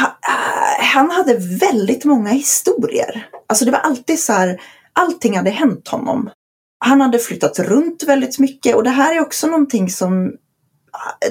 ha- 0.00 0.18
eh, 0.28 0.84
han 0.84 1.10
hade 1.10 1.34
väldigt 1.60 2.04
många 2.04 2.30
historier. 2.30 3.28
Alltså 3.46 3.64
det 3.64 3.70
var 3.70 3.78
alltid 3.78 4.20
så 4.20 4.32
här, 4.32 4.60
allting 4.92 5.36
hade 5.36 5.50
hänt 5.50 5.88
honom. 5.88 6.30
Han 6.78 7.00
hade 7.00 7.18
flyttat 7.18 7.58
runt 7.58 8.02
väldigt 8.02 8.38
mycket 8.38 8.74
och 8.76 8.84
det 8.84 8.90
här 8.90 9.16
är 9.16 9.20
också 9.20 9.46
någonting 9.46 9.90
som 9.90 10.32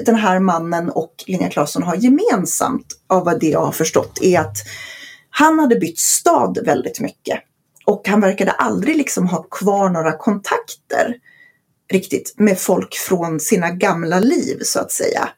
den 0.06 0.14
här 0.14 0.40
mannen 0.40 0.90
och 0.90 1.14
Linnea 1.26 1.50
Claesson 1.50 1.82
har 1.82 1.96
gemensamt 1.96 2.86
av 3.06 3.24
vad 3.24 3.40
det 3.40 3.48
jag 3.48 3.64
har 3.64 3.72
förstått 3.72 4.18
är 4.22 4.40
att 4.40 4.56
han 5.30 5.58
hade 5.58 5.76
bytt 5.76 5.98
stad 5.98 6.58
väldigt 6.64 7.00
mycket. 7.00 7.40
Och 7.86 8.08
han 8.08 8.20
verkade 8.20 8.50
aldrig 8.50 8.96
liksom 8.96 9.26
ha 9.26 9.42
kvar 9.42 9.88
några 9.88 10.16
kontakter 10.16 11.16
riktigt 11.92 12.34
med 12.36 12.58
folk 12.58 12.94
från 12.94 13.40
sina 13.40 13.70
gamla 13.70 14.20
liv 14.20 14.58
så 14.62 14.80
att 14.80 14.92
säga. 14.92 15.28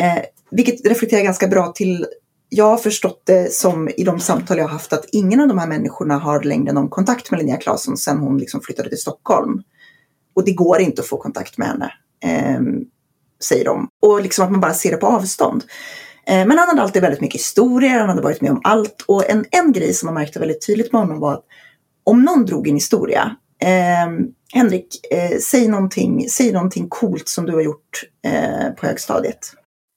Eh, 0.00 0.22
vilket 0.50 0.86
reflekterar 0.86 1.22
ganska 1.22 1.48
bra 1.48 1.72
till 1.72 2.06
jag 2.48 2.64
har 2.64 2.76
förstått 2.76 3.22
det 3.24 3.52
som 3.52 3.88
i 3.96 4.04
de 4.04 4.20
samtal 4.20 4.58
jag 4.58 4.64
har 4.64 4.70
haft 4.70 4.92
att 4.92 5.04
ingen 5.12 5.40
av 5.40 5.48
de 5.48 5.58
här 5.58 5.66
människorna 5.66 6.18
har 6.18 6.42
längre 6.42 6.72
någon 6.72 6.88
kontakt 6.88 7.30
med 7.30 7.40
Linnea 7.40 7.56
Claesson 7.56 7.96
sedan 7.96 8.18
hon 8.18 8.38
liksom 8.38 8.60
flyttade 8.60 8.88
till 8.88 8.98
Stockholm. 8.98 9.62
Och 10.34 10.44
det 10.44 10.52
går 10.52 10.80
inte 10.80 11.02
att 11.02 11.08
få 11.08 11.16
kontakt 11.16 11.58
med 11.58 11.68
henne, 11.68 11.92
eh, 12.24 12.60
säger 13.42 13.64
de. 13.64 13.88
Och 14.02 14.22
liksom 14.22 14.44
att 14.44 14.50
man 14.50 14.60
bara 14.60 14.74
ser 14.74 14.90
det 14.90 14.96
på 14.96 15.06
avstånd. 15.06 15.64
Eh, 16.26 16.46
men 16.46 16.58
han 16.58 16.68
hade 16.68 16.82
alltid 16.82 17.02
väldigt 17.02 17.20
mycket 17.20 17.40
historier, 17.40 17.98
han 18.00 18.08
hade 18.08 18.22
varit 18.22 18.40
med 18.40 18.50
om 18.50 18.60
allt. 18.64 19.04
Och 19.06 19.30
en, 19.30 19.44
en 19.50 19.72
grej 19.72 19.94
som 19.94 20.06
man 20.06 20.14
märkte 20.14 20.38
väldigt 20.38 20.66
tydligt 20.66 20.92
med 20.92 21.00
honom 21.00 21.20
var 21.20 21.32
att 21.32 21.44
om 22.04 22.22
någon 22.22 22.46
drog 22.46 22.68
en 22.68 22.74
historia, 22.74 23.36
eh, 23.62 24.24
Henrik, 24.54 24.86
eh, 25.12 25.38
säg, 25.40 25.68
någonting, 25.68 26.28
säg 26.28 26.52
någonting 26.52 26.86
coolt 26.88 27.28
som 27.28 27.46
du 27.46 27.52
har 27.52 27.62
gjort 27.62 28.04
eh, 28.26 28.70
på 28.80 28.86
högstadiet. 28.86 29.38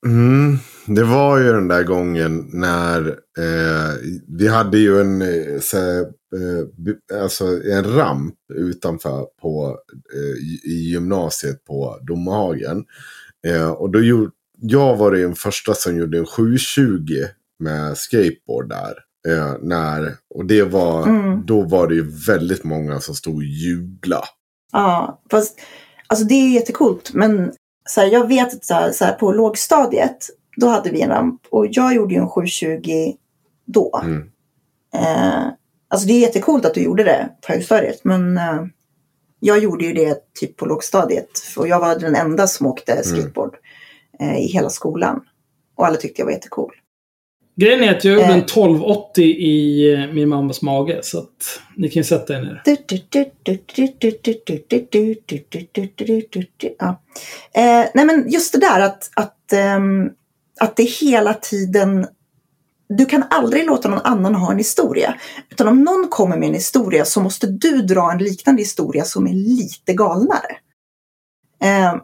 Mm, 0.06 0.58
det 0.86 1.04
var 1.04 1.38
ju 1.38 1.52
den 1.54 1.68
där 1.68 1.84
gången 1.84 2.46
när 2.54 3.08
eh, 3.38 3.94
vi 4.38 4.48
hade 4.48 4.78
ju 4.78 5.02
en, 5.02 5.22
eh, 5.22 5.60
så, 5.62 5.78
eh, 5.78 7.22
alltså 7.22 7.46
en 7.46 7.96
ramp 7.96 8.36
utanför 8.56 9.26
på, 9.42 9.78
eh, 10.16 10.70
i- 10.72 10.92
gymnasiet 10.92 11.66
på 11.66 11.98
Domahagen. 12.08 12.84
Eh, 13.46 13.70
och 13.72 13.90
då 13.92 14.02
gjorde, 14.02 14.32
jag 14.62 14.96
var 14.96 15.12
den 15.12 15.36
första 15.36 15.74
som 15.74 15.98
gjorde 15.98 16.18
en 16.18 16.26
720 16.26 16.88
med 17.60 17.98
skateboard 17.98 18.70
där. 18.70 18.94
Eh, 19.28 19.54
när, 19.62 20.14
och 20.36 20.46
det 20.46 20.64
var, 20.64 21.08
Mm. 21.08 21.46
då 21.46 21.62
var 21.62 21.88
det 21.88 21.96
ju 21.96 22.12
väldigt 22.28 22.64
många 22.64 23.00
som 23.00 23.16
stod 23.16 23.36
och 23.36 23.44
jublade. 23.44 24.26
Ja, 24.72 25.22
fast 25.32 25.60
alltså 26.08 26.26
det 26.26 26.34
är 26.34 26.50
jättecoolt. 26.54 27.14
Men 27.14 27.54
så 27.90 28.02
här, 28.02 28.08
jag 28.08 28.28
vet 28.28 28.54
att 28.54 28.66
så 28.66 28.74
här, 28.74 28.92
så 28.92 29.06
här, 29.06 29.14
på 29.14 29.32
lågstadiet, 29.32 30.18
då 30.58 30.68
hade 30.68 30.90
vi 30.92 31.02
en 31.02 31.10
ramp. 31.10 31.42
Och 31.50 31.68
jag 31.70 31.96
gjorde 31.96 32.14
ju 32.14 32.20
en 32.20 32.30
720 32.30 33.14
då. 33.66 34.02
Mm. 34.04 34.30
Eh, 34.96 35.44
alltså 35.88 36.08
det 36.08 36.14
är 36.14 36.20
jättecoolt 36.20 36.66
att 36.66 36.74
du 36.74 36.82
gjorde 36.84 37.04
det 37.04 37.30
på 37.48 37.54
högstadiet. 37.54 38.00
Men 38.04 38.38
eh, 38.38 38.64
jag 39.40 39.60
gjorde 39.60 39.86
ju 39.86 39.94
det 39.94 40.18
typ 40.40 40.58
på 40.58 40.66
lågstadiet. 40.66 41.30
Och 41.58 41.68
jag 41.68 41.80
var 41.80 42.00
den 42.00 42.16
enda 42.16 42.48
som 42.48 42.68
åkte 42.68 43.04
skateboard 43.04 43.56
eh, 44.20 44.38
i 44.38 44.48
hela 44.48 44.70
skolan. 44.70 45.22
Och 45.76 45.88
alla 45.88 45.98
tyckte 45.98 46.22
jag 46.22 46.26
var 46.26 46.34
jättecool. 46.34 46.72
Grejen 47.58 47.84
är 47.84 47.96
att 47.96 48.04
jag 48.04 48.14
gjorde 48.14 48.26
Eh. 48.26 48.34
en 48.34 48.40
1280 48.40 49.24
i 49.24 49.94
eh, 49.94 50.14
min 50.14 50.30
mammas 50.30 50.62
mage, 50.62 51.00
så 51.04 51.20
att 51.20 51.62
ni 51.78 51.90
kan 51.90 52.00
ju 52.00 52.04
sätta 52.04 52.34
er 52.34 52.42
ner. 52.42 52.62
Ja. 56.80 57.02
Eh, 57.54 57.86
nej 57.94 58.06
men 58.06 58.30
just 58.30 58.54
det 58.54 58.60
där 58.60 58.80
att, 58.80 59.12
att, 59.16 59.54
ehm, 59.54 60.10
att 60.60 60.76
det 60.76 60.84
hela 60.84 61.34
tiden 61.34 62.08
du 62.90 63.06
kan 63.06 63.24
aldrig 63.30 63.66
låta 63.66 63.90
någon 63.90 64.02
annan 64.04 64.36
ha 64.36 64.52
en 64.52 64.58
historia. 64.58 65.16
Utan 65.50 65.68
om 65.68 65.84
någon 65.84 66.08
kommer 66.10 66.38
med 66.38 66.48
en 66.48 66.54
historia 66.54 67.06
så 67.06 67.22
måste 67.22 67.48
du 67.48 67.82
dra 67.82 68.12
en 68.12 68.18
liknande 68.18 68.62
historia 68.62 69.06
som 69.06 69.28
är 69.28 69.34
lite 69.34 69.94
galnare. 69.94 70.58
Eh, 71.64 71.96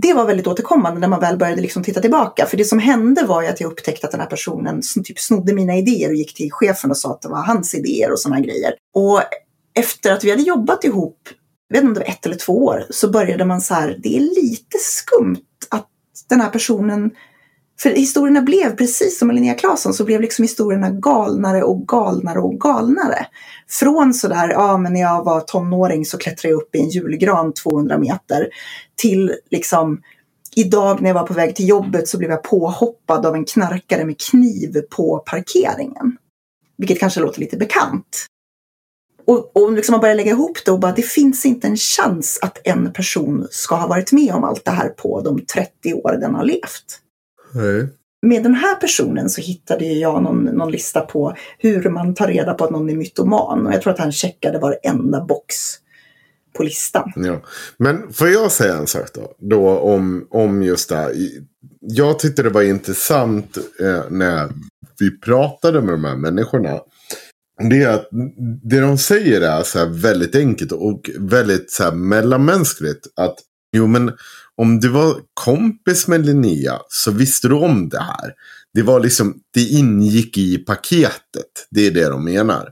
det 0.00 0.12
var 0.12 0.24
väldigt 0.24 0.46
återkommande 0.46 1.00
när 1.00 1.08
man 1.08 1.20
väl 1.20 1.36
började 1.36 1.62
liksom 1.62 1.82
titta 1.82 2.00
tillbaka. 2.00 2.46
För 2.46 2.56
det 2.56 2.64
som 2.64 2.78
hände 2.78 3.22
var 3.22 3.42
ju 3.42 3.48
att 3.48 3.60
jag 3.60 3.72
upptäckte 3.72 4.06
att 4.06 4.10
den 4.10 4.20
här 4.20 4.28
personen 4.28 4.82
typ 5.04 5.18
snodde 5.18 5.54
mina 5.54 5.76
idéer 5.76 6.08
och 6.08 6.14
gick 6.14 6.34
till 6.34 6.52
chefen 6.52 6.90
och 6.90 6.96
sa 6.96 7.10
att 7.10 7.22
det 7.22 7.28
var 7.28 7.42
hans 7.42 7.74
idéer 7.74 8.12
och 8.12 8.18
sådana 8.18 8.40
grejer. 8.40 8.74
Och 8.94 9.22
efter 9.74 10.12
att 10.12 10.24
vi 10.24 10.30
hade 10.30 10.42
jobbat 10.42 10.84
ihop, 10.84 11.18
jag 11.68 11.76
vet 11.76 11.84
inte 11.84 11.88
om 11.88 11.94
det 11.94 12.00
var 12.00 12.14
ett 12.14 12.26
eller 12.26 12.36
två 12.36 12.64
år, 12.64 12.86
så 12.90 13.10
började 13.10 13.44
man 13.44 13.60
så 13.60 13.74
här, 13.74 13.98
det 14.02 14.16
är 14.16 14.20
lite 14.20 14.78
skumt 14.80 15.44
att 15.68 15.88
den 16.28 16.40
här 16.40 16.50
personen 16.50 17.10
för 17.82 17.90
historierna 17.90 18.42
blev, 18.42 18.76
precis 18.76 19.18
som 19.18 19.28
med 19.28 19.34
Linnea 19.34 19.54
Claesson, 19.54 19.94
så 19.94 20.04
blev 20.04 20.20
liksom 20.20 20.42
historierna 20.42 20.90
galnare 20.90 21.62
och 21.62 21.88
galnare 21.88 22.38
och 22.38 22.60
galnare. 22.60 23.26
Från 23.68 24.14
sådär, 24.14 24.50
ja 24.50 24.78
men 24.78 24.92
när 24.92 25.00
jag 25.00 25.24
var 25.24 25.40
tonåring 25.40 26.04
så 26.04 26.18
klättrade 26.18 26.52
jag 26.52 26.62
upp 26.62 26.74
i 26.74 26.80
en 26.80 26.88
julgran 26.88 27.52
200 27.52 27.98
meter. 27.98 28.48
Till 28.96 29.32
liksom, 29.50 30.02
idag 30.56 31.02
när 31.02 31.10
jag 31.10 31.14
var 31.14 31.26
på 31.26 31.34
väg 31.34 31.56
till 31.56 31.68
jobbet 31.68 32.08
så 32.08 32.18
blev 32.18 32.30
jag 32.30 32.42
påhoppad 32.42 33.26
av 33.26 33.34
en 33.34 33.44
knarkare 33.44 34.04
med 34.04 34.20
kniv 34.20 34.82
på 34.90 35.18
parkeringen. 35.26 36.16
Vilket 36.78 37.00
kanske 37.00 37.20
låter 37.20 37.40
lite 37.40 37.56
bekant. 37.56 38.26
Och, 39.26 39.56
och 39.56 39.72
liksom 39.72 39.92
man 39.92 40.00
börjar 40.00 40.14
lägga 40.14 40.30
ihop 40.30 40.58
det 40.64 40.72
och 40.72 40.80
bara, 40.80 40.92
det 40.92 41.02
finns 41.02 41.46
inte 41.46 41.66
en 41.66 41.76
chans 41.76 42.38
att 42.42 42.58
en 42.64 42.92
person 42.92 43.46
ska 43.50 43.74
ha 43.74 43.86
varit 43.86 44.12
med 44.12 44.34
om 44.34 44.44
allt 44.44 44.64
det 44.64 44.70
här 44.70 44.88
på 44.88 45.20
de 45.20 45.46
30 45.46 45.94
år 45.94 46.18
den 46.20 46.34
har 46.34 46.44
levt. 46.44 47.01
Nej. 47.52 47.88
med 48.26 48.42
den 48.42 48.54
här 48.54 48.74
personen 48.74 49.30
så 49.30 49.40
hittade 49.40 49.84
jag 49.84 50.22
någon, 50.22 50.44
någon 50.44 50.70
lista 50.70 51.00
på 51.00 51.36
hur 51.58 51.90
man 51.90 52.14
tar 52.14 52.28
reda 52.28 52.54
på 52.54 52.64
att 52.64 52.70
någon 52.70 52.90
är 52.90 52.96
mytoman. 52.96 53.66
Och 53.66 53.72
jag 53.72 53.82
tror 53.82 53.92
att 53.92 53.98
han 53.98 54.12
checkade 54.12 54.58
varenda 54.58 55.24
box 55.24 55.54
på 56.56 56.62
listan. 56.62 57.12
Ja. 57.16 57.42
Men 57.76 58.12
får 58.12 58.28
jag 58.28 58.52
säga 58.52 58.76
en 58.76 58.86
sak 58.86 59.08
då? 59.14 59.34
då 59.38 59.78
om, 59.78 60.26
om 60.30 60.62
just 60.62 60.88
det 60.88 60.96
här. 60.96 61.12
Jag 61.80 62.18
tyckte 62.18 62.42
det 62.42 62.50
var 62.50 62.62
intressant 62.62 63.58
eh, 63.80 64.10
när 64.10 64.48
vi 64.98 65.20
pratade 65.20 65.80
med 65.80 65.94
de 65.94 66.04
här 66.04 66.16
människorna. 66.16 66.80
Det 67.70 67.82
är 67.82 67.88
att 67.88 68.08
det 68.62 68.80
de 68.80 68.98
säger 68.98 69.40
är 69.40 69.62
så 69.62 69.86
väldigt 69.86 70.34
enkelt 70.36 70.72
och 70.72 71.10
väldigt 71.18 71.70
så 71.70 71.92
mellanmänskligt. 71.94 73.06
Att 73.16 73.34
jo 73.76 73.86
men 73.86 74.12
om 74.56 74.80
du 74.80 74.88
var 74.88 75.20
kompis 75.34 76.08
med 76.08 76.26
Linnea 76.26 76.78
så 76.88 77.10
visste 77.10 77.48
du 77.48 77.54
om 77.54 77.88
det 77.88 78.00
här. 78.00 78.34
Det 78.74 78.82
var 78.82 79.00
liksom, 79.00 79.34
det 79.54 79.60
ingick 79.60 80.38
i 80.38 80.58
paketet. 80.58 81.66
Det 81.70 81.86
är 81.86 81.90
det 81.90 82.08
de 82.08 82.24
menar. 82.24 82.68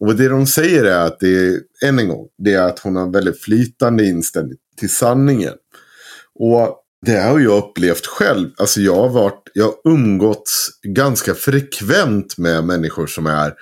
Och 0.00 0.16
det 0.16 0.28
de 0.28 0.46
säger 0.46 0.84
är 0.84 1.06
att 1.06 1.20
det 1.20 1.46
är, 1.46 1.60
än 1.84 1.98
en 1.98 2.08
gång, 2.08 2.26
det 2.38 2.52
är 2.52 2.62
att 2.62 2.78
hon 2.78 2.96
har 2.96 3.12
väldigt 3.12 3.40
flytande 3.40 4.04
inställning 4.04 4.58
till 4.76 4.90
sanningen. 4.90 5.54
Och 6.34 6.78
det 7.06 7.18
har 7.18 7.40
jag 7.40 7.58
upplevt 7.58 8.06
själv. 8.06 8.50
Alltså 8.56 8.80
jag 8.80 8.96
har 8.96 9.08
varit, 9.08 9.50
jag 9.54 9.64
har 9.64 9.74
umgåtts 9.92 10.68
ganska 10.82 11.34
frekvent 11.34 12.38
med 12.38 12.64
människor 12.64 13.06
som 13.06 13.26
är 13.26 13.54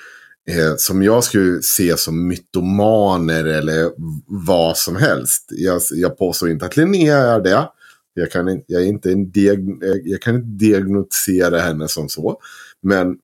eh, 0.50 0.74
som 0.76 1.02
jag 1.02 1.24
skulle 1.24 1.62
se 1.62 1.96
som 1.96 2.28
mytomaner 2.28 3.44
eller 3.44 3.90
vad 4.26 4.76
som 4.76 4.96
helst. 4.96 5.46
Jag, 5.50 5.82
jag 5.90 6.18
påstår 6.18 6.50
inte 6.50 6.66
att 6.66 6.76
Linnea 6.76 7.18
är 7.18 7.40
det. 7.40 7.68
Jag 8.14 8.30
kan, 8.30 8.62
jag, 8.66 8.82
är 8.82 8.86
inte 8.86 9.12
en 9.12 9.30
diag, 9.30 9.82
jag 10.04 10.22
kan 10.22 10.34
inte 10.34 10.66
diagnostisera 10.66 11.58
henne 11.58 11.88
som 11.88 12.08
så. 12.08 12.40
Men 12.82 13.16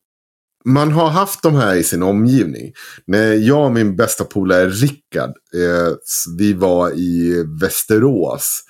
man 0.65 0.93
har 0.93 1.09
haft 1.09 1.43
de 1.43 1.55
här 1.55 1.75
i 1.75 1.83
sin 1.83 2.03
omgivning. 2.03 2.73
När 3.05 3.33
jag 3.33 3.65
och 3.65 3.73
min 3.73 3.97
bästa 3.97 4.25
polare 4.25 4.69
Rickard, 4.69 5.31
eh, 5.55 5.95
vi 6.39 6.53
var 6.53 6.91
i 6.91 7.45
Västerås 7.61 8.63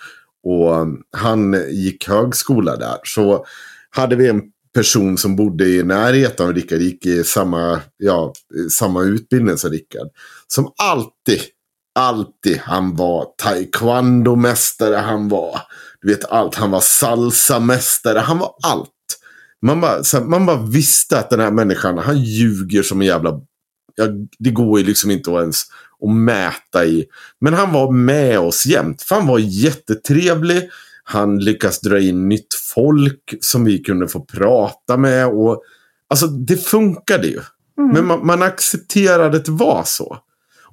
och 0.43 0.87
han 1.13 1.57
gick 1.71 2.09
högskola 2.09 2.77
där. 2.77 2.99
Så 3.05 3.47
hade 3.91 4.17
vi 4.17 4.29
en 4.29 4.43
person 4.77 5.19
som 5.19 5.37
bodde 5.37 5.69
i 5.69 5.83
närheten 5.83 6.47
av 6.47 6.55
Rickard, 6.55 6.81
gick 6.81 7.07
i 7.07 7.25
samma, 7.25 7.81
ja, 7.97 8.33
samma 8.71 9.03
utbildning 9.03 9.59
som 9.59 9.71
Rickard. 9.71 10.09
Som 10.47 10.73
alltid, 10.79 11.41
alltid, 11.99 12.59
han 12.59 12.97
var 12.97 13.27
taekwondo-mästare, 13.43 14.97
han 14.97 15.29
var, 15.29 15.61
du 16.01 16.09
vet 16.09 16.25
allt, 16.25 16.55
han 16.55 16.71
var 16.71 16.81
salsa-mästare, 16.81 18.19
han 18.19 18.39
var 18.39 18.55
allt. 18.63 18.91
Man 19.63 19.81
bara, 19.81 19.93
här, 19.93 20.21
man 20.21 20.47
bara 20.47 20.63
visste 20.63 21.19
att 21.19 21.31
den 21.31 21.41
här 21.41 21.51
människan, 21.51 21.99
han 21.99 22.23
ljuger 22.23 22.83
som 22.83 23.01
en 23.01 23.07
jävla... 23.07 23.41
Ja, 23.95 24.07
det 24.39 24.51
går 24.51 24.79
ju 24.79 24.87
liksom 24.87 25.11
inte 25.11 25.31
att 25.31 25.41
ens 25.41 25.63
att 26.03 26.17
mäta 26.17 26.87
i. 26.87 27.05
Men 27.41 27.55
han 27.55 27.73
var 27.73 27.93
med 27.93 28.39
oss 28.39 28.67
jämt. 28.67 29.03
För 29.03 29.15
han 29.15 29.27
var 29.27 29.39
jättetrevlig. 29.39 30.71
Han 31.09 31.39
lyckas 31.39 31.81
dra 31.81 32.01
in 32.01 32.29
nytt 32.29 32.55
folk 32.75 33.35
som 33.41 33.65
vi 33.65 33.79
kunde 33.79 34.09
få 34.09 34.21
prata 34.21 34.97
med. 34.97 35.27
Och, 35.27 35.63
alltså 36.11 36.27
det 36.27 36.57
funkade 36.57 37.27
ju. 37.27 37.41
Mm. 37.79 37.91
Men 37.93 38.07
man, 38.07 38.27
man 38.27 38.43
accepterade 38.43 39.37
att 39.37 39.45
det 39.45 39.53
var 39.53 39.83
så. 39.85 40.19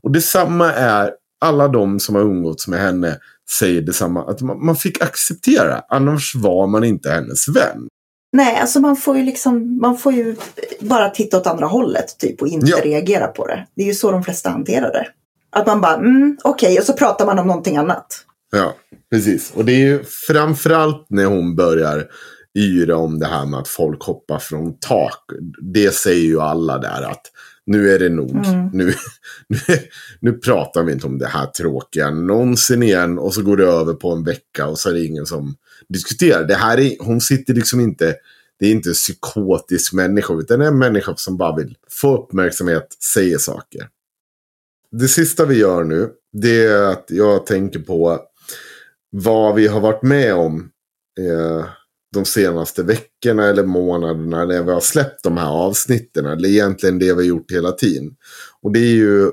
Och 0.02 0.12
detsamma 0.12 0.74
är 0.74 1.12
alla 1.42 1.68
de 1.68 2.00
som 2.00 2.16
har 2.16 2.22
umgåtts 2.22 2.68
med 2.68 2.80
henne 2.80 3.18
säger 3.60 3.82
detsamma. 3.82 4.30
Att 4.30 4.42
man, 4.42 4.66
man 4.66 4.76
fick 4.76 5.02
acceptera. 5.02 5.82
Annars 5.90 6.36
var 6.36 6.68
man 6.68 6.84
inte 6.84 7.12
hennes 7.12 7.48
vän. 7.48 7.88
Nej, 8.34 8.60
alltså 8.60 8.80
man 8.80 8.96
får 8.96 9.18
ju 9.18 9.24
liksom, 9.24 9.78
man 9.82 9.98
får 9.98 10.14
ju 10.14 10.36
bara 10.80 11.10
titta 11.10 11.38
åt 11.38 11.48
andra 11.48 11.66
hållet 11.66 12.18
typ 12.18 12.42
och 12.42 12.48
inte 12.48 12.68
ja. 12.68 12.78
reagera 12.84 13.28
på 13.28 13.48
det. 13.48 13.68
Det 13.76 13.82
är 13.84 13.88
ju 13.88 13.94
så 13.94 14.12
de 14.12 14.24
flesta 14.24 14.50
hanterar 14.50 14.92
det. 14.92 15.08
Att 15.50 15.68
man 15.68 15.82
bara, 15.82 15.96
mm, 15.96 16.38
okej, 16.44 16.68
okay, 16.68 16.80
och 16.80 16.86
så 16.86 16.94
pratar 16.94 17.26
man 17.26 17.40
om 17.40 17.48
någonting 17.48 17.78
annat. 17.78 18.26
Ja, 18.56 18.78
precis. 19.12 19.52
Och 19.56 19.66
det 19.66 19.72
är 19.72 19.86
ju 19.86 20.04
framförallt 20.04 21.06
när 21.10 21.26
hon 21.26 21.56
börjar 21.56 22.08
yra 22.54 22.96
om 22.96 23.20
det 23.20 23.26
här 23.26 23.46
med 23.46 23.60
att 23.60 23.68
folk 23.68 24.04
hoppar 24.04 24.40
från 24.40 24.80
tak. 24.80 25.24
Det 25.74 25.94
säger 25.94 26.26
ju 26.26 26.40
alla 26.40 26.78
där 26.78 27.02
att 27.02 27.22
nu 27.66 27.92
är 27.92 28.00
det 28.00 28.10
nog. 28.10 28.46
Mm. 28.46 28.70
Nu, 28.74 28.86
nu, 29.48 29.58
nu 30.20 30.34
pratar 30.34 30.84
vi 30.84 30.92
inte 30.94 31.08
om 31.08 31.18
det 31.18 31.28
här 31.28 31.46
tråkiga 31.46 32.12
någonsin 32.12 32.84
igen. 32.84 33.20
Och 33.20 33.34
så 33.34 33.42
går 33.42 33.58
det 33.58 33.66
över 33.66 33.94
på 33.94 34.12
en 34.12 34.24
vecka 34.24 34.68
och 34.68 34.80
så 34.80 34.90
är 34.90 34.94
det 34.94 35.06
ingen 35.06 35.26
som 35.26 35.56
diskuterar. 35.90 36.44
Det 36.44 36.56
här 36.56 36.80
är, 36.80 36.96
hon 37.00 37.22
sitter 37.22 37.54
liksom 37.54 37.80
inte, 37.80 38.16
det 38.60 38.66
är 38.68 38.72
inte 38.72 38.90
en 38.90 38.94
psykotisk 38.94 39.94
människa. 39.94 40.34
Utan 40.34 40.60
det 40.60 40.66
är 40.66 40.70
en 40.70 40.80
människa 40.80 41.16
som 41.16 41.38
bara 41.38 41.56
vill 41.56 41.78
få 41.90 42.18
uppmärksamhet, 42.18 42.88
säger 43.14 43.38
saker. 43.38 43.88
Det 44.92 45.08
sista 45.08 45.46
vi 45.46 45.58
gör 45.58 45.84
nu, 45.84 46.10
det 46.34 46.66
är 46.66 46.84
att 46.84 47.06
jag 47.08 47.46
tänker 47.46 47.80
på 47.80 48.20
vad 49.14 49.56
vi 49.56 49.68
har 49.68 49.80
varit 49.80 50.04
med 50.04 50.34
om. 50.34 50.70
Eh, 51.20 51.66
de 52.14 52.26
senaste 52.26 52.84
veckorna 52.84 53.48
eller 53.48 53.64
månaderna 53.64 54.46
när 54.46 54.64
vi 54.64 54.72
har 54.72 54.80
släppt 54.80 55.24
de 55.24 55.38
här 55.38 55.50
avsnitten. 55.50 56.26
Eller 56.26 56.50
egentligen 56.50 57.00
det 57.00 57.06
vi 57.06 57.12
har 57.12 57.22
gjort 57.22 57.52
hela 57.52 57.72
tiden. 57.72 58.12
Och 58.62 58.72
det 58.72 58.80
är 58.80 58.96
ju 58.96 59.32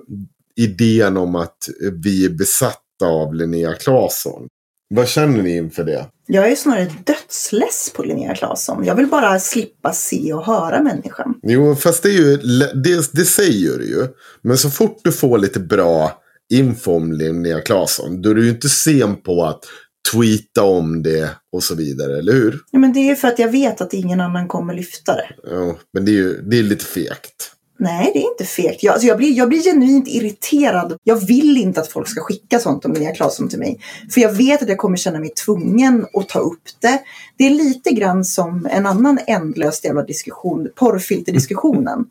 idén 0.57 1.16
om 1.16 1.36
att 1.36 1.69
vi 1.93 2.24
är 2.24 2.31
besatta 2.31 3.07
av 3.07 3.35
Linnea 3.35 3.73
Claesson. 3.73 4.48
Vad 4.94 5.09
känner 5.09 5.43
ni 5.43 5.57
inför 5.57 5.85
det? 5.85 6.07
Jag 6.27 6.51
är 6.51 6.57
snarare 6.57 6.93
dödsless 7.05 7.93
på 7.94 8.02
Linnea 8.02 8.35
Claesson. 8.35 8.85
Jag 8.85 8.94
vill 8.94 9.07
bara 9.07 9.40
slippa 9.40 9.93
se 9.93 10.32
och 10.32 10.47
höra 10.47 10.82
människan. 10.82 11.35
Jo, 11.43 11.77
fast 11.77 12.02
det, 12.02 12.09
är 12.09 12.12
ju, 12.12 12.36
det, 12.74 13.12
det 13.12 13.24
säger 13.24 13.78
du 13.78 13.85
ju. 13.85 14.07
Men 14.43 14.59
så 14.59 14.70
fort 14.70 15.01
du 15.05 15.12
får 15.12 15.39
lite 15.39 15.61
bra 15.61 16.20
info 16.51 16.97
om 16.97 17.13
Linnea 17.13 17.61
Claesson. 17.61 18.23
Då 18.23 18.31
är 18.31 18.35
du 18.35 18.45
ju 18.45 18.51
inte 18.51 18.69
sen 18.69 19.17
på 19.17 19.45
att 19.45 19.65
tweeta 20.13 20.63
om 20.63 21.03
det 21.03 21.31
och 21.53 21.63
så 21.63 21.75
vidare, 21.75 22.19
eller 22.19 22.33
hur? 22.33 22.61
Ja, 22.71 22.79
men 22.79 22.93
det 22.93 23.01
är 23.01 23.05
ju 23.05 23.17
för 23.17 23.29
att 23.29 23.39
jag 23.39 23.49
vet 23.49 23.81
att 23.81 23.95
ingen 23.95 24.21
annan 24.21 24.49
kommer 24.49 24.75
lyfta 24.75 25.15
det. 25.15 25.29
Ja, 25.51 25.77
men 25.93 26.05
det 26.05 26.11
är 26.11 26.15
ju 26.15 26.43
det 26.43 26.59
är 26.59 26.63
lite 26.63 26.85
fegt. 26.85 27.53
Nej, 27.79 28.11
det 28.15 28.19
är 28.19 28.31
inte 28.31 28.45
fegt. 28.45 28.83
Jag, 28.83 28.93
alltså 28.93 29.09
jag, 29.09 29.17
blir, 29.17 29.33
jag 29.33 29.49
blir 29.49 29.63
genuint 29.63 30.09
irriterad. 30.09 30.97
Jag 31.05 31.27
vill 31.27 31.57
inte 31.57 31.81
att 31.81 31.89
folk 31.89 32.09
ska 32.09 32.21
skicka 32.21 32.59
sånt 32.59 32.85
om 32.85 32.93
Linnea 32.93 33.15
Claesson 33.15 33.49
till 33.49 33.59
mig. 33.59 33.81
För 34.11 34.21
jag 34.21 34.33
vet 34.33 34.63
att 34.63 34.69
jag 34.69 34.79
kommer 34.79 34.97
känna 34.97 35.19
mig 35.19 35.29
tvungen 35.29 36.07
att 36.15 36.29
ta 36.29 36.39
upp 36.39 36.63
det. 36.81 36.99
Det 37.39 37.47
är 37.47 37.51
lite 37.51 37.91
grann 37.91 38.25
som 38.25 38.69
en 38.71 38.87
annan 38.87 39.19
ändlös 39.27 39.85
jävla 39.85 40.03
diskussion, 40.03 40.69
porrfilterdiskussionen. 40.75 42.05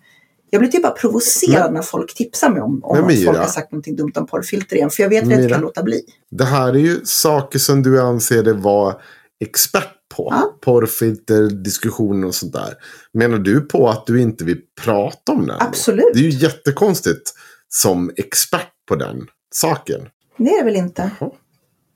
Jag 0.50 0.62
blir 0.62 0.72
typ 0.72 0.84
bara 0.84 0.92
provocerad 0.92 1.66
men, 1.66 1.74
när 1.74 1.82
folk 1.82 2.16
tipsar 2.16 2.50
mig 2.50 2.62
om, 2.62 2.84
om 2.84 3.06
att 3.06 3.24
folk 3.26 3.38
har 3.38 3.48
sagt 3.48 3.72
någonting 3.72 3.96
dumt 3.96 4.12
om 4.16 4.28
porrfilter 4.28 4.76
igen. 4.76 4.90
För 4.90 5.04
jag 5.04 5.10
vet 5.10 5.24
att 5.24 5.30
jag 5.30 5.40
inte 5.40 5.54
kan 5.54 5.62
låta 5.62 5.84
bli. 5.84 6.02
Det 6.32 6.44
här 6.44 6.70
är 6.70 6.80
ju 6.80 7.00
saker 7.04 7.60
som 7.60 7.84
du 7.84 8.02
anser 8.02 8.44
dig 8.44 8.54
vara 8.54 8.96
expert 9.40 9.96
på. 10.16 10.28
Ja. 10.32 10.58
Porrfilter, 10.62 11.50
diskussioner 11.50 12.28
och 12.28 12.36
sånt 12.36 12.54
där. 12.54 12.74
Menar 13.14 13.38
du 13.38 13.62
på 13.62 13.90
att 13.90 14.06
du 14.06 14.22
inte 14.22 14.44
vill 14.44 14.62
prata 14.82 15.32
om 15.32 15.48
det? 15.48 15.58
Absolut. 15.60 16.14
Det 16.14 16.20
är 16.20 16.24
ju 16.24 16.30
jättekonstigt 16.30 17.34
som 17.68 18.12
expert 18.18 18.72
på 18.88 18.96
den 18.96 19.28
saken. 19.52 20.02
Det 20.38 20.50
är 20.50 20.58
det 20.58 20.66
väl 20.66 20.76
inte. 20.76 21.12
Jaha. 21.20 21.32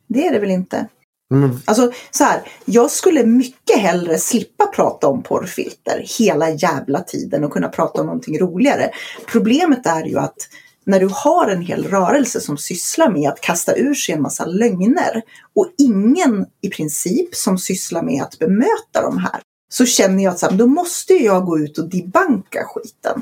Det 0.07 0.27
är 0.27 0.34
det 0.34 0.39
väl 0.39 0.51
inte. 0.51 0.88
Mm. 1.34 1.60
Alltså 1.65 1.91
så 2.11 2.23
här, 2.23 2.41
jag 2.65 2.91
skulle 2.91 3.26
mycket 3.26 3.77
hellre 3.77 4.18
slippa 4.18 4.65
prata 4.65 5.07
om 5.07 5.23
porrfilter 5.23 6.05
hela 6.19 6.49
jävla 6.49 7.01
tiden 7.01 7.43
och 7.43 7.51
kunna 7.51 7.69
prata 7.69 8.01
om 8.01 8.05
någonting 8.05 8.39
roligare. 8.39 8.89
Problemet 9.27 9.85
är 9.85 10.05
ju 10.05 10.19
att 10.19 10.38
när 10.85 10.99
du 10.99 11.10
har 11.11 11.47
en 11.47 11.61
hel 11.61 11.84
rörelse 11.84 12.41
som 12.41 12.57
sysslar 12.57 13.10
med 13.10 13.30
att 13.30 13.41
kasta 13.41 13.76
ur 13.76 13.93
sig 13.93 14.15
en 14.15 14.22
massa 14.22 14.45
lögner 14.45 15.22
och 15.55 15.68
ingen 15.77 16.45
i 16.61 16.69
princip 16.69 17.35
som 17.35 17.57
sysslar 17.57 18.03
med 18.03 18.23
att 18.23 18.39
bemöta 18.39 19.01
de 19.01 19.18
här 19.18 19.41
så 19.69 19.85
känner 19.85 20.23
jag 20.23 20.31
att 20.31 20.39
så 20.39 20.49
här, 20.49 20.57
då 20.57 20.68
måste 20.68 21.14
jag 21.14 21.45
gå 21.45 21.60
ut 21.60 21.77
och 21.77 21.89
debanka 21.89 22.64
skiten. 22.65 23.22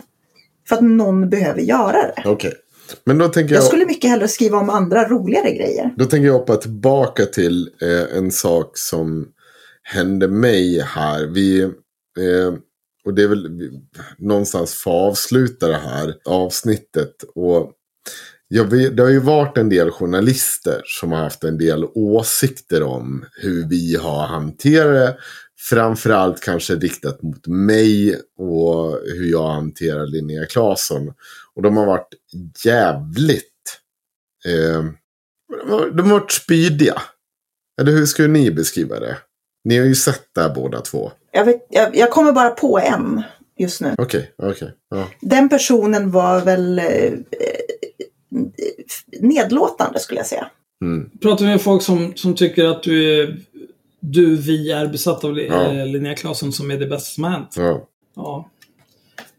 För 0.70 0.76
att 0.76 0.82
någon 0.82 1.30
behöver 1.30 1.62
göra 1.62 2.12
det. 2.16 2.30
Okay. 2.30 2.52
Men 3.04 3.18
då 3.18 3.28
tänker 3.28 3.54
jag, 3.54 3.62
jag 3.62 3.68
skulle 3.68 3.86
mycket 3.86 4.10
hellre 4.10 4.28
skriva 4.28 4.58
om 4.58 4.70
andra 4.70 5.10
roligare 5.10 5.52
grejer. 5.52 5.94
Då 5.98 6.06
tänker 6.06 6.28
jag 6.28 6.34
hoppa 6.34 6.56
tillbaka 6.56 7.26
till 7.26 7.70
eh, 7.82 8.18
en 8.18 8.32
sak 8.32 8.78
som 8.78 9.28
hände 9.84 10.28
mig 10.28 10.80
här. 10.80 11.26
Vi, 11.26 11.62
eh, 11.62 12.54
och 13.06 13.14
det 13.14 13.24
är 13.24 13.28
väl 13.28 13.50
någonstans 14.18 14.74
för 14.74 14.92
att 14.92 15.12
avsluta 15.12 15.68
det 15.68 15.78
här 15.78 16.16
avsnittet. 16.26 17.16
Och 17.36 17.72
jag 18.48 18.66
vet, 18.66 18.98
det 18.98 19.04
har 19.04 19.10
ju 19.10 19.20
varit 19.20 19.58
en 19.58 19.70
del 19.70 19.92
journalister 19.92 20.82
som 20.86 21.12
har 21.12 21.20
haft 21.20 21.44
en 21.44 21.58
del 21.58 21.86
åsikter 21.96 22.84
om 22.84 23.26
hur 23.42 23.68
vi 23.70 23.96
har 23.96 24.28
hanterat 24.28 24.94
det. 24.94 25.18
Framförallt 25.70 26.42
kanske 26.42 26.76
riktat 26.76 27.22
mot 27.22 27.48
mig 27.48 28.16
och 28.38 29.00
hur 29.06 29.32
jag 29.32 29.48
hanterar 29.48 30.08
Linnea 30.08 30.46
Claesson. 30.46 31.14
Och 31.56 31.62
de 31.62 31.78
har 31.78 31.86
varit 31.86 32.08
jävligt... 32.66 33.48
Eh, 34.46 34.84
de 35.94 36.10
har 36.10 36.20
varit 36.20 36.32
spydiga. 36.32 37.02
Eller 37.82 37.92
hur 37.92 38.06
skulle 38.06 38.28
ni 38.28 38.52
beskriva 38.52 39.00
det? 39.00 39.18
Ni 39.64 39.78
har 39.78 39.86
ju 39.86 39.96
sett 39.96 40.30
det 40.36 40.42
här 40.42 40.56
båda 40.56 40.82
två. 40.82 41.12
Jag, 41.32 41.46
vet, 41.46 41.68
jag, 41.70 41.96
jag 41.96 42.12
kommer 42.12 42.32
bara 42.32 42.50
på 42.50 42.80
en 42.80 43.24
just 43.58 43.82
nu. 43.82 43.96
Okej, 43.98 44.32
okej. 44.38 44.74
Ja. 44.90 45.08
Den 45.22 45.50
personen 45.50 46.12
var 46.12 46.42
väl 46.42 46.80
eh, 46.80 46.86
eh, 46.86 47.14
nedlåtande 49.20 50.00
skulle 50.00 50.20
jag 50.20 50.28
säga. 50.28 50.50
Mm. 50.82 51.10
Pratar 51.22 51.46
vi 51.46 51.52
med 51.52 51.62
folk 51.62 51.82
som, 51.84 52.16
som 52.16 52.36
tycker 52.36 52.66
att 52.66 52.84
du, 52.84 53.22
är, 53.22 53.40
du, 54.00 54.36
vi 54.36 54.72
är 54.72 54.88
besatta 54.88 55.28
av 55.28 55.40
Ja. 55.40 55.74
ja. 55.74 55.86
Linnea 55.86 56.16
Claesson 56.16 56.54
som 56.54 56.72
är 56.72 56.78
det 56.78 56.88
bästa 56.88 57.14
som 57.14 57.24
har 57.24 57.32
hänt. 57.32 57.54
Ja. 57.58 57.88
Ja. 58.16 58.50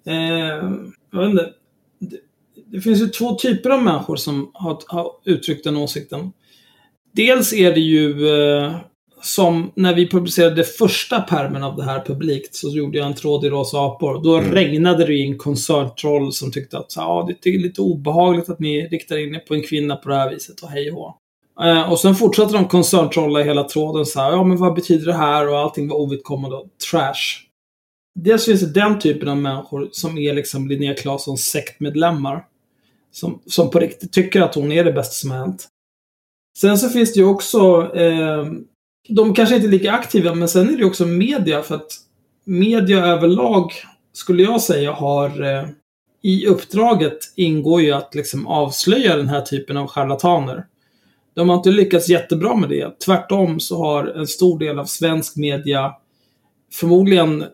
Eh, 0.06 0.70
jag 1.12 1.20
vet 1.20 1.30
inte. 1.30 1.52
Det, 2.72 2.80
finns 2.80 3.02
ju 3.02 3.06
två 3.06 3.34
typer 3.34 3.70
av 3.70 3.82
människor 3.82 4.16
som 4.16 4.50
har, 4.54 4.78
har 4.86 5.10
uttryckt 5.24 5.64
den 5.64 5.76
åsikten. 5.76 6.32
Dels 7.12 7.52
är 7.52 7.74
det 7.74 7.80
ju 7.80 8.28
eh, 8.28 8.76
som 9.22 9.72
när 9.74 9.94
vi 9.94 10.08
publicerade 10.08 10.64
första 10.64 11.20
permen 11.20 11.64
av 11.64 11.76
det 11.76 11.84
här 11.84 12.04
publikt 12.06 12.54
så 12.54 12.68
gjorde 12.68 12.98
jag 12.98 13.06
en 13.06 13.14
tråd 13.14 13.44
i 13.44 13.48
Rosa 13.48 13.78
apor. 13.78 14.22
Då 14.24 14.40
regnade 14.40 15.06
det 15.06 15.16
in 15.16 15.38
koncerntroll 15.38 16.32
som 16.32 16.52
tyckte 16.52 16.78
att 16.78 16.96
ja, 16.96 17.28
det 17.42 17.50
är 17.50 17.58
lite 17.58 17.80
obehagligt 17.80 18.48
att 18.48 18.58
ni 18.58 18.88
riktar 18.88 19.18
in 19.18 19.34
er 19.34 19.38
på 19.38 19.54
en 19.54 19.62
kvinna 19.62 19.96
på 19.96 20.08
det 20.08 20.16
här 20.16 20.30
viset 20.30 20.60
och 20.60 20.68
hej 20.68 20.92
och. 20.92 21.16
Eh, 21.64 21.92
och 21.92 21.98
sen 21.98 22.14
fortsatte 22.14 22.52
de 22.52 22.68
koncerntrolla 22.68 23.40
i 23.40 23.44
hela 23.44 23.64
tråden 23.64 24.06
så 24.06 24.20
här, 24.20 24.30
ja 24.30 24.44
men 24.44 24.56
vad 24.56 24.74
betyder 24.74 25.06
det 25.06 25.12
här 25.12 25.48
och 25.48 25.58
allting 25.58 25.88
var 25.88 25.96
ovidkommande 25.96 26.56
och 26.56 26.66
trash. 26.90 27.46
Dels 28.20 28.44
finns 28.44 28.60
det 28.60 28.80
den 28.80 28.98
typen 28.98 29.28
av 29.28 29.36
människor 29.36 29.88
som 29.92 30.18
är 30.18 30.34
liksom 30.34 30.68
Linnea 30.68 30.94
Claessons 30.94 31.40
sektmedlemmar. 31.40 32.44
Som, 33.12 33.42
som 33.46 33.70
på 33.70 33.78
riktigt 33.78 34.12
tycker 34.12 34.40
att 34.40 34.54
hon 34.54 34.72
är 34.72 34.84
det 34.84 34.92
bästa 34.92 35.12
som 35.12 35.30
har 35.30 35.38
hänt. 35.38 35.68
Sen 36.58 36.78
så 36.78 36.88
finns 36.88 37.12
det 37.12 37.20
ju 37.20 37.26
också, 37.26 37.92
eh, 37.96 38.46
de 39.08 39.34
kanske 39.34 39.54
inte 39.54 39.66
är 39.66 39.70
lika 39.70 39.92
aktiva, 39.92 40.34
men 40.34 40.48
sen 40.48 40.68
är 40.68 40.72
det 40.72 40.78
ju 40.78 40.84
också 40.84 41.06
media 41.06 41.62
för 41.62 41.74
att 41.74 41.92
media 42.44 43.06
överlag 43.06 43.72
skulle 44.12 44.42
jag 44.42 44.62
säga 44.62 44.92
har 44.92 45.42
eh, 45.42 45.68
i 46.22 46.46
uppdraget 46.46 47.18
ingår 47.36 47.82
ju 47.82 47.92
att 47.92 48.14
liksom 48.14 48.46
avslöja 48.46 49.16
den 49.16 49.28
här 49.28 49.40
typen 49.40 49.76
av 49.76 49.86
charlataner. 49.86 50.66
De 51.34 51.48
har 51.48 51.56
inte 51.56 51.70
lyckats 51.70 52.08
jättebra 52.08 52.56
med 52.56 52.68
det. 52.68 53.00
Tvärtom 53.04 53.60
så 53.60 53.78
har 53.78 54.04
en 54.04 54.26
stor 54.26 54.58
del 54.58 54.78
av 54.78 54.84
svensk 54.84 55.36
media 55.36 55.94
förmodligen 56.72 57.44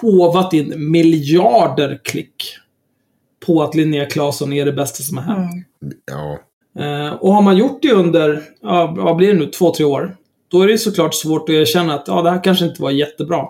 hovat 0.00 0.52
in 0.52 0.90
miljarder 0.90 2.00
klick 2.04 2.56
på 3.46 3.62
att 3.62 3.74
Linnea 3.74 4.06
Claesson 4.06 4.52
är 4.52 4.64
det 4.64 4.72
bästa 4.72 5.02
som 5.02 5.18
har 5.18 5.24
hänt. 5.24 5.66
ja. 6.06 6.38
Eh, 6.78 7.12
och 7.12 7.34
har 7.34 7.42
man 7.42 7.56
gjort 7.56 7.82
det 7.82 7.92
under, 7.92 8.42
ja, 8.62 8.94
vad 8.96 9.16
blir 9.16 9.28
det 9.28 9.38
nu, 9.38 9.46
två, 9.46 9.74
tre 9.74 9.84
år, 9.84 10.16
då 10.50 10.62
är 10.62 10.68
det 10.68 10.78
såklart 10.78 11.14
svårt 11.14 11.48
att 11.48 11.54
erkänna 11.54 11.94
att 11.94 12.08
ja, 12.08 12.22
det 12.22 12.30
här 12.30 12.44
kanske 12.44 12.64
inte 12.64 12.82
var 12.82 12.90
jättebra. 12.90 13.44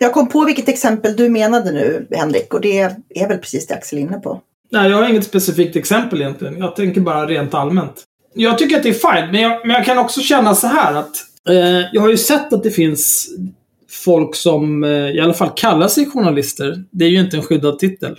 Jag 0.00 0.12
kom 0.12 0.28
på 0.28 0.44
vilket 0.44 0.68
exempel 0.68 1.16
du 1.16 1.28
menade 1.28 1.72
nu, 1.72 2.06
Henrik, 2.10 2.54
och 2.54 2.60
det 2.60 2.78
är 3.14 3.28
väl 3.28 3.38
precis 3.38 3.66
det 3.66 3.74
Axel 3.74 3.98
är 3.98 4.02
inne 4.02 4.20
på. 4.20 4.40
Nej, 4.70 4.90
jag 4.90 4.96
har 4.96 5.08
inget 5.08 5.24
specifikt 5.24 5.76
exempel 5.76 6.20
egentligen. 6.20 6.58
Jag 6.58 6.76
tänker 6.76 7.00
bara 7.00 7.26
rent 7.26 7.54
allmänt. 7.54 8.04
Jag 8.34 8.58
tycker 8.58 8.76
att 8.76 8.82
det 8.82 8.88
är 8.88 8.92
fine, 8.92 9.32
men 9.32 9.40
jag, 9.40 9.66
men 9.66 9.76
jag 9.76 9.84
kan 9.84 9.98
också 9.98 10.20
känna 10.20 10.54
så 10.54 10.66
här 10.66 10.94
att 10.94 11.16
eh, 11.48 11.86
jag 11.92 12.00
har 12.00 12.08
ju 12.08 12.16
sett 12.16 12.52
att 12.52 12.62
det 12.62 12.70
finns 12.70 13.28
folk 13.90 14.34
som 14.34 14.84
eh, 14.84 14.90
i 14.90 15.20
alla 15.20 15.34
fall 15.34 15.50
kallar 15.56 15.88
sig 15.88 16.06
journalister. 16.06 16.84
Det 16.90 17.04
är 17.04 17.08
ju 17.08 17.20
inte 17.20 17.36
en 17.36 17.42
skyddad 17.42 17.78
titel. 17.78 18.16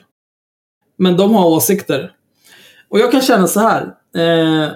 Men 0.99 1.17
de 1.17 1.34
har 1.34 1.47
åsikter. 1.47 2.11
Och 2.89 2.99
jag 2.99 3.11
kan 3.11 3.21
känna 3.21 3.47
så 3.47 3.59
här. 3.59 3.95
Eh, 4.15 4.71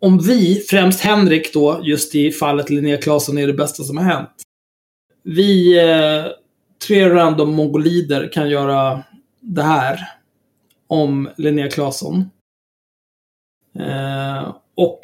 om 0.00 0.18
vi, 0.18 0.64
främst 0.70 1.00
Henrik 1.00 1.52
då, 1.52 1.80
just 1.82 2.14
i 2.14 2.30
fallet 2.30 2.70
Linnea 2.70 2.96
Claesson 2.96 3.38
är 3.38 3.46
det 3.46 3.52
bästa 3.52 3.82
som 3.82 3.96
har 3.96 4.04
hänt. 4.04 4.30
Vi 5.22 5.78
eh, 5.78 6.24
tre 6.86 7.08
random 7.08 7.54
mongolider 7.54 8.32
kan 8.32 8.50
göra 8.50 9.02
det 9.40 9.62
här 9.62 9.98
om 10.86 11.30
Linnea 11.36 11.70
Claesson. 11.70 12.30
Eh, 13.78 14.54
och 14.76 15.00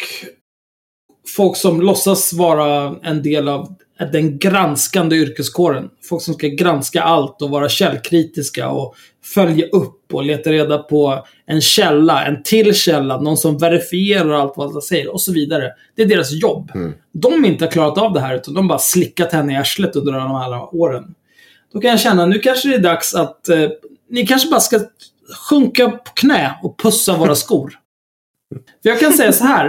folk 1.36 1.56
som 1.56 1.80
låtsas 1.80 2.32
vara 2.32 2.96
en 3.02 3.22
del 3.22 3.48
av 3.48 3.74
den 4.12 4.38
granskande 4.38 5.16
yrkeskåren. 5.16 5.90
Folk 6.02 6.22
som 6.22 6.34
ska 6.34 6.46
granska 6.46 7.02
allt 7.02 7.42
och 7.42 7.50
vara 7.50 7.68
källkritiska 7.68 8.70
och 8.70 8.94
följa 9.22 9.66
upp 9.66 9.97
och 10.14 10.24
leta 10.24 10.50
reda 10.50 10.78
på 10.78 11.26
en 11.46 11.60
källa, 11.60 12.26
en 12.26 12.42
till 12.42 12.74
källa, 12.74 13.20
någon 13.20 13.36
som 13.36 13.58
verifierar 13.58 14.30
allt 14.30 14.52
vad 14.56 14.74
de 14.74 14.82
säger 14.82 15.12
och 15.12 15.20
så 15.20 15.32
vidare. 15.32 15.72
Det 15.96 16.02
är 16.02 16.06
deras 16.06 16.32
jobb. 16.32 16.72
De 17.12 17.44
inte 17.44 17.64
har 17.64 17.72
klarat 17.72 17.98
av 17.98 18.12
det 18.12 18.20
här 18.20 18.36
utan 18.36 18.54
de 18.54 18.68
bara 18.68 18.78
slickat 18.78 19.32
henne 19.32 19.52
i 19.52 19.56
arslet 19.56 19.96
under 19.96 20.12
de 20.12 20.30
här 20.30 20.74
åren. 20.74 21.14
Då 21.72 21.80
kan 21.80 21.90
jag 21.90 22.00
känna, 22.00 22.26
nu 22.26 22.38
kanske 22.38 22.68
det 22.68 22.74
är 22.74 22.80
dags 22.80 23.14
att 23.14 23.48
eh, 23.48 23.68
ni 24.10 24.26
kanske 24.26 24.50
bara 24.50 24.60
ska 24.60 24.80
sjunka 25.50 25.88
på 25.88 26.12
knä 26.14 26.58
och 26.62 26.78
pussa 26.82 27.16
våra 27.16 27.34
skor. 27.34 27.74
För 28.82 28.90
jag 28.90 29.00
kan 29.00 29.12
säga 29.12 29.32
så 29.32 29.44
här. 29.44 29.68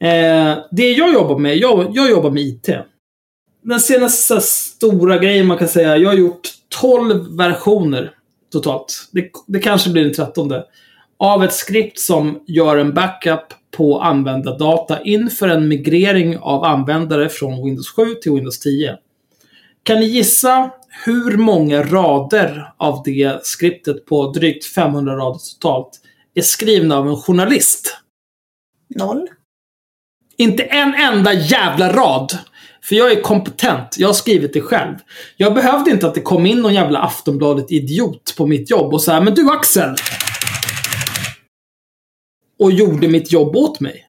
Eh, 0.00 0.58
det 0.70 0.92
jag 0.92 1.12
jobbar 1.12 1.38
med, 1.38 1.56
jag, 1.56 1.90
jag 1.92 2.10
jobbar 2.10 2.30
med 2.30 2.42
IT. 2.42 2.68
Den 3.62 3.80
senaste 3.80 4.40
stora 4.40 5.18
grejen 5.18 5.46
man 5.46 5.58
kan 5.58 5.68
säga, 5.68 5.96
jag 5.96 6.08
har 6.08 6.16
gjort 6.16 6.48
12 6.80 7.36
versioner 7.36 8.12
totalt. 8.52 9.08
Det, 9.10 9.30
det 9.46 9.58
kanske 9.58 9.90
blir 9.90 10.04
den 10.04 10.14
trettonde. 10.14 10.64
Av 11.18 11.44
ett 11.44 11.52
skript 11.52 11.98
som 11.98 12.40
gör 12.46 12.76
en 12.76 12.94
backup 12.94 13.44
på 13.76 14.00
användardata 14.00 15.02
inför 15.02 15.48
en 15.48 15.68
migrering 15.68 16.38
av 16.38 16.64
användare 16.64 17.28
från 17.28 17.64
Windows 17.64 17.90
7 17.90 18.14
till 18.14 18.32
Windows 18.32 18.60
10. 18.60 18.98
Kan 19.82 20.00
ni 20.00 20.06
gissa 20.06 20.70
hur 21.04 21.36
många 21.36 21.82
rader 21.82 22.72
av 22.76 23.02
det 23.04 23.46
skriptet 23.46 24.06
på 24.06 24.32
drygt 24.32 24.64
500 24.64 25.16
rader 25.16 25.38
totalt 25.38 26.00
är 26.34 26.42
skrivna 26.42 26.96
av 26.96 27.08
en 27.08 27.16
journalist? 27.16 27.96
Noll. 28.94 29.28
Inte 30.36 30.62
en 30.62 30.94
enda 30.94 31.32
jävla 31.32 31.92
rad. 31.92 32.38
För 32.88 32.96
jag 32.96 33.12
är 33.12 33.22
kompetent. 33.22 33.98
Jag 33.98 34.08
har 34.08 34.14
skrivit 34.14 34.52
det 34.52 34.60
själv. 34.60 34.94
Jag 35.36 35.54
behövde 35.54 35.90
inte 35.90 36.06
att 36.06 36.14
det 36.14 36.20
kom 36.20 36.46
in 36.46 36.62
någon 36.62 36.74
jävla 36.74 36.98
Aftonbladet-idiot 36.98 38.34
på 38.36 38.46
mitt 38.46 38.70
jobb 38.70 38.94
och 38.94 39.02
såhär, 39.02 39.20
Men 39.20 39.34
du 39.34 39.50
Axel! 39.50 39.96
Och 42.58 42.72
gjorde 42.72 43.08
mitt 43.08 43.32
jobb 43.32 43.56
åt 43.56 43.80
mig. 43.80 44.06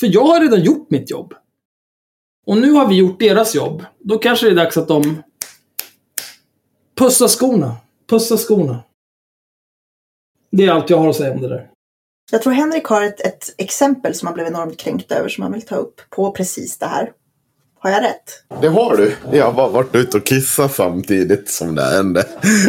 För 0.00 0.14
jag 0.14 0.24
har 0.24 0.40
redan 0.40 0.62
gjort 0.62 0.90
mitt 0.90 1.10
jobb. 1.10 1.34
Och 2.46 2.56
nu 2.56 2.72
har 2.72 2.88
vi 2.88 2.94
gjort 2.94 3.20
deras 3.20 3.54
jobb. 3.54 3.84
Då 3.98 4.18
kanske 4.18 4.46
det 4.46 4.52
är 4.52 4.56
dags 4.56 4.76
att 4.76 4.88
de 4.88 5.22
pussar 6.98 7.28
skorna. 7.28 7.76
Pussar 8.10 8.36
skorna. 8.36 8.84
Det 10.50 10.64
är 10.64 10.70
allt 10.70 10.90
jag 10.90 10.98
har 10.98 11.08
att 11.08 11.16
säga 11.16 11.32
om 11.32 11.40
det 11.40 11.48
där. 11.48 11.70
Jag 12.32 12.42
tror 12.42 12.52
Henrik 12.52 12.84
har 12.84 13.02
ett, 13.02 13.20
ett 13.20 13.54
exempel 13.58 14.14
som 14.14 14.26
han 14.26 14.34
blev 14.34 14.46
enormt 14.46 14.78
kränkt 14.78 15.12
över 15.12 15.28
som 15.28 15.42
han 15.42 15.52
vill 15.52 15.66
ta 15.66 15.74
upp 15.76 16.00
på 16.10 16.32
precis 16.32 16.78
det 16.78 16.86
här. 16.86 17.12
Har 17.84 17.90
jag 17.90 18.02
rätt? 18.02 18.60
Det 18.60 18.68
har 18.68 18.96
du. 18.96 19.16
Jag 19.32 19.44
har 19.44 19.52
bara 19.52 19.68
varit 19.68 19.94
ute 19.94 20.16
och 20.16 20.26
kissat 20.26 20.74
samtidigt 20.74 21.50
som 21.50 21.74
det 21.74 21.82
hände. 21.82 22.26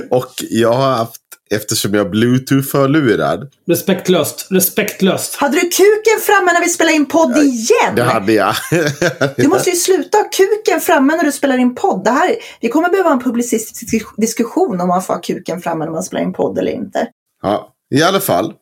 Och 0.09 0.33
jag 0.49 0.73
har 0.73 0.91
haft, 0.91 1.21
eftersom 1.51 1.93
jag 1.93 2.05
är 2.05 2.09
bluetooth-hörlurad. 2.09 3.51
Respektlöst. 3.67 4.47
Respektlöst. 4.49 5.35
Hade 5.35 5.55
du 5.55 5.61
kuken 5.61 6.19
framme 6.21 6.53
när 6.53 6.61
vi 6.61 6.69
spelade 6.69 6.95
in 6.95 7.05
podd 7.05 7.37
igen? 7.37 7.95
Det 7.95 8.03
hade 8.03 8.33
jag. 8.33 8.55
Du 9.37 9.47
måste 9.47 9.69
ju 9.69 9.75
sluta 9.75 10.17
ha 10.17 10.23
kuken 10.23 10.81
framme 10.81 11.15
när 11.15 11.23
du 11.23 11.31
spelar 11.31 11.57
in 11.57 11.75
podd. 11.75 12.03
Det 12.03 12.11
här, 12.11 12.35
vi 12.61 12.69
kommer 12.69 12.89
behöva 12.89 13.11
en 13.11 13.23
publicistisk 13.23 14.05
diskussion 14.17 14.81
om 14.81 14.87
man 14.87 15.03
får 15.03 15.13
ha 15.13 15.21
kuken 15.21 15.61
framme 15.61 15.85
när 15.85 15.91
man 15.91 16.03
spelar 16.03 16.23
in 16.23 16.33
podd 16.33 16.57
eller 16.57 16.71
inte. 16.71 17.07
Ja, 17.41 17.73
i 17.95 18.03
alla 18.03 18.19
fall. 18.19 18.53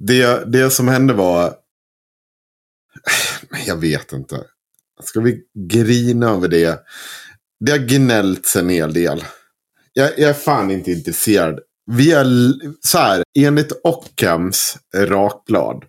Det, 0.00 0.44
det 0.46 0.70
som 0.70 0.88
hände 0.88 1.14
var... 1.14 1.54
Jag 3.66 3.76
vet 3.76 4.12
inte. 4.12 4.44
Ska 5.02 5.20
vi 5.20 5.42
grina 5.68 6.30
över 6.30 6.48
det? 6.48 6.80
Det 7.64 7.72
har 7.72 7.78
gnällts 7.78 8.56
en 8.56 8.68
hel 8.68 8.94
del. 8.94 9.24
Jag, 9.92 10.18
jag 10.18 10.30
är 10.30 10.34
fan 10.34 10.70
inte 10.70 10.90
intresserad. 10.90 11.60
Vi 11.90 12.12
är 12.12 12.24
så 12.86 12.98
här, 12.98 13.22
enligt 13.38 13.72
Ockhams 13.84 14.76
rakblad. 14.96 15.84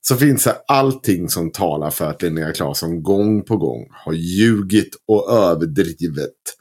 Så 0.00 0.16
finns 0.16 0.44
det 0.44 0.56
allting 0.68 1.28
som 1.28 1.52
talar 1.52 1.90
för 1.90 2.10
att 2.10 2.22
Linnea 2.22 2.52
Claesson 2.52 3.02
gång 3.02 3.44
på 3.44 3.56
gång 3.56 3.88
har 3.90 4.12
ljugit 4.12 4.96
och 5.08 5.32
överdrivit 5.32 6.56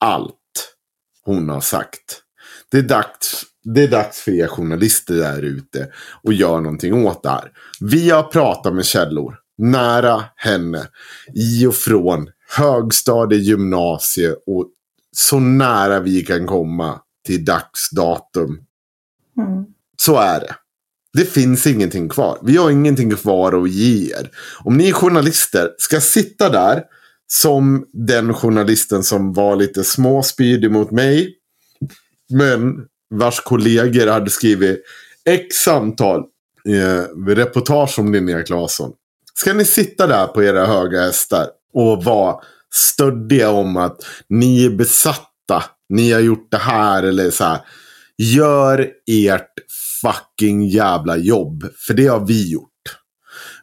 allt 0.00 0.34
hon 1.24 1.48
har 1.48 1.60
sagt. 1.60 2.20
Det 2.70 2.78
är 2.78 2.82
dags, 2.82 3.44
det 3.64 3.82
är 3.82 3.88
dags 3.88 4.20
för 4.20 4.32
er 4.32 4.46
journalister 4.46 5.14
där 5.14 5.42
ute 5.42 5.92
att 6.22 6.34
göra 6.34 6.60
någonting 6.60 7.06
åt 7.06 7.22
det 7.22 7.30
här. 7.30 7.52
Vi 7.80 8.10
har 8.10 8.22
pratat 8.22 8.74
med 8.74 8.84
källor 8.84 9.38
nära 9.58 10.24
henne 10.36 10.88
i 11.34 11.66
och 11.66 11.74
från 11.74 12.30
högstadie, 12.56 13.38
gymnasie 13.38 14.32
och 14.46 14.68
så 15.16 15.38
nära 15.38 16.00
vi 16.00 16.22
kan 16.22 16.46
komma 16.46 17.00
till 17.26 17.44
dagsdatum. 17.44 18.60
Mm. 19.38 19.64
Så 19.96 20.16
är 20.16 20.40
det. 20.40 20.54
Det 21.12 21.24
finns 21.24 21.66
ingenting 21.66 22.08
kvar. 22.08 22.38
Vi 22.42 22.56
har 22.56 22.70
ingenting 22.70 23.10
kvar 23.10 23.62
att 23.62 23.70
ge 23.70 24.12
er. 24.12 24.30
Om 24.64 24.76
ni 24.76 24.92
journalister 24.92 25.70
ska 25.78 26.00
sitta 26.00 26.48
där 26.48 26.82
som 27.26 27.86
den 27.92 28.34
journalisten 28.34 29.02
som 29.02 29.32
var 29.32 29.56
lite 29.56 29.84
småspydig 29.84 30.70
mot 30.70 30.90
mig. 30.90 31.34
Men 32.30 32.86
vars 33.10 33.40
kollegor 33.40 34.06
hade 34.06 34.30
skrivit 34.30 34.82
x 35.24 35.68
antal 35.68 36.20
eh, 36.68 37.26
reportage 37.26 37.98
om 37.98 38.12
Linnea 38.12 38.42
Claesson. 38.42 38.92
Ska 39.38 39.52
ni 39.52 39.64
sitta 39.64 40.06
där 40.06 40.26
på 40.26 40.42
era 40.42 40.66
höga 40.66 41.00
hästar 41.00 41.48
och 41.74 42.04
vara 42.04 42.36
stöddiga 42.74 43.50
om 43.50 43.76
att 43.76 43.96
ni 44.28 44.64
är 44.64 44.70
besatta. 44.70 45.64
Ni 45.88 46.12
har 46.12 46.20
gjort 46.20 46.48
det 46.50 46.56
här 46.56 47.02
eller 47.02 47.30
så 47.30 47.44
här. 47.44 47.60
Gör 48.18 48.90
ert 49.10 49.52
fucking 50.02 50.68
jävla 50.68 51.16
jobb. 51.16 51.64
För 51.86 51.94
det 51.94 52.06
har 52.06 52.26
vi 52.26 52.52
gjort. 52.52 52.70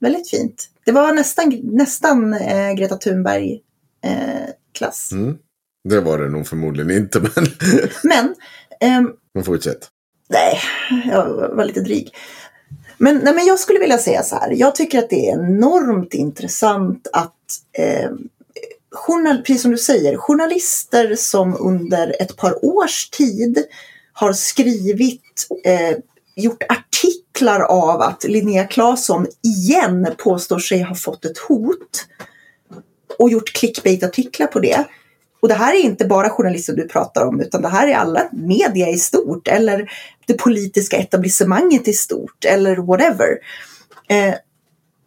Väldigt 0.00 0.30
fint. 0.30 0.68
Det 0.84 0.92
var 0.92 1.12
nästan, 1.12 1.60
nästan 1.62 2.34
eh, 2.34 2.72
Greta 2.72 2.96
Thunberg-klass. 2.96 5.12
Eh, 5.12 5.18
mm. 5.18 5.38
Det 5.88 6.00
var 6.00 6.18
det 6.18 6.28
nog 6.28 6.46
förmodligen 6.46 6.90
inte, 6.90 7.20
men... 7.34 7.46
men... 8.02 8.34
Ehm, 8.80 9.12
men 9.34 9.44
fortsätt. 9.44 9.88
Nej, 10.28 10.60
jag 11.06 11.56
var 11.56 11.64
lite 11.64 11.80
dryg. 11.80 12.14
Men, 12.98 13.18
nej, 13.18 13.34
men 13.34 13.46
jag 13.46 13.58
skulle 13.58 13.78
vilja 13.78 13.98
säga 13.98 14.22
så 14.22 14.36
här. 14.36 14.50
Jag 14.50 14.74
tycker 14.74 14.98
att 14.98 15.10
det 15.10 15.28
är 15.28 15.32
enormt 15.32 16.14
intressant 16.14 17.08
att 17.12 17.34
eh, 17.72 18.10
journal, 18.90 19.36
precis 19.36 19.62
som 19.62 19.70
du 19.70 19.78
säger, 19.78 20.16
journalister 20.16 21.14
som 21.14 21.56
under 21.60 22.22
ett 22.22 22.36
par 22.36 22.64
års 22.64 23.10
tid 23.10 23.64
har 24.12 24.32
skrivit, 24.32 25.48
eh, 25.64 25.96
gjort 26.36 26.62
artiklar 26.62 26.89
av 27.66 28.00
att 28.00 28.24
Linnea 28.24 28.64
Claesson 28.64 29.26
igen 29.42 30.14
påstår 30.18 30.58
sig 30.58 30.82
ha 30.82 30.94
fått 30.94 31.24
ett 31.24 31.38
hot 31.38 32.06
och 33.18 33.30
gjort 33.30 33.52
clickbait-artiklar 33.52 34.46
på 34.46 34.60
det. 34.60 34.84
Och 35.42 35.48
det 35.48 35.54
här 35.54 35.74
är 35.74 35.78
inte 35.78 36.04
bara 36.04 36.30
journalister 36.30 36.72
du 36.72 36.88
pratar 36.88 37.26
om 37.26 37.40
utan 37.40 37.62
det 37.62 37.68
här 37.68 37.88
är 37.88 37.94
alla 37.94 38.28
media 38.32 38.88
i 38.88 38.98
stort 38.98 39.48
eller 39.48 39.92
det 40.26 40.34
politiska 40.34 40.96
etablissemanget 40.96 41.88
i 41.88 41.92
stort 41.92 42.44
eller 42.44 42.76
whatever. 42.76 43.38
Eh, 44.08 44.34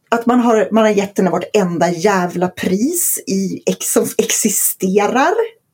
att 0.09 0.25
man 0.25 0.39
har, 0.39 0.67
man 0.71 0.83
har 0.83 0.91
gett 0.91 1.17
henne 1.17 1.29
vartenda 1.29 1.89
jävla 1.89 2.47
pris 2.47 3.23
i, 3.27 3.63
som 3.79 4.07
existerar. 4.17 5.33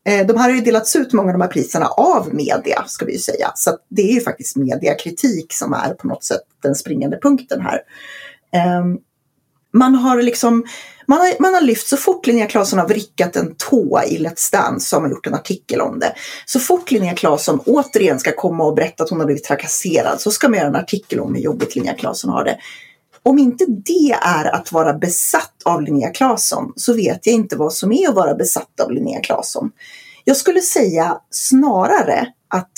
Eh, 0.09 0.25
de 0.25 0.37
här 0.37 0.49
har 0.49 0.55
ju 0.55 0.61
delats 0.61 0.95
ut, 0.95 1.13
många 1.13 1.27
av 1.27 1.33
de 1.33 1.41
här 1.41 1.49
priserna, 1.49 1.87
av 1.87 2.33
media, 2.33 2.83
ska 2.87 3.05
vi 3.05 3.13
ju 3.13 3.19
säga. 3.19 3.51
Så 3.55 3.77
det 3.89 4.01
är 4.01 4.13
ju 4.13 4.21
faktiskt 4.21 4.55
mediakritik 4.55 5.53
som 5.53 5.73
är 5.73 5.93
på 5.93 6.07
något 6.07 6.23
sätt 6.23 6.41
den 6.63 6.75
springande 6.75 7.17
punkten 7.21 7.61
här. 7.61 7.81
Ehm, 8.53 8.97
man 9.73 9.95
har 9.95 10.21
liksom 10.21 10.65
man 11.07 11.17
har, 11.17 11.41
man 11.41 11.53
har 11.53 11.61
lyft, 11.61 11.87
så 11.87 11.97
fort 11.97 12.27
Linnea 12.27 12.47
Claesson 12.47 12.79
har 12.79 12.87
vrickat 12.87 13.35
en 13.35 13.55
tå 13.55 14.01
i 14.07 14.17
Let's 14.17 14.51
Dance 14.51 14.89
så 14.89 14.95
har 14.95 15.01
man 15.01 15.11
gjort 15.11 15.27
en 15.27 15.33
artikel 15.33 15.81
om 15.81 15.99
det. 15.99 16.13
Så 16.45 16.59
fort 16.59 16.91
Linnea 16.91 17.15
Claesson 17.15 17.59
återigen 17.65 18.19
ska 18.19 18.31
komma 18.31 18.63
och 18.63 18.75
berätta 18.75 19.03
att 19.03 19.09
hon 19.09 19.19
har 19.19 19.25
blivit 19.25 19.43
trakasserad 19.43 20.21
så 20.21 20.31
ska 20.31 20.49
man 20.49 20.57
göra 20.57 20.67
en 20.67 20.75
artikel 20.75 21.19
om 21.19 21.35
hur 21.35 21.41
jobbigt 21.41 21.75
Linnea 21.75 21.93
Claesson 21.93 22.31
har 22.31 22.43
det. 22.43 22.57
Om 23.29 23.39
inte 23.39 23.65
det 23.67 24.11
är 24.21 24.55
att 24.55 24.71
vara 24.71 24.93
besatt 24.93 25.63
av 25.65 25.81
Linnea 25.81 26.09
Claesson 26.09 26.73
så 26.75 26.93
vet 26.93 27.25
jag 27.25 27.35
inte 27.35 27.55
vad 27.55 27.73
som 27.73 27.91
är 27.91 28.09
att 28.09 28.15
vara 28.15 28.35
besatt 28.35 28.79
av 28.79 28.91
Linnea 28.91 29.19
Claesson. 29.19 29.71
Jag 30.23 30.37
skulle 30.37 30.61
säga 30.61 31.21
snarare 31.29 32.27
att 32.47 32.71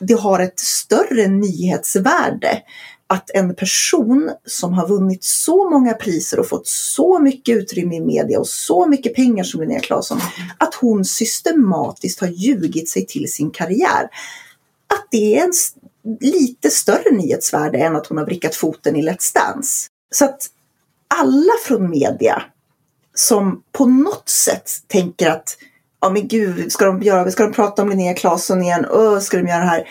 det 0.00 0.14
har 0.14 0.40
ett 0.40 0.58
större 0.58 1.26
nyhetsvärde 1.26 2.62
att 3.06 3.30
en 3.30 3.54
person 3.54 4.30
som 4.44 4.72
har 4.72 4.88
vunnit 4.88 5.24
så 5.24 5.70
många 5.70 5.94
priser 5.94 6.40
och 6.40 6.48
fått 6.48 6.66
så 6.66 7.18
mycket 7.18 7.56
utrymme 7.56 7.96
i 7.96 8.00
media 8.00 8.40
och 8.40 8.48
så 8.48 8.86
mycket 8.86 9.14
pengar 9.14 9.44
som 9.44 9.60
Linnea 9.60 9.80
Claesson, 9.80 10.20
att 10.58 10.74
hon 10.74 11.04
systematiskt 11.04 12.20
har 12.20 12.28
ljugit 12.28 12.88
sig 12.88 13.06
till 13.06 13.32
sin 13.32 13.50
karriär. 13.50 14.02
Att 14.86 15.06
det 15.10 15.38
är 15.38 15.44
en 15.44 15.52
lite 16.20 16.70
större 16.70 17.10
nyhetsvärde 17.10 17.78
än 17.78 17.96
att 17.96 18.06
hon 18.06 18.18
har 18.18 18.24
vrickat 18.24 18.54
foten 18.54 18.96
i 18.96 19.08
Let's 19.08 19.34
Dance. 19.34 19.88
Så 20.14 20.24
att 20.24 20.46
alla 21.20 21.52
från 21.64 21.90
media 21.90 22.42
som 23.14 23.62
på 23.72 23.86
något 23.86 24.28
sätt 24.28 24.70
tänker 24.86 25.30
att 25.30 25.58
ja 26.00 26.10
men 26.10 26.28
gud, 26.28 26.72
ska 26.72 26.84
de, 26.84 27.02
göra, 27.02 27.30
ska 27.30 27.42
de 27.42 27.52
prata 27.52 27.82
om 27.82 27.88
Linnea 27.88 28.14
Claesson 28.14 28.62
igen? 28.62 28.84
Öh, 28.84 29.18
ska 29.18 29.36
de 29.36 29.48
göra 29.48 29.60
det 29.60 29.66
här? 29.66 29.88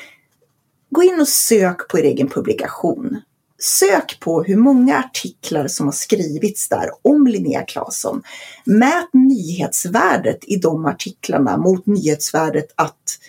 Gå 0.89 1.03
in 1.03 1.21
och 1.21 1.27
sök 1.27 1.87
på 1.87 1.99
er 1.99 2.03
egen 2.03 2.27
publikation. 2.27 3.21
Sök 3.59 4.17
på 4.19 4.43
hur 4.43 4.57
många 4.57 4.99
artiklar 4.99 5.67
som 5.67 5.85
har 5.85 5.93
skrivits 5.93 6.69
där 6.69 6.89
om 7.01 7.27
Linnea 7.27 7.61
Claesson. 7.61 8.23
Mät 8.65 9.13
nyhetsvärdet 9.13 10.39
i 10.41 10.55
de 10.55 10.85
artiklarna 10.85 11.57
mot 11.57 11.85
nyhetsvärdet 11.85 12.67
att 12.75 13.19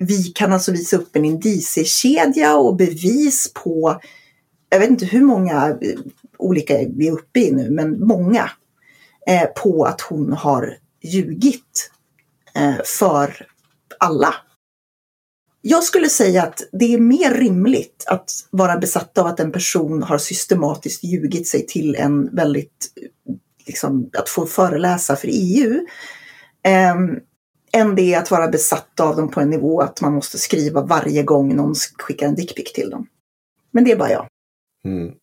vi 0.00 0.22
kan 0.22 0.52
alltså 0.52 0.72
visa 0.72 0.96
upp 0.96 1.16
en 1.16 1.24
indiciekedja 1.24 2.56
och 2.56 2.76
bevis 2.76 3.52
på, 3.54 4.00
jag 4.68 4.80
vet 4.80 4.90
inte 4.90 5.06
hur 5.06 5.20
många 5.22 5.68
eh, 5.68 6.00
olika 6.38 6.74
vi 6.96 7.08
är 7.08 7.12
uppe 7.12 7.40
i 7.40 7.52
nu, 7.52 7.70
men 7.70 8.00
många, 8.00 8.50
eh, 9.26 9.46
på 9.62 9.84
att 9.84 10.00
hon 10.00 10.32
har 10.32 10.76
ljugit 11.02 11.90
eh, 12.54 12.82
för 12.84 13.46
alla 13.98 14.34
jag 15.62 15.84
skulle 15.84 16.08
säga 16.08 16.42
att 16.42 16.68
det 16.72 16.94
är 16.94 16.98
mer 16.98 17.34
rimligt 17.34 18.04
att 18.06 18.30
vara 18.50 18.76
besatt 18.76 19.18
av 19.18 19.26
att 19.26 19.40
en 19.40 19.52
person 19.52 20.02
har 20.02 20.18
systematiskt 20.18 21.04
ljugit 21.04 21.48
sig 21.48 21.66
till 21.66 21.94
en 21.94 22.34
väldigt, 22.36 22.92
eh, 22.96 23.34
liksom, 23.66 24.10
att 24.18 24.28
få 24.28 24.46
föreläsa 24.46 25.16
för 25.16 25.28
EU. 25.32 25.86
Eh, 26.64 26.94
än 27.72 27.94
det 27.94 28.14
är 28.14 28.18
att 28.18 28.30
vara 28.30 28.48
besatt 28.48 29.00
av 29.00 29.16
dem 29.16 29.30
på 29.30 29.40
en 29.40 29.50
nivå 29.50 29.80
att 29.80 30.00
man 30.00 30.14
måste 30.14 30.38
skriva 30.38 30.82
varje 30.82 31.22
gång 31.22 31.56
någon 31.56 31.74
skickar 31.98 32.26
en 32.26 32.34
dickpic 32.34 32.72
till 32.72 32.90
dem. 32.90 33.06
Men 33.70 33.84
det 33.84 33.92
är 33.92 33.96
bara 33.96 34.10
jag. 34.10 34.26
Mm. 34.84 35.14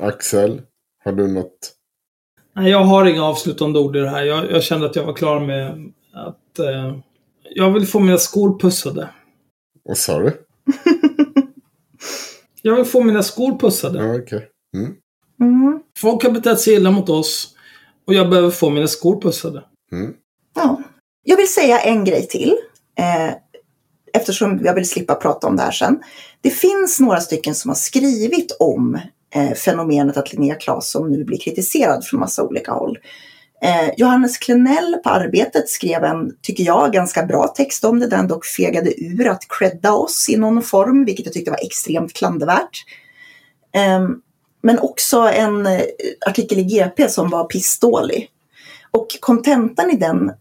Axel, 0.00 0.62
har 1.04 1.12
du 1.12 1.28
något? 1.28 1.74
Nej, 2.52 2.70
jag 2.70 2.84
har 2.84 3.06
inga 3.06 3.24
avslutande 3.24 3.78
ord 3.78 3.96
i 3.96 4.00
det 4.00 4.10
här. 4.10 4.24
Jag, 4.24 4.50
jag 4.50 4.62
kände 4.62 4.86
att 4.86 4.96
jag 4.96 5.04
var 5.04 5.14
klar 5.14 5.40
med 5.40 5.92
att 6.12 6.58
eh, 6.58 6.98
jag 7.54 7.72
vill 7.72 7.86
få 7.86 8.00
mina 8.00 8.18
skor 8.18 8.58
pussade. 8.58 9.10
Vad 9.84 9.98
sa 9.98 10.18
du? 10.18 10.32
Jag 12.62 12.76
vill 12.76 12.84
få 12.84 13.02
mina 13.02 13.22
skor 13.22 13.58
pussade. 13.58 13.98
Ja, 13.98 14.18
okej. 14.22 14.48
Mm. 14.74 14.94
Mm. 15.40 15.80
Folk 15.98 16.24
har 16.24 16.30
betett 16.30 16.60
sig 16.60 16.74
illa 16.74 16.90
mot 16.90 17.08
oss 17.08 17.56
och 18.04 18.14
jag 18.14 18.30
behöver 18.30 18.50
få 18.50 18.70
mina 18.70 18.86
skor 18.86 19.20
pussade. 19.20 19.64
Mm. 19.92 20.14
Ja. 20.54 20.82
Jag 21.22 21.36
vill 21.36 21.52
säga 21.52 21.80
en 21.80 22.04
grej 22.04 22.26
till. 22.26 22.56
Eh, 22.98 23.34
eftersom 24.12 24.60
jag 24.64 24.74
vill 24.74 24.88
slippa 24.88 25.14
prata 25.14 25.46
om 25.46 25.56
det 25.56 25.62
här 25.62 25.70
sen. 25.70 26.02
Det 26.40 26.50
finns 26.50 27.00
några 27.00 27.20
stycken 27.20 27.54
som 27.54 27.68
har 27.68 27.76
skrivit 27.76 28.56
om 28.60 29.00
eh, 29.34 29.52
fenomenet 29.52 30.16
att 30.16 30.32
Linnea 30.32 30.54
Claesson 30.54 31.10
nu 31.10 31.24
blir 31.24 31.38
kritiserad 31.38 32.04
från 32.04 32.20
massa 32.20 32.42
olika 32.42 32.72
håll. 32.72 32.98
Eh, 33.62 33.90
Johannes 33.96 34.38
Klenell 34.38 34.96
på 35.04 35.10
Arbetet 35.10 35.68
skrev 35.68 36.04
en, 36.04 36.36
tycker 36.42 36.64
jag, 36.64 36.92
ganska 36.92 37.22
bra 37.22 37.48
text 37.48 37.84
om 37.84 38.00
det, 38.00 38.06
där 38.06 38.16
han 38.16 38.28
dock 38.28 38.44
fegade 38.44 39.02
ur 39.02 39.28
att 39.28 39.46
credda 39.48 39.92
oss 39.92 40.28
i 40.28 40.36
någon 40.36 40.62
form, 40.62 41.04
vilket 41.04 41.26
jag 41.26 41.32
tyckte 41.32 41.50
var 41.50 41.66
extremt 41.66 42.12
klandervärt. 42.12 42.84
Ehm, 43.74 44.20
men 44.62 44.78
också 44.78 45.18
en 45.18 45.66
eh, 45.66 45.82
artikel 46.26 46.58
i 46.58 46.62
GP 46.62 47.08
som 47.08 47.30
var 47.30 47.44
pissdålig. 47.44 48.30
Och 48.90 49.06
kontentan 49.20 49.90
i 49.90 49.96
den, 49.96 50.32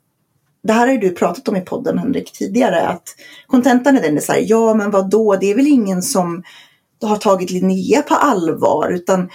det 0.64 0.74
här 0.74 0.88
har 0.88 0.94
ju 0.94 1.00
du 1.00 1.10
pratat 1.10 1.48
om 1.48 1.56
i 1.56 1.62
podden 1.62 1.98
Henrik 1.98 2.32
tidigare, 2.32 2.88
att 2.88 3.16
kontentan 3.48 3.98
i 3.98 4.02
den 4.02 4.18
är 4.18 4.22
så 4.22 4.32
här, 4.32 4.44
ja 4.48 4.74
men 4.74 4.92
vad 4.92 5.10
då? 5.10 5.36
det 5.36 5.52
är 5.52 5.56
väl 5.56 5.68
ingen 5.68 6.02
som 6.02 6.44
har 7.02 7.18
tagit 7.18 7.52
Linnea 7.52 8.02
på 8.02 8.16
allvar, 8.16 8.90
utan 8.90 9.30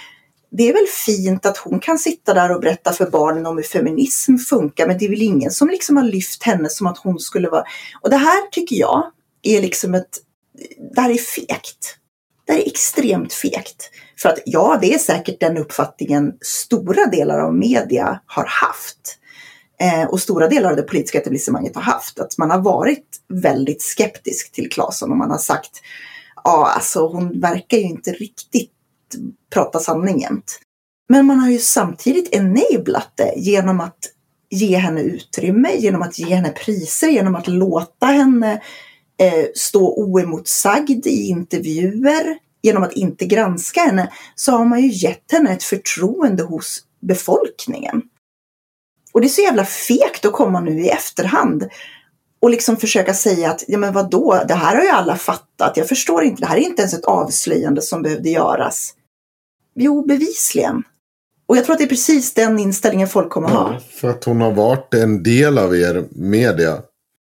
det 0.57 0.69
är 0.69 0.73
väl 0.73 0.87
fint 1.05 1.45
att 1.45 1.57
hon 1.57 1.79
kan 1.79 1.99
sitta 1.99 2.33
där 2.33 2.55
och 2.55 2.61
berätta 2.61 2.93
för 2.93 3.09
barnen 3.09 3.45
om 3.45 3.57
hur 3.57 3.63
feminism 3.63 4.37
funkar, 4.37 4.87
men 4.87 4.97
det 4.97 5.05
är 5.05 5.09
väl 5.09 5.21
ingen 5.21 5.51
som 5.51 5.69
liksom 5.69 5.97
har 5.97 6.03
lyft 6.03 6.43
henne 6.43 6.69
som 6.69 6.87
att 6.87 6.97
hon 6.97 7.19
skulle 7.19 7.49
vara... 7.49 7.63
Och 8.01 8.09
det 8.09 8.17
här 8.17 8.49
tycker 8.51 8.75
jag 8.75 9.03
är 9.43 9.61
liksom 9.61 9.93
ett... 9.93 10.19
Det 10.95 11.01
här 11.01 11.09
är 11.09 11.17
fegt. 11.17 11.97
Det 12.45 12.53
här 12.53 12.59
är 12.59 12.67
extremt 12.67 13.33
fegt. 13.33 13.91
För 14.17 14.29
att 14.29 14.39
ja, 14.45 14.77
det 14.81 14.93
är 14.93 14.97
säkert 14.97 15.39
den 15.39 15.57
uppfattningen 15.57 16.33
stora 16.41 17.05
delar 17.05 17.39
av 17.39 17.55
media 17.55 18.21
har 18.25 18.45
haft. 18.45 19.19
Eh, 19.79 20.03
och 20.09 20.19
stora 20.19 20.47
delar 20.47 20.69
av 20.69 20.75
det 20.75 20.83
politiska 20.83 21.17
etablissemanget 21.17 21.75
har 21.75 21.81
haft. 21.81 22.19
Att 22.19 22.37
man 22.37 22.51
har 22.51 22.61
varit 22.61 23.21
väldigt 23.27 23.81
skeptisk 23.81 24.51
till 24.51 24.69
Claesson 24.69 25.11
och 25.11 25.17
man 25.17 25.31
har 25.31 25.37
sagt 25.37 25.81
ja, 26.43 26.71
alltså 26.75 27.07
hon 27.07 27.39
verkar 27.39 27.77
ju 27.77 27.83
inte 27.83 28.11
riktigt 28.11 28.71
prata 29.53 29.79
sanning 29.79 30.19
jämt. 30.19 30.59
Men 31.09 31.25
man 31.25 31.39
har 31.39 31.49
ju 31.49 31.59
samtidigt 31.59 32.35
enablat 32.35 33.11
det 33.15 33.33
genom 33.37 33.79
att 33.79 33.99
ge 34.49 34.77
henne 34.77 35.01
utrymme, 35.01 35.75
genom 35.75 36.01
att 36.01 36.19
ge 36.19 36.35
henne 36.35 36.49
priser, 36.49 37.07
genom 37.07 37.35
att 37.35 37.47
låta 37.47 38.05
henne 38.05 38.53
eh, 39.19 39.45
stå 39.55 39.93
oemotsagd 39.97 41.07
i 41.07 41.27
intervjuer, 41.27 42.37
genom 42.61 42.83
att 42.83 42.93
inte 42.93 43.25
granska 43.25 43.81
henne, 43.81 44.11
så 44.35 44.51
har 44.51 44.65
man 44.65 44.81
ju 44.81 45.07
gett 45.07 45.31
henne 45.31 45.53
ett 45.53 45.63
förtroende 45.63 46.43
hos 46.43 46.83
befolkningen. 47.01 48.01
Och 49.15 49.21
det 49.21 49.27
är 49.27 49.29
så 49.29 49.41
jävla 49.41 49.65
fegt 49.65 50.25
att 50.25 50.33
komma 50.33 50.59
nu 50.61 50.79
i 50.81 50.89
efterhand 50.89 51.69
och 52.41 52.49
liksom 52.49 52.77
försöka 52.77 53.13
säga 53.13 53.51
att, 53.51 53.63
ja 53.67 53.77
men 53.77 53.93
vadå, 53.93 54.43
det 54.47 54.53
här 54.53 54.75
har 54.75 54.83
ju 54.83 54.89
alla 54.89 55.15
fattat, 55.17 55.77
jag 55.77 55.87
förstår 55.87 56.23
inte, 56.23 56.41
det 56.41 56.45
här 56.47 56.57
är 56.57 56.61
inte 56.61 56.81
ens 56.81 56.93
ett 56.93 57.05
avslöjande 57.05 57.81
som 57.81 58.01
behövde 58.01 58.29
göras. 58.29 58.93
Jo, 59.75 60.05
bevisligen. 60.05 60.83
Och 61.47 61.57
jag 61.57 61.65
tror 61.65 61.73
att 61.73 61.77
det 61.79 61.85
är 61.85 61.89
precis 61.89 62.33
den 62.33 62.59
inställningen 62.59 63.07
folk 63.07 63.29
kommer 63.29 63.49
ha. 63.49 63.73
Ja, 63.73 63.79
för 63.91 64.09
att 64.09 64.23
hon 64.23 64.41
har 64.41 64.51
varit 64.51 64.93
en 64.93 65.23
del 65.23 65.57
av 65.57 65.75
er 65.75 66.05
media. 66.11 66.81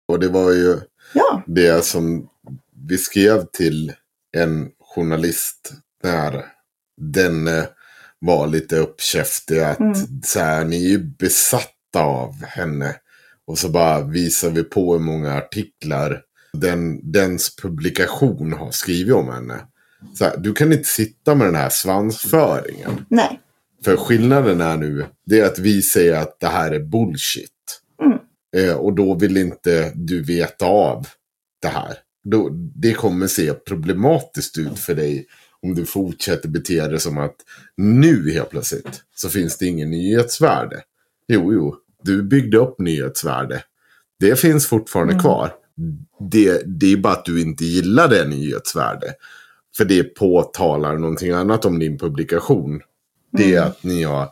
Och 0.08 0.20
det 0.20 0.28
var 0.28 0.52
ju 0.52 0.78
Ja, 1.14 1.42
det 1.48 1.86
som 1.86 2.28
vi 2.88 2.98
skrev 2.98 3.46
till 3.54 3.94
en 4.38 4.70
journalist 4.96 5.72
när 6.04 6.46
den 7.02 7.48
eh, 7.48 7.64
var 8.20 8.48
lite 8.48 8.78
uppkäftig. 8.78 9.60
Att 9.60 9.80
Mm. 9.80 9.94
så 10.24 10.40
här, 10.40 10.66
ni 10.66 10.86
är 10.86 10.90
ju 10.90 10.98
besatta 11.00 11.68
av 12.00 12.44
henne. 12.44 12.96
Och 13.46 13.58
så 13.58 13.70
bara 13.70 14.02
visar 14.02 14.50
vi 14.50 14.64
på 14.64 14.94
hur 14.94 15.00
många 15.00 15.34
artiklar 15.34 16.22
den, 16.54 17.12
dens 17.12 17.56
publikation 17.56 18.54
har 18.54 18.72
skrivit 18.72 19.14
om 19.14 19.30
henne. 19.30 19.60
Så 20.14 20.26
här, 20.26 20.38
du 20.38 20.54
kan 20.54 20.74
inte 20.74 20.90
sitta 20.90 21.36
med 21.36 21.48
den 21.48 21.56
här 21.56 21.70
svansföringen. 21.70 23.06
nej. 23.10 23.40
För 23.86 23.98
skillnaden 23.98 24.62
är 24.62 24.78
nu, 24.78 25.06
det 25.26 25.40
är 25.40 25.46
att 25.46 25.60
vi 25.60 25.82
säger 25.82 26.18
att 26.22 26.40
det 26.40 26.48
här 26.48 26.72
är 26.72 26.80
bullshit. 26.80 27.82
Mm. 28.04 28.18
Eh, 28.58 28.76
och 28.76 28.94
då 28.94 29.16
vill 29.16 29.38
inte 29.38 29.92
du 29.96 30.24
veta 30.24 30.66
av 30.66 31.08
det 31.62 31.68
här. 31.68 31.98
Då, 32.24 32.50
det 32.76 32.94
kommer 32.94 33.28
se 33.28 33.54
problematiskt 33.54 34.58
ut 34.58 34.80
för 34.80 34.96
dig 34.96 35.26
om 35.62 35.76
du 35.76 35.86
fortsätter 35.86 36.50
bete 36.50 36.88
dig 36.88 37.00
som 37.00 37.18
att 37.18 37.36
nu 37.78 38.32
helt 38.32 38.50
plötsligt 38.50 39.04
så 39.16 39.30
finns 39.30 39.58
det 39.58 39.66
ingen 39.66 39.92
nyhetsvärde. 39.92 40.82
Jo, 41.28 41.54
jo, 41.54 41.76
du 42.04 42.24
byggde 42.24 42.58
upp 42.58 42.80
nyhetsvärde. 42.80 43.64
Det 44.20 44.36
finns 44.40 44.68
fortfarande 44.68 45.14
Mm. 45.14 45.22
kvar. 45.24 45.54
Det, 46.32 46.62
det 46.66 46.94
är 46.94 46.98
bara 46.98 47.14
att 47.14 47.26
du 47.26 47.42
inte 47.42 47.66
gillar 47.66 48.08
det 48.08 48.28
nyhetsvärde. 48.28 49.14
För 49.78 49.86
det 49.86 50.04
påtalar 50.04 50.96
någonting 50.98 51.32
annat 51.32 51.66
om 51.66 51.80
din 51.80 51.98
publikation. 52.00 52.82
Det 53.32 53.44
är 53.54 53.58
Mm. 53.58 53.70
att 53.70 53.84
ni 53.84 54.04
har 54.04 54.28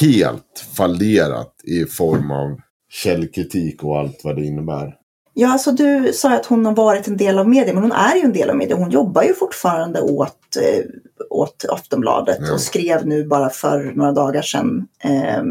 helt 0.00 0.66
fallerat 0.76 1.54
i 1.64 1.84
form 1.84 2.30
av 2.30 2.60
källkritik 2.90 3.82
och 3.84 3.98
allt 3.98 4.20
vad 4.24 4.36
det 4.36 4.44
innebär. 4.44 4.94
Ja, 5.34 5.52
alltså 5.52 5.72
du 5.72 6.12
sa 6.12 6.34
att 6.36 6.46
hon 6.46 6.66
har 6.66 6.74
varit 6.74 7.08
en 7.08 7.16
del 7.16 7.38
av 7.38 7.48
media, 7.48 7.74
men 7.74 7.82
hon 7.82 7.92
är 7.92 8.16
ju 8.16 8.22
en 8.22 8.32
del 8.32 8.50
av 8.50 8.56
media. 8.56 8.76
Hon 8.76 8.90
jobbar 8.90 9.22
ju 9.22 9.34
fortfarande 9.34 10.00
åt, 10.00 10.56
eh, 10.56 10.84
åt 11.30 11.64
Aftonbladet 11.68 12.38
Ja. 12.40 12.52
och 12.52 12.60
skrev 12.60 13.06
nu 13.06 13.24
bara 13.26 13.50
för 13.50 13.92
några 13.94 14.12
dagar 14.12 14.42
sedan 14.42 14.86
eh, 15.04 15.42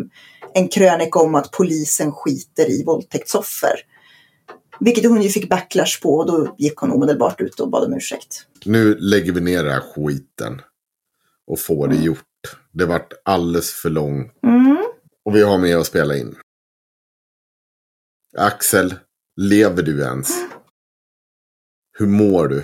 en 0.55 0.67
krönika 0.67 1.19
om 1.19 1.35
att 1.35 1.51
polisen 1.51 2.11
skiter 2.11 2.71
i 2.71 2.83
våldtäktsoffer. 2.83 3.75
Vilket 4.79 5.05
hon 5.09 5.21
ju 5.21 5.29
fick 5.29 5.49
backlash 5.49 6.01
på 6.01 6.15
och 6.17 6.25
då 6.27 6.55
gick 6.57 6.75
hon 6.77 6.91
omedelbart 6.91 7.41
ut 7.41 7.59
och 7.59 7.69
bad 7.69 7.83
om 7.83 7.93
ursäkt. 7.93 8.47
Nu 8.65 8.95
lägger 8.95 9.31
vi 9.31 9.41
ner 9.41 9.63
den 9.63 9.73
här 9.73 9.79
skiten. 9.95 10.61
Och 11.47 11.59
får 11.59 11.87
det 11.87 11.95
gjort. 11.95 12.19
Det 12.71 12.85
vart 12.85 13.13
alldeles 13.25 13.71
för 13.71 13.89
långt. 13.89 14.31
Mm. 14.43 14.77
Och 15.25 15.35
vi 15.35 15.41
har 15.41 15.57
med 15.57 15.77
att 15.77 15.87
spela 15.87 16.15
in. 16.17 16.35
Axel, 18.37 18.95
lever 19.41 19.83
du 19.83 20.01
ens? 20.01 20.29
Hur 21.97 22.07
mår 22.07 22.47
du? 22.47 22.63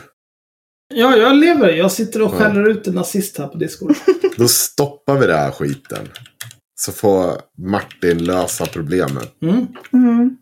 Ja, 0.94 1.18
jag 1.18 1.36
lever. 1.36 1.70
Jag 1.70 1.92
sitter 1.92 2.22
och 2.22 2.34
Ja. 2.34 2.38
skäller 2.38 2.70
ut 2.70 2.88
en 2.88 2.94
nazist 2.96 3.38
här 3.38 3.48
på 3.48 3.58
Discord. 3.58 3.96
Då 4.38 4.48
stoppar 4.48 5.18
vi 5.20 5.28
den 5.28 5.38
här 5.40 5.52
skiten. 5.52 6.08
Så 6.80 6.92
får 6.92 7.42
Martin 7.58 8.24
lösa 8.24 8.66
problemet. 8.66 9.42
Mm. 9.42 9.68
Mm. 9.94 10.38